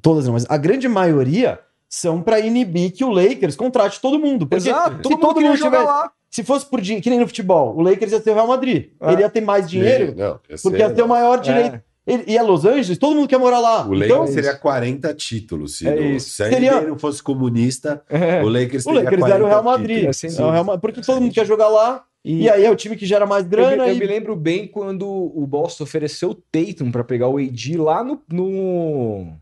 [0.00, 4.46] todas não, mas a grande maioria são para inibir que o Lakers contrate todo mundo.
[4.46, 6.10] Porque Exato, se todo mundo todo mundo jogar tivesse, lá.
[6.30, 8.90] se fosse por dinheiro, que nem no futebol, o Lakers ia ter o Real Madrid.
[9.00, 9.12] É.
[9.12, 11.76] Ele ia ter mais dinheiro, Não, ia porque ia ter o maior direito.
[11.76, 11.82] É.
[12.06, 13.86] Ele, e é Los Angeles, todo mundo quer morar lá.
[13.86, 15.76] O Lakers então, seria 40 títulos.
[15.76, 16.30] Se, É isso.
[16.30, 18.42] se a Seria- não fosse comunista, É.
[18.42, 19.96] o Lakers o teria Lakers 40 era o Real Madrid.
[19.96, 20.16] títulos.
[20.16, 20.50] Sem É o.
[20.50, 23.04] Real Ma- porque todo mundo quer jogar lá, E, e aí é o time que
[23.04, 23.86] gera mais grana.
[23.88, 27.76] eu e- me lembro bem quando o Boston ofereceu o Tatum para pegar o AD
[27.76, 29.32] lá no- no...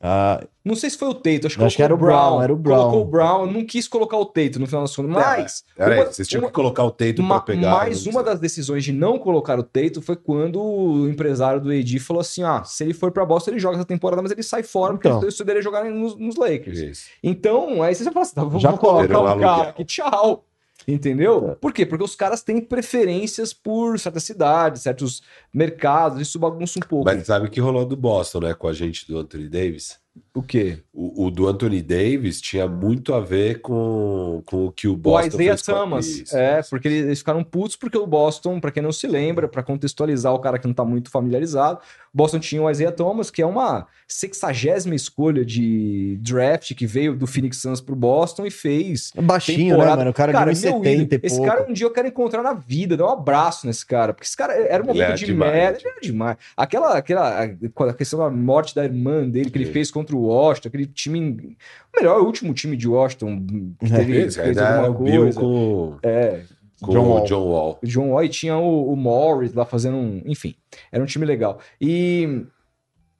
[0.00, 2.42] Ah, Não sei se foi o Tatum, acho que, Acho que era o colocou Brown,
[2.42, 2.76] era o Brown.
[2.78, 6.06] Colocou o Brown, não quis colocar o Tatum no final das contas, mas Peraí, uma-
[6.12, 6.90] vocês tinham uma- que colocar o
[7.22, 7.70] ma- pra pegar.
[7.70, 11.70] mais não uma das decisões de não colocar o Tatum foi quando o empresário do
[11.70, 14.42] AD falou assim, ah, se ele for pra Boston ele joga essa temporada, mas ele
[14.42, 15.22] sai fora porque Então.
[15.22, 16.78] ele poderia jogar nos, nos Lakers.
[16.78, 17.06] Isso.
[17.22, 20.44] Então, aí você já fala assim, tá, vou, Já colocar o cara aqui, tchau.
[20.86, 21.50] Entendeu?
[21.50, 21.54] É.
[21.56, 21.84] Por quê?
[21.84, 25.22] Porque os caras têm preferências por certas cidades, certos
[25.52, 27.04] mercados, isso bagunça um pouco.
[27.04, 28.54] Mas sabe o que rolou do Boston, né?
[28.54, 29.98] Com a gente do Anthony Davis?
[30.36, 30.80] O quê?
[30.92, 34.96] O, o do Anthony Davis tinha muito a ver com, com o que o O
[34.96, 36.06] Boston Isaiah fez Thomas.
[36.06, 36.68] Isso, é, isso.
[36.68, 40.38] porque eles ficaram putos porque o Boston, pra quem não se lembra, pra contextualizar o
[40.38, 41.78] cara que não tá muito familiarizado,
[42.12, 47.16] o Boston tinha o Isaiah Thomas, que é uma sexagésima escolha de draft que veio
[47.16, 49.90] do Phoenix Suns pro Boston e fez baixinho, temporada.
[49.90, 50.10] né, mano?
[50.10, 51.08] O cara, Cara, de meu 1,70 ídolo.
[51.22, 51.50] e Esse pouco.
[51.50, 54.36] cara um dia eu quero encontrar na vida, dar um abraço nesse cara, porque esse
[54.36, 55.90] cara era um momento é de demais, merda, né?
[55.92, 56.36] era demais.
[56.56, 60.68] Aquela, aquela a questão da morte da irmã dele que ele fez contra o Washington,
[60.68, 61.56] aquele time,
[61.94, 63.44] o melhor, o último time de Washington
[63.80, 65.40] que É, teve, Esse fez alguma o Bill coisa.
[65.40, 66.42] com, É,
[66.80, 67.24] com John o Wall.
[67.24, 67.78] John Wall.
[67.82, 70.22] o John Wall e tinha o, o Morris lá fazendo um.
[70.26, 70.54] Enfim,
[70.92, 71.58] era um time legal.
[71.80, 72.44] E.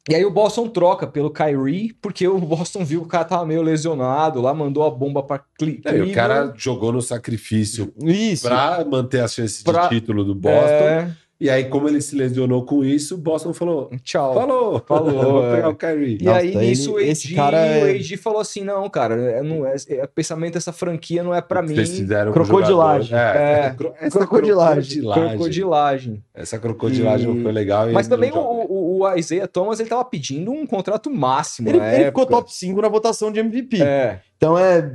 [0.08, 3.44] E aí o Boston troca pelo Kyrie, porque o Boston viu que o cara tava
[3.44, 5.42] meio lesionado lá, mandou a bomba pra É, e
[5.74, 6.12] o Cleveland.
[6.14, 8.46] cara jogou no sacrifício Isso.
[8.46, 10.54] pra manter as chances Pra- de título do Boston.
[10.60, 14.32] É, E aí, como ele se lesionou com isso, o Boston falou: tchau.
[14.34, 15.56] falou, Falou, vou é.
[15.56, 16.18] pegar o Kyrie.
[16.20, 19.42] E Nossa, aí, nisso, o AD, cara é- o AD falou assim: não, cara, é,
[19.42, 21.74] não é, é- pensamento dessa franquia não é pra mim.
[21.74, 23.16] Vocês fizeram com o Crocodilagem.
[23.18, 23.74] É.
[23.76, 25.02] cro- essa Crocodilagem.
[25.12, 26.24] crocodilagem.
[26.34, 27.90] Essa crocodilagem E- foi legal.
[27.92, 31.92] Mas também o, o, o Isaiah Thomas ele tava pedindo um contrato máximo Ele, na
[31.92, 32.22] ele época.
[32.22, 33.82] ficou top 5 na votação de MVP.
[33.82, 34.20] É.
[34.36, 34.90] Então é.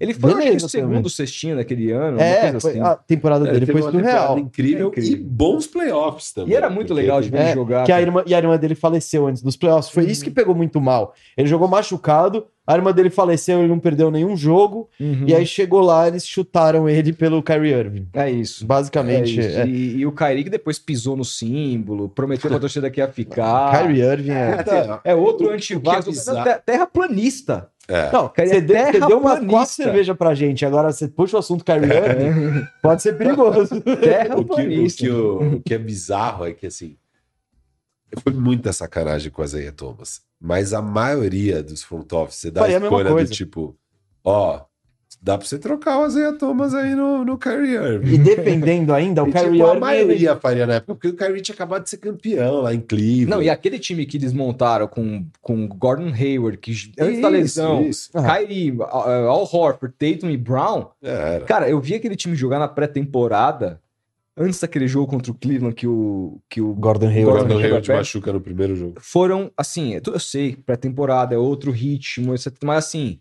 [0.00, 2.80] Ele foi Beleza o segundo cestinho daquele ano, uma É, coisa foi- assim.
[2.80, 4.38] a temporada É, dele foi temporada surreal.
[4.38, 5.12] incrível, É incrível.
[5.12, 6.52] e bons playoffs também.
[6.52, 7.84] E era muito legal de ver É, ele jogar.
[7.84, 9.90] que a irmã, e a irmã dele faleceu antes dos playoffs.
[9.92, 11.14] Foi isso que pegou muito mal.
[11.36, 14.88] Ele jogou machucado, a irmã dele faleceu, ele não perdeu nenhum jogo.
[14.98, 15.24] Uhum.
[15.26, 18.08] E aí chegou lá, eles chutaram ele pelo Kyrie Irving.
[18.12, 18.66] É isso.
[18.66, 19.38] Basicamente.
[19.40, 19.58] É isso.
[19.60, 19.66] é.
[19.66, 23.70] E, e o Kyrie que depois pisou no símbolo, prometeu pra torcida que ia ficar.
[23.82, 24.56] Kyrie Irving é.
[24.56, 26.26] Puta, É outro antivax.
[26.28, 27.68] é Terraplanista.
[27.88, 28.10] É.
[28.10, 29.46] Não, você é deu, você deu terraplanista.
[29.46, 30.66] quatro cervejas pra gente.
[30.66, 33.76] Agora você puxa o assunto Kyrie Irving, pode ser perigoso.
[34.36, 36.96] O que, o, que, o, o que é bizarro é que, assim,
[38.22, 40.22] foi muita sacanagem com a Isaiah Thomas.
[40.40, 43.32] Mas a maioria dos front office, você dá a Faria a escolha do coisa.
[43.32, 43.76] tipo,
[44.24, 44.64] ó,
[45.20, 48.14] dá pra você trocar o Isaiah Thomas aí no, no Kyrie Irving.
[48.14, 49.80] E defendendo ainda, o E, Kyrie tipo, a Irving.
[49.80, 53.30] maioria faria na época, porque o Kyrie tinha acabado de ser campeão lá em Cleveland.
[53.30, 57.82] Não, e aquele time que desmontaram com, com Gordon Hayward, que antes da Isso, lesão,
[57.82, 58.10] isso.
[58.12, 60.86] Kyrie, uh, Al Horford, Tatum e Brown.
[61.02, 61.44] É, era.
[61.44, 63.80] Cara, eu vi aquele time jogar na pré-temporada,
[64.36, 67.38] antes daquele jogo contra o Cleveland que o, que o Gordon Hayward.
[67.40, 68.94] Gordon Hayward Hayward machuca no primeiro jogo.
[69.00, 73.18] foram, assim, eu, eu sei, pré-temporada é outro ritmo, etc, mas assim,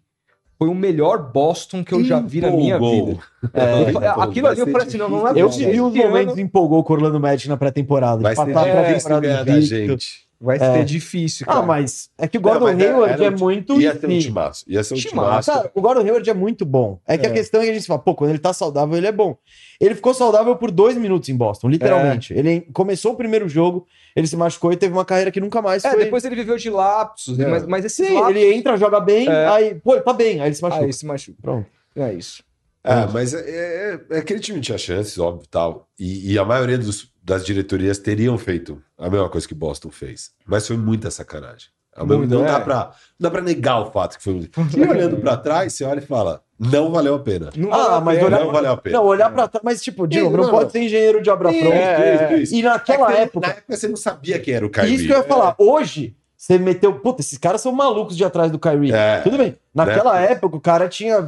[0.57, 3.17] foi o melhor Boston que eu já vi na minha vida.
[3.53, 4.23] É, Empolgou.
[4.23, 6.95] aquilo ali eu falei assim, não, não é Eu vivi os momentos empolgou com o
[6.95, 8.19] Orlando Magic na pré-temporada.
[8.19, 8.45] Vai ser
[8.87, 10.24] difícil ganhar da gente.
[10.39, 10.59] Vai É.
[10.59, 11.59] ser difícil, cara.
[11.59, 13.79] Ah, mas é que o Gordon Não, era- Hayward era é um- muito.
[13.81, 14.65] Ia ser um timaço.
[14.67, 15.51] Ia ser um Timaço.
[15.51, 16.99] Cara, o Gordon Hayward é muito bom.
[17.07, 17.33] É que a É.
[17.33, 19.37] questão é que a gente fala, pô, quando ele tá saudável, ele é bom.
[19.79, 22.33] Ele ficou saudável por dois minutos em Boston, literalmente.
[22.33, 25.83] Ele começou o primeiro jogo, ele se machucou e teve uma carreira que nunca mais
[25.85, 26.03] É, foi.
[26.03, 27.47] depois ele viveu de lapsos, É.
[27.47, 28.35] mas, mas esses Sim, lapsos...
[28.35, 29.47] ele entra, joga bem, É.
[29.47, 30.85] aí, pô, ele tá bem, aí ele se machuca.
[30.85, 31.37] Aí se machuca.
[31.41, 31.67] Pronto.
[31.95, 32.43] É isso.
[32.85, 35.87] É, mas é, é- é aquele time tinha chances, óbvio, tal.
[35.99, 40.31] E, e a maioria dos- das diretorias teriam feito a mesma coisa que Boston fez.
[40.45, 41.69] Mas foi muita sacanagem.
[41.97, 42.51] Mesmo- Muito, não, é.
[42.51, 42.75] dá pra,
[43.17, 44.59] não dá pra negar o fato que foi muito.
[44.77, 47.49] E olhando pra trás, você olha e fala: não valeu a pena.
[47.55, 48.27] Não Ah, mas pena.
[48.27, 48.97] olhar- Não valeu a pena.
[48.97, 51.61] Não, olhar pra trás, mas tipo, novo, não, não, pode ser engenheiro de obra Isso,
[51.61, 52.33] pronta.
[52.33, 52.55] isso, isso.
[52.55, 54.93] E naquela É época, Na época você não sabia quem era o Kyrie.
[54.93, 58.51] isso que eu ia falar, hoje, você meteu, puta, esses caras são malucos de atrás
[58.51, 58.91] do Kyrie.
[58.91, 59.21] É.
[59.21, 59.55] Tudo bem.
[59.73, 61.21] Naquela época, o cara tinha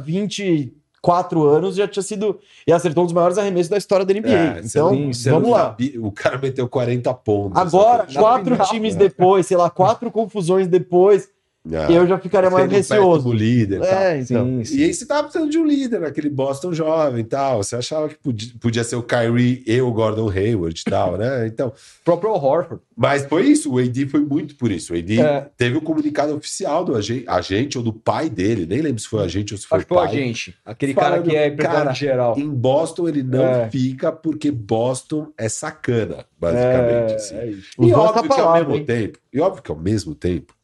[1.04, 2.38] 24 anos, já tinha sido.
[2.66, 4.28] E acertou um dos maiores arremessos da história da NBA.
[4.28, 5.58] É, então, não- vamos lá.
[5.66, 7.60] sabia- O cara meteu 40 pontos.
[7.60, 11.28] Agora, quatro times depois, sei lá, quatro confusões depois,
[11.70, 11.92] É.
[11.92, 13.24] eu já ficaria mais receoso.
[13.24, 13.80] do líder.
[13.82, 13.84] e.
[13.86, 14.46] É, então.
[14.46, 14.78] Sim, sim.
[14.78, 17.62] E aí você tava precisando de um líder naquele Boston jovem e tal.
[17.62, 21.46] Você achava que podia, podia ser o Kyrie e o Gordon Hayward e tal, né?
[21.48, 22.82] Então, O próprio Horford.
[22.96, 23.72] mas foi isso.
[23.72, 24.92] O AD foi muito por isso.
[24.92, 25.46] O AD É.
[25.56, 28.66] teve o comunicado oficial do agen- agente ou do pai dele.
[28.66, 30.16] Nem lembro se foi o agente ou se foi Acho o que foi o pai.
[30.16, 30.54] agente.
[30.64, 32.38] Aquele Falando, cara que é empresário cara, geral.
[32.38, 33.70] Em Boston ele não É.
[33.70, 37.12] fica porque Boston é sacana, basicamente.
[37.12, 37.34] É, assim.
[37.36, 37.68] é isso.
[37.78, 38.84] E Usou óbvio essa que ao palavra, mesmo hein?
[38.84, 40.54] tempo, e óbvio que ao mesmo tempo,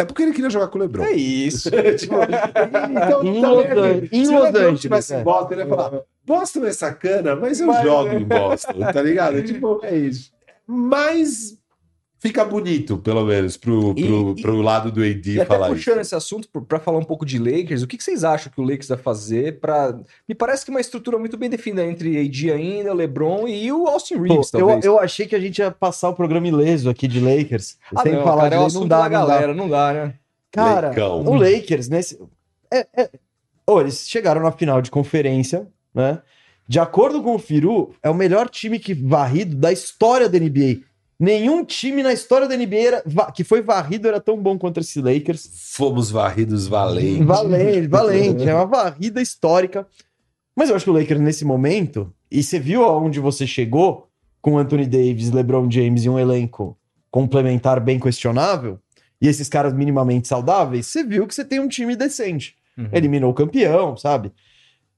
[0.00, 1.04] é porque ele queria jogar com o LeBron.
[1.04, 1.70] É isso.
[1.98, 5.22] Tipo, então, Em também, Los Angeles- em se Los o LeBron Angeles, tivesse é.
[5.22, 9.42] Boston, ele ia falar: Boston é sacana, mas eu Mas- jogo em Boston, tá ligado?
[9.44, 10.30] Tipo, É isso.
[10.66, 11.58] mas
[12.20, 15.68] fica bonito, pelo menos, pro, E- pro, e- pro lado do AD E até falar
[15.68, 16.00] puxando isso.
[16.02, 18.64] esse assunto pra falar um pouco de Lakers, o que, que vocês acham que o
[18.64, 19.98] Lakers vai fazer pra.
[20.28, 24.16] Me parece que uma estrutura muito bem definida entre AD ainda, LeBron e o Austin
[24.18, 24.84] Pô, Reeves, eu, talvez.
[24.84, 27.76] eu achei que a gente ia passar o programa ileso aqui de Lakers.
[27.96, 29.26] Ah, sem não, falar cara, de é Lakers, não dá, da não dá.
[29.34, 30.14] galera, não dá, né?
[30.52, 31.24] Cara, Lecão.
[31.24, 32.20] o Lakers, nesse.
[32.72, 33.10] É, é...
[33.66, 36.20] Ô, eles chegaram na final de conferência, né?
[36.68, 40.80] De acordo com o Firu, é o melhor time que varrido da história da NBA.
[41.20, 45.02] Nenhum time na história da NBA era- que foi varrido era tão bom quanto esse
[45.02, 45.50] Lakers.
[45.74, 47.26] Fomos varridos valentes.
[47.26, 48.48] Valente, valente.
[48.48, 49.86] É uma varrida histórica.
[50.56, 54.08] Mas eu acho que o Lakers, nesse momento, e você viu aonde você chegou
[54.40, 56.76] com Anthony Davis, LeBron James e um elenco
[57.10, 58.78] complementar bem questionável,
[59.20, 62.54] e esses caras minimamente saudáveis, você viu que você tem um time decente.
[62.78, 62.88] Uhum.
[62.92, 64.32] Eliminou o campeão, sabe?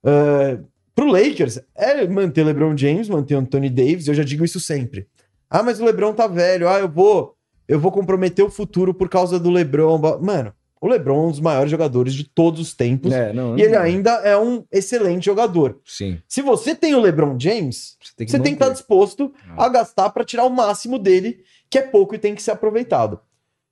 [0.05, 5.07] Uh, pro Lakers, é manter LeBron James, manter Anthony Davis, eu já digo isso sempre.
[5.53, 7.37] Ah, mas o LeBron tá velho, ah, eu vou,
[7.69, 9.99] eu vou comprometer o futuro por causa do LeBron.
[10.21, 13.13] Mano, o LeBron é um dos maiores jogadores de todos os tempos.
[13.13, 15.79] É, não, E ele não- ainda é um excelente jogador.
[15.85, 16.19] Sim.
[16.27, 18.79] Se você tem o LeBron James, Você tem que você tem que estar manter.
[18.79, 22.51] disposto a gastar para tirar o máximo dele, que é pouco e tem que ser
[22.53, 23.21] aproveitado.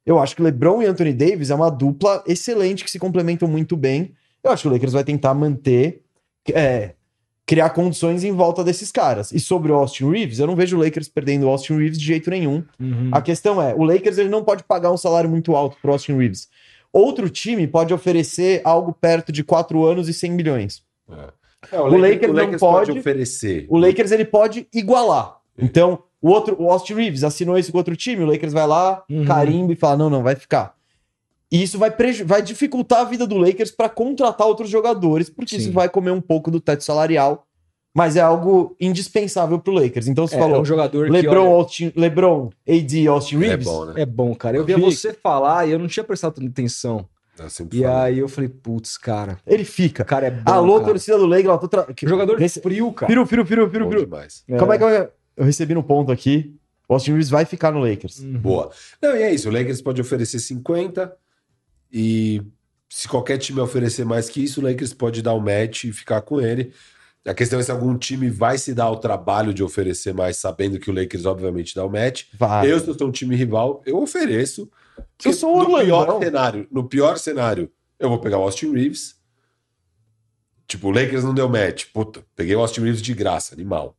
[0.06, 3.76] Eu acho que LeBron e Anthony Davis é uma dupla excelente que se complementam muito
[3.76, 4.12] bem.
[4.42, 6.02] Eu acho que o Lakers vai tentar manter,
[6.54, 6.94] é,
[7.50, 9.32] criar condições em volta desses caras.
[9.32, 12.04] E sobre o Austin Reeves, eu não vejo o Lakers perdendo o Austin Reeves de
[12.06, 12.62] jeito nenhum.
[12.78, 13.08] Uhum.
[13.10, 16.16] A questão é, o Lakers ele não pode pagar um salário muito alto pro Austin
[16.16, 16.48] Reeves.
[16.92, 20.82] Outro time pode oferecer algo perto de 4 anos e 100 milhões.
[21.72, 23.66] É, O Lakers não pode- oferecer.
[23.68, 25.38] O Lakers ele pode igualar.
[25.58, 29.02] Então, o outro, o Austin Reeves assinou isso com outro time, o Lakers vai lá,
[29.10, 29.24] Uhum.
[29.24, 30.74] carimba e fala: "Não, não, vai ficar".
[31.52, 31.92] E isso vai,
[32.24, 35.62] vai dificultar a vida do Lakers para contratar outros jogadores, porque Sim.
[35.62, 37.44] isso vai comer um pouco do teto salarial,
[37.92, 40.06] mas é algo indispensável pro Lakers.
[40.06, 43.38] Então você É, falou, é um jogador que, LeBron, olha, Austin, LeBron, AD, Austin é
[43.40, 43.66] Reeves.
[43.66, 44.02] bom, né?
[44.02, 44.56] é bom, cara.
[44.56, 44.90] Eu via Fica.
[44.90, 47.04] você falar e eu não tinha prestado tanta atenção.
[47.38, 47.96] Eu E falo.
[47.96, 50.02] aí eu falei, putz, cara, Ele fica.
[50.02, 50.52] o cara é bom.
[50.52, 50.90] Alô, cara.
[50.90, 51.86] torcida do Lakers, tô tra...
[52.04, 53.08] Jogador Esse- frio, cara.
[53.10, 54.00] Piru, piru, piru, piru, piru.
[54.04, 54.44] demais.
[54.58, 54.88] Como é que eu,
[55.38, 56.54] eu recebi no ponto aqui?
[56.86, 58.18] O Austin Reeves vai ficar no Lakers.
[58.20, 58.38] Uhum.
[58.38, 58.70] Boa.
[59.00, 59.48] Não, e é isso.
[59.48, 61.12] O Lakers pode oferecer 50
[61.92, 62.42] e
[62.88, 66.20] se qualquer time oferecer mais que isso, o Lakers pode dar o match e ficar
[66.22, 66.72] com ele.
[67.24, 70.78] A questão é se algum time vai se dar o trabalho de oferecer mais, sabendo
[70.78, 72.24] que o Lakers obviamente dá o match.
[72.38, 72.70] Vai.
[72.70, 74.70] Eu, se eu sou um time rival, eu ofereço.
[75.24, 76.20] Eu sou o no Orlando, pior não.
[76.20, 79.16] cenário, no pior cenário, eu vou pegar o Austin Reeves.
[80.66, 81.86] Tipo, o Lakers não deu match.
[81.92, 83.96] Puta, peguei o Austin Reeves de graça, animal.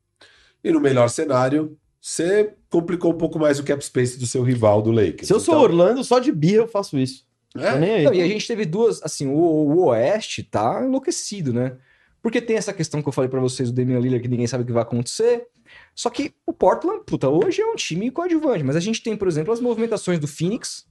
[0.63, 4.81] E no melhor cenário, você complicou um pouco mais o cap space do seu rival
[4.81, 5.27] do Lakers.
[5.27, 7.25] Se eu sou Então, Orlando, só de birra eu faço isso.
[7.55, 8.03] É, nem.
[8.03, 11.77] Não, e a gente teve duas, assim, o, o Oeste tá enlouquecido, né?
[12.21, 14.63] Porque tem essa questão que eu falei pra vocês do Damian Lillard, que ninguém sabe
[14.63, 15.47] o que vai acontecer.
[15.95, 19.27] Só que o Portland, puta, hoje é um time coadjuvante, mas a gente tem, por
[19.27, 20.85] exemplo, as movimentações do Phoenix,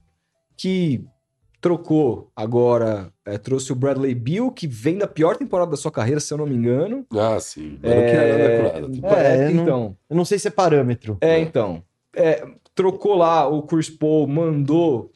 [0.57, 1.05] que
[1.61, 6.19] trocou agora, é, trouxe o Bradley Beal, que vem da pior temporada da sua carreira,
[6.19, 7.05] se eu não me engano.
[7.11, 7.79] Ah, sim.
[7.83, 9.97] É, É, não- então.
[10.09, 11.17] Eu não sei se é parâmetro.
[11.21, 11.83] É, então.
[12.15, 12.43] É,
[12.73, 15.11] trocou lá o Chris Paul, mandou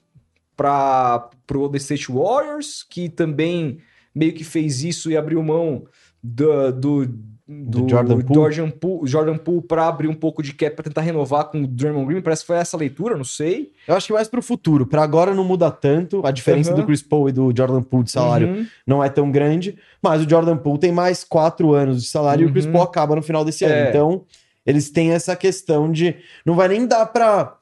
[0.56, 3.77] para pro Golden State Warriors, que também
[4.14, 5.84] meio que fez isso e abriu mão
[6.23, 7.06] do, do,
[7.48, 8.34] do Jordan Poole.
[8.53, 11.68] Jordan Poole, Jordan Poole para abrir um pouco de cap para tentar renovar com o
[11.68, 12.22] Draymond Green.
[12.22, 13.73] Parece que foi essa leitura, não sei.
[13.88, 14.88] Eu acho que mais pro futuro.
[14.88, 16.26] Pra agora não muda tanto.
[16.26, 16.80] A diferença Aham.
[16.82, 18.65] do Chris Paul e do Jordan Poole de salário Uhum.
[18.88, 19.77] não é tão grande.
[20.02, 22.72] Mas o Jordan Poole tem mais quatro anos de salário e o Chris Uhum.
[22.72, 23.68] Paul acaba no final desse É.
[23.82, 23.90] ano.
[23.90, 24.23] Então,
[24.65, 26.15] eles têm essa questão de.
[26.45, 27.56] Não vai nem dar pra pe-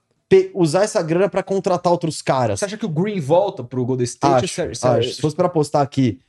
[0.54, 2.60] usar essa grana pra contratar outros caras.
[2.60, 4.46] Você acha que o Green volta pro Golden State?
[4.46, 5.14] Acho, Você- você- acho.
[5.14, 6.20] Se fosse pra apostar aqui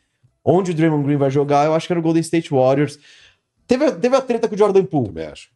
[0.45, 2.99] onde o Draymond Green vai jogar, eu acho que era o Golden State Warriors.
[3.67, 5.49] Teve, teve a treta com o Jordan Poole, Também acho.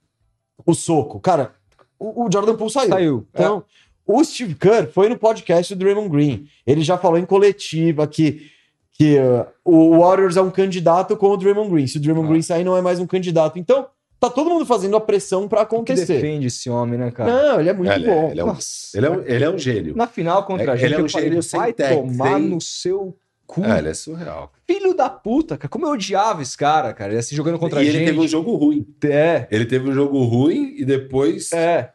[0.64, 1.20] o soco.
[1.20, 1.52] Cara,
[1.98, 2.88] o, o Jordan Poole saiu.
[2.90, 3.26] Saiu.
[3.34, 3.64] Então,
[4.06, 6.46] o Steve Kerr foi no podcast do Draymond Green.
[6.66, 8.50] Ele já falou em coletiva que,
[8.92, 11.86] que uh, o Warriors é um candidato com o Draymond Green.
[11.86, 12.30] Se o Draymond Ah.
[12.30, 13.58] Green sair, não é mais um candidato.
[13.58, 13.86] Então,
[14.20, 16.06] tá todo mundo fazendo a pressão pra que acontecer.
[16.14, 17.30] defende esse homem, né, cara?
[17.30, 18.30] Não, ele é muito Ele é- bom.
[18.30, 18.96] ele é um- Nossa.
[18.96, 19.96] Ele é um, ele é um gênio.
[19.96, 21.94] Na final contra a É- gente, ele é um eu falei, gênio sem vai tech,
[21.94, 23.16] tomar sem- no seu
[23.46, 23.64] cu.
[23.64, 24.52] É, ele é surreal.
[24.66, 25.68] Filho da puta, cara.
[25.68, 27.12] Como eu odiava esse cara, cara.
[27.12, 28.06] Ele assim, jogando contra e a ele gente.
[28.06, 28.86] teve um jogo ruim.
[29.04, 31.90] É, Ele teve um jogo ruim e depois, é.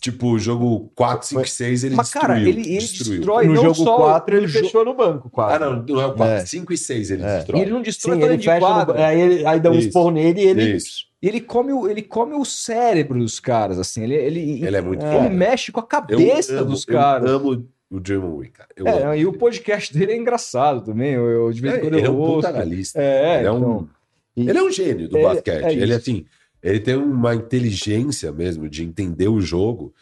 [0.00, 2.26] tipo, o jogo 4, 5, 6, ele Mas, destruiu.
[2.26, 3.16] cara, ele, ele destruiu.
[3.18, 5.28] destrói no não jogo só 4, ele no jo- fechou no banco.
[5.28, 5.70] Ah, Quatro.
[5.70, 6.34] não, não é o 4.
[6.36, 6.46] É.
[6.46, 7.26] 5 e 6 ele É.
[7.26, 7.60] E destrói.
[7.62, 8.84] ele não destrói Sim, ele de fecha no quadra.
[8.94, 8.98] banco.
[9.00, 10.76] Aí, ele, aí dá um esporro nele e ele.
[10.76, 11.09] Isso.
[11.22, 14.02] E ele come, o, ele come o cérebro dos caras, assim.
[14.04, 17.28] Ele, ele, Ele é muito ele mexe com a cabeça amo- dos caras.
[17.30, 18.68] Eu amo o Draymond Green, cara.
[18.76, 21.12] Eu É, e o podcast dele é engraçado também.
[21.12, 22.46] Eu, eu- de vez em É, quando ele é eu um ouço.
[22.48, 23.00] analista.
[23.02, 23.88] É, ele, é um, então.
[24.36, 25.64] E- ele é um gênio do É- basquete.
[25.64, 26.24] é ele, assim,
[26.62, 29.92] ele tem uma inteligência mesmo de entender o jogo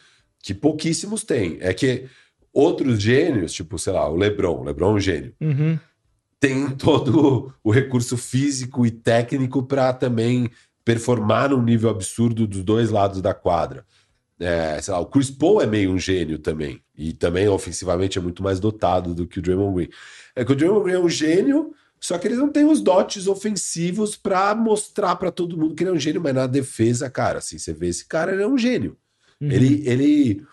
[0.41, 1.57] que pouquíssimos têm.
[1.59, 2.05] É que
[2.53, 4.61] outros gênios, tipo, sei lá, o LeBron.
[4.61, 5.33] O LeBron é um gênio.
[5.41, 5.77] Uhum.
[6.39, 10.49] tem todo o recurso físico e técnico para também
[10.89, 13.85] performar num nível absurdo dos dois lados da quadra.
[14.39, 16.81] É, sei lá, o Chris Paul é meio um gênio também.
[16.97, 19.89] E também ofensivamente é muito mais dotado do que o Draymond Green.
[20.35, 23.27] É que o Draymond Green é um gênio, só que ele não tem os dotes
[23.27, 27.37] ofensivos para mostrar para todo mundo que ele é um gênio, mas na defesa, cara,
[27.37, 28.97] assim, você vê esse cara, ele é um gênio.
[29.39, 29.51] Uhum.
[29.51, 30.43] Ele, ele,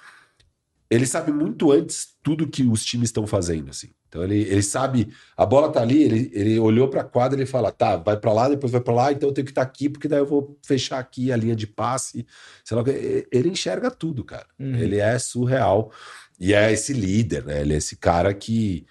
[0.91, 3.89] ele sabe muito antes tudo que os times estão fazendo, assim.
[4.09, 7.51] Então ele, ele sabe, a bola tá ali, ele, ele olhou pra quadra e ele
[7.51, 9.89] fala, tá, vai pra lá, depois vai pra lá, então eu tenho que estar aqui,
[9.89, 12.27] porque daí eu vou fechar aqui a linha de passe.
[12.65, 12.85] Sei lá,
[13.33, 14.47] ele enxerga tudo, cara.
[14.59, 14.77] Uhum.
[14.77, 15.91] Ele é surreal.
[16.39, 17.63] E é esse líder, né?
[17.63, 18.87] Ele é esse cara que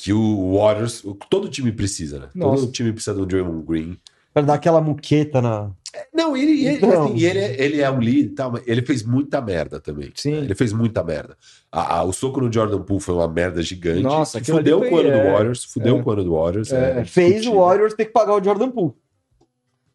[0.00, 2.28] que o Warriors, todo time precisa, né?
[2.34, 2.62] Nossa.
[2.62, 3.98] Todo time precisa um Draymond Green.
[4.32, 5.70] Pra dar aquela muqueta na.
[6.12, 7.04] Não, ele, ele, Então.
[7.04, 10.12] assim, ele, é- ele é um líder e tal, mas ele fez muita merda também.
[10.14, 10.34] Sim.
[10.34, 11.36] Ele fez muita merda.
[11.70, 14.02] A- a- o soco no Jordan Poole foi uma merda gigante.
[14.02, 15.64] Nossa, que fudeu o ano do é, Warriors.
[15.64, 16.02] Fudeu é.
[16.02, 16.72] com o ano do Warriors.
[16.72, 17.54] É, é Fez o.
[17.56, 18.94] Warriors ter que pagar o Jordan Poole.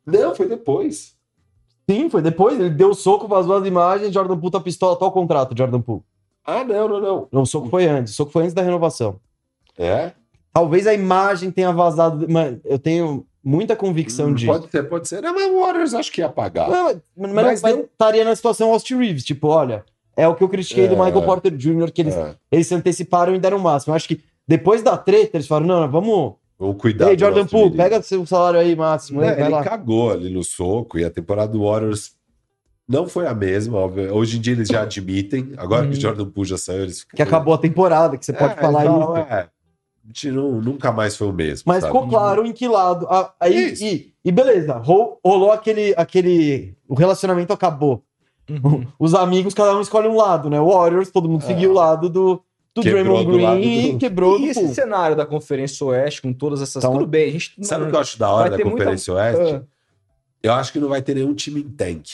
[0.06, 1.16] Não, foi depois.
[1.90, 2.60] Sim, foi depois.
[2.60, 5.82] Ele deu o soco, vazou as imagens, Jordan Poole tá pistola, tá o contrato, Jordan
[5.82, 6.04] Poole.
[6.44, 7.28] Ah, não, não, não.
[7.32, 8.14] Não, o soco foi antes.
[8.14, 9.20] O soco foi antes da renovação.
[9.78, 10.12] É?
[10.54, 12.26] Talvez a imagem tenha vazado,
[12.64, 14.52] eu tenho muita convicção Hum, disso.
[14.52, 15.22] Pode ser, pode ser.
[15.22, 16.68] Não, mas o Warriors acho que ia pagar.
[16.70, 19.86] Não, mas, mas, Mas mas não- estaria na situação Austin Reeves, tipo, olha,
[20.18, 20.98] é o que eu critiquei do É.
[21.06, 22.36] Michael Porter Jr., que eles, É.
[22.52, 23.92] eles se anteciparam e deram o máximo.
[23.92, 26.34] Eu acho que depois da treta, eles falaram, não, não, vamos...
[26.58, 27.10] Vamos cuidar.
[27.10, 29.62] Ei, do Jordan Poole, pega seu salário aí máximo, Não, aí, ele lá.
[29.62, 32.14] cagou ali no soco e a temporada do Warriors
[32.88, 34.14] não foi a mesma, óbvio.
[34.16, 35.52] Hoje em dia eles já admitem.
[35.58, 35.98] Agora que Uhum.
[35.98, 38.86] o Jordan Poole já saiu, eles Que acabou a temporada, que você pode É, falar
[38.86, 39.34] então, isso.
[39.34, 39.50] é.
[40.08, 41.64] Gente não- nunca mais foi o mesmo.
[41.66, 41.94] Mas sabe?
[41.94, 43.08] ficou claro em que lado.
[43.10, 43.84] Ah, aí, Isso.
[43.84, 46.76] e, e beleza, ro- rolou aquele, aquele.
[46.88, 48.04] O relacionamento acabou.
[48.50, 48.86] Uhum.
[49.00, 50.60] Os amigos, cada um escolhe um lado, né?
[50.60, 51.48] O Warriors, todo mundo É.
[51.48, 52.42] seguiu o lado do,
[52.76, 56.22] do Quebrou Draymond do Green lado e do- quebrou E esse cenário da Conferência Oeste,
[56.22, 56.84] com todas essas.
[56.84, 57.54] Então- Tudo bem, a gente.
[57.66, 59.56] Sabe o que eu acho da hora da ter muita- Conferência Oeste?
[59.56, 59.62] Ah,
[60.44, 62.06] Eu acho que não vai ter nenhum time em tank.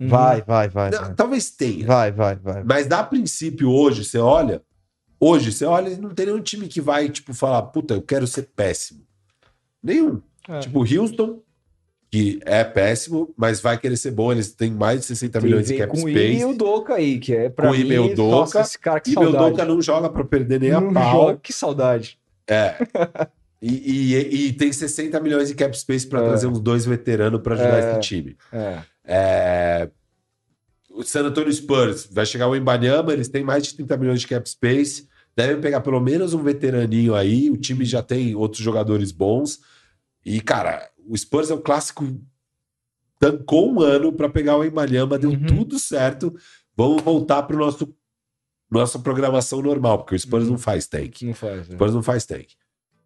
[0.00, 0.08] uhum.
[0.08, 0.90] Vai, vai, vai.
[0.90, 1.86] Não, Vai, talvez tenha.
[1.86, 2.34] vai, vai.
[2.34, 2.64] vai.
[2.64, 4.60] Mas dá princípio hoje, você olha.
[5.20, 8.48] Hoje, você olha não tem nenhum time que vai, tipo, falar, puta, eu quero ser
[8.54, 9.00] péssimo.
[9.82, 10.20] Nenhum.
[10.48, 10.60] É.
[10.60, 11.40] Tipo, Houston,
[12.10, 14.30] que é péssimo, mas vai querer ser bom.
[14.32, 16.44] Eles têm mais de 60 milhões de cap com o Ime e space.
[16.44, 17.84] o Doca aí, que é pra Com o mim.
[17.84, 19.50] Ime e o esse cara que E saudade.
[19.50, 21.12] Doca não joga pra perder nem a Não pau.
[21.12, 22.18] joga, que saudade.
[22.48, 22.74] É.
[23.60, 26.28] E, e- e tem 60 milhões de cap space pra É.
[26.28, 27.90] trazer uns dois veteranos pra ajudar É.
[27.90, 28.36] esse time.
[28.52, 28.78] É.
[29.04, 29.90] É,
[30.88, 34.28] O San Antonio Spurs vai chegar o Embanyama, eles têm mais de 30 milhões de
[34.28, 35.07] cap space,
[35.38, 37.48] devem pegar pelo menos um veteraninho aí.
[37.48, 39.60] O time já tem outros jogadores bons.
[40.24, 42.04] E, cara, o Spurs é o clássico.
[43.20, 45.46] Tancou um ano para pegar o Embanyama, deu Uhum.
[45.46, 46.34] tudo certo.
[46.76, 47.94] Vamos voltar para nosso
[48.70, 50.50] nossa programação normal, porque o Spurs Uhum.
[50.50, 51.22] não faz tank.
[51.22, 51.68] Não faz.
[51.68, 51.74] O é.
[51.74, 52.48] Spurs não faz tank.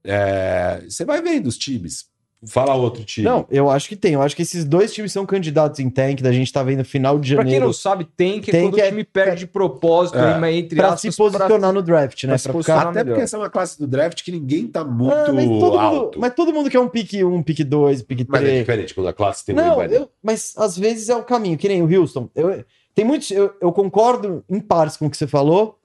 [0.03, 2.07] É, Você vai vendo os times.
[2.47, 3.25] Fala outro time.
[3.25, 4.15] Não, eu acho que tem.
[4.15, 7.19] Eu acho que esses dois times são candidatos em tank, da gente tá vendo final
[7.19, 7.67] de Pra quem janeiro.
[7.67, 10.53] não sabe, tem que é Tem quando que o é- time perde de propósito, É.
[10.53, 12.37] entre Pra aspas, se posicionar no draft, né?
[12.37, 12.81] pra Pra ficar...
[12.83, 13.05] Até melhor.
[13.07, 15.97] porque essa é uma classe do draft que ninguém tá muito Ah, mas, todo alto.
[16.05, 18.59] mundo, mas todo mundo quer um pique 1, pique 2, pique Mas é 3.
[18.59, 19.95] diferente quando a classe tem um Não, Embanyama.
[19.95, 22.29] eu- mas às vezes é o caminho, que nem o Houston.
[22.35, 22.65] Eu,
[22.95, 25.79] tem muitos, eu, eu concordo em partes com o que você falou.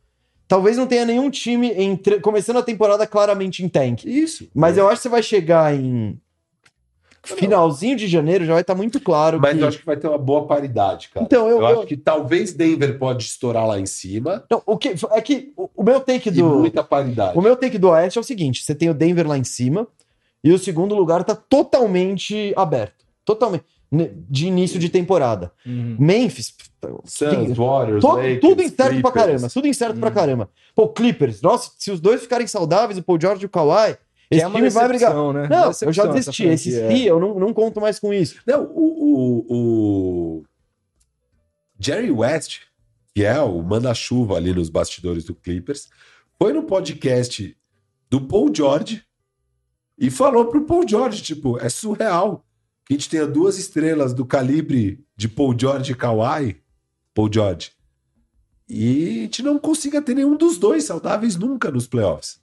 [0.48, 4.06] Talvez não tenha nenhum time entre- começando a temporada claramente em tank.
[4.06, 4.48] Isso.
[4.56, 6.18] Mas eu acho que você vai chegar em
[7.36, 9.40] finalzinho de janeiro, já vai estar muito claro.
[9.42, 9.64] Mas que...
[9.64, 11.26] eu acho que vai ter uma boa paridade, cara.
[11.26, 14.78] Então, eu, eu, eu- acho que talvez Denver pode estourar lá em cima Não, o
[14.78, 17.38] que é que o, o meu take do muita paridade.
[17.38, 19.88] o meu take do Oeste é o seguinte: você tem o Denver lá em cima
[20.44, 23.66] e o segundo lugar tá totalmente aberto, totalmente
[24.30, 25.52] de início de temporada.
[25.66, 25.96] Uhum.
[25.98, 26.54] Memphis,
[27.06, 29.14] Suns, Warriors, to- Lakers, tudo incerto pra Clippers.
[29.14, 30.14] caramba, tudo incerto pra Hum.
[30.14, 30.50] caramba.
[30.76, 33.96] Pô, Clippers, nossa, se os dois ficarem saudáveis, o Paul George e o Kawhi,
[34.30, 35.12] esse é uma time vai brigar.
[35.12, 35.48] decepção, né?
[35.50, 36.46] Não, eu decepção já desisti.
[36.46, 36.88] Esse é.
[36.90, 38.36] FI, eu não, não conto mais com isso.
[38.46, 40.44] Não, o, o, o
[41.80, 42.62] Jerry West,
[43.16, 45.90] que é o manda-chuva ali nos bastidores do Clippers,
[46.38, 47.56] foi no podcast
[48.10, 49.04] do Paul George
[49.98, 52.46] e falou pro Paul George, tipo, é surreal
[52.86, 56.62] que a gente tenha duas estrelas do calibre de Paul George e Kawhi,
[57.14, 57.72] Paul George,
[58.70, 62.40] e a gente não consiga ter nenhum dos dois saudáveis nunca nos playoffs.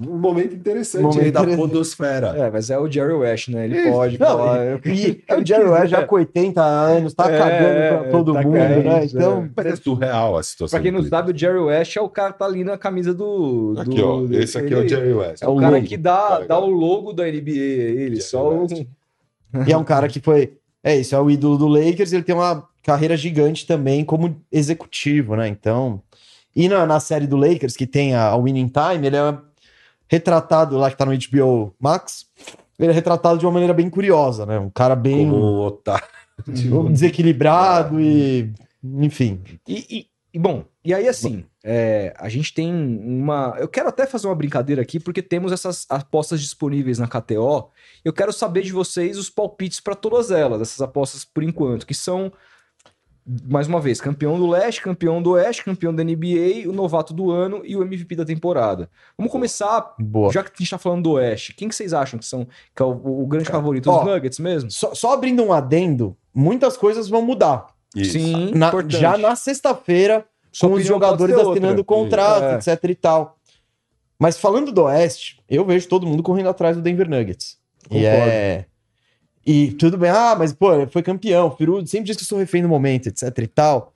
[0.00, 2.26] Um momento interessante Momento aí da podosfera.
[2.36, 3.64] É, mas é o Jerry West, né?
[3.66, 3.90] Ele Isso.
[3.92, 4.58] pode Não, falar.
[5.28, 8.54] é o Jerry West já com 80 anos, tá É, cagando pra todo tá mundo,
[8.58, 9.04] cagando, né?
[9.04, 10.76] Então, Mas é surreal a situação.
[10.76, 13.14] Pra quem não sabe, o Jerry West é o cara que tá ali na camisa
[13.14, 13.74] do.
[13.78, 14.20] Aqui, do- ó.
[14.22, 15.42] do- Esse aqui é o ele- Jerry West.
[15.44, 15.86] É o o cara logo.
[15.86, 18.16] que dá, Tá dá o logo da NBA, ele.
[18.16, 18.66] Jerry Só o.
[19.68, 20.54] E é um cara que foi.
[20.82, 22.12] É isso, é o ídolo do Lakers.
[22.12, 25.46] Ele tem uma carreira gigante também como executivo, né?
[25.46, 26.02] Então.
[26.56, 29.34] E na, na série do Lakers, que tem a, a Winning Time, ele é
[30.14, 32.26] retratado lá que tá no HBO Max.
[32.78, 34.58] Ele é retratado de uma maneira bem curiosa, né?
[34.58, 36.06] Um cara bem Como otário.
[36.90, 38.52] desequilibrado e.
[38.82, 39.40] Enfim.
[39.66, 43.54] E, e- e, bom, e aí assim, é, a gente tem uma.
[43.58, 47.70] Eu quero até fazer uma brincadeira aqui, porque temos essas apostas disponíveis na KTO.
[48.04, 51.94] Eu quero saber de vocês os palpites para todas elas, essas apostas por enquanto, que
[51.94, 52.32] são,
[53.26, 57.30] mais uma vez, campeão do leste, campeão do oeste, campeão da NBA, o novato do
[57.30, 58.90] ano e o MVP da temporada.
[59.16, 60.30] Vamos começar, Boa.
[60.32, 62.82] já que a gente tá falando do oeste, quem que vocês acham que são que
[62.82, 63.90] é o, o grande favorito?
[63.90, 64.70] ó, Os Nuggets mesmo?
[64.70, 67.66] Só, só abrindo um adendo, muitas coisas vão mudar.
[67.96, 68.12] Isso.
[68.12, 70.26] Sim, Na- já na sexta-feira,
[70.60, 71.84] com os jogadores assinando outra.
[71.84, 72.54] contrato, É.
[72.72, 73.38] etc e tal.
[74.18, 77.56] Mas falando do Oeste, eu vejo todo mundo correndo atrás do Denver Nuggets.
[77.90, 78.06] E Concordo.
[78.06, 78.66] é.
[79.46, 82.26] E tudo bem, ah, mas pô, ele foi campeão, o Firudo sempre diz que eu
[82.26, 83.92] sou refém do momento, etc e tal.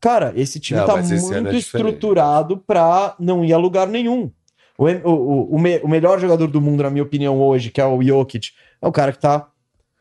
[0.00, 4.30] Cara, esse time Não, tá ano muito é estruturado pra não ir a lugar nenhum.
[4.78, 7.80] O, o, o, o me- o melhor jogador do mundo, na minha opinião, hoje, que
[7.80, 8.50] é o Jokic,
[8.80, 9.48] é o cara que tá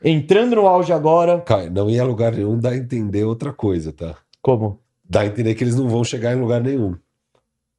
[0.04, 1.42] entrando no auge agora.
[1.42, 4.16] Cara, não ia a lugar nenhum, dá a entender outra coisa, tá?
[4.40, 4.80] Como?
[5.10, 6.96] Dá a entender que eles não vão chegar em lugar nenhum.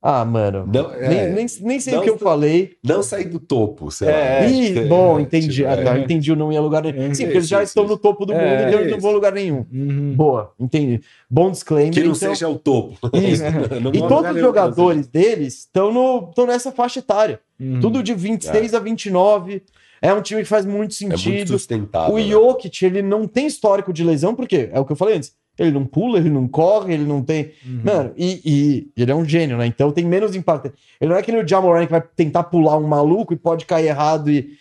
[0.01, 0.65] Ah, mano.
[0.73, 2.77] Não, é, Nem, nem, nem sei Não o que eu falei.
[2.85, 4.47] não sair do topo, sei É, lá.
[4.47, 5.67] Ih, É, bom, é, entendi.
[5.67, 6.01] Ah, tá, é.
[6.01, 7.11] entendi o não ia a lugar nenhum.
[7.11, 7.93] É, Sim, porque eles já isso, estão isso.
[7.95, 9.67] no topo do mundo, É, então eles não a lugar nenhum.
[9.73, 10.15] Uhum.
[10.15, 11.01] Boa, entendi.
[11.29, 11.93] Bom disclaimer.
[11.93, 12.97] Que não então- seja o topo.
[13.13, 13.43] Isso.
[13.93, 17.41] E todos os nenhum, jogadores deles estão no- estão nessa faixa etária.
[17.59, 17.81] Uhum.
[17.81, 19.63] Tudo de 26 a 29.
[20.01, 21.49] É um time que faz muito É muito sentido.
[21.49, 22.15] sustentável.
[22.15, 22.25] o né?
[22.25, 25.33] Jokic, ele não tem histórico de lesão, porque é o que eu falei antes.
[25.59, 27.53] Ele não pula, ele não corre, ele não tem.
[27.67, 27.81] Uhum.
[27.85, 29.67] Mano, e, e ele é um gênio, né?
[29.67, 30.73] Então tem menos impacto.
[31.01, 33.67] Ele não é que nem o Jamoran que vai tentar pular um maluco e pode
[33.67, 34.57] cair errado e.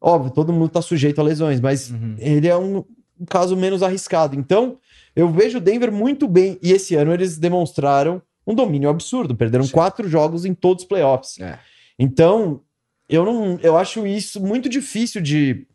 [0.00, 2.16] Óbvio, todo mundo tá sujeito a lesões, mas Uhum.
[2.18, 2.78] ele é um,
[3.20, 4.34] um caso menos arriscado.
[4.34, 4.78] Então,
[5.14, 6.58] eu vejo o Denver muito bem.
[6.62, 9.36] E esse ano eles demonstraram um domínio absurdo.
[9.36, 9.72] Perderam Sim.
[9.72, 11.38] quatro jogos em todos os playoffs.
[11.38, 11.58] É.
[11.98, 12.62] Então,
[13.08, 13.58] eu não.
[13.62, 15.66] Eu acho isso muito difícil de,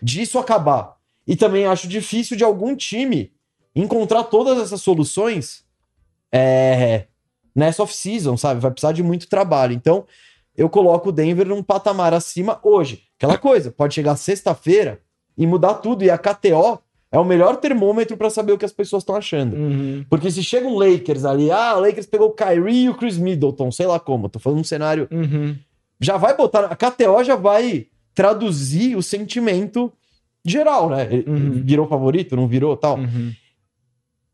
[0.00, 0.96] de isso acabar.
[1.26, 3.32] E também acho difícil de algum time
[3.74, 5.64] encontrar todas essas soluções
[6.30, 7.06] é,
[7.54, 8.60] nessa off-season, sabe?
[8.60, 9.72] Vai precisar de muito trabalho.
[9.72, 10.04] Então,
[10.56, 13.04] eu coloco o Denver num patamar acima hoje.
[13.16, 15.00] Aquela coisa, pode chegar sexta-feira
[15.36, 16.04] e mudar tudo.
[16.04, 16.78] E a KTO
[17.10, 19.56] é o melhor termômetro para saber o que as pessoas estão achando.
[19.56, 20.04] Uhum.
[20.08, 23.18] Porque se chega um Lakers ali, ah, o Lakers pegou o Kyrie e o Chris
[23.18, 25.08] Middleton, sei lá como, tô falando um cenário.
[25.10, 25.56] Uhum.
[26.00, 26.64] Já vai botar.
[26.64, 29.92] A KTO já vai traduzir o sentimento
[30.44, 31.08] geral, né?
[31.26, 31.62] Uhum.
[31.64, 32.98] Virou favorito, não virou tal.
[32.98, 33.32] Uhum.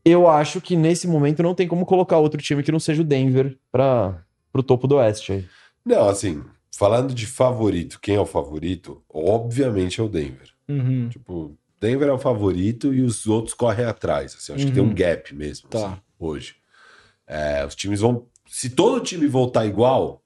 [0.09, 3.05] Eu acho que nesse momento não tem como colocar outro time que não seja o
[3.05, 4.22] Denver para
[4.52, 5.32] pro topo do Oeste.
[5.32, 5.44] aí.
[5.85, 6.43] Não, assim,
[6.76, 9.02] falando de favorito, quem é o favorito?
[9.09, 10.48] Obviamente é o Denver.
[10.68, 11.09] Uhum.
[11.09, 14.35] Tipo, Denver é o favorito e os outros correm atrás.
[14.35, 14.90] Assim, acho que tem Uhum.
[14.90, 15.78] um gap mesmo Tá.
[15.86, 16.56] assim, hoje.
[17.26, 18.26] É, os times vão.
[18.47, 20.22] Se todo time voltar igual,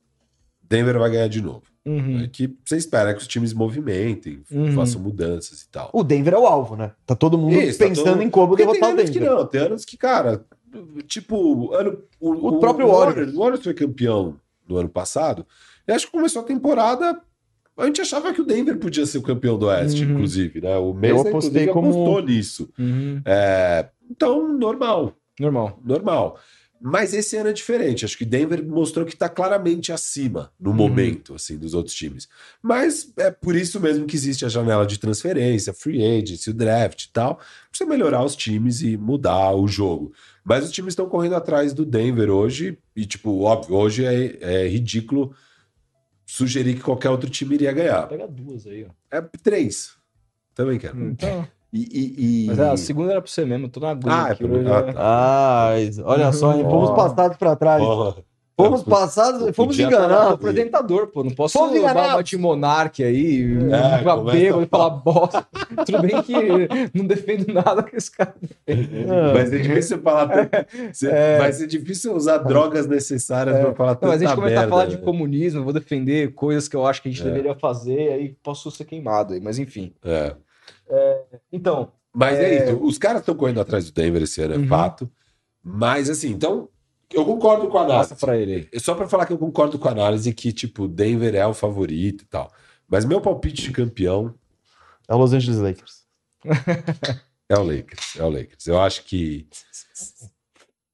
[0.62, 1.62] Denver vai ganhar de novo.
[1.84, 2.20] Uhum.
[2.22, 4.72] É que você espera que os times movimentem, Uhum.
[4.72, 5.90] façam mudanças e tal.
[5.92, 6.92] O Denver é o alvo, né?
[7.04, 9.18] Tá todo mundo Isso, tá pensando todo- em como Porque tem derrotar o anos que
[9.18, 9.34] Denver.
[9.36, 10.44] não, tem anos que, cara,
[11.06, 13.34] tipo, ano, O próprio Warriors.
[13.34, 14.36] O Warriors foi campeão
[14.68, 15.44] no ano passado.
[15.86, 17.20] E acho que começou a temporada.
[17.76, 20.12] A gente achava que o Denver podia ser o campeão do Oeste, Uhum.
[20.12, 20.76] inclusive, né?
[20.76, 22.70] O Mesa, apostei inclusive, como- apostou nisso.
[22.78, 23.20] Uhum.
[23.24, 25.80] É, então, normal, Normal.
[25.84, 26.38] normal.
[26.84, 28.04] Mas esse ano é diferente.
[28.04, 30.76] Acho que Denver mostrou que está claramente acima no Uhum.
[30.76, 32.28] momento assim dos outros times.
[32.60, 37.04] Mas é por isso mesmo que existe a janela de transferência, free agency, o draft
[37.04, 37.38] e tal.
[37.70, 40.12] Precisa melhorar os times e mudar o jogo.
[40.44, 42.76] Mas os times estão correndo atrás do Denver hoje.
[42.96, 45.32] E, tipo, óbvio, hoje é, é ridículo
[46.26, 48.06] sugerir que qualquer outro time iria ganhar.
[48.08, 48.90] Pega duas aí, ó.
[49.16, 49.92] É três.
[50.54, 50.98] Também quero.
[51.00, 53.90] Então, E, e- e- mas é, a segunda era pra você mesmo, eu tô na
[53.90, 54.94] aguinha Ah, é aqui pra hoje, né?
[54.96, 56.64] Ah, mas olha só, hein?
[56.64, 57.82] Fomos passados para trás.
[57.82, 58.16] Porra.
[58.54, 60.34] Fomos passados, fomos enganados.
[60.34, 61.24] apresentador, pô.
[61.24, 65.46] Não posso Fomos uma de monarque aí, É, ficar começa bêbado a e falar bosta.
[65.86, 66.34] Tudo bem que
[66.94, 68.34] não defendo nada que esse cara
[69.32, 70.50] Vai ser difícil falar.
[70.92, 71.38] Você- É.
[71.38, 74.60] Vai ser difícil usar drogas necessárias para falar Não, mas a gente tanta começar a
[74.60, 75.02] merda, falar de né?
[75.02, 77.24] comunismo, eu vou defender coisas que eu acho que a gente É.
[77.24, 79.94] deveria fazer, aí posso ser queimado aí, mas enfim.
[80.04, 80.34] É.
[81.50, 82.54] Então, Mas é...
[82.56, 82.64] É.
[82.72, 82.82] isso.
[82.84, 84.68] Os caras estão correndo atrás do Denver esse ano, é Uhum.
[84.68, 85.10] fato.
[85.62, 86.68] Mas assim, então
[87.12, 88.14] eu concordo com a passa análise.
[88.16, 88.80] pra ele aí.
[88.80, 92.22] Só para falar que eu concordo com a análise que tipo Denver é o favorito
[92.22, 92.50] e tal.
[92.88, 94.34] Mas meu palpite de campeão
[95.08, 96.02] É o Los Angeles Lakers.
[97.48, 98.16] é o Lakers.
[98.18, 98.66] É o Lakers.
[98.66, 99.46] Eu acho que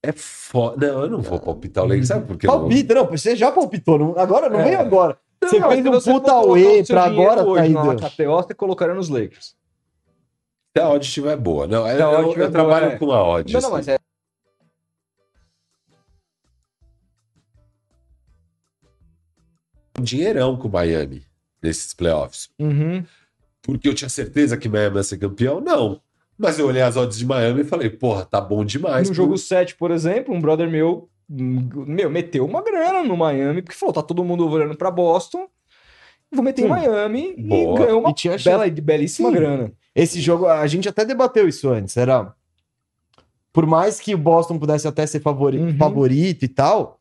[0.02, 0.92] é foda.
[0.92, 2.08] Não, eu não vou palpitar o Lakers.
[2.08, 2.46] Sabe por quê?
[2.46, 3.98] Palpita, não, você já palpitou.
[3.98, 4.64] não- agora não É.
[4.64, 5.18] vem agora.
[5.42, 8.02] Você Não, fez um você puta away seu pra agora, hoje tá na indo.
[8.10, 9.54] KTO, você colocaria nos Lakers.
[10.78, 11.66] Se a odd estiver boa.
[11.66, 12.98] Não, eu, a odd eu- eu trabalho boa, é.
[12.98, 13.52] com a odd.
[13.52, 13.76] Não, não, assim.
[13.76, 13.98] mas é.
[19.98, 21.22] um dinheirão com o Miami
[21.62, 22.48] nesses playoffs.
[22.58, 23.04] Uhum.
[23.62, 25.60] Porque eu tinha certeza que Miami ia ser campeão?
[25.60, 26.00] Não.
[26.38, 29.08] Mas eu olhei as odds de Miami e falei, porra, tá bom demais.
[29.08, 33.76] No jogo 7, por exemplo, um brother meu, meu, meteu uma grana no Miami, porque
[33.76, 35.48] falou, tá todo mundo olhando pra Boston,
[36.30, 36.68] vou meter em Hum.
[36.68, 37.74] Miami Boa.
[37.80, 38.44] e ganhou uma E tinha chance.
[38.66, 39.34] bela, belíssima Sim.
[39.34, 39.72] grana.
[40.02, 42.32] Esse jogo, a gente até debateu isso antes, era.
[43.52, 45.76] Por mais que o Boston pudesse até ser favori- Uhum.
[45.76, 47.00] favorito e tal,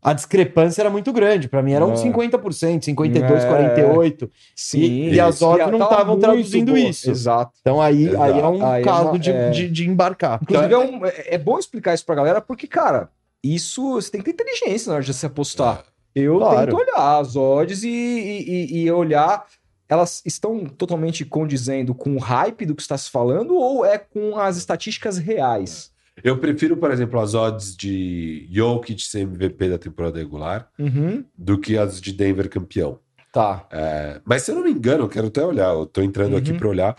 [0.00, 1.48] a discrepância era muito grande.
[1.48, 2.02] Pra mim era uns É.
[2.04, 3.48] 50%, 52, É.
[3.48, 4.30] 48.
[4.56, 7.10] Sim, E- e as odds não tava estavam traduzindo isso.
[7.10, 7.52] Exato.
[7.60, 8.22] Então aí, Exato.
[8.22, 9.50] aí é um Aí é caso uma- de, é.
[9.50, 10.38] de, de embarcar.
[10.42, 13.10] Inclusive, é, um- é- é bom explicar isso pra galera, porque, cara,
[13.44, 15.84] isso você tem que ter inteligência na hora de se apostar.
[16.14, 16.66] Eu Claro.
[16.76, 19.44] tento olhar as odds e, e- e olhar.
[19.92, 24.38] Elas estão totalmente condizendo com o hype do que está se falando ou é com
[24.38, 25.90] as estatísticas reais?
[26.24, 31.24] Eu prefiro, por exemplo, as odds de Jokic ser MVP da temporada regular Uhum.
[31.36, 32.98] do que as de Denver campeão.
[33.32, 33.66] Tá.
[33.70, 36.52] É, mas se eu não me engano, eu quero até olhar, eu tô entrando aqui
[36.52, 36.58] Uhum.
[36.58, 36.96] pra olhar.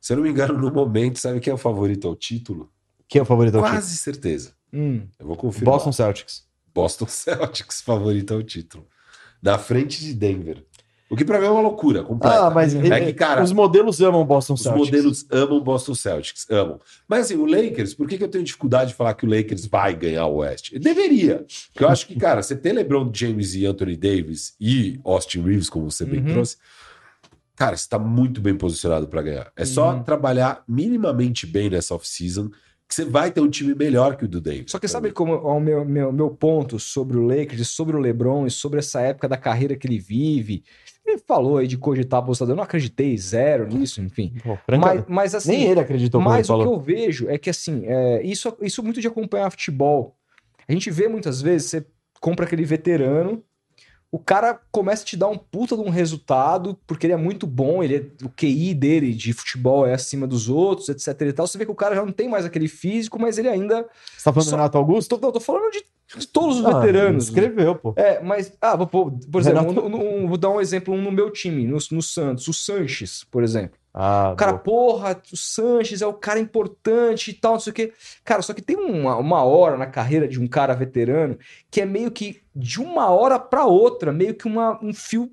[0.00, 2.70] Se eu não me engano, no momento, sabe quem é o favorito ao título?
[3.08, 3.80] Quem é o favorito ao título?
[3.80, 4.52] Quase certeza.
[4.72, 5.02] Hum.
[5.18, 5.74] Eu vou confirmar.
[5.74, 6.44] Boston Celtics.
[6.74, 8.86] Boston Celtics favorito ao título.
[9.42, 10.64] Na frente de Denver.
[11.08, 12.46] O que pra mim é uma loucura completa.
[12.46, 14.86] Ah, mas é ele- que, cara, os modelos amam Boston os Celtics.
[14.86, 16.80] modelos amam Boston Celtics, amam.
[17.06, 19.66] Mas assim, o Lakers, por que, que eu tenho dificuldade de falar que o Lakers
[19.66, 20.44] vai ganhar o?
[20.74, 21.44] Ele deveria.
[21.72, 25.70] Porque eu acho que, cara, você ter LeBron James e Anthony Davis e Austin Reeves,
[25.70, 26.26] como você bem Uhum.
[26.32, 26.56] trouxe,
[27.54, 29.52] cara, você tá muito bem posicionado para ganhar.
[29.56, 30.02] É só Uhum.
[30.02, 32.50] trabalhar minimamente bem nessa off-season
[32.88, 34.70] que você vai ter um time melhor que o do Davis.
[34.70, 37.98] Só que sabe como é o meu, meu, meu ponto sobre o Lakers, sobre o
[37.98, 40.62] LeBron e sobre essa época da carreira que ele vive?
[41.04, 44.34] Ele falou aí de cogitar apostador, eu não acreditei zero nisso, enfim.
[44.42, 47.38] Pô, Mas, mas assim, nem ele acreditou quando ele Mas o que eu vejo é
[47.38, 50.16] que, assim, é, isso, isso muito de acompanhar futebol.
[50.68, 51.86] A gente vê muitas vezes, você
[52.20, 53.42] compra aquele veterano,
[54.12, 57.46] o cara começa a te dar um puta de um resultado, porque ele é muito
[57.46, 61.46] bom, ele é- o QI dele de futebol é acima dos outros, etc e tal.
[61.46, 63.86] Você vê que o cara já não tem mais aquele físico, mas ele ainda...
[64.16, 65.18] Você tá falando Só- do Renato Augusto?
[65.18, 65.84] Tô, tô falando de,
[66.18, 67.24] de todos os Ah, veteranos.
[67.24, 67.92] Escreveu, pô.
[67.96, 70.94] É, mas, ah, vou, pôr- por exemplo, Renato- um- um- um- vou dar um exemplo
[70.94, 73.76] um no meu time, no, no Santos, o Sanches, por exemplo.
[73.98, 74.62] Ah, O cara, boa.
[74.62, 77.94] porra, o Sanches é o cara importante e tal, não sei o quê.
[78.24, 81.38] Cara, só que tem uma, uma hora na carreira de um cara veterano
[81.70, 85.32] que é meio que de uma hora pra outra, meio que uma, um fio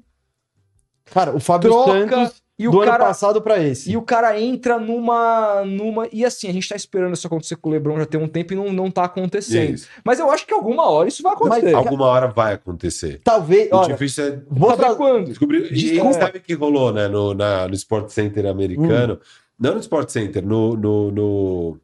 [1.06, 3.92] Cara, o Fábio troca Santos e o do ano cara passado pra esse.
[3.92, 7.70] e o cara entra numa numa e assim, a gente tá esperando isso acontecer com
[7.70, 9.74] o LeBron já tem um tempo e não, não tá acontecendo.
[9.74, 9.88] Isso.
[10.06, 11.74] Mas eu acho que alguma hora isso vai acontecer.
[11.74, 13.22] Alguma hora vai acontecer.
[13.24, 15.26] Talvez, O olha, difícil é vou Saber quando?
[15.28, 15.72] descobrir.
[15.72, 16.14] E Desculpa.
[16.14, 17.08] sabe o que rolou, né?
[17.08, 19.20] No, na, no Sport Center americano.
[19.60, 21.78] Não no Sport Center, no, no, no-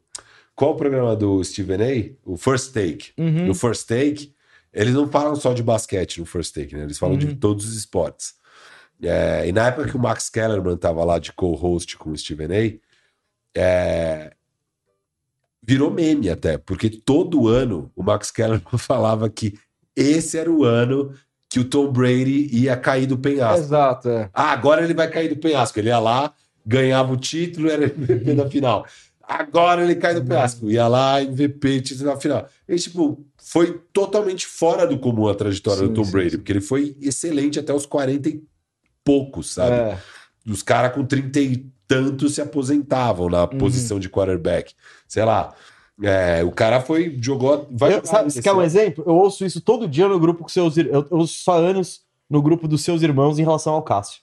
[0.54, 2.30] Qual o programa do Stephen A?
[2.30, 3.12] O First Take.
[3.18, 3.46] Uhum.
[3.46, 4.32] No First Take,
[4.72, 6.82] eles não falam só de basquete no First Take, né?
[6.84, 7.34] Eles falam de Uhum.
[7.36, 8.34] todos os esportes.
[9.02, 12.48] É, e na época que o Max Kellerman tava lá de co-host com o Stephen
[12.48, 14.32] A, é,
[15.62, 19.58] virou meme até, porque todo ano o Max Kellerman falava que
[19.96, 21.14] esse era o ano
[21.48, 23.58] que o Tom Brady ia cair do penhasco.
[23.58, 24.30] Exato, é.
[24.32, 25.78] Ah, agora ele vai cair do penhasco.
[25.78, 26.32] Ele ia lá,
[26.64, 28.86] ganhava o título, era MVP da final.
[29.20, 30.70] Agora ele cai do penhasco.
[30.70, 32.48] Ia lá, MVP, título da final.
[32.68, 36.36] E, tipo, foi totalmente fora do comum a trajetória Sim, do Tom sim, Brady, sim.
[36.38, 38.42] porque ele foi excelente até os 40 e
[39.04, 39.72] poucos, sabe?
[39.76, 39.98] É.
[40.48, 43.58] Os caras com 30 e tantos se aposentavam na Uhum.
[43.58, 44.74] posição de quarterback.
[45.08, 45.52] Sei lá.
[46.02, 47.66] É, o cara foi, jogou.
[47.70, 49.04] Vai Eu, jogar sabe, você quer um exemplo?
[49.06, 51.56] Eu ouço isso todo dia no grupo com seus ir- Eu, eu ouço isso há
[51.56, 54.20] anos no grupo dos seus irmãos em relação ao Cássio.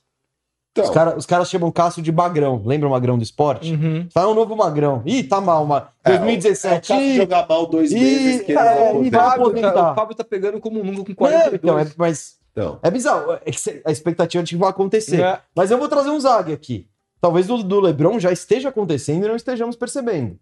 [0.72, 2.64] Então, Os, cara- os caras chamam Cássio de Magrão.
[2.66, 3.74] Lembra o Magrão do esporte?
[3.74, 4.08] Uhum.
[4.14, 5.02] Tá um novo Magrão.
[5.06, 5.90] Ih, tá mal, ma...
[6.04, 6.94] é, 2017.
[6.94, 9.18] É, ih, jogar mal dois Ih, meses não é, O aposenta.
[9.18, 9.72] vai aposentar.
[9.74, 11.54] tá, o Fábio tá pegando como nunca com é, 42.
[11.64, 13.34] então, é- mas Então, é bizarro.
[13.34, 15.21] É que a expectativa de que vai acontecer.
[15.21, 15.39] É.
[15.55, 16.88] Mas eu vou trazer um Zag aqui.
[17.21, 20.39] Talvez do, do Lebron já esteja acontecendo e não estejamos percebendo.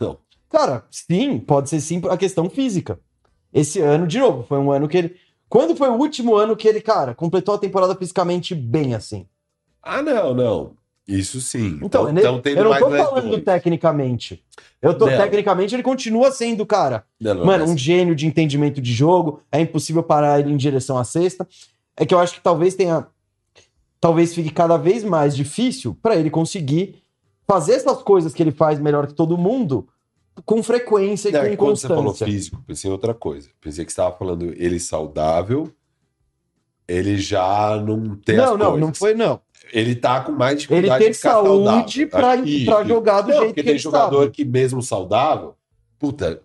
[0.00, 0.18] não.
[0.48, 2.98] Cara, sim, pode ser sim a questão física.
[3.52, 5.16] Esse ano, de novo, foi um ano que ele.
[5.48, 9.26] Quando foi o último ano que ele, cara, completou a temporada fisicamente bem assim?
[9.82, 10.76] Ah, não, não.
[11.06, 11.78] Isso sim.
[11.82, 14.42] Então, Então, eu não mais tô falando tecnicamente.
[14.82, 15.16] Eu tô, Não.
[15.16, 19.40] tecnicamente, ele continua sendo, cara, Não, não, mano, mas- um gênio de entendimento de jogo.
[19.52, 21.46] É impossível parar ele em direção à cesta.
[21.96, 23.06] É que eu acho que talvez tenha.
[24.00, 27.02] Talvez fique cada vez mais difícil para ele conseguir
[27.46, 29.88] fazer essas coisas que ele faz melhor que todo mundo
[30.44, 32.26] com frequência e Não, é que com quando você falou constância.
[32.26, 33.48] físico, pensei em outra coisa.
[33.60, 35.72] Pensei que você estava falando ele saudável,
[36.86, 38.80] ele já não tem as Não, não, coisas.
[38.80, 39.40] não foi, não.
[39.72, 42.02] Ele tá com mais Ele dificuldade de ficar saúde
[42.46, 42.84] isso.
[42.88, 44.30] jogar do Não, jeito que tem ele jogador sabe.
[44.32, 45.54] que mesmo saudável,
[45.98, 46.40] puta,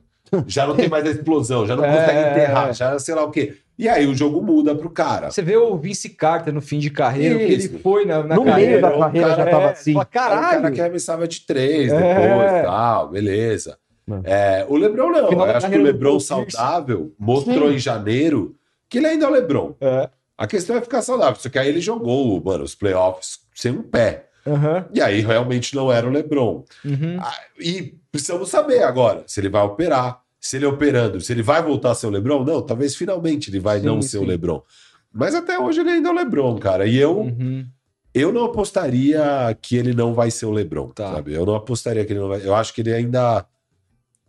[0.47, 2.73] já não tem mais a explosão, já não É, consegue é, enterrar, é.
[2.73, 3.55] já sei lá o quê.
[3.77, 5.31] E aí o jogo muda pro cara.
[5.31, 8.35] Você vê o Vince Carter no fim de carreira, o que ele foi na, na
[8.35, 8.81] No meio carreira.
[8.81, 9.93] da carreira já cara, tava é, assim.
[9.93, 10.75] fala, Era um cara Caralho.
[10.75, 11.95] que arremessava de três É.
[11.97, 13.77] depois, tal, beleza.
[14.05, 14.23] Mano.
[14.25, 15.43] É, o Lebron não.
[15.43, 17.75] Acho que o Lebron saudável mostrou Sim.
[17.75, 18.55] em janeiro
[18.89, 19.73] que ele ainda é o Lebron.
[19.81, 20.09] É.
[20.43, 21.39] A questão é ficar saudável.
[21.39, 24.27] Só que aí ele jogou, mano, os playoffs sem um pé.
[24.45, 26.65] Aham, E aí realmente não era o Lebron.
[26.83, 27.17] uhum.
[27.19, 31.61] Ah, E precisamos saber agora se ele vai operar, se ele operando, se ele vai
[31.61, 32.43] voltar a ser o Lebron.
[32.43, 34.27] Não, talvez finalmente ele vai Sim, não ser o sim.
[34.27, 34.63] Lebron.
[35.13, 36.87] Mas até hoje ele ainda é o Lebron, cara.
[36.87, 37.67] E eu, Uhum.
[38.15, 39.21] eu não apostaria
[39.61, 41.11] que ele não vai ser o Lebron, Tá.
[41.13, 41.33] sabe?
[41.33, 42.43] Eu não apostaria que ele não vai.
[42.43, 43.45] Eu acho que ele ainda.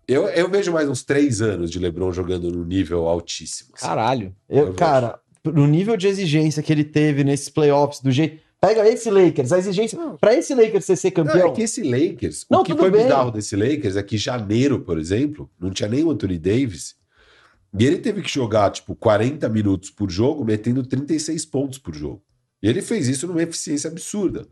[0.06, 3.70] Eu, eu vejo mais uns três anos de Lebron jogando num nível altíssimo.
[3.74, 3.86] assim.
[3.86, 4.34] Caralho.
[4.48, 8.40] Eu, Eu cara, no nível de exigência que ele teve nesses playoffs, do jeito.
[8.60, 9.98] Pega esse Lakers, a exigência.
[10.20, 11.48] Pra esse Lakers ser, ser Não, campeão.
[11.48, 13.02] é que esse Lakers, Não, o que foi bem.
[13.02, 16.94] bizarro desse Lakers é que janeiro, por exemplo, não tinha nem o Anthony Davis.
[17.76, 22.22] E ele teve que jogar, tipo, 40 minutos por jogo, metendo 36 pontos por jogo.
[22.62, 24.46] E ele fez isso numa eficiência absurda.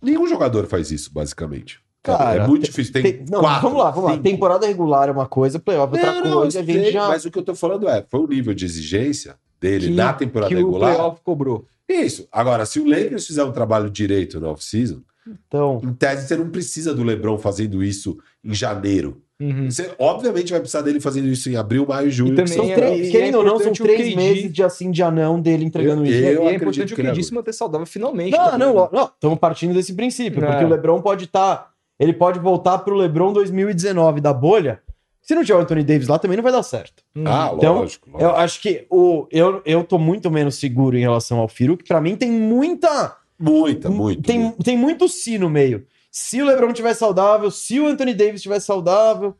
[0.00, 1.80] Nenhum jogador faz isso, basicamente.
[2.02, 2.92] Cara, é muito difícil.
[2.92, 4.10] Tem, Tem- não, quatro, vamos lá, vamos lá.
[4.16, 4.22] cinco.
[4.24, 6.58] Temporada regular é uma coisa, playoff é outra Não, não, coisa.
[6.58, 7.08] eu a gente sei, já.
[7.08, 10.12] Mas o que eu tô falando é, foi o nível de exigência dele Que- na
[10.12, 10.94] temporada que o regular.
[10.94, 11.64] playoff cobrou.
[11.88, 12.26] Isso.
[12.32, 15.00] Agora, se o Lakers fizer um trabalho direito na off-season,
[15.46, 19.22] Então, Em tese, você não precisa do LeBron fazendo isso em janeiro.
[19.40, 19.70] Uhum.
[19.70, 22.32] Você, obviamente, vai precisar dele fazendo isso em abril, maio, junho.
[22.32, 24.16] E também são são é- três, e é querendo ou não, são importante o três
[24.16, 26.14] meses de assim de anão dele entregando Eu- isso.
[26.14, 28.32] Eu e é acredito importante o disse manter saudável finalmente.
[28.36, 30.46] Não, não, lo- não, estamos partindo desse princípio, É.
[30.48, 31.70] porque o LeBron pode estar,
[32.02, 34.80] ele pode voltar pro LeBron 2019 da bolha.
[35.20, 37.02] Se não tiver o Anthony Davis lá, também não vai dar certo.
[37.14, 37.24] Hum.
[37.26, 38.10] Ah, Então, lógico.
[38.10, 38.30] lógico.
[38.30, 41.84] Eu acho que o, eu, eu tô muito menos seguro em relação ao Firu, que
[41.84, 43.16] pra mim tem muita.
[43.38, 44.22] Muita, muito.
[44.22, 44.62] tem, muito.
[44.64, 45.86] tem muito si no meio.
[46.10, 49.34] Se o LeBron estiver saudável, se o Anthony Davis estiver saudável,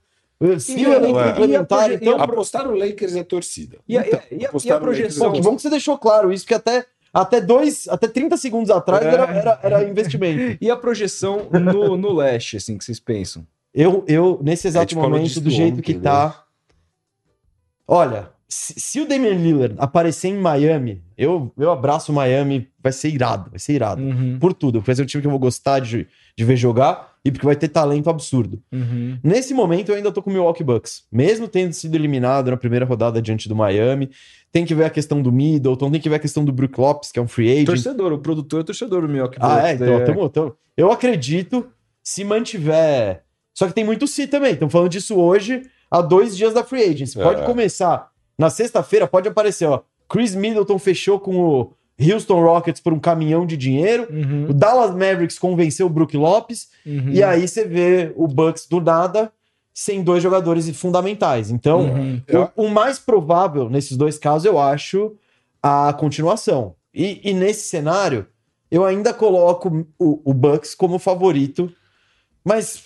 [0.59, 1.29] se E o elenco é.
[1.29, 2.21] complementar, e a então.
[2.21, 3.79] Apostar no Lakers é torcida.
[3.89, 5.29] E a, Então, e a- e a no projeção?
[5.31, 8.71] Pô, que bom que você deixou claro isso, porque até, até dois, até 30 segundos
[8.71, 9.09] atrás É.
[9.09, 10.57] era, era, era investimento.
[10.63, 13.47] E a projeção no, no leste, assim, que vocês pensam?
[13.75, 16.01] Eu, eu nesse A exato falou momento, do jeito ontem, que né?
[16.03, 16.45] tá.
[17.87, 22.93] Olha, se, se o Damian Lillard aparecer em Miami, eu, eu abraço o Miami, vai
[22.93, 24.03] ser irado, vai ser irado.
[24.03, 26.07] Uhum, Por tudo, vai ser um time que eu vou gostar de,
[26.37, 28.63] de ver jogar e porque vai ter talento absurdo.
[28.73, 29.19] uhum.
[29.23, 32.85] Nesse momento eu ainda tô com o Milwaukee Bucks, mesmo tendo sido eliminado na primeira
[32.85, 34.11] rodada diante do Miami.
[34.53, 37.11] Tem que ver a questão do Middleton, tem que ver a questão do Brook Lopes,
[37.11, 37.67] que é um free agent.
[37.67, 40.93] Torcedor, o produtor é torcedor do Milwaukee Ah, Bucks, é, então, daí tamo- tamo- eu
[40.93, 41.67] acredito,
[42.03, 43.23] se mantiver.
[43.55, 44.53] Só que tem muito se também.
[44.53, 47.19] Estamos falando disso hoje, há dois dias da Free Agency.
[47.19, 47.45] Pode É.
[47.45, 48.11] começar.
[48.39, 49.83] Na sexta-feira pode aparecer, ó.
[50.09, 54.07] Chris Middleton fechou com o Houston Rockets por um caminhão de dinheiro.
[54.11, 56.69] Uhum, O Dallas Mavericks convenceu o Brook Lopes.
[56.85, 57.11] uhum.
[57.11, 59.31] E aí você vê o Bucks do nada
[59.73, 61.51] sem dois jogadores fundamentais.
[61.51, 62.23] Então, Uhum.
[62.57, 65.17] O, o mais provável nesses dois casos, eu acho
[65.63, 66.75] a continuação.
[66.95, 68.27] E, e nesse cenário,
[68.71, 71.73] eu ainda coloco o, o Bucks como favorito,
[72.45, 72.83] mas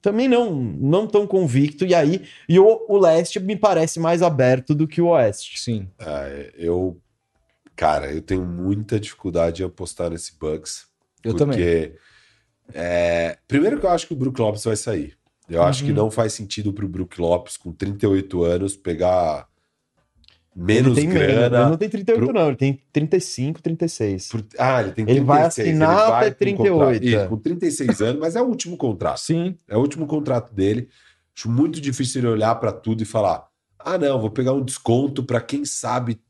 [0.00, 1.84] também não não tão convicto.
[1.86, 5.58] E aí, e o, o leste me parece mais aberto do que o oeste.
[5.60, 5.88] Sim.
[5.98, 7.00] Ah, eu.
[7.76, 10.86] Cara, eu tenho muita dificuldade em apostar nesse Bucks.
[11.24, 11.94] Eu porque, também.
[12.72, 15.16] é, primeiro que eu acho que o Brook Lopes vai sair.
[15.48, 15.96] Eu acho que Uhum.
[15.96, 19.46] não faz sentido pro Brook Lopes, com 38 anos, pegar
[20.56, 21.58] menos ele tem menos, grana.
[21.60, 24.28] Ele não tem 38, pro- não, ele tem 35, 36.
[24.28, 27.16] Por- Ah, ele tem Ele vai 36, assinar vai até com um contrato- 38, Isso,
[27.18, 27.26] é.
[27.26, 29.18] com 36 anos, mas é o último contrato.
[29.18, 29.58] Sim.
[29.68, 30.88] É o último contrato dele.
[31.36, 33.46] Acho muito difícil ele olhar para tudo e falar:
[33.78, 36.20] ah, não, vou pegar um desconto para quem sabe.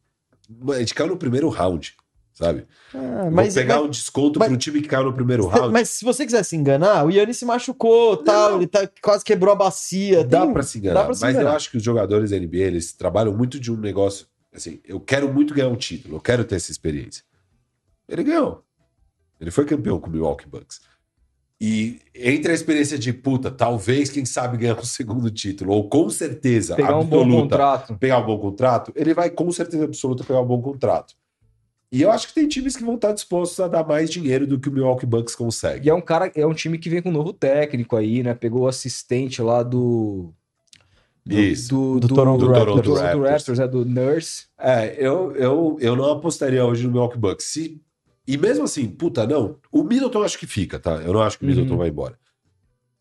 [0.73, 1.95] A gente caiu no primeiro round,
[2.35, 2.67] sabe?
[2.95, 5.73] Ah, vou pegar um desconto mas- para um time que caiu no primeiro round.
[5.73, 8.57] Mas se você quiser se enganar, o Yannis se machucou, tal, Não.
[8.59, 10.23] ele tá, quase quebrou a bacia.
[10.25, 11.09] Dá para se enganar.
[11.09, 11.55] mas eu enganar.
[11.57, 14.27] acho que os jogadores da NBA eles trabalham muito de um negócio.
[14.53, 17.25] Assim, eu quero muito ganhar um título, eu quero ter essa experiência.
[18.09, 18.63] Ele ganhou.
[19.41, 20.81] Ele foi campeão com o Milwaukee Bucks.
[21.61, 26.11] E entre a experiência de puta, talvez, quem sabe, ganhar um segundo título, ou com
[26.11, 27.95] certeza Pegar um bom absoluta, contrato.
[27.97, 31.15] pegar um bom contrato, ele vai com certeza absoluta pegar um bom contrato.
[31.95, 34.59] E eu acho que tem times que vão estar dispostos a dar mais dinheiro do
[34.59, 35.87] que o Milwaukee Bucks consegue.
[35.87, 38.35] E é um cara, é um time que vem com um novo técnico aí, né?
[38.35, 40.33] Pegou o assistente lá do.
[41.25, 41.69] do Isso.
[41.69, 42.83] Do, Do Toronto do Raptors.
[42.83, 43.31] Toronto Raptors.
[43.31, 44.47] Raptors, é do Nurse.
[44.59, 47.47] É, eu, eu, eu não apostaria hoje no Milwaukee Bucks.
[47.47, 47.81] Se,
[48.27, 49.57] e mesmo assim, puta, não.
[49.71, 50.95] O Middleton eu acho que fica, tá?
[50.97, 51.79] Eu não acho que o Middleton Uhum.
[51.79, 52.19] vai embora.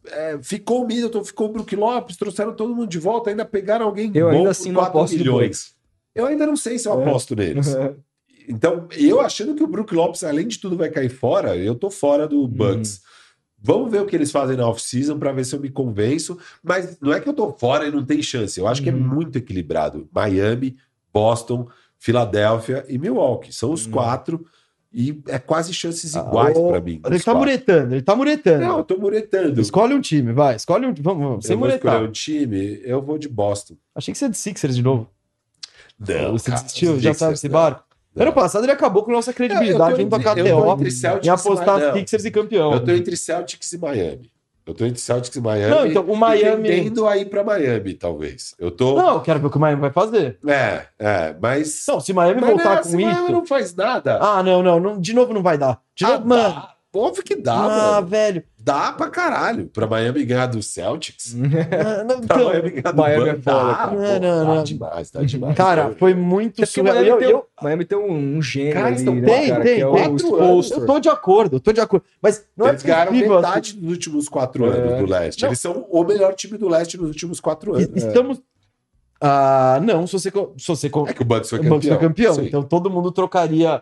[0.05, 3.85] É, ficou o Middleton, ficou o Brook Lopes, trouxeram todo mundo de volta, ainda pegaram
[3.85, 5.75] alguém Eu bom ainda por assim não 4 aposto de milhões.
[6.13, 7.03] Eu ainda não sei se eu É.
[7.09, 7.73] aposto neles.
[8.47, 11.89] Então, eu achando que o Brook Lopes, além de tudo, vai cair fora, eu tô
[11.89, 13.01] fora do Bucks.
[13.65, 16.37] Vamos ver o que eles fazem na off-season para ver se eu me convenço.
[16.61, 18.59] Mas não é que eu tô fora e não tem chance.
[18.59, 18.99] Eu acho que é Uhum.
[18.99, 20.09] muito equilibrado.
[20.13, 20.75] Miami,
[21.13, 21.67] Boston,
[21.97, 23.53] Filadélfia e Milwaukee.
[23.53, 23.93] São os Uhum.
[23.93, 24.45] quatro
[24.91, 27.01] e é quase chances Ah, iguais o- para mim.
[27.05, 27.39] Ele tá quatro.
[27.39, 28.65] muretando, ele tá muretando.
[28.65, 29.61] Não, eu tô muretando.
[29.61, 30.57] Escolhe um time, vai.
[30.57, 31.93] Escolhe um Vamos, vamos sem eu vou muretar.
[31.93, 33.75] escolher um time, eu vou de Boston.
[33.95, 35.09] Achei que você é de Sixers de novo.
[35.97, 36.93] Não, você cara, desistiu?
[36.99, 37.85] Já Sixers, sabe esse barco?
[38.15, 38.23] Não.
[38.23, 41.29] Ano passado ele acabou com nossa credibilidade em tocar eu tô TO entre Celtics em
[41.29, 41.93] apostar.
[41.93, 42.73] Sixers e campeão.
[42.73, 44.31] Eu tô entre Celtics e Miami.
[44.65, 45.75] Eu tô entre Celtics e Miami.
[45.75, 46.69] Não, então o Miami.
[46.69, 48.55] tendendo a ir pra Miami, talvez.
[48.57, 48.95] Eu tô.
[48.95, 50.37] Não, eu quero ver o que o Miami vai fazer.
[50.47, 51.83] É, é, mas.
[51.87, 53.31] Não, se Miami mas voltar não, com se Miami isso.
[53.31, 54.19] não faz nada.
[54.21, 55.81] Ah, não, não, não, De novo não vai dar.
[55.93, 56.43] De Ah, novo, mano.
[56.43, 56.73] dá.
[56.95, 58.07] Óbvio que dá, ah, mano.
[58.07, 58.43] velho.
[58.65, 59.67] Dá pra caralho.
[59.67, 61.35] Pra Miami ganhar do Celtics.
[61.35, 63.39] Ah, não, Pra então, Miami ganhar do Miami Bucks.
[63.39, 63.87] é foda, Dá, cara.
[63.89, 64.63] pô, Não, não, dá não.
[64.63, 65.57] demais, dá demais.
[65.57, 66.95] cara, foi muito É surreal.
[66.95, 69.49] Miami, Eu, tem, eu, um- Miami tem um, um gênio Cara, ali, estão- né, tem,
[69.49, 69.83] cara, tem, que é tem.
[69.85, 70.77] o Quatro Spolster.
[70.79, 72.05] eu tô de acordo, eu tô de acordo.
[72.21, 74.69] Mas não Eles é ganharam possível metade nos últimos quatro É.
[74.69, 75.41] anos do leste.
[75.41, 75.49] Não.
[75.49, 77.83] Eles são o melhor time do leste nos últimos quatro assim.
[77.85, 78.03] anos.
[78.03, 78.41] Estamos.
[79.19, 81.77] Ah, não, se você, se você É que o Bucks foi o campeão.
[81.77, 82.33] Bucks foi campeão.
[82.35, 82.45] Sim.
[82.45, 83.81] Então todo mundo trocaria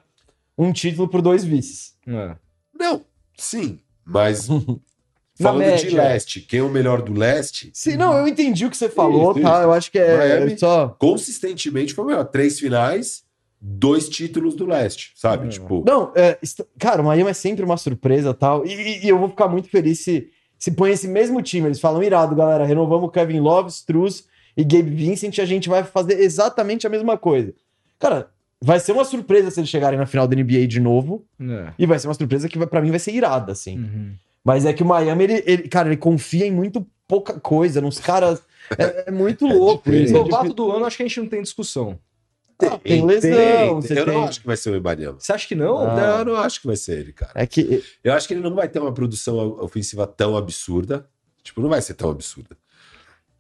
[0.57, 1.93] um título por dois vices.
[2.07, 2.35] É.
[2.77, 3.01] Não,
[3.37, 3.79] sim.
[4.11, 4.47] Mas
[5.41, 6.03] falando de média.
[6.03, 9.31] leste, quem é o melhor do leste, Sim, não, eu entendi o que você falou,
[9.31, 9.53] Isso, tá?
[9.53, 9.61] isso.
[9.63, 10.57] Eu acho que é Miami.
[10.57, 10.89] só.
[10.99, 12.25] consistentemente foi o melhor.
[12.25, 13.23] Três finais,
[13.59, 15.47] dois títulos do leste, sabe?
[15.47, 15.49] Hum.
[15.49, 16.37] Tipo, Não, é,
[16.79, 18.65] cara, o Miami é sempre uma surpresa tal.
[18.65, 20.29] E, e eu vou ficar muito feliz se,
[20.59, 21.67] se põe esse mesmo time.
[21.67, 24.25] Eles falam, irado, galera, renovamos Kevin Love, Struz
[24.55, 27.53] e Gabe Vincent e a gente vai fazer exatamente a mesma coisa.
[27.97, 28.29] Cara,
[28.63, 31.25] vai ser uma surpresa se eles chegarem na final da NBA de novo.
[31.39, 31.73] É.
[31.79, 33.77] E vai ser uma surpresa que vai, pra mim vai ser irada, assim.
[33.79, 34.13] Uhum.
[34.43, 37.99] Mas é que o Miami, ele, ele- cara, ele confia em muito pouca coisa, nos
[37.99, 38.41] caras.
[38.77, 40.05] É, é muito louco difícil.
[40.05, 40.13] isso.
[40.13, 41.99] Novato do ano, acho que a gente não tem discussão.
[42.63, 44.13] Ah, tem lesão, tem, você eu tem.
[44.13, 45.19] não acho que vai ser o Ibaniama.
[45.19, 45.79] Você acha que não?
[45.79, 45.95] Ah.
[45.95, 47.31] Não, eu não acho que vai ser ele, cara.
[47.33, 47.83] É que.
[48.03, 51.07] Eu acho que ele não vai ter uma produção ofensiva tão absurda.
[51.43, 52.55] Tipo, não vai ser tão absurda.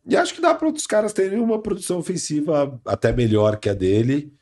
[0.07, 3.75] E acho que dá para outros caras terem uma produção ofensiva até melhor que a
[3.75, 4.33] dele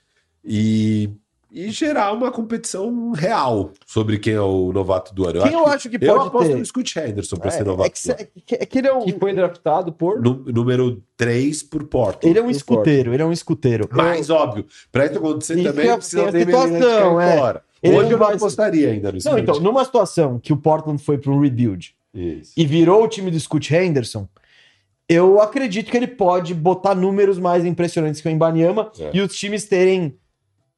[0.43, 1.09] e,
[1.51, 5.41] e gerar uma competição real sobre quem é o novato do ano.
[5.43, 6.55] Quem eu acho que eu pode aposto ter?
[6.57, 8.21] no Scoot Henderson para É, ser é novato que, do ano.
[8.21, 9.05] é que- é que ele é um.
[9.05, 10.21] Que foi draftado por.
[10.21, 12.27] Número 3 por Porto.
[12.27, 13.87] Ele é um escuteiro, ele é um escuteiro.
[13.91, 17.37] Mas, óbvio, para isso acontecer Isso também que é- precisa a ter situação, é.
[17.37, 17.63] fora.
[17.81, 20.57] Ele Hoje não eu não vai- apostaria ainda no Não, então, numa situação que o
[20.57, 22.51] Portland foi para um rebuild Isso.
[22.57, 24.27] e virou o time do Scoot Henderson,
[25.07, 29.11] eu acredito que ele pode botar números mais impressionantes que o Embanyama É.
[29.13, 30.15] e os times terem.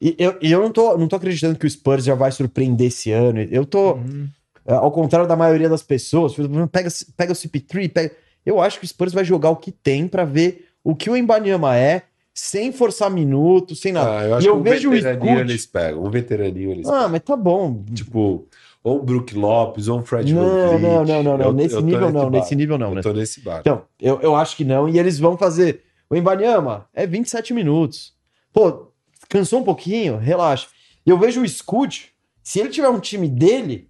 [0.01, 2.87] E eu, e eu não, tô, não tô acreditando que o Spurs já vai surpreender
[2.87, 3.39] esse ano.
[3.51, 4.27] Eu tô, Uhum.
[4.65, 6.33] é, ao contrário da maioria das pessoas,
[6.71, 8.11] pega, pega o CP3, pega.
[8.43, 11.15] Eu acho que o Spurs vai jogar o que tem pra ver o que o
[11.15, 12.01] Embanyama é,
[12.33, 14.17] sem forçar minutos, sem nada.
[14.19, 16.03] Ah, eu acho E eu que um vejo o veteraninho Scoot- eles pegam.
[16.03, 17.83] Um veteraninho eles Ah, mas tá bom.
[17.93, 18.47] Tipo,
[18.83, 21.45] ou um Brook Lopes, ou um Fred Não, não, não, não, não.
[21.47, 22.99] Eu- Nesse eu nível não, nesse nível não, né?
[22.99, 23.59] Eu tô nesse barco.
[23.61, 24.89] Então, eu, eu acho que não.
[24.89, 25.83] E eles vão fazer.
[26.09, 28.13] O Embanyama é 27 minutos.
[28.51, 28.90] Pô,
[29.31, 30.17] cansou um pouquinho?
[30.17, 30.67] Relaxa.
[31.05, 32.11] E eu vejo o Scoot,
[32.43, 33.89] se ele tiver um time dele,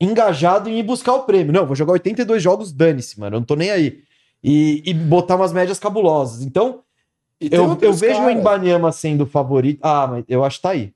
[0.00, 1.52] engajado em ir buscar o prêmio.
[1.52, 3.36] Não, vou jogar 82 jogos, dane-se, mano.
[3.36, 4.02] Eu não tô nem aí.
[4.42, 6.42] E, e botar umas médias cabulosas.
[6.42, 6.80] Então,
[7.40, 8.38] eu, eu vejo o caras.
[8.38, 9.80] Embanyama sendo o favorito.
[9.82, 10.92] Ah, mas eu acho que tá aí.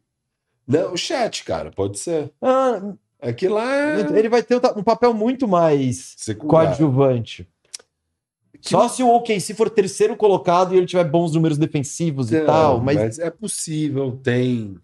[0.67, 2.31] Não, o chat, cara, pode ser.
[2.43, 2.81] Ah,
[3.21, 6.69] É que lá é ele vai ter um papel muito mais secundário.
[6.69, 7.49] coadjuvante.
[8.61, 12.47] Só se o OKC for terceiro colocado e ele tiver bons números defensivos e Não,
[12.47, 14.77] tal, mas, é possível, tem.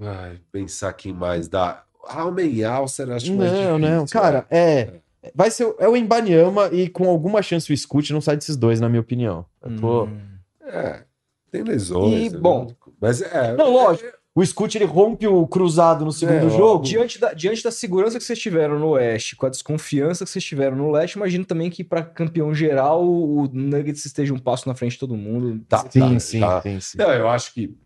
[0.00, 1.84] Ai, pensar quem mais dá.
[2.06, 3.78] Almen Alcer, acho mais não, difícil.
[3.78, 4.58] não, cara, né?
[4.58, 5.00] é
[5.34, 8.78] vai ser é o Embanyama e com alguma chance o Scoot não sai desses dois,
[8.80, 9.46] na minha opinião.
[9.62, 10.20] Eu tô- Hum.
[10.62, 11.02] É,
[11.50, 12.26] tem lesões.
[12.26, 12.38] E, né?
[12.38, 12.70] bom,
[13.00, 13.54] Mas é.
[13.56, 14.08] Não, lógico.
[14.36, 16.84] O Scoot ele rompe o cruzado no segundo É, ó, jogo.
[16.84, 20.44] Diante da, diante da segurança que vocês tiveram no Oeste, com a desconfiança que vocês
[20.44, 24.74] tiveram no Leste, imagino também que para campeão geral o Nuggets esteja um passo na
[24.74, 25.60] frente de todo mundo.
[25.68, 26.62] Tá, Sim, tá, sim, tá.
[26.62, 26.98] sim, sim.
[26.98, 27.76] Não, eu acho que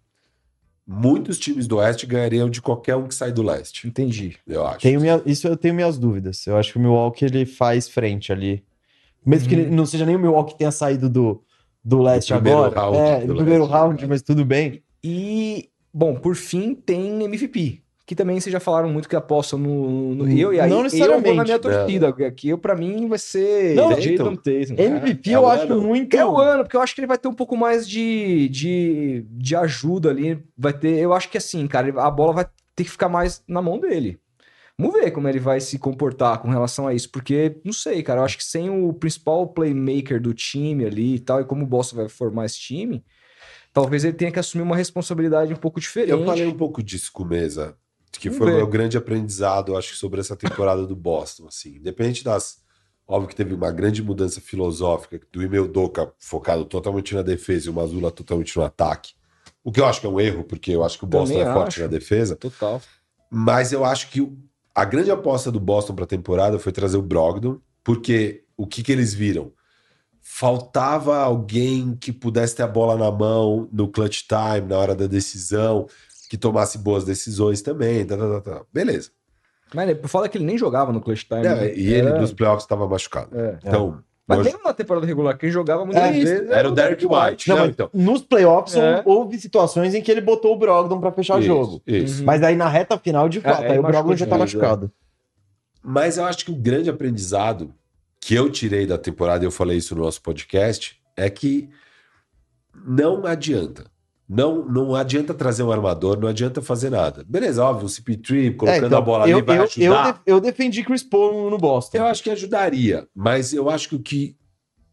[0.87, 3.87] muitos times do Oeste ganhariam de qualquer um que sai do Leste.
[3.87, 4.37] Entendi.
[4.47, 4.79] Eu acho.
[4.81, 6.47] Tenho minha- isso eu tenho minhas dúvidas.
[6.47, 8.65] Eu acho que o Milwaukee ele faz frente ali.
[9.25, 9.61] Mesmo que Uhum.
[9.62, 11.43] ele não seja nem o Milwaukee que tenha saído do,
[11.85, 12.81] do leste primeiro agora.
[12.81, 13.73] round é, do no primeiro leste.
[13.75, 14.83] round, mas tudo bem.
[15.05, 15.69] E,
[15.99, 17.81] bom, por fim, tem MVP.
[18.07, 20.15] Que também vocês já falaram muito que apostam no.
[20.15, 21.27] no- eu e aí, Não eu necessariamente.
[21.27, 22.09] vou na minha torcida.
[22.09, 24.75] Aqui eu, pra mim, vai ser Não, Jason então, Tatum.
[24.78, 26.17] MVP é eu acho muito.
[26.17, 29.27] É o ano, porque eu acho que ele vai ter um pouco mais de, de,
[29.31, 30.43] de ajuda ali.
[30.57, 30.97] Vai ter.
[30.99, 34.18] Eu acho que assim, cara, a bola vai ter que ficar mais na mão dele.
[34.78, 38.20] Vamos ver como ele vai se comportar com relação a isso, porque não sei, cara.
[38.20, 41.67] Eu acho que sem o principal playmaker do time ali e tal, e como o
[41.67, 43.05] Boston vai formar esse time,
[43.82, 46.10] talvez ele tenha que assumir uma responsabilidade um pouco diferente.
[46.10, 47.76] Eu falei um pouco disso com o Mesa,
[48.12, 48.57] que Vamos foi o ver.
[48.58, 51.47] meu grande aprendizado, acho que, sobre essa temporada do Boston.
[51.48, 52.58] Assim, independente das.
[53.07, 57.70] Óbvio que teve uma grande mudança filosófica do Emil Doca focado totalmente na defesa e
[57.70, 59.15] o Mazula totalmente no ataque.
[59.65, 61.48] O que eu acho que é um erro, porque eu acho que o Boston Também
[61.48, 61.81] é forte acho.
[61.81, 62.36] na defesa.
[62.36, 62.82] Total.
[63.31, 64.36] Mas eu acho que o-
[64.74, 68.82] a grande aposta do Boston para a temporada foi trazer o Brogdon, porque o que,
[68.82, 69.52] que eles viram?
[70.31, 75.07] Faltava alguém que pudesse ter a bola na mão no clutch time, na hora da
[75.07, 75.86] decisão,
[76.28, 78.05] que tomasse boas decisões também.
[78.05, 78.62] Tá, tá, tá, tá.
[78.73, 79.10] Beleza.
[79.74, 81.47] Mas por falar que ele nem jogava no clutch time.
[81.47, 81.74] É, né?
[81.74, 83.36] e ele É, nos playoffs estava machucado.
[83.36, 83.58] é.
[83.65, 83.98] Então,
[84.28, 87.48] Mas hoje- mesmo na temporada regular, quem jogava muitas É, vezes era o Derek White.
[87.48, 87.90] Não, Não, mas então.
[87.94, 89.02] nos playoffs É.
[89.07, 91.82] houve situações em que ele botou o Brogdon pra fechar o jogo.
[91.86, 92.23] Isso.
[92.23, 94.92] Mas aí na reta final, de fato, aí aí o Brogdon já tá machucado.
[95.82, 97.74] Mas eu acho que o grande aprendizado
[98.20, 101.68] que eu tirei da temporada, e eu falei isso no nosso podcast, é que
[102.86, 103.90] não adianta.
[104.28, 107.24] Não, não adianta trazer um armador, não adianta fazer nada.
[107.26, 110.12] Beleza, óbvio, o CP3 colocando É, então, a bola ali eu, vai eu, eu, ajudar.
[110.12, 111.97] def- eu defendi Chris Paul no Boston.
[111.97, 114.36] Eu acho que ajudaria, mas eu acho que o que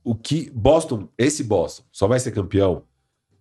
[0.05, 2.83] o que Boston, esse Boston, só vai ser campeão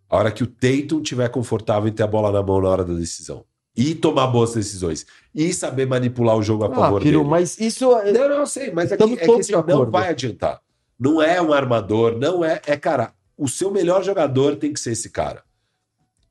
[0.09, 2.85] a hora que o Tatum tiver confortável em ter a bola na mão na hora
[2.85, 3.45] da decisão
[3.77, 5.05] e tomar boas decisões
[5.35, 7.23] e saber manipular o jogo a Ah, favor dele.
[7.25, 7.85] mas isso...
[7.99, 10.61] é- Não, não, eu sei, mas é Estamos é que assim, não vai adiantar.
[10.99, 12.61] Não é um armador, não é.
[12.67, 15.43] É, cara, o seu melhor jogador tem que ser esse cara.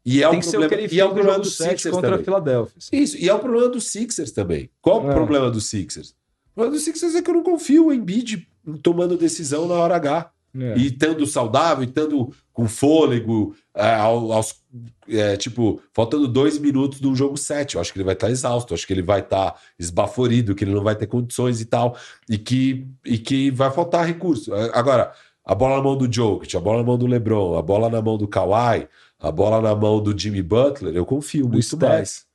[0.06, 2.22] E é Tem ser problema, e é o no problema do 7 Sixers contra também.
[2.22, 2.74] a Philadelphia.
[2.92, 4.70] Isso, e é o problema do Sixers também.
[4.82, 5.10] Qual É.
[5.12, 6.10] o problema do Sixers?
[6.52, 8.48] O problema do Sixers é que eu não confio em Embiid
[8.82, 10.30] tomando decisão na hora H.
[10.56, 10.78] É.
[10.78, 14.62] E estando saudável, e estando com fôlego, é, ao- aos,
[15.08, 17.76] é, tipo, faltando dois minutos do jogo 7.
[17.76, 20.64] Eu acho que ele vai estar exausto, eu acho que ele vai estar esbaforido, que
[20.64, 21.98] ele não vai ter condições e tal,
[22.30, 24.54] e que, e que vai faltar recurso.
[24.54, 25.12] É, Agora,
[25.46, 28.02] a bola na mão do Jokic, a bola na mão do LeBron, a bola na
[28.02, 28.88] mão do Kawhi,
[29.20, 31.82] a bola na mão do Jimmy Butler, eu confio muito Steph.
[31.90, 32.26] mais.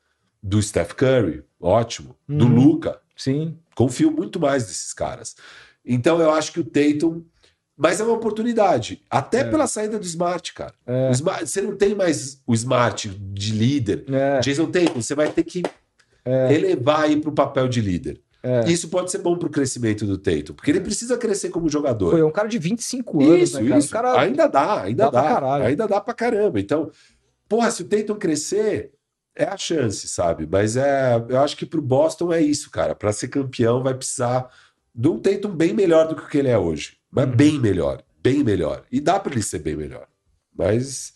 [0.43, 2.15] Do Steph Curry, ótimo.
[2.29, 2.55] Do Uhum.
[2.55, 3.57] Luca, Sim.
[3.75, 5.35] Confio muito mais desses caras.
[5.85, 7.23] Então eu acho que o Tatum.
[7.81, 9.01] Mas é uma oportunidade.
[9.09, 9.45] Até É.
[9.45, 10.75] pela saída do Smart, cara.
[10.85, 11.11] É.
[11.11, 14.05] O Smart- você não tem mais o Smart de líder.
[14.11, 14.41] É.
[14.41, 15.63] Jason Tatum, você vai ter que
[16.25, 16.53] É.
[16.53, 18.21] elevar aí para o papel de líder.
[18.43, 18.69] É.
[18.71, 22.19] Isso pode ser bom para o crescimento do Tatum, porque ele precisa crescer como jogador.
[22.19, 23.79] é um cara de 25 anos, Isso, né, cara?
[23.79, 23.91] isso.
[23.91, 24.21] Cara...
[24.21, 25.55] Ainda dá, ainda dá dá.
[25.57, 26.59] ainda dá pra caramba.
[26.61, 26.91] Então,
[27.49, 28.93] porra, se o Tatum crescer,
[29.37, 30.49] é a chance, sabe?
[30.51, 32.95] Mas é, eu acho que pro Boston é isso, cara.
[32.95, 34.49] Pra ser campeão vai precisar
[34.95, 36.98] de um Tatum bem melhor do que o que ele é hoje.
[37.11, 37.37] Mas Uhum.
[37.37, 38.85] bem melhor, bem melhor.
[38.93, 40.07] E dá pra ele ser bem melhor.
[40.57, 41.15] Mas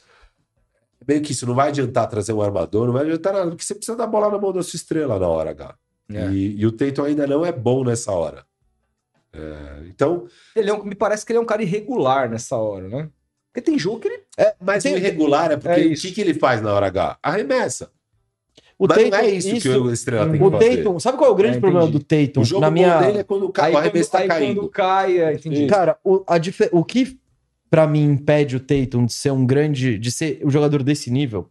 [1.07, 3.75] meio que isso, não vai adiantar trazer um armador, não vai adiantar nada, porque você
[3.75, 5.75] precisa dar bola na mão da sua estrela na hora H.
[6.13, 6.31] É.
[6.31, 8.45] E, e o Tatum ainda não é bom nessa hora.
[9.33, 12.87] É, então, Ele é um- me parece que ele é um cara irregular nessa hora,
[12.89, 13.09] né?
[13.51, 14.23] Porque tem jogo que ele.
[14.37, 16.87] É, mas Tem- o irregular é porque É o que, que ele faz na hora
[16.87, 17.19] H?
[17.23, 17.91] Arremessa.
[18.83, 20.77] O mas Tatum, não é isso, que o Estrela tem que o fazer.
[20.79, 22.41] Tatum, sabe qual é o grande É, problema do Tatum?
[22.41, 23.65] O jogo na bom minha dele é quando o, ca...
[23.65, 24.61] Aí o quando, arremesso tá aí caindo.
[24.63, 25.67] quando cai, é, entendi.
[25.69, 27.17] Cara, o, a dife- o que
[27.71, 31.49] pra mim impede o Tatum de ser um grande, de ser o jogador desse nível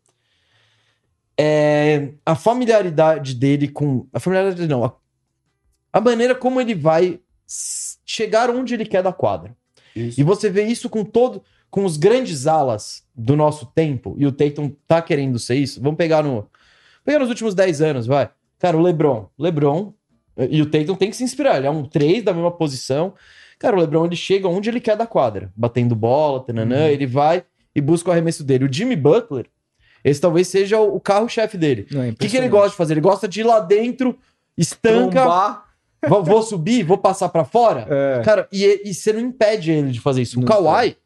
[1.40, 4.94] é a familiaridade dele com a familiaridade não, a,
[5.94, 7.20] a maneira como ele vai
[8.06, 9.56] chegar onde ele quer da quadra.
[9.96, 10.20] Isso.
[10.20, 14.32] E você vê isso com todo com os grandes alas do nosso tempo, e o
[14.34, 15.82] Tatum tá querendo ser isso.
[15.82, 16.46] Vamos pegar no
[17.04, 18.30] pegar nos últimos 10 anos, vai.
[18.60, 19.94] Cara, o LeBron, LeBron
[20.50, 23.14] e o Tatum tem que se inspirar, ele é um 3 da mesma posição.
[23.60, 26.88] Cara, o LeBron ele chega onde ele quer da quadra, batendo bola, tananã, Uhum.
[26.88, 27.44] ele vai
[27.76, 28.66] e busca o arremesso dele.
[28.66, 29.46] O Jimmy Butler,
[30.04, 31.86] esse talvez seja o carro-chefe dele.
[31.94, 32.94] É O que, que ele gosta de fazer?
[32.94, 34.18] Ele gosta de ir lá dentro,
[34.58, 35.66] estanca, Trombar.
[36.08, 37.86] vou, vou subir, vou passar pra fora.
[37.90, 38.22] É.
[38.24, 40.40] Cara, e, e você não impede ele de fazer isso.
[40.40, 40.98] O Kawhi,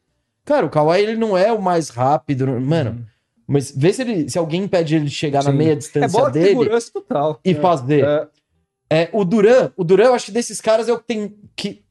[0.44, 2.90] cara, o Kawhi ele não é o mais rápido, mano.
[2.90, 3.04] Uhum.
[3.46, 5.56] Mas vê se, ele, se alguém impede ele de chegar na Sim.
[5.56, 7.40] meia É distância bola de dele segurança total.
[7.44, 8.04] e fazer.
[8.04, 8.28] É.
[8.88, 11.84] É, o Duran, o Duran, eu acho que desses caras é o que tem que,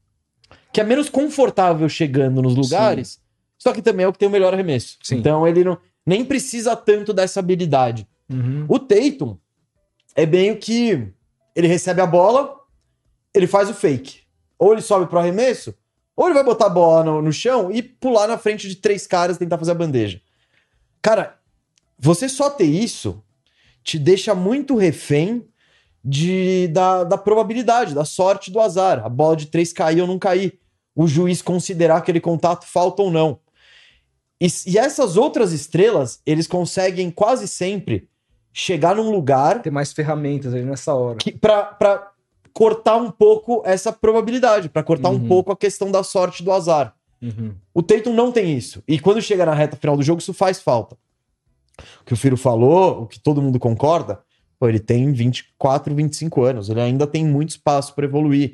[0.72, 3.19] que é menos confortável chegando nos lugares,
[3.58, 4.98] só que também é o que tem o melhor arremesso.
[5.03, 5.17] Sim.
[5.17, 8.08] Então ele não nem precisa tanto dessa habilidade.
[8.30, 8.66] Uhum.
[8.69, 9.38] O Tatum
[10.16, 11.11] é bem o que
[11.56, 12.56] ele recebe a bola,
[13.34, 14.19] ele faz o fake.
[14.58, 15.75] Ou ele sobe pro arremesso,
[16.16, 19.06] ou ele vai botar a bola no, no chão e pular na frente de três
[19.06, 20.22] caras e tentar fazer a bandeja.
[21.01, 21.38] Cara,
[21.98, 23.22] você só ter isso
[23.84, 25.46] te deixa muito refém
[26.04, 29.04] de, da, da probabilidade, da sorte do azar.
[29.06, 30.60] A bola de três cair ou não cair.
[30.96, 33.40] O juiz considerar aquele contato falta ou não.
[34.42, 38.10] E, e essas outras estrelas, eles conseguem quase sempre
[38.52, 41.18] chegar num lugar Ter mais ferramentas ali nessa hora.
[41.18, 42.12] que para
[42.54, 45.28] cortar um pouco essa probabilidade, para cortar um Uhum.
[45.28, 46.96] pouco a questão da sorte do azar.
[47.22, 47.54] Uhum.
[47.74, 48.82] O Tatum não tem isso.
[48.88, 50.98] E quando chega na reta final do jogo, isso faz falta.
[52.02, 54.20] O que o Firo falou, o que todo mundo concorda,
[54.60, 58.54] pô, ele tem 24, 25 anos, ele ainda tem muito espaço para evoluir.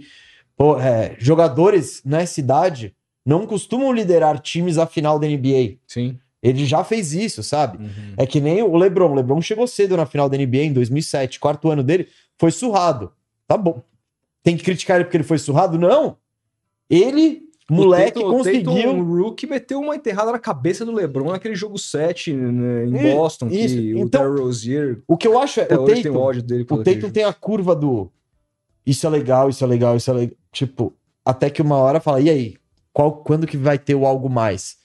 [0.56, 5.78] Pô, é, jogadores nessa idade não costumam liderar times à final da NBA.
[5.88, 6.18] Sim.
[6.42, 7.78] Ele já fez isso, sabe?
[7.78, 8.14] Uhum.
[8.18, 9.12] É que nem o LeBron.
[9.12, 13.12] O LeBron chegou cedo na final da NBA em 2007, quarto ano dele, foi surrado.
[13.48, 13.84] Tá bom.
[14.42, 15.78] Tem que criticar ele porque ele foi surrado?
[15.78, 16.18] Não.
[16.90, 17.44] Ele,
[17.76, 18.72] moleque, o Tatum, conseguiu.
[18.72, 22.86] O Tatum, o Rookie meteu uma enterrada na cabeça do LeBron naquele jogo 7 né,
[22.86, 23.76] em Isso, Boston, isso.
[23.76, 25.64] que Então, o Terry Rozier O que eu acho é.
[25.64, 26.66] até O hoje tem Tatum, ódio dele.
[26.70, 28.12] o Tatum tem a curva do.
[28.86, 30.36] Isso é legal, isso é legal, isso é legal.
[30.52, 30.94] Tipo,
[31.24, 32.56] até que uma hora fala, e aí?
[32.94, 34.76] Qual, quando que vai ter o algo mais?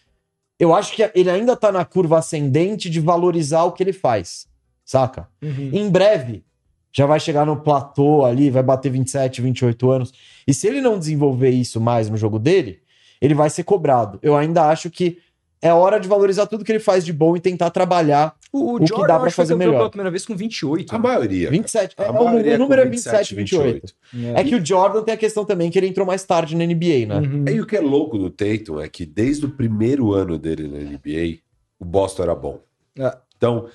[0.59, 4.47] Eu acho que ele ainda tá na curva ascendente de valorizar o que ele faz.
[4.85, 5.29] Saca?
[5.43, 5.71] Uhum.
[5.73, 6.45] Em breve,
[6.93, 10.13] já vai chegar no platô ali, vai bater 27, 28 anos.
[10.47, 12.81] E se ele não desenvolver isso mais no jogo dele,
[13.21, 14.19] ele vai ser cobrado.
[14.23, 15.19] Eu ainda acho que
[15.61, 18.79] é hora de valorizar tudo que ele faz de bom e tentar trabalhar O, O
[18.81, 19.79] que Jordan, dá que foi fazer campeão melhor.
[19.81, 20.95] pela primeira vez com 28.
[20.95, 21.51] A maioria.
[21.51, 21.95] 27.
[21.99, 23.95] A É, o, maioria o número é com 27, 28.
[24.35, 27.07] É que o Jordan tem a questão também que ele entrou mais tarde na NBA,
[27.09, 27.17] né?
[27.19, 27.45] Uhum.
[27.49, 30.79] E o que é louco do Tatum é que desde o primeiro ano dele na
[30.79, 31.39] NBA,
[31.81, 32.61] o Boston era bom.
[32.99, 33.17] É.
[33.37, 33.67] Então,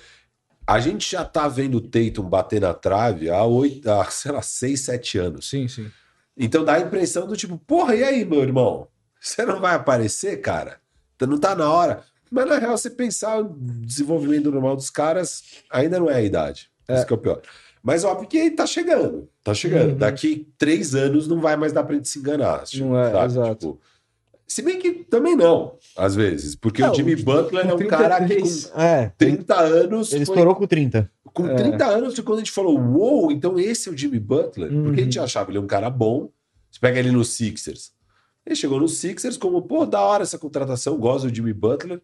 [0.72, 4.42] a gente já tá vendo o Tatum bater na trave há, oito, há sei lá,
[4.42, 5.50] seis, sete anos.
[5.50, 5.92] Sim, sim.
[6.38, 8.88] Então dá a impressão do tipo, porra, e aí, meu irmão?
[9.20, 10.80] Você não vai aparecer, cara?
[11.16, 12.04] Então Não tá na hora.
[12.32, 16.72] Mas na real, você pensar o desenvolvimento normal dos caras, ainda não é a idade.
[16.90, 17.42] Isso que é o pior.
[17.84, 19.28] Mas óbvio que tá chegando.
[19.44, 19.92] Tá chegando.
[19.92, 19.98] Uhum.
[19.98, 22.64] Daqui três anos não vai mais dar pra gente se enganar.
[22.76, 23.56] Não é, exato.
[23.56, 23.80] Tipo,
[24.52, 26.56] se bem que também não, às vezes.
[26.56, 28.66] Porque Não, o Jimmy Butler é um cara que 33.
[28.68, 30.14] com É, 30 anos.
[30.14, 31.10] ele foi- estourou com 30.
[31.34, 31.56] Com É.
[31.56, 34.70] 30 anos quando a gente falou, uou, então esse é o Jimmy Butler.
[34.84, 35.24] Porque a gente Uhum.
[35.24, 36.30] achava ele um cara bom.
[36.70, 37.92] Você pega ele no Sixers.
[38.46, 42.02] Ele chegou no Sixers como, pô, da hora essa contratação, gosto do Jimmy Butler.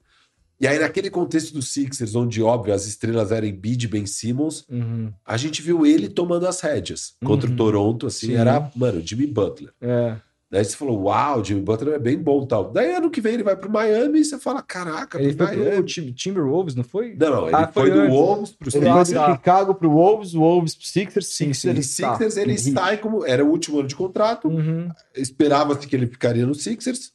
[0.59, 4.65] E aí, naquele contexto do Sixers, onde, óbvio, as estrelas eram Embiid e Ben Simmons,
[4.69, 5.11] Uhum.
[5.25, 7.13] a gente viu ele tomando as rédeas.
[7.23, 7.53] Contra Uhum.
[7.53, 8.33] o Toronto, assim, Sim.
[8.35, 9.71] era, mano, Jimmy Butler.
[9.81, 10.15] É.
[10.49, 12.71] Daí você falou, uau, Jimmy Butler é bem bom e tal.
[12.71, 15.71] Daí ano que vem ele vai pro Miami e você fala, caraca, Ele foi Miami.
[15.75, 17.15] pro Tim- Timberwolves, não foi?
[17.19, 18.09] Não, não, ele Ah, foi, foi do.
[18.09, 19.09] Wolves pro Ele Ah, foi Sixers.
[19.09, 19.35] do tá.
[19.35, 21.69] Chicago pro Wolves, Wolves pro Sixers, Sim, sim.
[21.71, 21.85] E Sixers.
[22.17, 23.25] Sixers, tá, ele em como.
[23.25, 24.47] Era o último ano de contrato.
[24.47, 24.89] Uhum.
[25.13, 27.11] Esperava-se que ele ficaria no Sixers.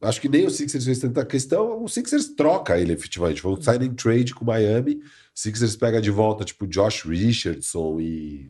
[0.00, 1.82] Acho que nem o Sixers fez tanta questão.
[1.82, 3.40] O Sixers troca ele efetivamente.
[3.40, 4.96] Foi um signing trade com o Miami.
[4.96, 5.00] O
[5.34, 8.48] Sixers pega de volta, tipo, Josh Richardson e.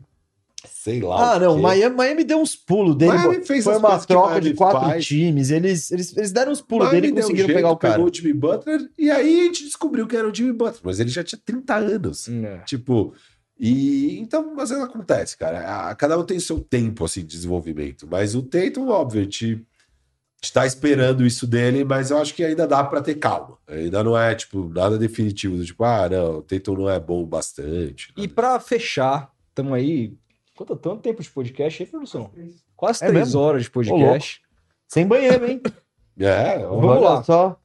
[0.65, 1.33] Sei lá.
[1.35, 1.59] Ah, não.
[1.59, 3.11] Miami, Miami deu uns pulos dele.
[3.13, 5.05] Miami fez foi uma troca Miami de quatro faz.
[5.05, 5.51] times.
[5.51, 7.77] Eles, eles, eles deram uns pulos Miami dele e deu um conseguiram jeito, pegar o
[7.77, 7.93] cara.
[7.95, 10.81] Pegou o Jimmy Butler e aí a gente descobriu que era o Jimmy Butler.
[10.83, 12.27] Mas ele já tinha 30 anos.
[12.27, 12.57] É.
[12.65, 13.13] Tipo,
[13.59, 15.89] e então, às vezes acontece, cara.
[15.89, 19.63] A- Cada um tem seu tempo assim de desenvolvimento, mas o Tatum, óbvio, a gente
[20.41, 23.57] está esperando isso dele, mas eu acho que ainda dá para ter calma.
[23.67, 27.23] Ainda não é tipo nada definitivo, do tipo, ah, não, o Tatum não é bom
[27.23, 28.11] o bastante.
[28.17, 28.33] E nada.
[28.33, 30.13] pra fechar, estamos aí.
[30.57, 32.31] Quanto tanto tempo de podcast aí, produção?
[32.75, 33.41] Quase É três mesmo?
[33.41, 34.41] horas de podcast.
[34.87, 35.61] Sem banheiro, hein?
[36.19, 37.23] É, Vamos lá.
[37.23, 37.59] só.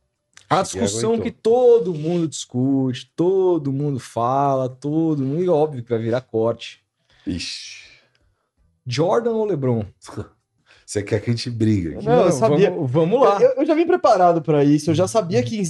[0.50, 5.42] A discussão que todo mundo discute, todo mundo fala, todo mundo.
[5.42, 6.84] E óbvio que vai virar corte.
[7.26, 7.86] Ixi,
[8.86, 9.86] Jordan ou LeBron?
[10.84, 12.04] você quer que a gente briga aqui?
[12.04, 12.70] Não, eu sabia.
[12.70, 13.40] Vamos, vamos lá.
[13.40, 14.90] Eu, eu já vim preparado pra isso.
[14.90, 15.62] Eu já sabia que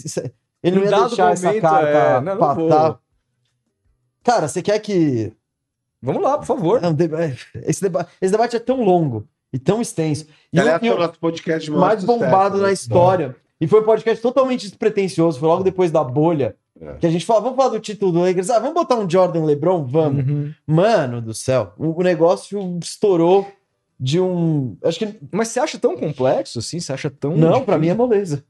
[0.60, 2.88] ele não ia deixar essa momento, carta é, não, não patar.
[2.88, 2.98] vou.
[4.24, 5.32] Cara, você quer que.
[6.02, 6.80] Vamos lá, por favor.
[6.80, 7.24] Não, deba-
[7.66, 10.26] Esse, deba- esse debate é tão longo e tão extenso.
[10.52, 12.64] E Aliás, o- foi o o nosso podcast mais bombado né?
[12.64, 13.36] na história.
[13.60, 15.38] E foi um podcast totalmente despretensioso.
[15.38, 16.56] Foi logo depois da bolha.
[16.80, 16.94] É.
[16.94, 18.50] Que a gente falou, vamos falar do título do Lakers.
[18.50, 19.84] Ah, vamos botar um Jordan LeBron?
[19.84, 20.26] Vamos.
[20.28, 20.52] Uhum.
[20.66, 21.72] Mano do céu.
[21.78, 23.46] O, o negócio estourou
[24.00, 24.76] de um.
[24.82, 25.16] Acho que.
[25.30, 26.80] Mas você acha tão complexo assim?
[26.80, 27.36] Você acha tão.
[27.36, 28.42] Não, pra mim é moleza.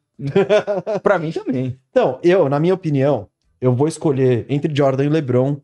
[1.02, 1.78] Pra mim também.
[1.90, 3.26] Então, eu, na minha opinião,
[3.60, 5.56] eu vou escolher entre Jordan e LeBron.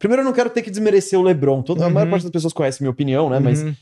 [0.00, 1.62] Primeiro, eu não quero ter que desmerecer o LeBron.
[1.62, 1.92] Toda, A Uhum.
[1.94, 3.38] maior parte das pessoas conhece minha opinião, né?
[3.38, 3.72] Mas, Uhum.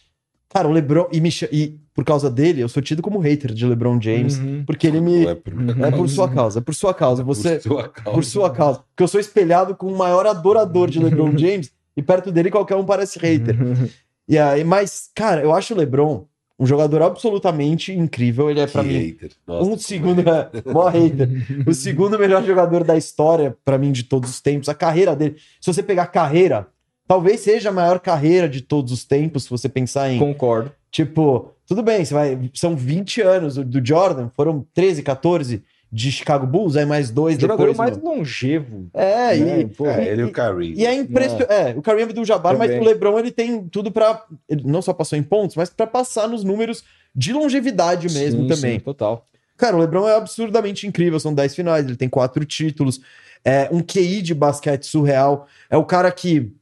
[0.51, 1.07] cara, o LeBron.
[1.13, 4.37] E, me e por causa dele, eu sou tido como hater de LeBron James.
[4.39, 4.65] Uhum.
[4.67, 5.27] Porque ele me.
[5.27, 5.53] É por,
[5.87, 7.23] É por sua causa, é por sua causa.
[7.25, 7.55] Você.
[7.57, 8.11] por sua causa.
[8.13, 8.79] Por sua causa.
[8.91, 11.71] Porque eu sou espelhado com o maior adorador de LeBron James.
[11.97, 13.61] e perto dele qualquer um parece hater.
[13.61, 13.89] Uhum.
[14.29, 16.27] E aí, mas, cara, eu acho o LeBron
[16.59, 18.51] um jogador absolutamente incrível.
[18.51, 19.31] Ele é, pra Que mim, hater.
[19.47, 20.23] Nossa, um segundo.
[20.67, 21.29] Mó hater.
[21.67, 24.69] O segundo melhor jogador da história, pra mim, de todos os tempos.
[24.69, 25.37] A carreira dele.
[25.61, 26.67] Se você pegar carreira,
[27.07, 30.19] talvez seja a maior carreira de todos os tempos, se você pensar em.
[30.19, 30.73] Concordo.
[30.91, 32.51] Tipo, tudo bem, você vai.
[32.55, 37.41] São 20 anos do Jordan, foram 13, 14 de Chicago Bulls, aí mais dois O
[37.41, 37.77] jogador depois.
[37.79, 38.91] mais no- longevo.
[38.93, 39.61] É, né?
[39.61, 39.67] e.
[39.67, 40.75] Pô, É, e- ele e o Kareem.
[40.77, 41.51] E é impressionante.
[41.51, 42.83] É, o Kareem Abdul-Jabbar, mas Também.
[42.87, 44.23] o LeBron ele tem tudo pra.
[44.49, 46.85] Ele não só passou em pontos, mas pra passar nos números
[47.15, 48.75] de longevidade mesmo sim, também.
[48.79, 49.27] sim, total.
[49.57, 53.01] Cara, o LeBron é absurdamente incrível, são 10 finais, ele tem quatro títulos,
[53.45, 56.53] é um QI de basquete surreal, é o cara que,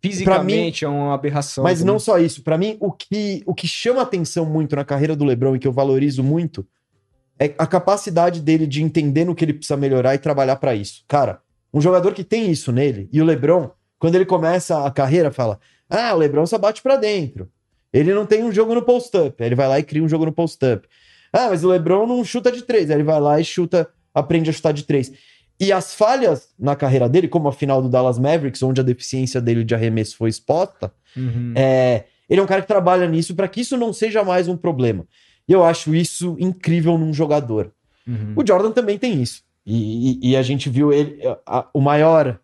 [0.00, 1.62] Fisicamente é uma aberração.
[1.62, 1.92] mas também.
[1.92, 5.24] não só isso, pra mim o que o que chama atenção muito na carreira do
[5.24, 6.66] LeBron e que eu valorizo muito
[7.44, 11.02] é a capacidade dele de entender no que ele precisa melhorar e trabalhar pra isso.
[11.08, 11.40] Cara,
[11.72, 15.58] um jogador que tem isso nele, e o LeBron, quando ele começa a carreira, fala:
[15.88, 17.48] "Ah, o LeBron só bate pra dentro.
[17.92, 19.42] Ele não tem um jogo no post-up".
[19.42, 20.86] Aí ele vai lá e cria um jogo no post-up.
[21.32, 22.90] Ah, mas o LeBron não chuta de três.
[22.90, 25.10] Aí ele vai lá e chuta, aprende a chutar de três.
[25.58, 29.40] E as falhas na carreira dele, como a final do Dallas Mavericks, onde a deficiência
[29.40, 31.52] dele de arremesso foi exposta, Uhum.
[31.56, 34.56] é, ele é um cara que trabalha nisso para que isso não seja mais um
[34.56, 35.06] problema.
[35.48, 37.72] E eu acho isso incrível num jogador.
[38.06, 38.34] Uhum.
[38.36, 39.42] O Jordan também tem isso.
[39.66, 41.18] E, e- e a gente viu ele.
[41.46, 42.38] a- o maior,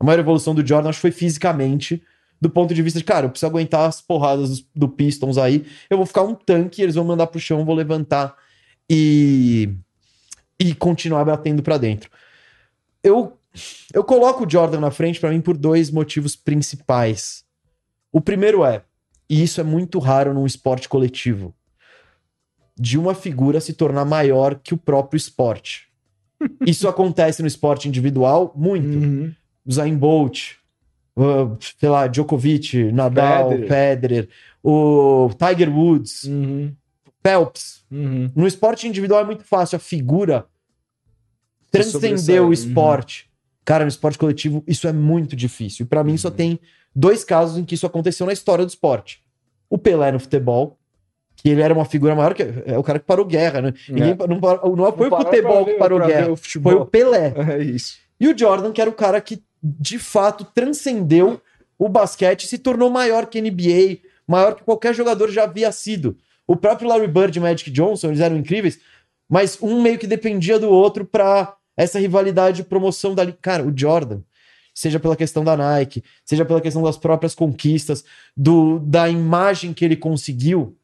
[0.00, 2.02] a maior evolução do Jordan, acho que foi fisicamente,
[2.40, 5.64] do ponto de vista de, cara, eu preciso aguentar as porradas dos- do Pistons aí.
[5.88, 8.34] Eu vou ficar um tanque, eles vão mandar pro chão, vou levantar
[8.90, 9.70] e.
[10.60, 12.10] e continuar batendo pra dentro.
[13.02, 13.36] Eu,
[13.92, 17.44] eu coloco o Jordan na frente pra mim por dois motivos principais.
[18.12, 18.82] O primeiro é,
[19.28, 21.54] e isso é muito raro num esporte coletivo,
[22.78, 25.88] de uma figura se tornar maior que o próprio esporte.
[26.66, 28.98] Isso acontece no esporte individual muito.
[28.98, 29.32] Uhum.
[29.70, 30.56] Zayn Bolt,
[31.16, 33.68] uh, sei lá, Djokovic, Nadal, Federer.
[33.68, 34.28] Federer,
[34.62, 36.74] o Tiger Woods, Uhum.
[37.22, 37.84] Phelps.
[37.90, 38.30] Uhum.
[38.36, 40.46] No esporte individual é muito fácil a figura
[41.70, 42.52] transcender o Uhum.
[42.52, 43.30] esporte.
[43.64, 45.84] Cara, no esporte coletivo, isso é muito difícil.
[45.84, 46.34] E pra mim só Uhum.
[46.34, 46.60] tem
[46.94, 49.22] dois casos em que isso aconteceu na história do esporte.
[49.70, 50.78] O Pelé no futebol,
[51.44, 53.74] que ele era uma figura maior que é o cara que parou guerra, né?
[53.86, 56.86] Ninguém, não, parou- não foi o futebol que parou guerra, o foi o.
[56.86, 57.34] Pelé.
[57.52, 57.98] É isso.
[58.18, 61.38] E o Jordan, que era o cara que de fato transcendeu
[61.78, 66.16] o basquete e se tornou maior que NBA, maior que qualquer jogador já havia sido.
[66.46, 68.78] O próprio Larry Bird e Magic Johnson, eles eram incríveis,
[69.28, 73.34] mas um meio que dependia do outro pra essa rivalidade de promoção dali.
[73.42, 74.20] Cara, o Jordan,
[74.74, 78.02] seja pela questão da Nike, seja pela questão das próprias conquistas,
[78.34, 80.74] do, da imagem que ele conseguiu,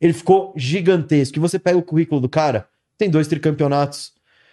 [0.00, 1.38] ele ficou gigantesco.
[1.38, 4.12] E você pega o currículo do cara, tem dois tricampeonatos,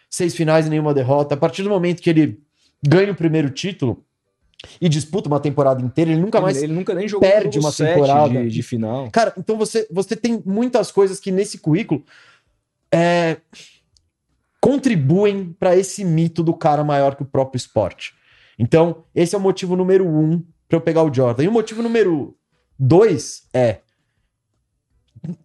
[0.10, 1.36] seis finais e nenhuma derrota.
[1.36, 2.42] A partir do momento que ele
[2.86, 4.04] ganha o primeiro título
[4.82, 8.44] e disputa uma temporada inteira, ele nunca mais Ele nunca nem jogou perde uma temporada.
[8.44, 9.10] de, de final.
[9.12, 12.04] Cara, então você, você tem muitas coisas que nesse currículo
[12.92, 13.38] é,
[14.60, 18.14] contribuem para esse mito do cara maior que o próprio esporte.
[18.58, 21.44] Então, esse é o motivo número um para eu pegar o Jordan.
[21.44, 22.36] E o motivo número
[22.78, 23.82] dois é.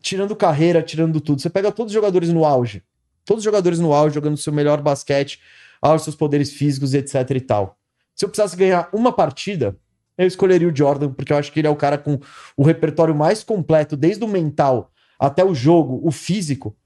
[0.00, 2.82] Tirando carreira, tirando tudo, você pega todos os jogadores no auge.
[3.24, 5.40] Todos os jogadores no auge, jogando seu melhor basquete,
[5.80, 7.78] aos seus poderes físicos, etc e tal.
[8.14, 9.76] Se eu precisasse ganhar uma partida,
[10.16, 12.18] eu escolheria o Jordan, porque eu acho que ele é o cara com
[12.56, 16.76] o repertório mais completo, desde o mental até o jogo, o físico,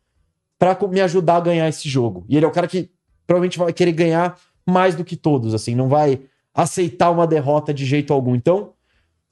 [0.58, 2.24] para me ajudar a ganhar esse jogo.
[2.28, 2.90] E ele é o cara que
[3.26, 6.22] provavelmente vai querer ganhar mais do que todos, assim, não vai
[6.54, 8.34] aceitar uma derrota de jeito algum.
[8.34, 8.72] Então,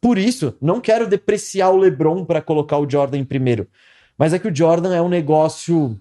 [0.05, 3.67] por isso, não quero depreciar o LeBron para colocar o Jordan em primeiro.
[4.19, 5.99] Mas é que o Jordan é um negócio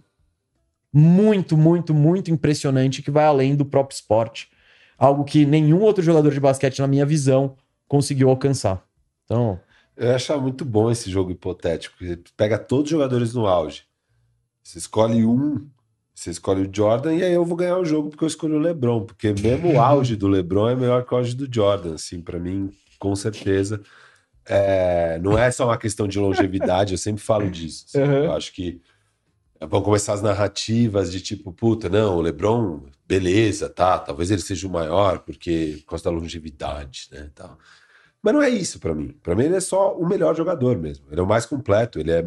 [0.92, 4.50] muito, muito, muito impressionante que vai além do próprio esporte.
[4.98, 7.56] Algo que nenhum outro jogador de basquete, na minha visão,
[7.88, 8.86] conseguiu alcançar.
[9.24, 9.58] Então,
[9.96, 11.96] Eu achava muito bom esse jogo hipotético.
[11.98, 13.84] Você pega todos os jogadores no auge.
[14.62, 15.66] Você escolhe um,
[16.14, 18.60] você escolhe o Jordan, e aí eu vou ganhar o jogo porque eu escolhi o
[18.60, 19.06] LeBron.
[19.06, 22.38] Porque mesmo o auge do LeBron é melhor que o auge do Jordan, assim, para
[22.38, 22.70] mim,
[23.04, 23.82] com certeza.
[24.46, 27.86] É, não é só uma questão de longevidade, eu sempre falo disso.
[27.90, 28.00] assim.
[28.02, 28.24] Uhum.
[28.24, 28.82] Eu acho que
[29.60, 34.68] vão começar as narrativas de tipo, puta, não, o LeBron, beleza, tá, talvez ele seja
[34.68, 37.58] o maior porque por causa da longevidade, né, tal.
[38.22, 39.10] Mas não é isso pra mim.
[39.22, 41.06] Pra mim ele é só o melhor jogador mesmo.
[41.12, 42.26] Ele é o mais completo, ele é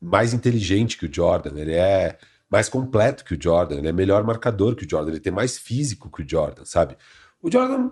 [0.00, 2.16] mais inteligente que o Jordan, ele é
[2.48, 5.58] mais completo que o Jordan, ele é melhor marcador que o Jordan, ele tem mais
[5.58, 6.96] físico que o Jordan, sabe?
[7.40, 7.90] O Jordan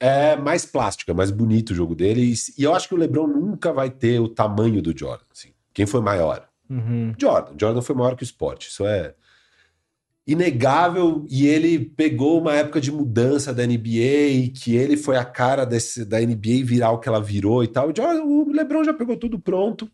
[0.00, 2.98] é mais plástico, é mais bonito o jogo dele e, e eu acho que o
[2.98, 5.52] LeBron nunca vai ter o tamanho do Jordan, assim.
[5.74, 6.48] Quem foi maior?
[6.70, 7.12] Uhum.
[7.18, 7.54] Jordan.
[7.58, 8.68] Jordan foi maior que o esporte.
[8.68, 9.14] Isso é
[10.26, 11.24] inegável.
[11.28, 16.04] E ele pegou uma época de mudança da NBA, que ele foi a cara desse,
[16.04, 17.90] da NBA virar o que ela virou e tal.
[17.90, 19.90] O, Jordan, o LeBron já pegou tudo pronto.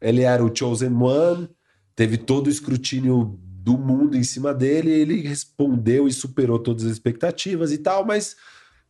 [0.00, 1.48] Ele era o chosen one,
[1.94, 4.90] teve todo o escrutínio do mundo em cima dele.
[4.90, 8.36] Ele respondeu e superou todas as expectativas e tal, mas.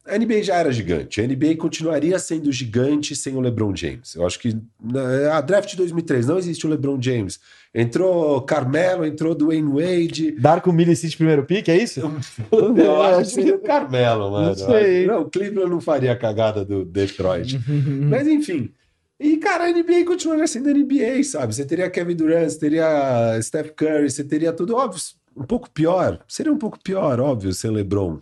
[0.06, 1.20] A NBA já era gigante.
[1.20, 4.14] A NBA continuaria sendo gigante sem o LeBron James.
[4.14, 7.40] Eu acho que na a draft de 2003 não existe o LeBron James.
[7.74, 10.32] Entrou Carmelo, entrou Dwayne Wade.
[10.32, 12.00] Darko Milicic primeiro pick, é isso?
[12.50, 14.48] Eu acho que seria o Carmelo, mano.
[14.48, 15.06] Não sei.
[15.06, 17.58] Não, o Cleveland não faria a cagada do Detroit.
[18.08, 18.72] Mas enfim.
[19.18, 21.54] E, cara, a NBA continuaria sendo a NBA, sabe?
[21.54, 25.00] Você teria Kevin Durant, você teria Steph Curry, você teria tudo, óbvio,
[25.34, 26.20] um pouco pior.
[26.28, 28.18] Seria um pouco pior, óbvio, sem LeBron.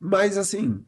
[0.00, 0.82] Mas, assim,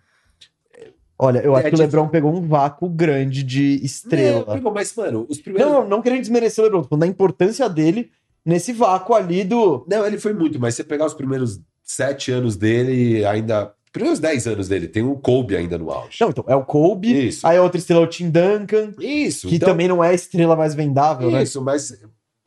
[1.22, 4.54] Olha, eu acho É, que o LeBron pegou um vácuo grande de estrela.
[4.54, 5.70] pegou, mas, mano, os primeiros.
[5.70, 8.10] Não, não querendo desmerecer o LeBron, falando da importância dele
[8.44, 9.84] nesse vácuo ali do.
[9.86, 13.74] Não, ele foi muito, mas você pegar os primeiros sete anos dele, ainda.
[13.92, 16.16] Primeiros dez anos dele, tem o Kobe ainda no auge.
[16.20, 17.44] Não, então, é o Kobe, Isso.
[17.46, 20.14] aí a outra estrela é o Tim Duncan, Isso, que então- também não é a
[20.14, 21.42] estrela mais vendável, né?
[21.42, 22.00] Isso, mas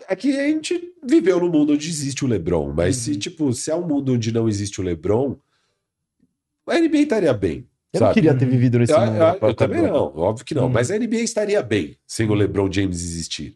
[0.07, 3.13] é que a gente viveu num mundo onde existe o LeBron, mas Uhum.
[3.13, 5.35] se, tipo, se é um mundo onde não existe o LeBron,
[6.65, 7.67] a NBA estaria bem.
[7.93, 8.13] Eu não sabe?
[8.15, 9.17] queria ter vivido nesse Eu, mundo.
[9.17, 10.69] eu- eu também não, óbvio que não, Uhum.
[10.69, 13.55] mas a NBA estaria bem sem o LeBron James existir.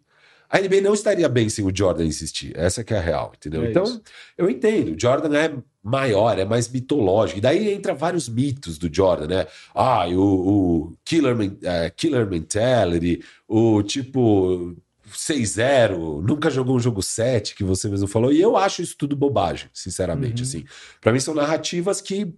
[0.50, 2.54] A NBA não estaria bem sem o Jordan existir.
[2.58, 3.64] Essa que é a real, entendeu?
[3.66, 4.02] É então, isso.
[4.38, 4.96] eu entendo.
[4.96, 5.52] O Jordan é
[5.84, 7.40] maior, é mais mitológico.
[7.40, 9.48] E daí entra vários mitos do Jordan, né?
[9.76, 14.74] Ah, o, o killer, eh, killer mentality, o tipo
[15.14, 18.32] 6-0, nunca jogou um jogo 7, que você mesmo falou.
[18.32, 20.42] E eu acho isso tudo bobagem, sinceramente.
[20.44, 20.48] Uhum.
[20.48, 20.66] Assim,
[21.02, 22.34] para mim são narrativas que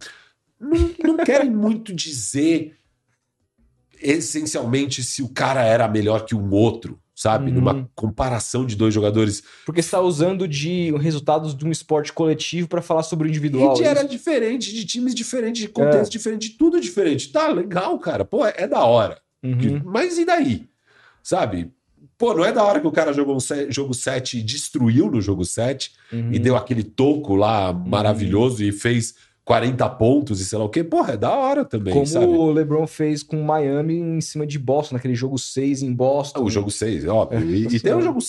[0.59, 2.75] não, não querem muito dizer
[4.01, 7.49] essencialmente se o cara era melhor que um outro, sabe?
[7.49, 7.55] Uhum.
[7.55, 9.43] Numa comparação de dois jogadores.
[9.65, 13.73] Porque você tá usando de resultados de um esporte coletivo pra falar sobre o individual.
[13.73, 17.31] E de era diferente, de times diferentes, de contexto diferente, de tudo diferente.
[17.31, 18.23] Tá legal, cara.
[18.23, 19.19] Pô, é da hora.
[19.43, 19.81] Uhum.
[19.83, 20.69] Mas e daí?
[21.21, 21.71] Sabe?
[22.17, 25.21] Pô, não é da hora que o cara jogou um jogo 7 e destruiu no
[25.21, 26.33] jogo 7 Uhum.
[26.33, 29.13] e deu aquele toco lá maravilhoso e fez
[29.49, 30.83] 40 pontos e sei lá o quê.
[30.83, 32.27] Porra, é da hora também, Como sabe?
[32.27, 36.43] o LeBron fez com Miami em cima de Boston, naquele jogo 6 em Boston.
[36.43, 37.49] O jogo 6, óbvio.
[37.49, 38.19] E, e tem o jogo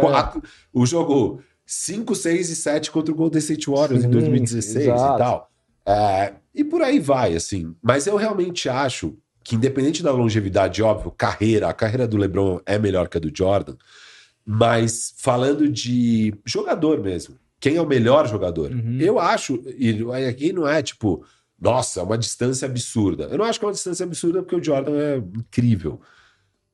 [0.00, 0.40] 4,
[0.72, 5.14] o jogo 5, 6 e 7 contra o Golden State Warriors em Sim, 2016 exato.
[5.14, 5.50] e tal.
[5.84, 7.74] É, e por aí vai, assim.
[7.82, 12.78] Mas eu realmente acho que, independente da longevidade, óbvio, carreira, a carreira do LeBron é
[12.78, 13.74] melhor que a do Jordan.
[14.46, 18.72] Mas falando de jogador mesmo, quem é o melhor jogador?
[18.72, 18.98] Uhum.
[19.00, 21.24] Eu acho, e aqui não é tipo,
[21.60, 23.28] nossa, é uma distância absurda.
[23.30, 26.00] Eu não acho que é uma distância absurda porque o Jordan é incrível.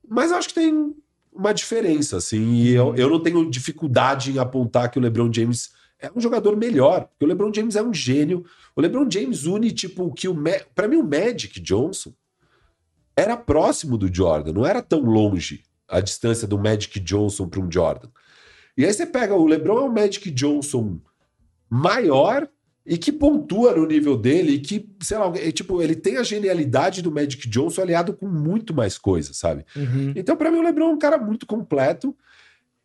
[0.09, 0.95] Mas eu acho que tem
[1.31, 5.73] uma diferença, assim, e eu, eu não tenho dificuldade em apontar que o LeBron James
[6.01, 8.47] é um jogador melhor, porque o LeBron James é um gênio.
[8.75, 10.35] O LeBron James une, tipo, que o.
[10.75, 12.15] Pra mim, o Magic Johnson
[13.15, 17.71] era próximo do Jordan, não era tão longe a distância do Magic Johnson para um
[17.71, 18.09] Jordan.
[18.79, 21.01] E aí você pega o LeBron é um Magic Johnson
[21.69, 22.49] maior
[22.87, 26.23] e que pontua no nível dele e que, sei lá, é, tipo, ele tem a
[26.23, 29.67] genialidade do Magic Johnson aliado com muito mais coisas, sabe?
[29.77, 30.15] Uhum.
[30.15, 32.17] Então, pra mim, o LeBron é um cara muito completo.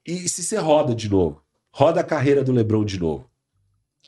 [0.06, 1.42] E se você roda de novo,
[1.72, 3.30] roda a carreira do LeBron de novo.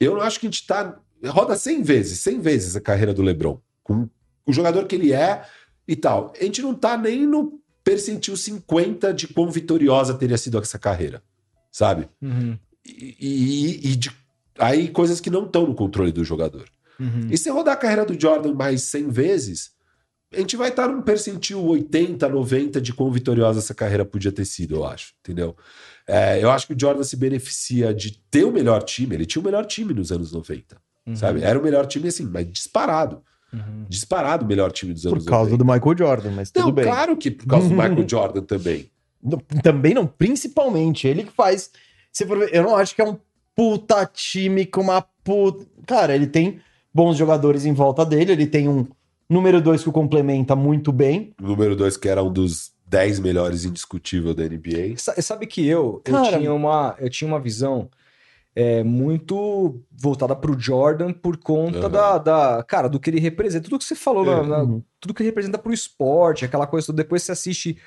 [0.01, 0.99] Eu não acho que a gente tá.
[1.23, 4.09] Roda 100 vezes, 100 vezes a carreira do LeBron, com
[4.45, 5.45] o jogador que ele é
[5.88, 6.33] e tal.
[6.39, 11.23] A gente não tá nem no percentil 50 de quão vitoriosa teria sido essa carreira,
[11.75, 12.07] sabe?
[12.21, 12.57] Uhum.
[12.85, 14.11] E, e- e de-
[14.59, 16.65] aí coisas que não estão no controle do jogador.
[16.97, 17.27] Uhum.
[17.29, 19.71] E se rodar a carreira do Jordan mais 100 vezes,
[20.33, 24.45] a gente vai estar num percentil 80, 90 de quão vitoriosa essa carreira podia ter
[24.45, 25.53] sido, eu acho, entendeu?
[26.07, 29.41] É, eu acho que o Jordan se beneficia de ter o melhor time, ele tinha
[29.41, 31.15] o melhor time nos anos 90, Uhum.
[31.15, 31.41] sabe?
[31.41, 33.21] Era o melhor time, assim, mas disparado.
[33.53, 33.85] Uhum.
[33.89, 35.63] Disparado o melhor time dos Por anos causa 90.
[35.63, 36.85] do Michael Jordan, mas tudo Não, bem.
[36.85, 38.89] claro que por causa do Michael Jordan também.
[39.22, 41.08] Não, Também não, principalmente.
[41.08, 41.72] Ele que faz.
[42.11, 43.18] Se for ver, eu não acho que é um
[43.56, 45.66] puta time com uma puta.
[45.88, 46.60] Cara, ele tem
[46.94, 48.88] bons jogadores em volta dele, ele tem um
[49.30, 51.34] número dois que o complementa muito bem.
[51.42, 54.95] O número 2, que era um dos 10 melhores indiscutível da NBA.
[54.98, 57.90] Sa- Sabe que eu, Cara- eu, tinha uma, eu tinha uma visão
[58.56, 61.90] é, muito voltada pro Jordan por conta Aham.
[61.90, 62.64] da, da.
[62.64, 63.66] Cara, do que ele representa.
[63.66, 64.35] Tudo que você falou, É.
[64.38, 64.82] na- na- Uhum.
[65.00, 66.94] tudo que ele representa pro esporte, aquela coisa.
[66.94, 67.77] Depois você assiste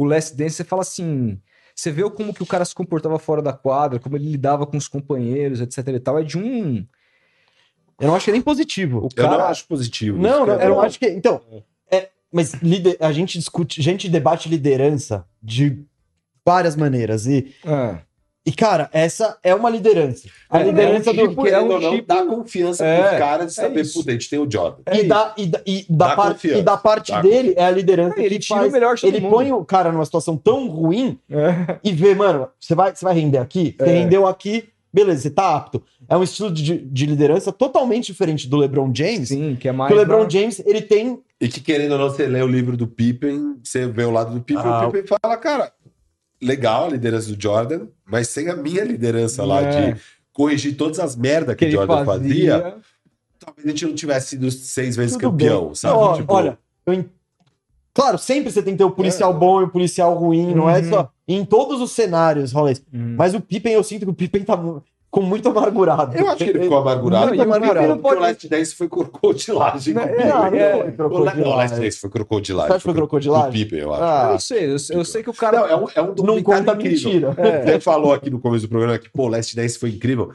[0.00, 1.40] o Last Dance, você fala assim.
[1.74, 4.76] Você vê como que o cara se comportava fora da quadra, como ele lidava com
[4.76, 6.18] os companheiros, etc e tal.
[6.18, 6.84] É de um.
[8.00, 8.98] Eu não acho que é nem positivo.
[9.00, 9.38] O Eu cara.
[9.38, 10.18] não acho positivo.
[10.18, 11.06] Não, não, é eu não acho que.
[11.08, 11.40] Então,
[11.90, 15.84] é, mas lider- a gente discute, a gente debate liderança de
[16.44, 17.26] várias maneiras.
[17.26, 18.00] E, Ah,
[18.48, 20.28] e cara, essa é uma liderança.
[20.48, 21.28] A É, liderança é um do.
[21.28, 23.98] tipo- é um ou não, tipo- dá confiança É, pros caras de é saber, isso.
[23.98, 24.82] puta, a gente tem o Jordan.
[24.86, 26.58] é e, da, e, da, e, da Dá parte, confiança.
[26.58, 29.06] e da parte Dá dele é a liderança Ele que tira faz, o melhor de
[29.06, 29.30] Ele mundo.
[29.32, 31.78] põe o cara numa situação tão ruim é.
[31.84, 33.74] e vê, mano, você vai, você vai render aqui?
[33.78, 33.92] Você É.
[33.92, 35.82] rendeu aqui, beleza, você tá apto.
[36.08, 39.28] É um estilo de, de liderança totalmente diferente do LeBron James.
[39.28, 39.90] Sim, que é mais.
[39.92, 41.20] Porque o LeBron James, ele tem.
[41.40, 44.34] E que, querendo ou não, você lê o livro do Pippen, você vê o lado
[44.34, 45.70] do Pippen, Ah, o Pippen fala, cara,
[46.40, 49.92] legal a liderança do Jordan, mas sem a minha liderança lá É.
[49.92, 50.00] de
[50.32, 52.76] corrigir todas as merdas que, que Jordan fazia, fazia.
[53.38, 55.74] talvez a gente não tivesse sido seis vezes Tudo campeão, bem.
[55.74, 55.94] sabe?
[55.96, 57.04] Ó, Tipo, Olha, eu
[57.92, 60.78] claro, sempre você tem que ter o policial bom e o policial ruim, não é
[60.78, 60.88] Uhum.
[60.90, 61.12] só.
[61.26, 62.82] Em todos os cenários, rola isso.
[62.94, 63.14] Hum.
[63.18, 64.56] Mas o Pippen, eu sinto que o Pippen tá
[65.10, 66.16] com muito amargurado.
[66.16, 68.88] eu acho que ele ficou amargurado, Não, amargurado, não porque pode- o Last Dance foi
[68.88, 69.94] crocodilagem.
[69.94, 70.92] Não, é, não, não é.
[70.92, 71.24] foi O.
[71.24, 72.68] Não, Last Dance foi crocodilagem.
[72.68, 73.68] Você acha que foi cro- crocodilagem?
[73.72, 74.02] eu acho.
[74.02, 75.60] Eu Ah, não sei, eu, eu sei que o cara.
[75.60, 77.10] Não, é um, é um não conta incrível.
[77.10, 77.34] mentira.
[77.38, 77.62] É.
[77.72, 80.30] Você falou aqui no começo do programa que, pô, o Last Dance foi incrível.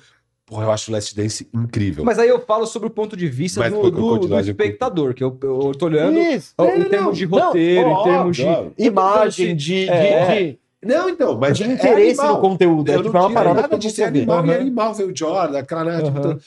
[0.45, 2.03] Porra, eu acho o Last Dance incrível.
[2.03, 5.24] Mas aí eu falo sobre o ponto de vista Mas do, do- do espectador, que
[5.24, 6.53] eu, eu tô olhando Isso.
[6.58, 8.45] ó, É, em não, termos de não, roteiro, ó, em termos de.
[8.77, 10.26] Imagem, de, de, É.
[10.43, 12.36] de, Não, então, mas é interesse animal.
[12.36, 12.92] no conteúdo.
[12.92, 14.60] É, Eu tipo, não é uma parada nada de ser animal e Aham.
[14.62, 16.40] animal ver o Jordan, aquela, né, tipo,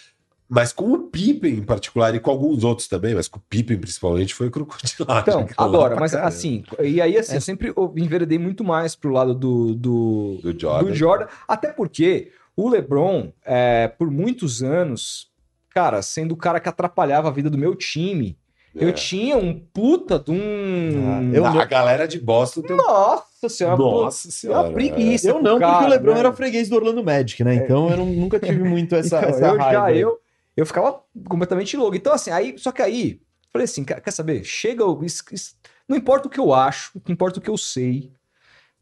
[0.49, 3.79] Mas com o Pippen em particular, e com alguns outros também, mas com o Pippen
[3.79, 5.23] principalmente, foi crocodilagem.
[5.23, 6.29] Então, agora, mas caramba.
[6.29, 10.89] assim, e aí assim, eu sempre enveredei muito mais pro lado do, do, Do Jordan.
[10.89, 15.29] do Jordan, até porque o LeBron, é, por muitos anos,
[15.71, 18.39] cara, sendo o cara que atrapalhava a vida do meu time,
[18.79, 18.93] eu É.
[18.93, 20.37] tinha um puta de um.
[20.37, 22.79] Ah, eu- a galera de Boston tem um...
[22.79, 25.29] Nossa senhora, Nossa pô, senhora, uma preguiça.
[25.29, 26.19] Eu não, porque cara, o LeBron né?
[26.21, 27.55] era freguês do Orlando Magic, né?
[27.55, 29.73] Então eu não- nunca tive muito essa, Então, essa eu raiva.
[29.73, 30.21] já, eu,
[30.57, 31.97] eu ficava completamente louco.
[31.97, 33.21] Então, assim, aí, só que aí,
[33.53, 34.45] falei assim, quer, saber?
[34.45, 35.55] Chega, o- isso- isso-
[35.89, 38.11] não importa o que eu acho, o que importa o que eu sei,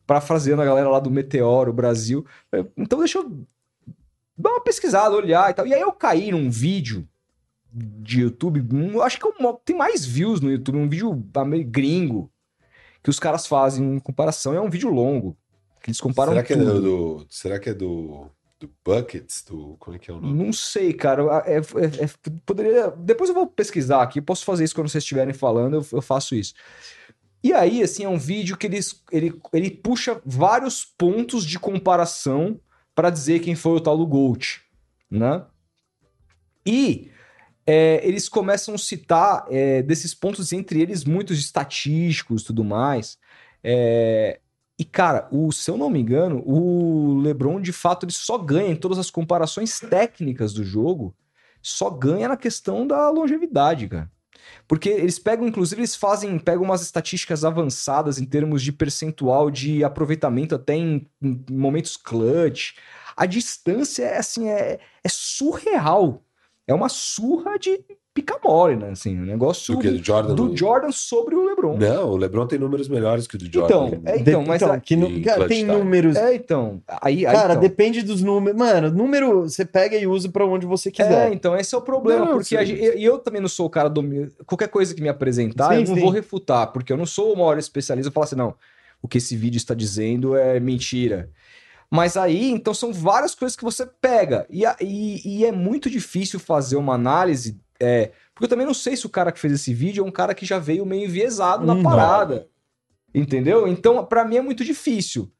[0.06, 2.26] parafraseando a galera lá do Meteoro, Brasil.
[2.76, 3.31] Então, deixa eu
[4.36, 5.66] dar uma pesquisada, olhar e tal.
[5.66, 7.06] E aí eu caí num vídeo
[7.77, 11.44] de YouTube, eu acho que é um- tem mais views no YouTube, um vídeo tá
[11.44, 12.31] meio gringo,
[13.03, 15.36] que os caras fazem em comparação, é um vídeo longo.
[15.83, 16.81] Que eles comparam Será que, é tudo.
[16.81, 18.27] do, será que é do,
[18.59, 19.44] do Buckets?
[19.44, 20.43] Do, como é que é o nome?
[20.44, 21.23] Não sei, cara.
[21.44, 22.91] É- é- é- poderia.
[22.93, 24.23] Depois eu vou pesquisar aqui.
[24.23, 26.55] Posso fazer isso quando vocês estiverem falando, eu, eu faço isso.
[27.43, 32.59] E aí, assim, é um vídeo que eles, ele, ele puxa vários pontos de comparação
[32.94, 34.62] para dizer quem foi o tal do Gold,
[35.11, 35.44] né?
[36.65, 37.11] E
[37.67, 43.18] é, eles começam a citar é, desses pontos, entre eles, muitos estatísticos e tudo mais.
[43.62, 44.41] É,
[44.78, 48.70] e, cara, o, se eu não me engano, o LeBron, de fato, ele só ganha
[48.70, 51.17] em todas as comparações técnicas do jogo,
[51.62, 54.10] só ganha na questão da longevidade, cara.
[54.68, 59.83] Porque eles pegam, inclusive, eles fazem, pegam umas estatísticas avançadas em termos de percentual de
[59.84, 62.75] aproveitamento até em, em momentos clutch.
[63.17, 66.23] A distância é assim, é, é surreal.
[66.67, 67.78] É uma surra de
[68.15, 68.91] pica-mole, né?
[68.91, 69.91] Assim, um negócio Do que?
[69.91, 70.34] Do Jordan?
[70.36, 71.76] do Jordan sobre o LeBron.
[71.76, 73.89] Não, o LeBron tem números melhores que o do Jordan.
[73.89, 75.73] Então, é, então, mas então, que em cara, tem time.
[75.76, 76.17] números.
[76.17, 77.60] é, então, aí, aí Cara, então.
[77.60, 78.57] depende dos números.
[78.59, 81.33] Mano, número você pega e usa pra onde você É, quiser.
[81.33, 83.91] então, esse é o problema, Não, porque gente- e eu, também não sou o cara
[83.91, 84.02] do.
[84.47, 86.01] Qualquer coisa que me apresentar, Sim, eu não sim.
[86.01, 88.09] vou refutar, porque eu não sou o maior especialista.
[88.09, 88.55] Eu falo assim, não,
[89.02, 91.28] o que esse vídeo está dizendo é mentira.
[91.94, 94.47] Mas aí, então, são várias coisas que você pega.
[94.50, 97.60] E, e- e é muito difícil fazer uma análise.
[97.81, 100.10] é, porque eu também não sei se o cara que fez esse vídeo é um
[100.10, 102.48] cara que já veio meio enviesado na Hum, parada.
[103.14, 103.68] Entendeu?
[103.68, 105.31] Então, pra mim é muito difícil.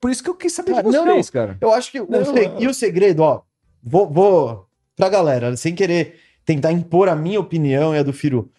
[0.00, 1.56] Por isso que eu quis saber Ah, de não, vocês, cara.
[1.60, 2.00] Eu acho que.
[2.00, 2.54] o Não, se- é.
[2.60, 3.42] E o segredo, ó.
[3.82, 4.66] Vou, vou.
[4.96, 8.50] Pra galera, sem querer tentar impor a minha opinião e a do Firu.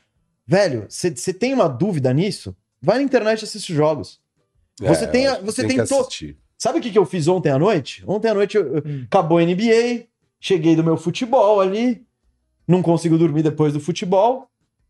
[0.48, 2.56] Velho, você tem uma dúvida nisso?
[2.82, 4.20] Vai na internet e assiste os jogos.
[4.80, 6.08] Você tem a- É, você tem tem to-.
[6.62, 8.04] Sabe o que, que eu fiz ontem à noite?
[8.06, 9.02] Ontem à noite eu- Hum.
[9.08, 10.04] acabou a NBA,
[10.40, 12.04] cheguei do meu futebol ali,
[12.68, 14.48] não consigo dormir depois do futebol.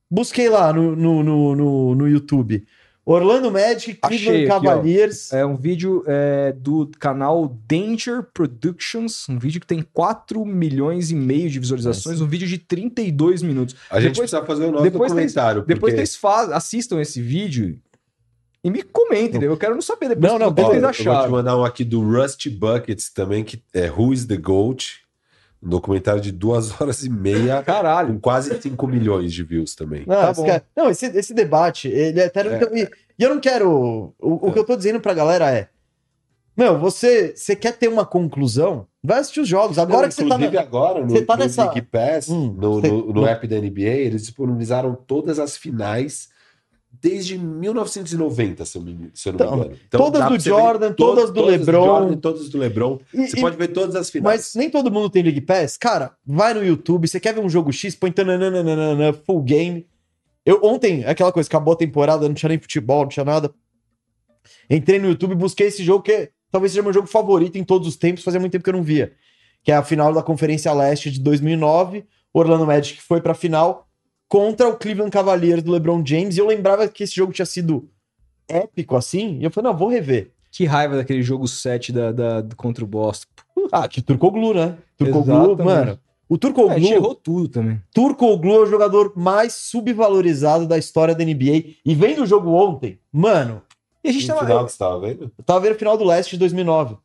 [0.10, 2.66] Busquei lá no, no, no, no, no YouTube.
[3.06, 4.60] Orlando Magic, Achei Cleveland ó.
[4.60, 5.32] Cavaliers.
[5.32, 11.16] É um vídeo é, do canal Danger Productions, um vídeo que tem 4 milhões e
[11.16, 13.78] meio de visualizações, um vídeo de 32 minutos.
[13.90, 15.62] A gente Depois- precisa fazer o nosso depois documentário.
[15.66, 16.06] Depois porque...
[16.06, 17.80] vocês assistam esse vídeo
[18.64, 19.42] e me comentem?
[19.42, 21.32] Eu quero não saber depois Não, não, o que vocês eu vou te acharam.
[21.32, 25.02] mandar um aqui do Rusty Buckets também, que é Who is the GOAT?
[25.64, 28.14] Um documentário de duas horas e meia, Caralho.
[28.16, 30.04] com quase 5 milhões de views também.
[30.08, 30.48] Não, Tá esse, bom.
[30.48, 32.52] cara- não, esse, esse debate, ele é eterno.
[32.52, 32.58] É.
[32.58, 32.82] então, e,
[33.20, 34.14] e eu não quero.
[34.20, 35.70] O, o que eu tô dizendo pra galera é.
[36.58, 38.86] Meu, você, você quer ter uma conclusão?
[39.04, 39.80] Vai assistir os jogos.
[39.80, 40.36] Agora Não, que você tá.
[40.36, 43.56] inclusive agora, no, tá no nessa- League Pass, Hum, no, você- no, no app da
[43.60, 46.30] NBA, eles disponibilizaram todas as finais
[47.02, 49.78] desde 1990, se eu, me, se eu não Então, me engano.
[49.90, 51.86] todas dá do Jordan, todas do LeBron.
[51.86, 53.00] Jordan, todas do LeBron.
[53.14, 54.38] E- Você e- pode ver todas as finais.
[54.40, 55.78] Mas nem todo mundo tem League Pass.
[55.78, 57.08] Cara, vai no YouTube.
[57.08, 57.96] Você quer ver um jogo X?
[57.96, 59.88] Põe tananana, full game.
[60.46, 63.52] Eu ontem, aquela coisa, acabou a temporada, não tinha nem futebol, não tinha nada.
[64.70, 67.88] Entrei no YouTube e busquei esse jogo que talvez seja meu jogo favorito em todos
[67.88, 69.14] os tempos, fazia muito tempo que eu não via.
[69.64, 72.06] Que é a final da Conferência Leste de 2009.
[72.34, 73.88] Orlando Magic foi pra final
[74.32, 76.38] contra o Cleveland Cavaliers do LeBron James.
[76.38, 77.90] E eu lembrava que esse jogo tinha sido
[78.48, 79.38] épico assim.
[79.40, 80.32] E eu falei, não, vou rever.
[80.50, 83.28] Que raiva daquele jogo 7 da, da- contra o Boston.
[83.74, 84.78] Ah, que Turcoglu, né?
[84.98, 86.00] Turcoglu, mano.
[86.30, 87.82] O É, a gente Turcoglu, errou tudo também.
[87.94, 91.76] Turcoglu é o jogador mais subvalorizado da história da NBA.
[91.86, 93.62] E vendo o jogo ontem, mano,
[94.02, 95.32] E a gente tava, final que você tava vendo?
[95.38, 96.96] eu tava vendo o final do Leste de 2009.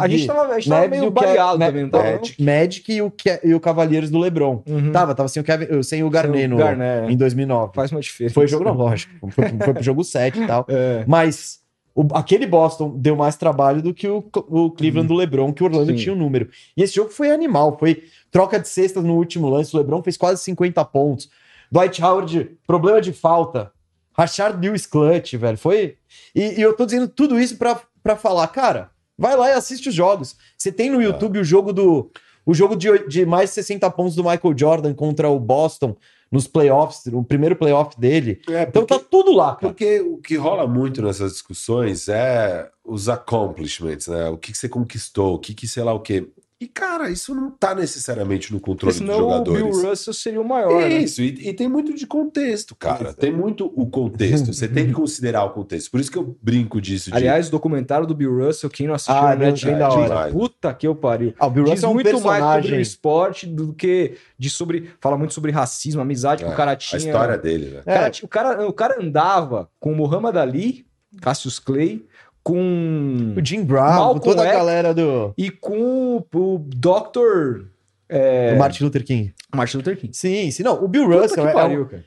[0.00, 2.12] A gente tava, a gente tava meio o baleado também, não tava?
[2.12, 2.42] Magic.
[2.42, 4.62] Magic e o, Ke- e o Cavaliers do LeBron.
[4.66, 4.90] Uhum.
[4.92, 7.72] Tava, tava sem o, Kevin, sem o Garnet, no, Garnett, em 2009.
[7.74, 8.34] Faz uma diferença.
[8.34, 9.12] Foi jogo, não, lógico.
[9.30, 10.66] Foi, foi pro jogo 7 e tal.
[10.70, 11.04] É.
[11.06, 11.60] Mas
[11.94, 15.66] o- aquele Boston deu mais trabalho do que o, o Cleveland do LeBron, que o
[15.66, 15.96] Orlando Sim.
[15.96, 16.48] tinha um número.
[16.76, 20.16] E esse jogo foi animal, foi troca de cestas no último lance, o LeBron fez
[20.16, 21.28] quase 50 pontos.
[21.70, 23.70] Dwight Howard, problema de falta.
[24.16, 25.96] Rashard Lewis clutch, velho, foi...
[26.34, 29.90] E, e eu tô dizendo tudo isso pra, pra falar, cara, vai lá e assiste
[29.90, 30.34] os jogos.
[30.56, 32.10] Você tem no YouTube o jogo do...
[32.44, 35.94] O jogo de, de mais de 60 pontos do Michael Jordan contra o Boston
[36.32, 38.40] nos playoffs, o primeiro playoff dele.
[38.48, 39.58] É, Então porque, tá tudo lá, cara.
[39.58, 44.28] porque o que rola muito nessas discussões é os accomplishments, né?
[44.30, 46.26] O que, que você conquistou, o que, que sei lá o quê.
[46.60, 49.62] E, cara, isso não tá necessariamente no controle dos senão o jogadores.
[49.62, 50.98] Bill Russell seria o maior, né?
[50.98, 53.14] Isso, e, e tem muito de contexto, cara.
[53.14, 54.52] Tem muito o contexto.
[54.52, 55.90] Você tem que considerar o contexto.
[55.90, 57.10] Por isso que eu brinco disso.
[57.10, 57.16] De...
[57.16, 60.30] Aliás, o documentário do Bill Russell, quem não assistiu Ah, na bem- da hora.
[60.30, 61.32] puta que eu pariu.
[61.38, 62.80] Ah, o Bill Diz Russell é um muito mais sobre o personagem.
[62.82, 64.90] esporte do que de sobre.
[65.00, 66.98] Fala muito sobre racismo, amizade que É, o cara a tinha.
[66.98, 67.80] história dele, né?
[67.80, 68.10] O cara, É.
[68.22, 70.84] o, cara, o cara andava com o Muhammad Ali,
[71.22, 72.04] Cassius Clay,
[72.42, 73.34] com.
[73.36, 77.66] O Jim Brown, Malcolm toda a galera do, E com o, o Dr.
[78.08, 79.32] É, do Martin Luther King.
[79.54, 80.16] Martin Luther King.
[80.16, 80.62] Sim, sim.
[80.62, 82.04] Não, o Bill Puta Russell que é, pariu, um, cara.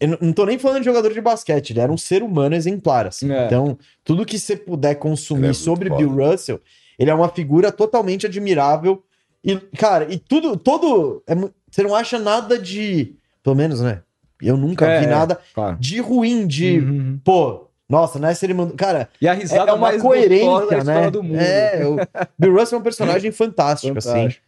[0.00, 3.06] Eu não- tô nem falando de jogador de basquete, ele era um ser humano exemplar,
[3.06, 3.30] assim.
[3.30, 3.46] É.
[3.46, 5.98] Então, tudo que você puder é consumir muito sobre foda.
[6.02, 6.60] Bill Russell,
[6.98, 9.02] ele é uma figura totalmente admirável.
[9.44, 11.22] E, cara, e tudo, todo.
[11.26, 11.34] é
[11.70, 13.14] você não acha nada de.
[13.42, 14.02] Pelo menos, né?
[14.42, 15.08] Eu nunca É, vi é.
[15.08, 15.76] nada Claro.
[15.78, 16.78] de ruim, de.
[16.78, 17.20] Uhum.
[17.24, 18.76] Pô, nossa, nessa ele mandou.
[18.76, 21.10] Cara, E a é, risada é uma mais gostosa da coerência, história né?
[21.10, 21.36] do mundo.
[21.40, 21.96] É, o
[22.38, 24.08] Bill Russell é um personagem fantástico, assim.
[24.08, 24.44] Fantástico.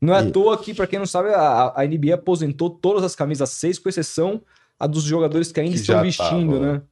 [0.00, 3.14] Não é à toa que, pra quem não sabe, a, a NBA aposentou todas as
[3.16, 4.42] camisas 6, com exceção
[4.78, 6.72] a dos jogadores que ainda Que estão vestindo, tava.
[6.72, 6.82] né?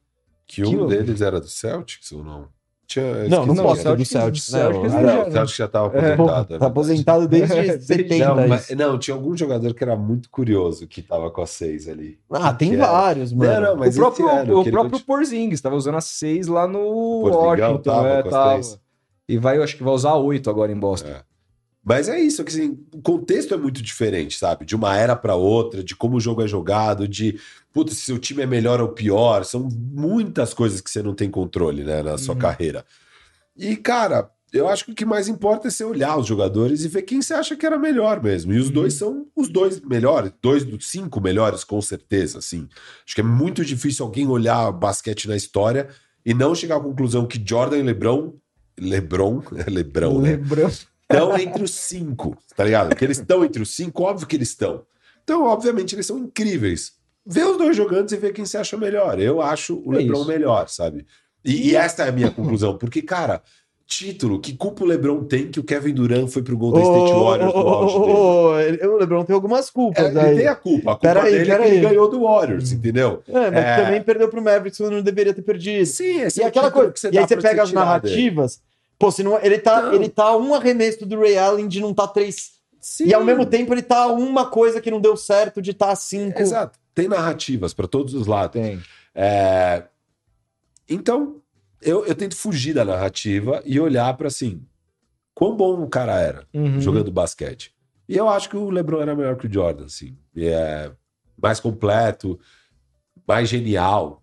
[0.47, 2.47] Que um deles era do Celtics ou não?
[2.91, 3.95] Tinha, Não, não pode quem ser era.
[3.97, 4.59] do Celtics, né?
[4.59, 6.13] Celtics O- Celtics já estava É.
[6.13, 6.47] aposentado.
[6.47, 8.25] Pô, é tá aposentado desde Desde- 70.
[8.35, 11.87] Não, mas- não, tinha algum jogador que era muito curioso que tava com a 6
[11.87, 12.19] ali.
[12.29, 12.85] Ah, tem era?
[12.85, 13.53] vários, mano.
[13.53, 16.67] Não, não, mas o próprio, ano, o próprio continu- Porzingis estava usando a 6 lá
[16.67, 16.79] no
[17.29, 17.77] Washington.
[17.77, 18.61] tava é, tava.
[19.29, 21.07] E vai, eu acho que vai usar a 8 agora em Boston.
[21.07, 21.21] É.
[21.83, 24.65] Mas é isso, que assim, o contexto é muito diferente, sabe?
[24.65, 27.39] De uma era para outra, de como o jogo é jogado, de
[27.73, 31.29] puta, se seu time é melhor ou pior, são muitas coisas que você não tem
[31.29, 32.39] controle, né, na sua Uhum.
[32.41, 32.85] carreira.
[33.57, 36.87] E, cara, eu acho que o que mais importa é você olhar os jogadores e
[36.87, 38.51] ver quem você acha que era melhor mesmo.
[38.53, 38.73] E os Uhum.
[38.73, 42.67] dois são os dois melhores, dois dos cinco melhores, com certeza, assim.
[43.05, 45.87] Acho que é muito difícil alguém olhar basquete na história
[46.25, 48.33] e não chegar à conclusão que Jordan e LeBron.
[48.79, 50.31] LeBron, é LeBron, né?
[50.31, 50.73] Lembrando.
[51.09, 52.89] estão entre os cinco, tá ligado?
[52.89, 54.85] Porque eles estão entre os cinco, óbvio que eles estão.
[55.23, 56.93] Então, obviamente, eles são incríveis.
[57.25, 59.19] Vê os dois jogando e vê quem você acha melhor.
[59.19, 60.27] Eu acho o É LeBron isso.
[60.27, 61.05] melhor, sabe?
[61.45, 62.77] E, e essa é a minha conclusão.
[62.77, 63.41] Porque, cara,
[63.85, 67.53] título, que culpa o LeBron tem que o Kevin Durant foi pro Golden State Warriors
[67.53, 68.77] no auge dele?
[68.81, 70.29] ele- o LeBron tem algumas culpas É, aí.
[70.29, 70.91] ele tem a culpa.
[70.91, 71.91] A culpa Pera aí, dele pera é que ele aí.
[71.91, 73.21] ganhou do Warriors, entendeu?
[73.27, 73.83] É, mas É.
[73.83, 75.85] também perdeu pro Mavericks quando não deveria ter perdido.
[75.85, 76.93] Sim, esse E é aquela coisa.
[77.11, 78.13] e aí você pega as tirar dele.
[78.15, 78.61] narrativas.
[78.97, 79.93] Pô, se não, ele, tá, Não.
[79.93, 82.51] ele tá um arremesso do Ray Allen de não tá três.
[82.79, 83.07] Sim.
[83.07, 86.39] E ao mesmo tempo ele tá uma coisa que não deu certo de tá cinco.
[86.39, 86.79] Exato.
[86.93, 88.53] Tem narrativas para todos os lados.
[88.61, 88.81] Tem.
[89.15, 89.83] É,
[90.89, 91.41] Então,
[91.81, 94.65] eu, eu tento fugir da narrativa e olhar para assim,
[95.33, 96.79] quão bom o cara era Uhum.
[96.81, 97.73] jogando basquete.
[98.07, 100.17] E eu acho que o LeBron era melhor que o Jordan, assim.
[100.35, 100.91] É
[101.41, 102.39] mais completo,
[103.27, 104.20] mais genial,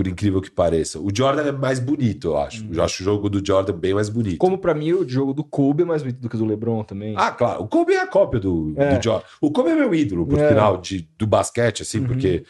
[0.00, 0.98] por incrível que pareça.
[0.98, 2.66] O Jordan é mais bonito, eu acho.
[2.72, 4.38] Eu acho o jogo do Jordan bem mais bonito.
[4.38, 6.82] Como pra mim o jogo do Kobe é mais bonito do que o do LeBron
[6.84, 7.12] também.
[7.18, 7.64] Ah, claro.
[7.64, 8.96] O Kobe é a cópia do, É.
[8.96, 9.26] do Jordan.
[9.42, 10.48] O Kobe é meu ídolo, por É.
[10.48, 12.06] final, de, do basquete, assim, Uhum.
[12.06, 12.44] porque,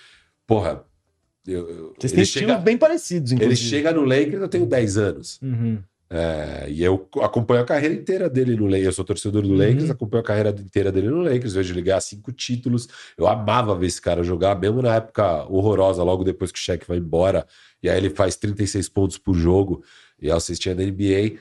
[0.47, 0.85] porra,
[1.45, 3.69] eu, eu- Vocês têm ele, estilos bem parecidos, ele inclusive.
[3.69, 5.41] chega no Lakers, eu tenho 10 anos.
[5.43, 5.83] Uhum.
[6.13, 8.87] É, e eu acompanho a carreira inteira dele no Lakers.
[8.87, 9.57] Eu sou torcedor do Uhum.
[9.57, 11.53] Lakers, acompanho a carreira inteira dele no Lakers.
[11.55, 12.89] Vejo ele ganhar cinco títulos.
[13.17, 16.85] Eu amava ver esse cara jogar, mesmo na época horrorosa, logo depois que o Shaq
[16.87, 17.47] vai embora.
[17.83, 19.85] E aí ele faz 36 pontos por jogo.
[20.21, 21.39] E eu assistia na NBA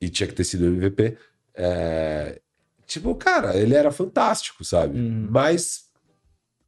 [0.00, 1.16] e tinha que ter sido MVP.
[1.54, 2.38] É,
[2.86, 4.98] tipo, cara, ele era fantástico, sabe?
[4.98, 5.26] Uhum.
[5.30, 5.84] Mas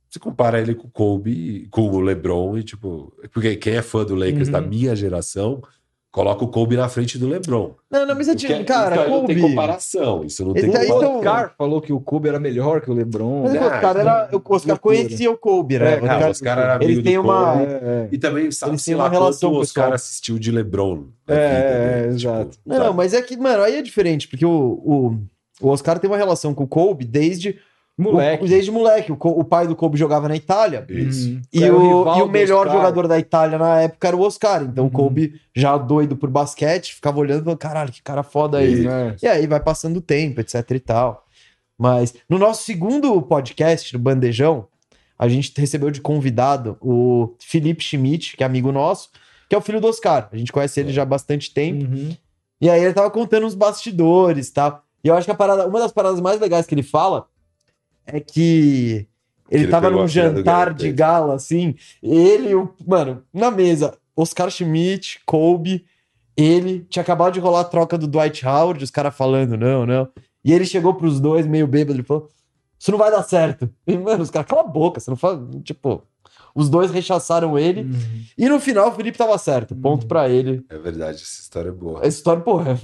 [0.08, 4.02] você compara ele com o Kobe, com o LeBron, e tipo, porque quem é fã
[4.04, 4.52] do Lakers Uhum.
[4.52, 5.62] da minha geração
[6.14, 7.74] coloca o Kobe na frente do LeBron.
[7.90, 9.34] Não, não, mas é tipo, cara, não Kobe.
[9.34, 10.24] tem comparação.
[10.24, 11.16] Isso não tem aí O então- comparação.
[11.18, 13.42] Oscar falou que o Kobe era melhor que o LeBron.
[13.42, 13.60] Mas Né?
[13.60, 15.94] o Oscar, era, o Oscar conhecia o Kobe, né?
[15.94, 17.64] É, O cara, Oscar- os caras eram eles amigos têm do uma- Kobe.
[17.64, 18.08] É, é.
[18.12, 19.86] E também sabe Eles se têm lá uma relação quanto os pessoal.
[19.86, 21.04] caras assistiu de LeBron.
[21.26, 22.50] É, vida é, dele, exato.
[22.50, 22.96] tipo, Não, sabe?
[22.96, 25.18] mas é que, mano, aí é diferente, porque o, o,
[25.60, 27.58] o Oscar tem uma relação com o Kobe desde
[27.96, 28.44] Moleque.
[28.44, 29.12] o, desde moleque.
[29.12, 30.84] O, o pai do Kobe jogava na Itália.
[30.88, 31.40] Isso.
[31.52, 32.76] E, o, rival e o do melhor Oscar.
[32.76, 34.62] jogador da Itália na época era o Oscar.
[34.62, 34.90] Então Uhum.
[34.90, 38.80] o Kobe, já doido por basquete, ficava olhando e falando: caralho, que cara foda aí.
[38.80, 38.88] Isso.
[38.88, 39.16] É.
[39.22, 41.24] E aí vai passando o tempo, etc e tal.
[41.78, 44.66] Mas no nosso segundo podcast, no Bandejão,
[45.18, 49.10] a gente recebeu de convidado o Felipe Schmidt, que é amigo nosso,
[49.48, 50.28] que é o filho do Oscar.
[50.32, 51.84] A gente conhece ele já há bastante tempo.
[51.84, 52.10] Uhum.
[52.60, 54.82] E aí ele tava contando uns bastidores e tal.
[55.04, 57.26] E eu acho que a parada, uma das paradas mais legais que ele fala
[58.06, 59.06] é que
[59.50, 60.96] ele ele tava num jantar de Payton.
[60.96, 65.84] gala, assim, ele, e o, mano, na mesa, Oscar Schmidt, Kobe,
[66.36, 70.08] ele, tinha acabado de rolar a troca do Dwight Howard, os caras falando, não, não.
[70.44, 72.28] E ele chegou pros dois, meio bêbado, ele falou,
[72.78, 73.70] isso não vai dar certo.
[73.86, 76.02] E, mano, os caras, cala a boca, você não faz, tipo...
[76.54, 77.80] Os dois rechaçaram ele.
[77.82, 77.92] Uhum.
[78.38, 79.74] E no final o Felipe tava certo.
[79.74, 80.08] Ponto Uhum.
[80.08, 80.64] pra ele.
[80.68, 82.04] É verdade, essa história é boa.
[82.04, 82.78] A história, porra.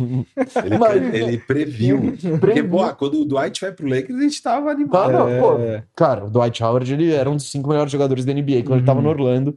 [0.64, 2.14] Ele, Mas- ele previu.
[2.40, 5.12] Porque, pô, quando o Dwight vai pro Lakers, a gente tava animado.
[5.12, 5.38] Tá, não, É.
[5.40, 5.84] pô.
[5.94, 8.86] Cara, o Dwight Howard ele era um dos cinco melhores jogadores da NBA quando ele
[8.86, 9.04] tava Uhum.
[9.04, 9.56] no Orlando.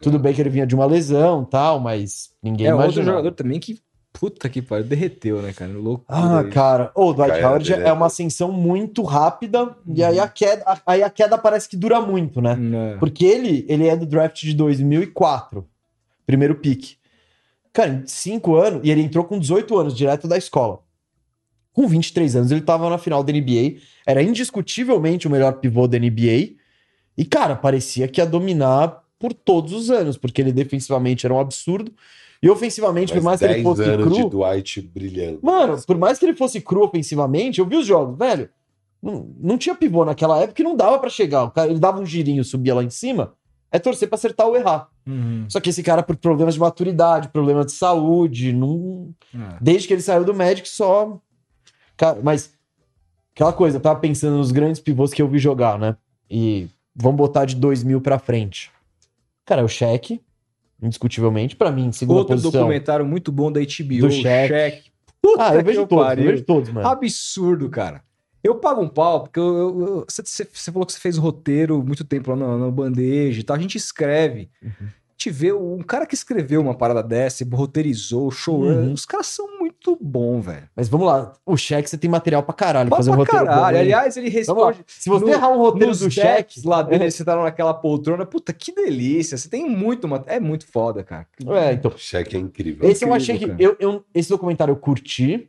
[0.00, 3.10] Tudo bem que ele vinha de uma lesão tal, mas ninguém É outro imaginava.
[3.18, 3.78] jogador também que,
[4.12, 5.72] puta que pariu, derreteu, né, cara?
[5.72, 6.04] Louco.
[6.08, 6.90] Ah, cara.
[6.94, 10.08] O Dwight Carreira Howard dele é é- uma ascensão muito rápida e Uhum.
[10.08, 12.56] aí a queda, a- aí a queda parece que dura muito, né?
[12.94, 12.96] É.
[12.98, 15.66] Porque ele, ele é do draft de 2004,
[16.26, 16.96] primeiro pick.
[17.72, 20.80] Cara, em 5 anos, e ele entrou com 18 anos, direto da escola.
[21.72, 25.96] Com 23 anos, ele tava na final da NBA, era indiscutivelmente o melhor pivô da
[25.96, 26.56] NBA.
[27.16, 31.38] E, cara, parecia que ia dominar por todos os anos, porque ele defensivamente era um
[31.38, 31.92] absurdo.
[32.42, 34.14] E ofensivamente, por mais que ele 10 fosse anos cru.
[34.14, 35.40] de Dwight brilhando.
[35.42, 38.48] Mano, por mais que ele fosse cru ofensivamente, eu vi os jogos, velho.
[39.02, 41.44] Não, não tinha pivô naquela época e não dava pra chegar.
[41.44, 43.34] O cara, ele dava um girinho, subia lá em cima.
[43.70, 44.88] É torcer pra acertar ou errar.
[45.06, 45.44] Uhum.
[45.48, 49.14] Só que esse cara, por problemas de maturidade, problema de saúde, não...
[49.34, 49.56] É.
[49.60, 51.18] desde que ele saiu do Magic, só.
[51.96, 52.52] Cara, mas
[53.34, 55.96] aquela coisa, eu tava pensando nos grandes pivôs que eu vi jogar, né?
[56.28, 58.70] E vamos botar de 2000 pra frente.
[59.44, 60.20] Cara, é o Shaq,
[60.82, 62.50] indiscutivelmente, pra mim, segunda Outro posição.
[62.52, 64.10] documentário muito bom da HBO, Do.
[64.10, 64.82] Shaq.
[65.38, 66.24] Ah, eu vejo eu todos, eu pariu.
[66.30, 66.86] vejo todos, mano.
[66.88, 68.02] Absurdo, cara.
[68.42, 71.18] Eu pago um pau, porque eu- eu- eu- você, você- você falou que você fez
[71.18, 73.54] roteiro muito tempo lá no, no bandeja e tal.
[73.56, 74.48] A gente escreve.
[74.62, 74.70] Uhum.
[74.80, 78.62] A gente vê um cara que escreveu uma parada dessa, roteirizou, show.
[78.62, 78.94] Uhum.
[78.94, 79.46] Os caras são
[79.86, 80.68] muito bons, velho.
[80.76, 83.50] Mas vamos lá, o Shaq você tem material pra caralho, Pra fazer um roteiro bom,
[83.50, 83.76] caralho.
[83.76, 83.82] hein?
[83.82, 84.80] Aliás, ele responde.
[84.86, 88.26] Se você no- errar um roteiro do decks lá dele, eles sentaram naquela poltrona.
[88.26, 89.36] Puta, que delícia.
[89.38, 90.06] Você tem muito.
[90.06, 91.26] ma- É muito foda, cara.
[91.48, 91.90] É, então.
[91.90, 92.88] O cheque é incrível.
[92.88, 93.62] Esse eu incrível, achei que.
[93.62, 95.48] Eu, eu- esse documentário eu curti,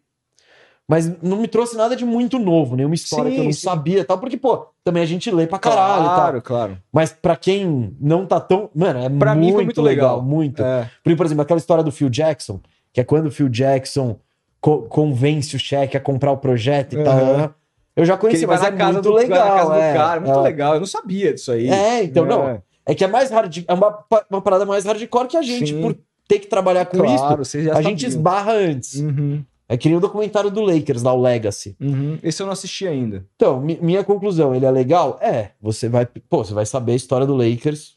[0.88, 3.61] mas não me trouxe nada de muito novo, nenhuma história Sim, que eu não sim.
[3.61, 6.16] sabia e tal, porque, pô, também a gente lê pra caralho e tal.
[6.16, 6.77] Claro, claro.
[6.92, 8.69] Mas pra quem não tá tão.
[8.76, 10.22] Mano, é Pra muito mim foi muito legal.
[10.22, 10.64] Muito.
[10.64, 10.90] É.
[11.03, 12.60] Porque, por exemplo, aquela história do Phil Jackson,
[12.93, 14.19] que é quando o Phil Jackson
[14.59, 17.03] co- convence o Shaq a comprar o projeto e Uhum.
[17.03, 17.55] tal.
[17.95, 19.47] Eu já conheci, mas é casa muito do, legal.
[19.57, 20.21] casa do é, cara.
[20.21, 20.41] Muito é.
[20.41, 20.73] legal.
[20.75, 21.69] Eu não sabia disso aí.
[21.69, 22.47] É, então, não.
[22.49, 22.61] É.
[22.85, 25.81] É que é mais hard, é uma, uma parada mais hardcore que a gente, Sim.
[25.81, 25.95] por
[26.27, 28.07] ter que trabalhar com isso, Claro, já a gente sabiam.
[28.09, 28.95] esbarra antes.
[28.95, 31.75] Uhum, É que nem o documentário do Lakers, lá, o Legacy.
[31.79, 32.17] uhum.
[32.23, 33.25] Esse eu não assisti ainda.
[33.35, 35.17] Então, mi- minha conclusão, ele é legal?
[35.21, 37.95] É, você vai, pô, você vai saber a história do Lakers.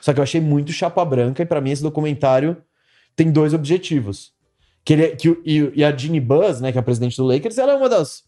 [0.00, 2.56] Só que eu achei muito chapa branca e pra mim esse documentário
[3.16, 4.32] tem dois objetivos.
[4.84, 7.24] Que ele, é- que, e, e a Jeannie Buzz, né, que é a presidente do
[7.24, 8.24] Lakers, ela é uma das,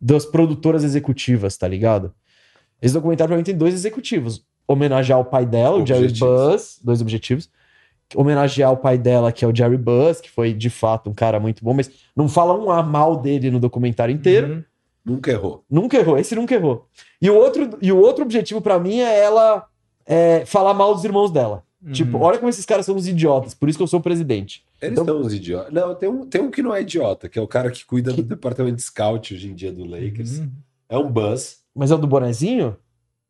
[0.00, 2.12] das produtoras executivas, tá ligado?
[2.82, 4.44] Esse documentário pra mim tem dois executivos.
[4.66, 6.12] Homenagear o pai dela, o Jerry.
[6.18, 7.50] Buzz, dois objetivos.
[8.14, 11.38] Homenagear o pai dela, que é o Jerry Buzz, que foi de fato um cara
[11.38, 14.48] muito bom, mas não fala um a mal dele no documentário inteiro.
[14.54, 14.64] Uhum.
[15.04, 15.64] Nunca errou.
[15.70, 16.86] Nunca errou, esse nunca errou.
[17.22, 19.66] E o outro, e o outro objetivo pra mim é ela
[20.06, 21.64] é, falar mal dos irmãos dela.
[21.82, 21.92] Uhum.
[21.92, 24.62] Tipo, olha como esses caras são uns idiotas, por isso que eu sou o presidente.
[24.82, 25.72] Eles Então- são uns idiotas.
[25.72, 28.12] Não, tem um, tem um que não é idiota, que é o cara que cuida
[28.12, 30.40] do departamento de scout hoje em dia do Lakers.
[30.40, 30.50] Uhum.
[30.88, 31.60] É um buzz.
[31.74, 32.76] Mas é o do bonezinho?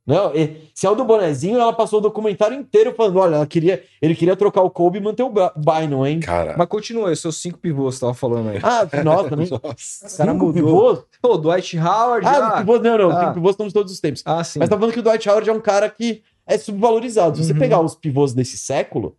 [0.06, 3.46] Não, e- se é o do bonezinho, ela passou o documentário inteiro falando: olha, ela
[3.46, 6.18] queria, ele queria trocar o Kobe e manter o Bynum, hein?
[6.20, 6.56] Cara.
[6.58, 8.58] Mas continua aí, seus cinco pivôs que você tava falando aí.
[8.62, 9.46] Ah, nossa, nem.
[9.48, 10.16] Nossa.
[10.16, 10.52] cara Cinco mudou.
[10.52, 10.98] pivôs?
[11.22, 12.26] Pô, Dwight Howard.
[12.26, 13.20] Ah, ah, os pivôs, não, não, Ah.
[13.20, 14.22] cinco pivôs estão de todos os tempos.
[14.24, 14.58] ah, sim.
[14.58, 16.22] Mas tá falando que o Dwight Howard é um cara que
[16.54, 17.36] é subvalorizado.
[17.38, 17.58] Se você Uhum.
[17.58, 19.16] pegar os pivôs desse século,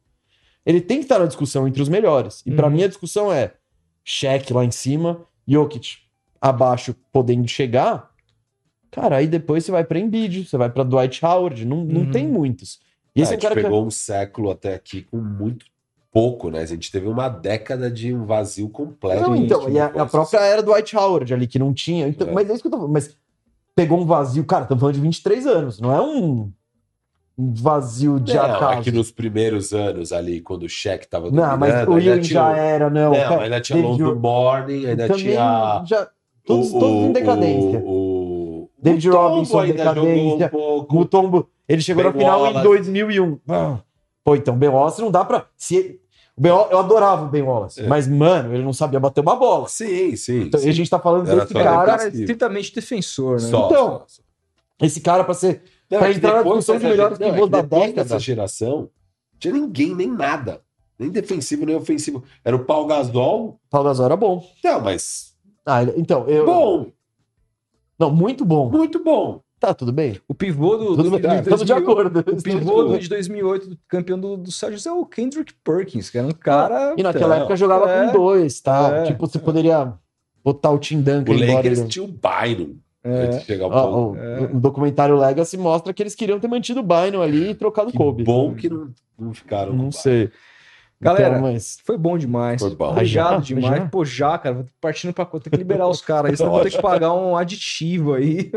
[0.66, 2.42] ele tem que estar na discussão entre os melhores.
[2.45, 2.74] E pra Uhum.
[2.74, 3.53] mim a discussão é
[4.03, 5.98] Shaq lá em cima, Jokic
[6.40, 8.10] abaixo podendo chegar.
[8.90, 12.11] Cara, aí depois você vai pra Embiid, você vai pra Dwight Howard, não, não Uhum.
[12.11, 12.80] tem muitos.
[13.16, 15.66] E esse a é um gente cara que pegou um século até aqui com muito
[16.11, 16.60] pouco, né?
[16.60, 19.22] A gente teve uma década de um vazio completo.
[19.22, 22.08] Não, então, e a, a própria era do Dwight Howard ali, que não tinha.
[22.08, 22.32] Então, É.
[22.34, 22.92] Mas é isso que eu tô falando.
[22.93, 23.16] Mas
[23.74, 26.51] pegou um vazio, cara, estamos falando de 23 anos, não é um
[27.56, 28.80] vazio de Não, acaso.
[28.80, 32.10] é que nos primeiros anos ali, quando o Shaq tava Não, mas dominando, o ainda
[32.11, 33.11] Ewing tinha já o- era, não.
[33.11, 35.84] Não, cara, ainda tinha David Lonzo Morning, ainda também tinha...
[35.86, 36.08] já
[36.45, 37.80] todos, o- todos em decadência.
[37.80, 40.45] O, o, David o Tombo Robinson, ainda jogou decadência.
[40.45, 40.95] um pouco.
[40.95, 42.60] Mutombo, ele chegou Ben na final Wallace.
[42.60, 43.40] em 2001.
[43.50, 43.78] Ah.
[44.24, 45.45] Pô, então, Ben Wallace não dá pra...
[45.58, 46.00] Se...
[46.38, 47.88] O ben, eu adorava o Ben Wallace, É.
[47.88, 49.68] mas, mano, ele não sabia bater uma bola.
[49.68, 50.44] Sim, sim.
[50.44, 50.70] Então, sim.
[50.70, 53.48] a gente tá falando Era desse Cara, o cara, é estritamente defensor, né?
[53.48, 54.22] Só, Então, só, só.
[54.82, 55.61] esse cara pra ser...
[55.92, 57.94] Não, pra é que entrar na depois discussão de melhores gera- pivôs é da década.
[58.03, 58.90] dessa geração,
[59.40, 60.61] tinha ninguém, nem nada.
[60.98, 62.24] Nem defensivo, nem ofensivo.
[62.45, 63.60] Era o Paul Gasol.
[63.70, 64.44] Paulo Gasol era bom.
[64.64, 66.45] Não, mas Ah, então, eu...
[66.45, 66.88] bom,
[68.00, 68.70] Não, muito bom.
[68.70, 69.42] muito bom.
[69.60, 70.20] Tá, tudo bem.
[70.28, 71.22] O pivô do, Tudo do, bem.
[71.22, 72.20] do- Estamos de 2008 acordo.
[72.20, 76.18] O pivô do- de 2008, do campeão do, do Celtics, é o Kendrick Perkins, que
[76.18, 76.95] era um cara...
[76.98, 78.90] E naquela Então, época jogava é, com dois, tá?
[78.90, 79.03] é.
[79.03, 79.94] Tipo, você poderia
[80.44, 81.53] botar o Tim Duncan O embora.
[81.58, 82.76] Lakers ele- tinha o Bynum.
[83.03, 83.30] É.
[83.61, 84.55] Ó, ponto.
[84.55, 87.93] o, documentário Legacy mostra que eles queriam ter mantido o Bynum ali e trocado o
[87.93, 88.23] Kobe.
[88.23, 90.31] bom que não, não ficaram com Não sei.
[91.01, 91.80] Galera, Então, mas...
[91.83, 92.61] Foi bom demais.
[92.61, 92.91] Foi bom.
[92.91, 93.55] Obrigado Já?
[93.55, 93.81] demais.
[93.81, 93.89] Já?
[93.89, 94.55] Pô, já, cara.
[94.55, 95.45] Vou partindo pra conta.
[95.45, 98.51] Tem que liberar os caras aí, senão vou ter que pagar um aditivo aí.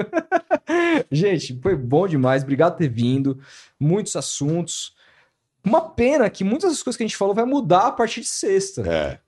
[1.11, 2.43] Gente, foi bom demais.
[2.43, 3.39] Obrigado por ter vindo.
[3.81, 4.95] Muitos assuntos.
[5.65, 8.29] Uma pena que muitas das coisas que a gente falou vai mudar a partir de
[8.29, 8.83] sexta.
[8.87, 9.19] É.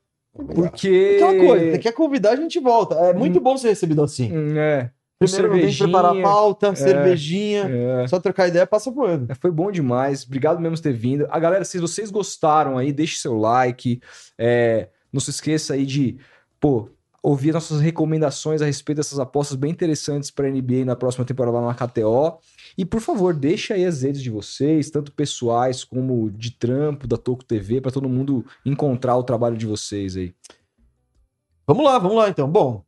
[0.55, 1.13] Porque.
[1.15, 2.95] Aquela coisa, quer convidar, a gente volta.
[2.97, 4.31] É muito bom ser recebido assim.
[4.31, 4.91] Hum, É.
[5.19, 5.89] Primeiro não tem que cervejinha.
[5.89, 7.63] preparar a pauta, cervejinha.
[8.03, 8.07] é.
[8.09, 9.31] Só trocar ideia, passa voando.
[9.33, 10.25] É, Foi bom demais.
[10.25, 11.27] Obrigado mesmo por ter vindo.
[11.31, 14.01] A galera, se vocês gostaram aí, deixe seu like.
[14.39, 16.19] É, não se esqueça aí de,
[16.61, 16.91] pô,
[17.23, 21.59] ouvir nossas recomendações a respeito dessas apostas bem interessantes para a NBA na próxima temporada
[21.59, 22.39] lá na KTO.
[22.77, 27.17] E por favor, deixa aí as redes de vocês, tanto pessoais como de trampo da
[27.17, 30.35] Toco TV, para todo mundo encontrar o trabalho de vocês aí.
[31.67, 32.49] Vamos lá, vamos lá então.
[32.49, 32.85] Bom,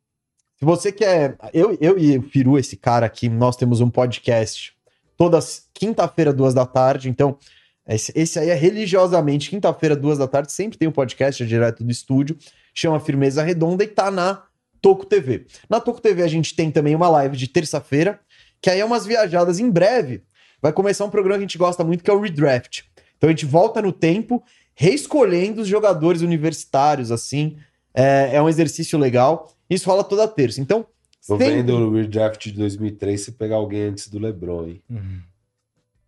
[0.59, 1.37] se você quer.
[1.55, 4.73] Eu, eu e o Firu, esse cara aqui, nós temos um podcast
[5.17, 5.39] toda
[5.73, 7.09] quinta-feira, duas da tarde.
[7.09, 7.39] Então,
[7.87, 10.53] esse, esse aí é religiosamente quinta-feira, duas da tarde.
[10.53, 12.37] Sempre tem um podcast é direto do estúdio.
[12.75, 14.43] Chama Firmeza Redonda e tá na
[14.83, 15.47] Toco TV.
[15.71, 18.19] Na Toco TV a gente tem também uma live de terça-feira,
[18.61, 20.23] que aí é umas viajadas em breve.
[20.61, 22.83] Vai começar um programa que a gente gosta muito, que é o Redraft.
[23.17, 24.43] Então a gente volta no tempo,
[24.75, 27.57] reescolhendo os jogadores universitários, assim.
[27.95, 29.53] É, é um exercício legal.
[29.69, 30.61] Isso rola toda terça.
[30.61, 30.87] Então,
[31.27, 34.83] Tô sempre- vendo o redraft de 2003 se pegar alguém antes do LeBron, hein?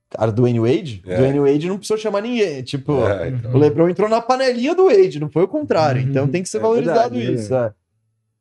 [0.08, 1.02] Cara, do Wayne Wade?
[1.06, 1.32] É.
[1.32, 2.62] Do Wade não precisou chamar ninguém.
[2.62, 3.54] Tipo, É, então.
[3.54, 6.00] o LeBron entrou na panelinha do Wade, não foi o contrário.
[6.02, 7.54] Então tem que ser É valorizado verdade, isso.
[7.54, 7.72] é.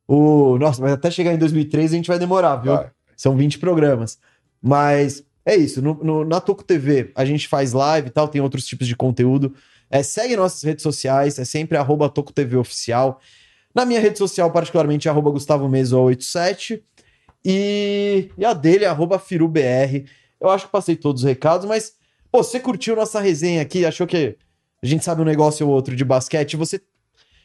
[0.08, 0.58] O...
[0.58, 2.74] Nossa, mas até chegar em 2003 a gente vai demorar, viu?
[2.76, 2.90] Vai.
[3.16, 4.18] São 20 programas.
[4.60, 5.80] Mas é isso.
[5.82, 8.96] No, no- na Toco TV a gente faz live e tal, tem outros tipos de
[8.96, 9.54] conteúdo.
[9.92, 13.20] É, segue nossas redes sociais, é sempre arroba Toco TV Oficial.
[13.74, 16.84] Na minha rede social, particularmente, é arroba Gustavo Meso 87.
[17.46, 20.06] E, e a dele é arroba FiruBR.
[20.40, 21.94] Eu acho que passei todos os recados, mas
[22.32, 24.38] pô, você curtiu nossa resenha aqui, achou que
[24.82, 26.82] a gente sabe um negócio ou outro de basquete, você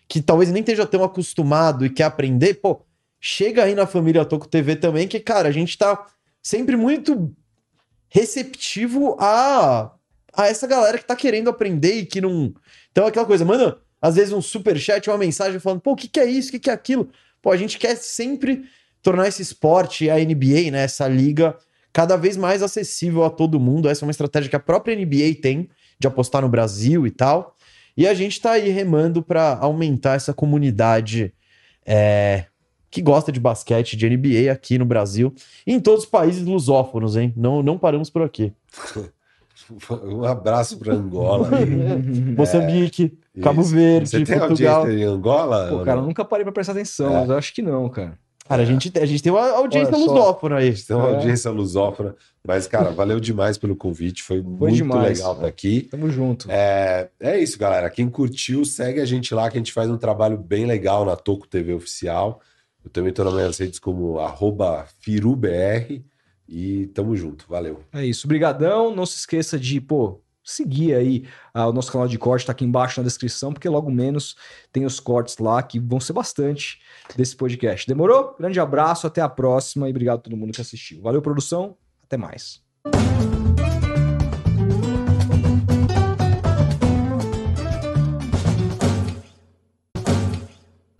[0.08, 2.82] que talvez nem esteja tão acostumado e quer aprender, pô,
[3.20, 6.06] chega aí na família Toco TV também, que, cara, a gente tá
[6.42, 7.34] sempre muito
[8.10, 9.92] receptivo a,
[10.32, 12.52] a essa galera que tá querendo aprender e que não.
[12.92, 16.06] Então, aquela coisa, manda às vezes um super chat, uma mensagem falando, pô, o que,
[16.06, 16.50] que é isso?
[16.50, 17.08] O que, que é aquilo?
[17.40, 18.64] Pô, a gente quer sempre
[19.02, 21.56] tornar esse esporte, a NBA, né, essa liga,
[21.90, 23.88] cada vez mais acessível a todo mundo.
[23.88, 27.56] Essa é uma estratégia que a própria NBA tem de apostar no Brasil e tal.
[27.96, 31.32] E a gente tá aí remando para aumentar essa comunidade
[31.86, 32.44] é,
[32.90, 35.34] que gosta de basquete, de NBA aqui no Brasil
[35.66, 37.32] e em todos os países lusófonos, hein?
[37.34, 38.52] Não, não paramos por aqui.
[40.04, 41.48] Um abraço pra Angola.
[41.56, 41.66] aí.
[42.36, 43.74] Moçambique, Cabo Isso.
[43.74, 44.80] Verde, Você tem Portugal.
[44.82, 45.68] audiência em Angola?
[45.70, 46.08] Pô, cara, eu não?
[46.08, 47.20] nunca parei pra prestar atenção, É.
[47.20, 48.18] mas eu acho que não, cara.
[48.46, 50.74] Cara, a gente, a gente tem uma audiência Olha lusófona aí.
[50.74, 51.14] Tem uma É.
[51.14, 52.14] audiência lusófona.
[52.46, 54.22] Mas, cara, valeu demais pelo convite.
[54.22, 55.18] Foi, muito demais.
[55.18, 55.88] legal estar aqui.
[55.90, 56.46] Tamo junto.
[56.50, 57.88] É, é isso, galera.
[57.88, 61.16] Quem curtiu, segue a gente lá, que a gente faz um trabalho bem legal na
[61.16, 62.38] Toco TV Oficial.
[62.84, 66.04] Eu também estou nas minhas redes como arroba FiruBR.
[66.48, 67.46] E tamo junto.
[67.48, 67.80] Valeu.
[67.92, 68.28] É isso.
[68.28, 68.94] Brigadão.
[68.94, 72.64] Não se esqueça de, pô, seguir aí ah, o nosso canal de corte, tá aqui
[72.64, 74.36] embaixo na descrição, porque logo menos
[74.70, 76.80] tem os cortes lá, que vão ser bastante
[77.16, 77.88] desse podcast.
[77.88, 78.36] Demorou?
[78.38, 81.00] Grande abraço, até a próxima e obrigado a todo mundo que assistiu.
[81.00, 81.76] Valeu, produção.
[82.02, 82.62] Até mais.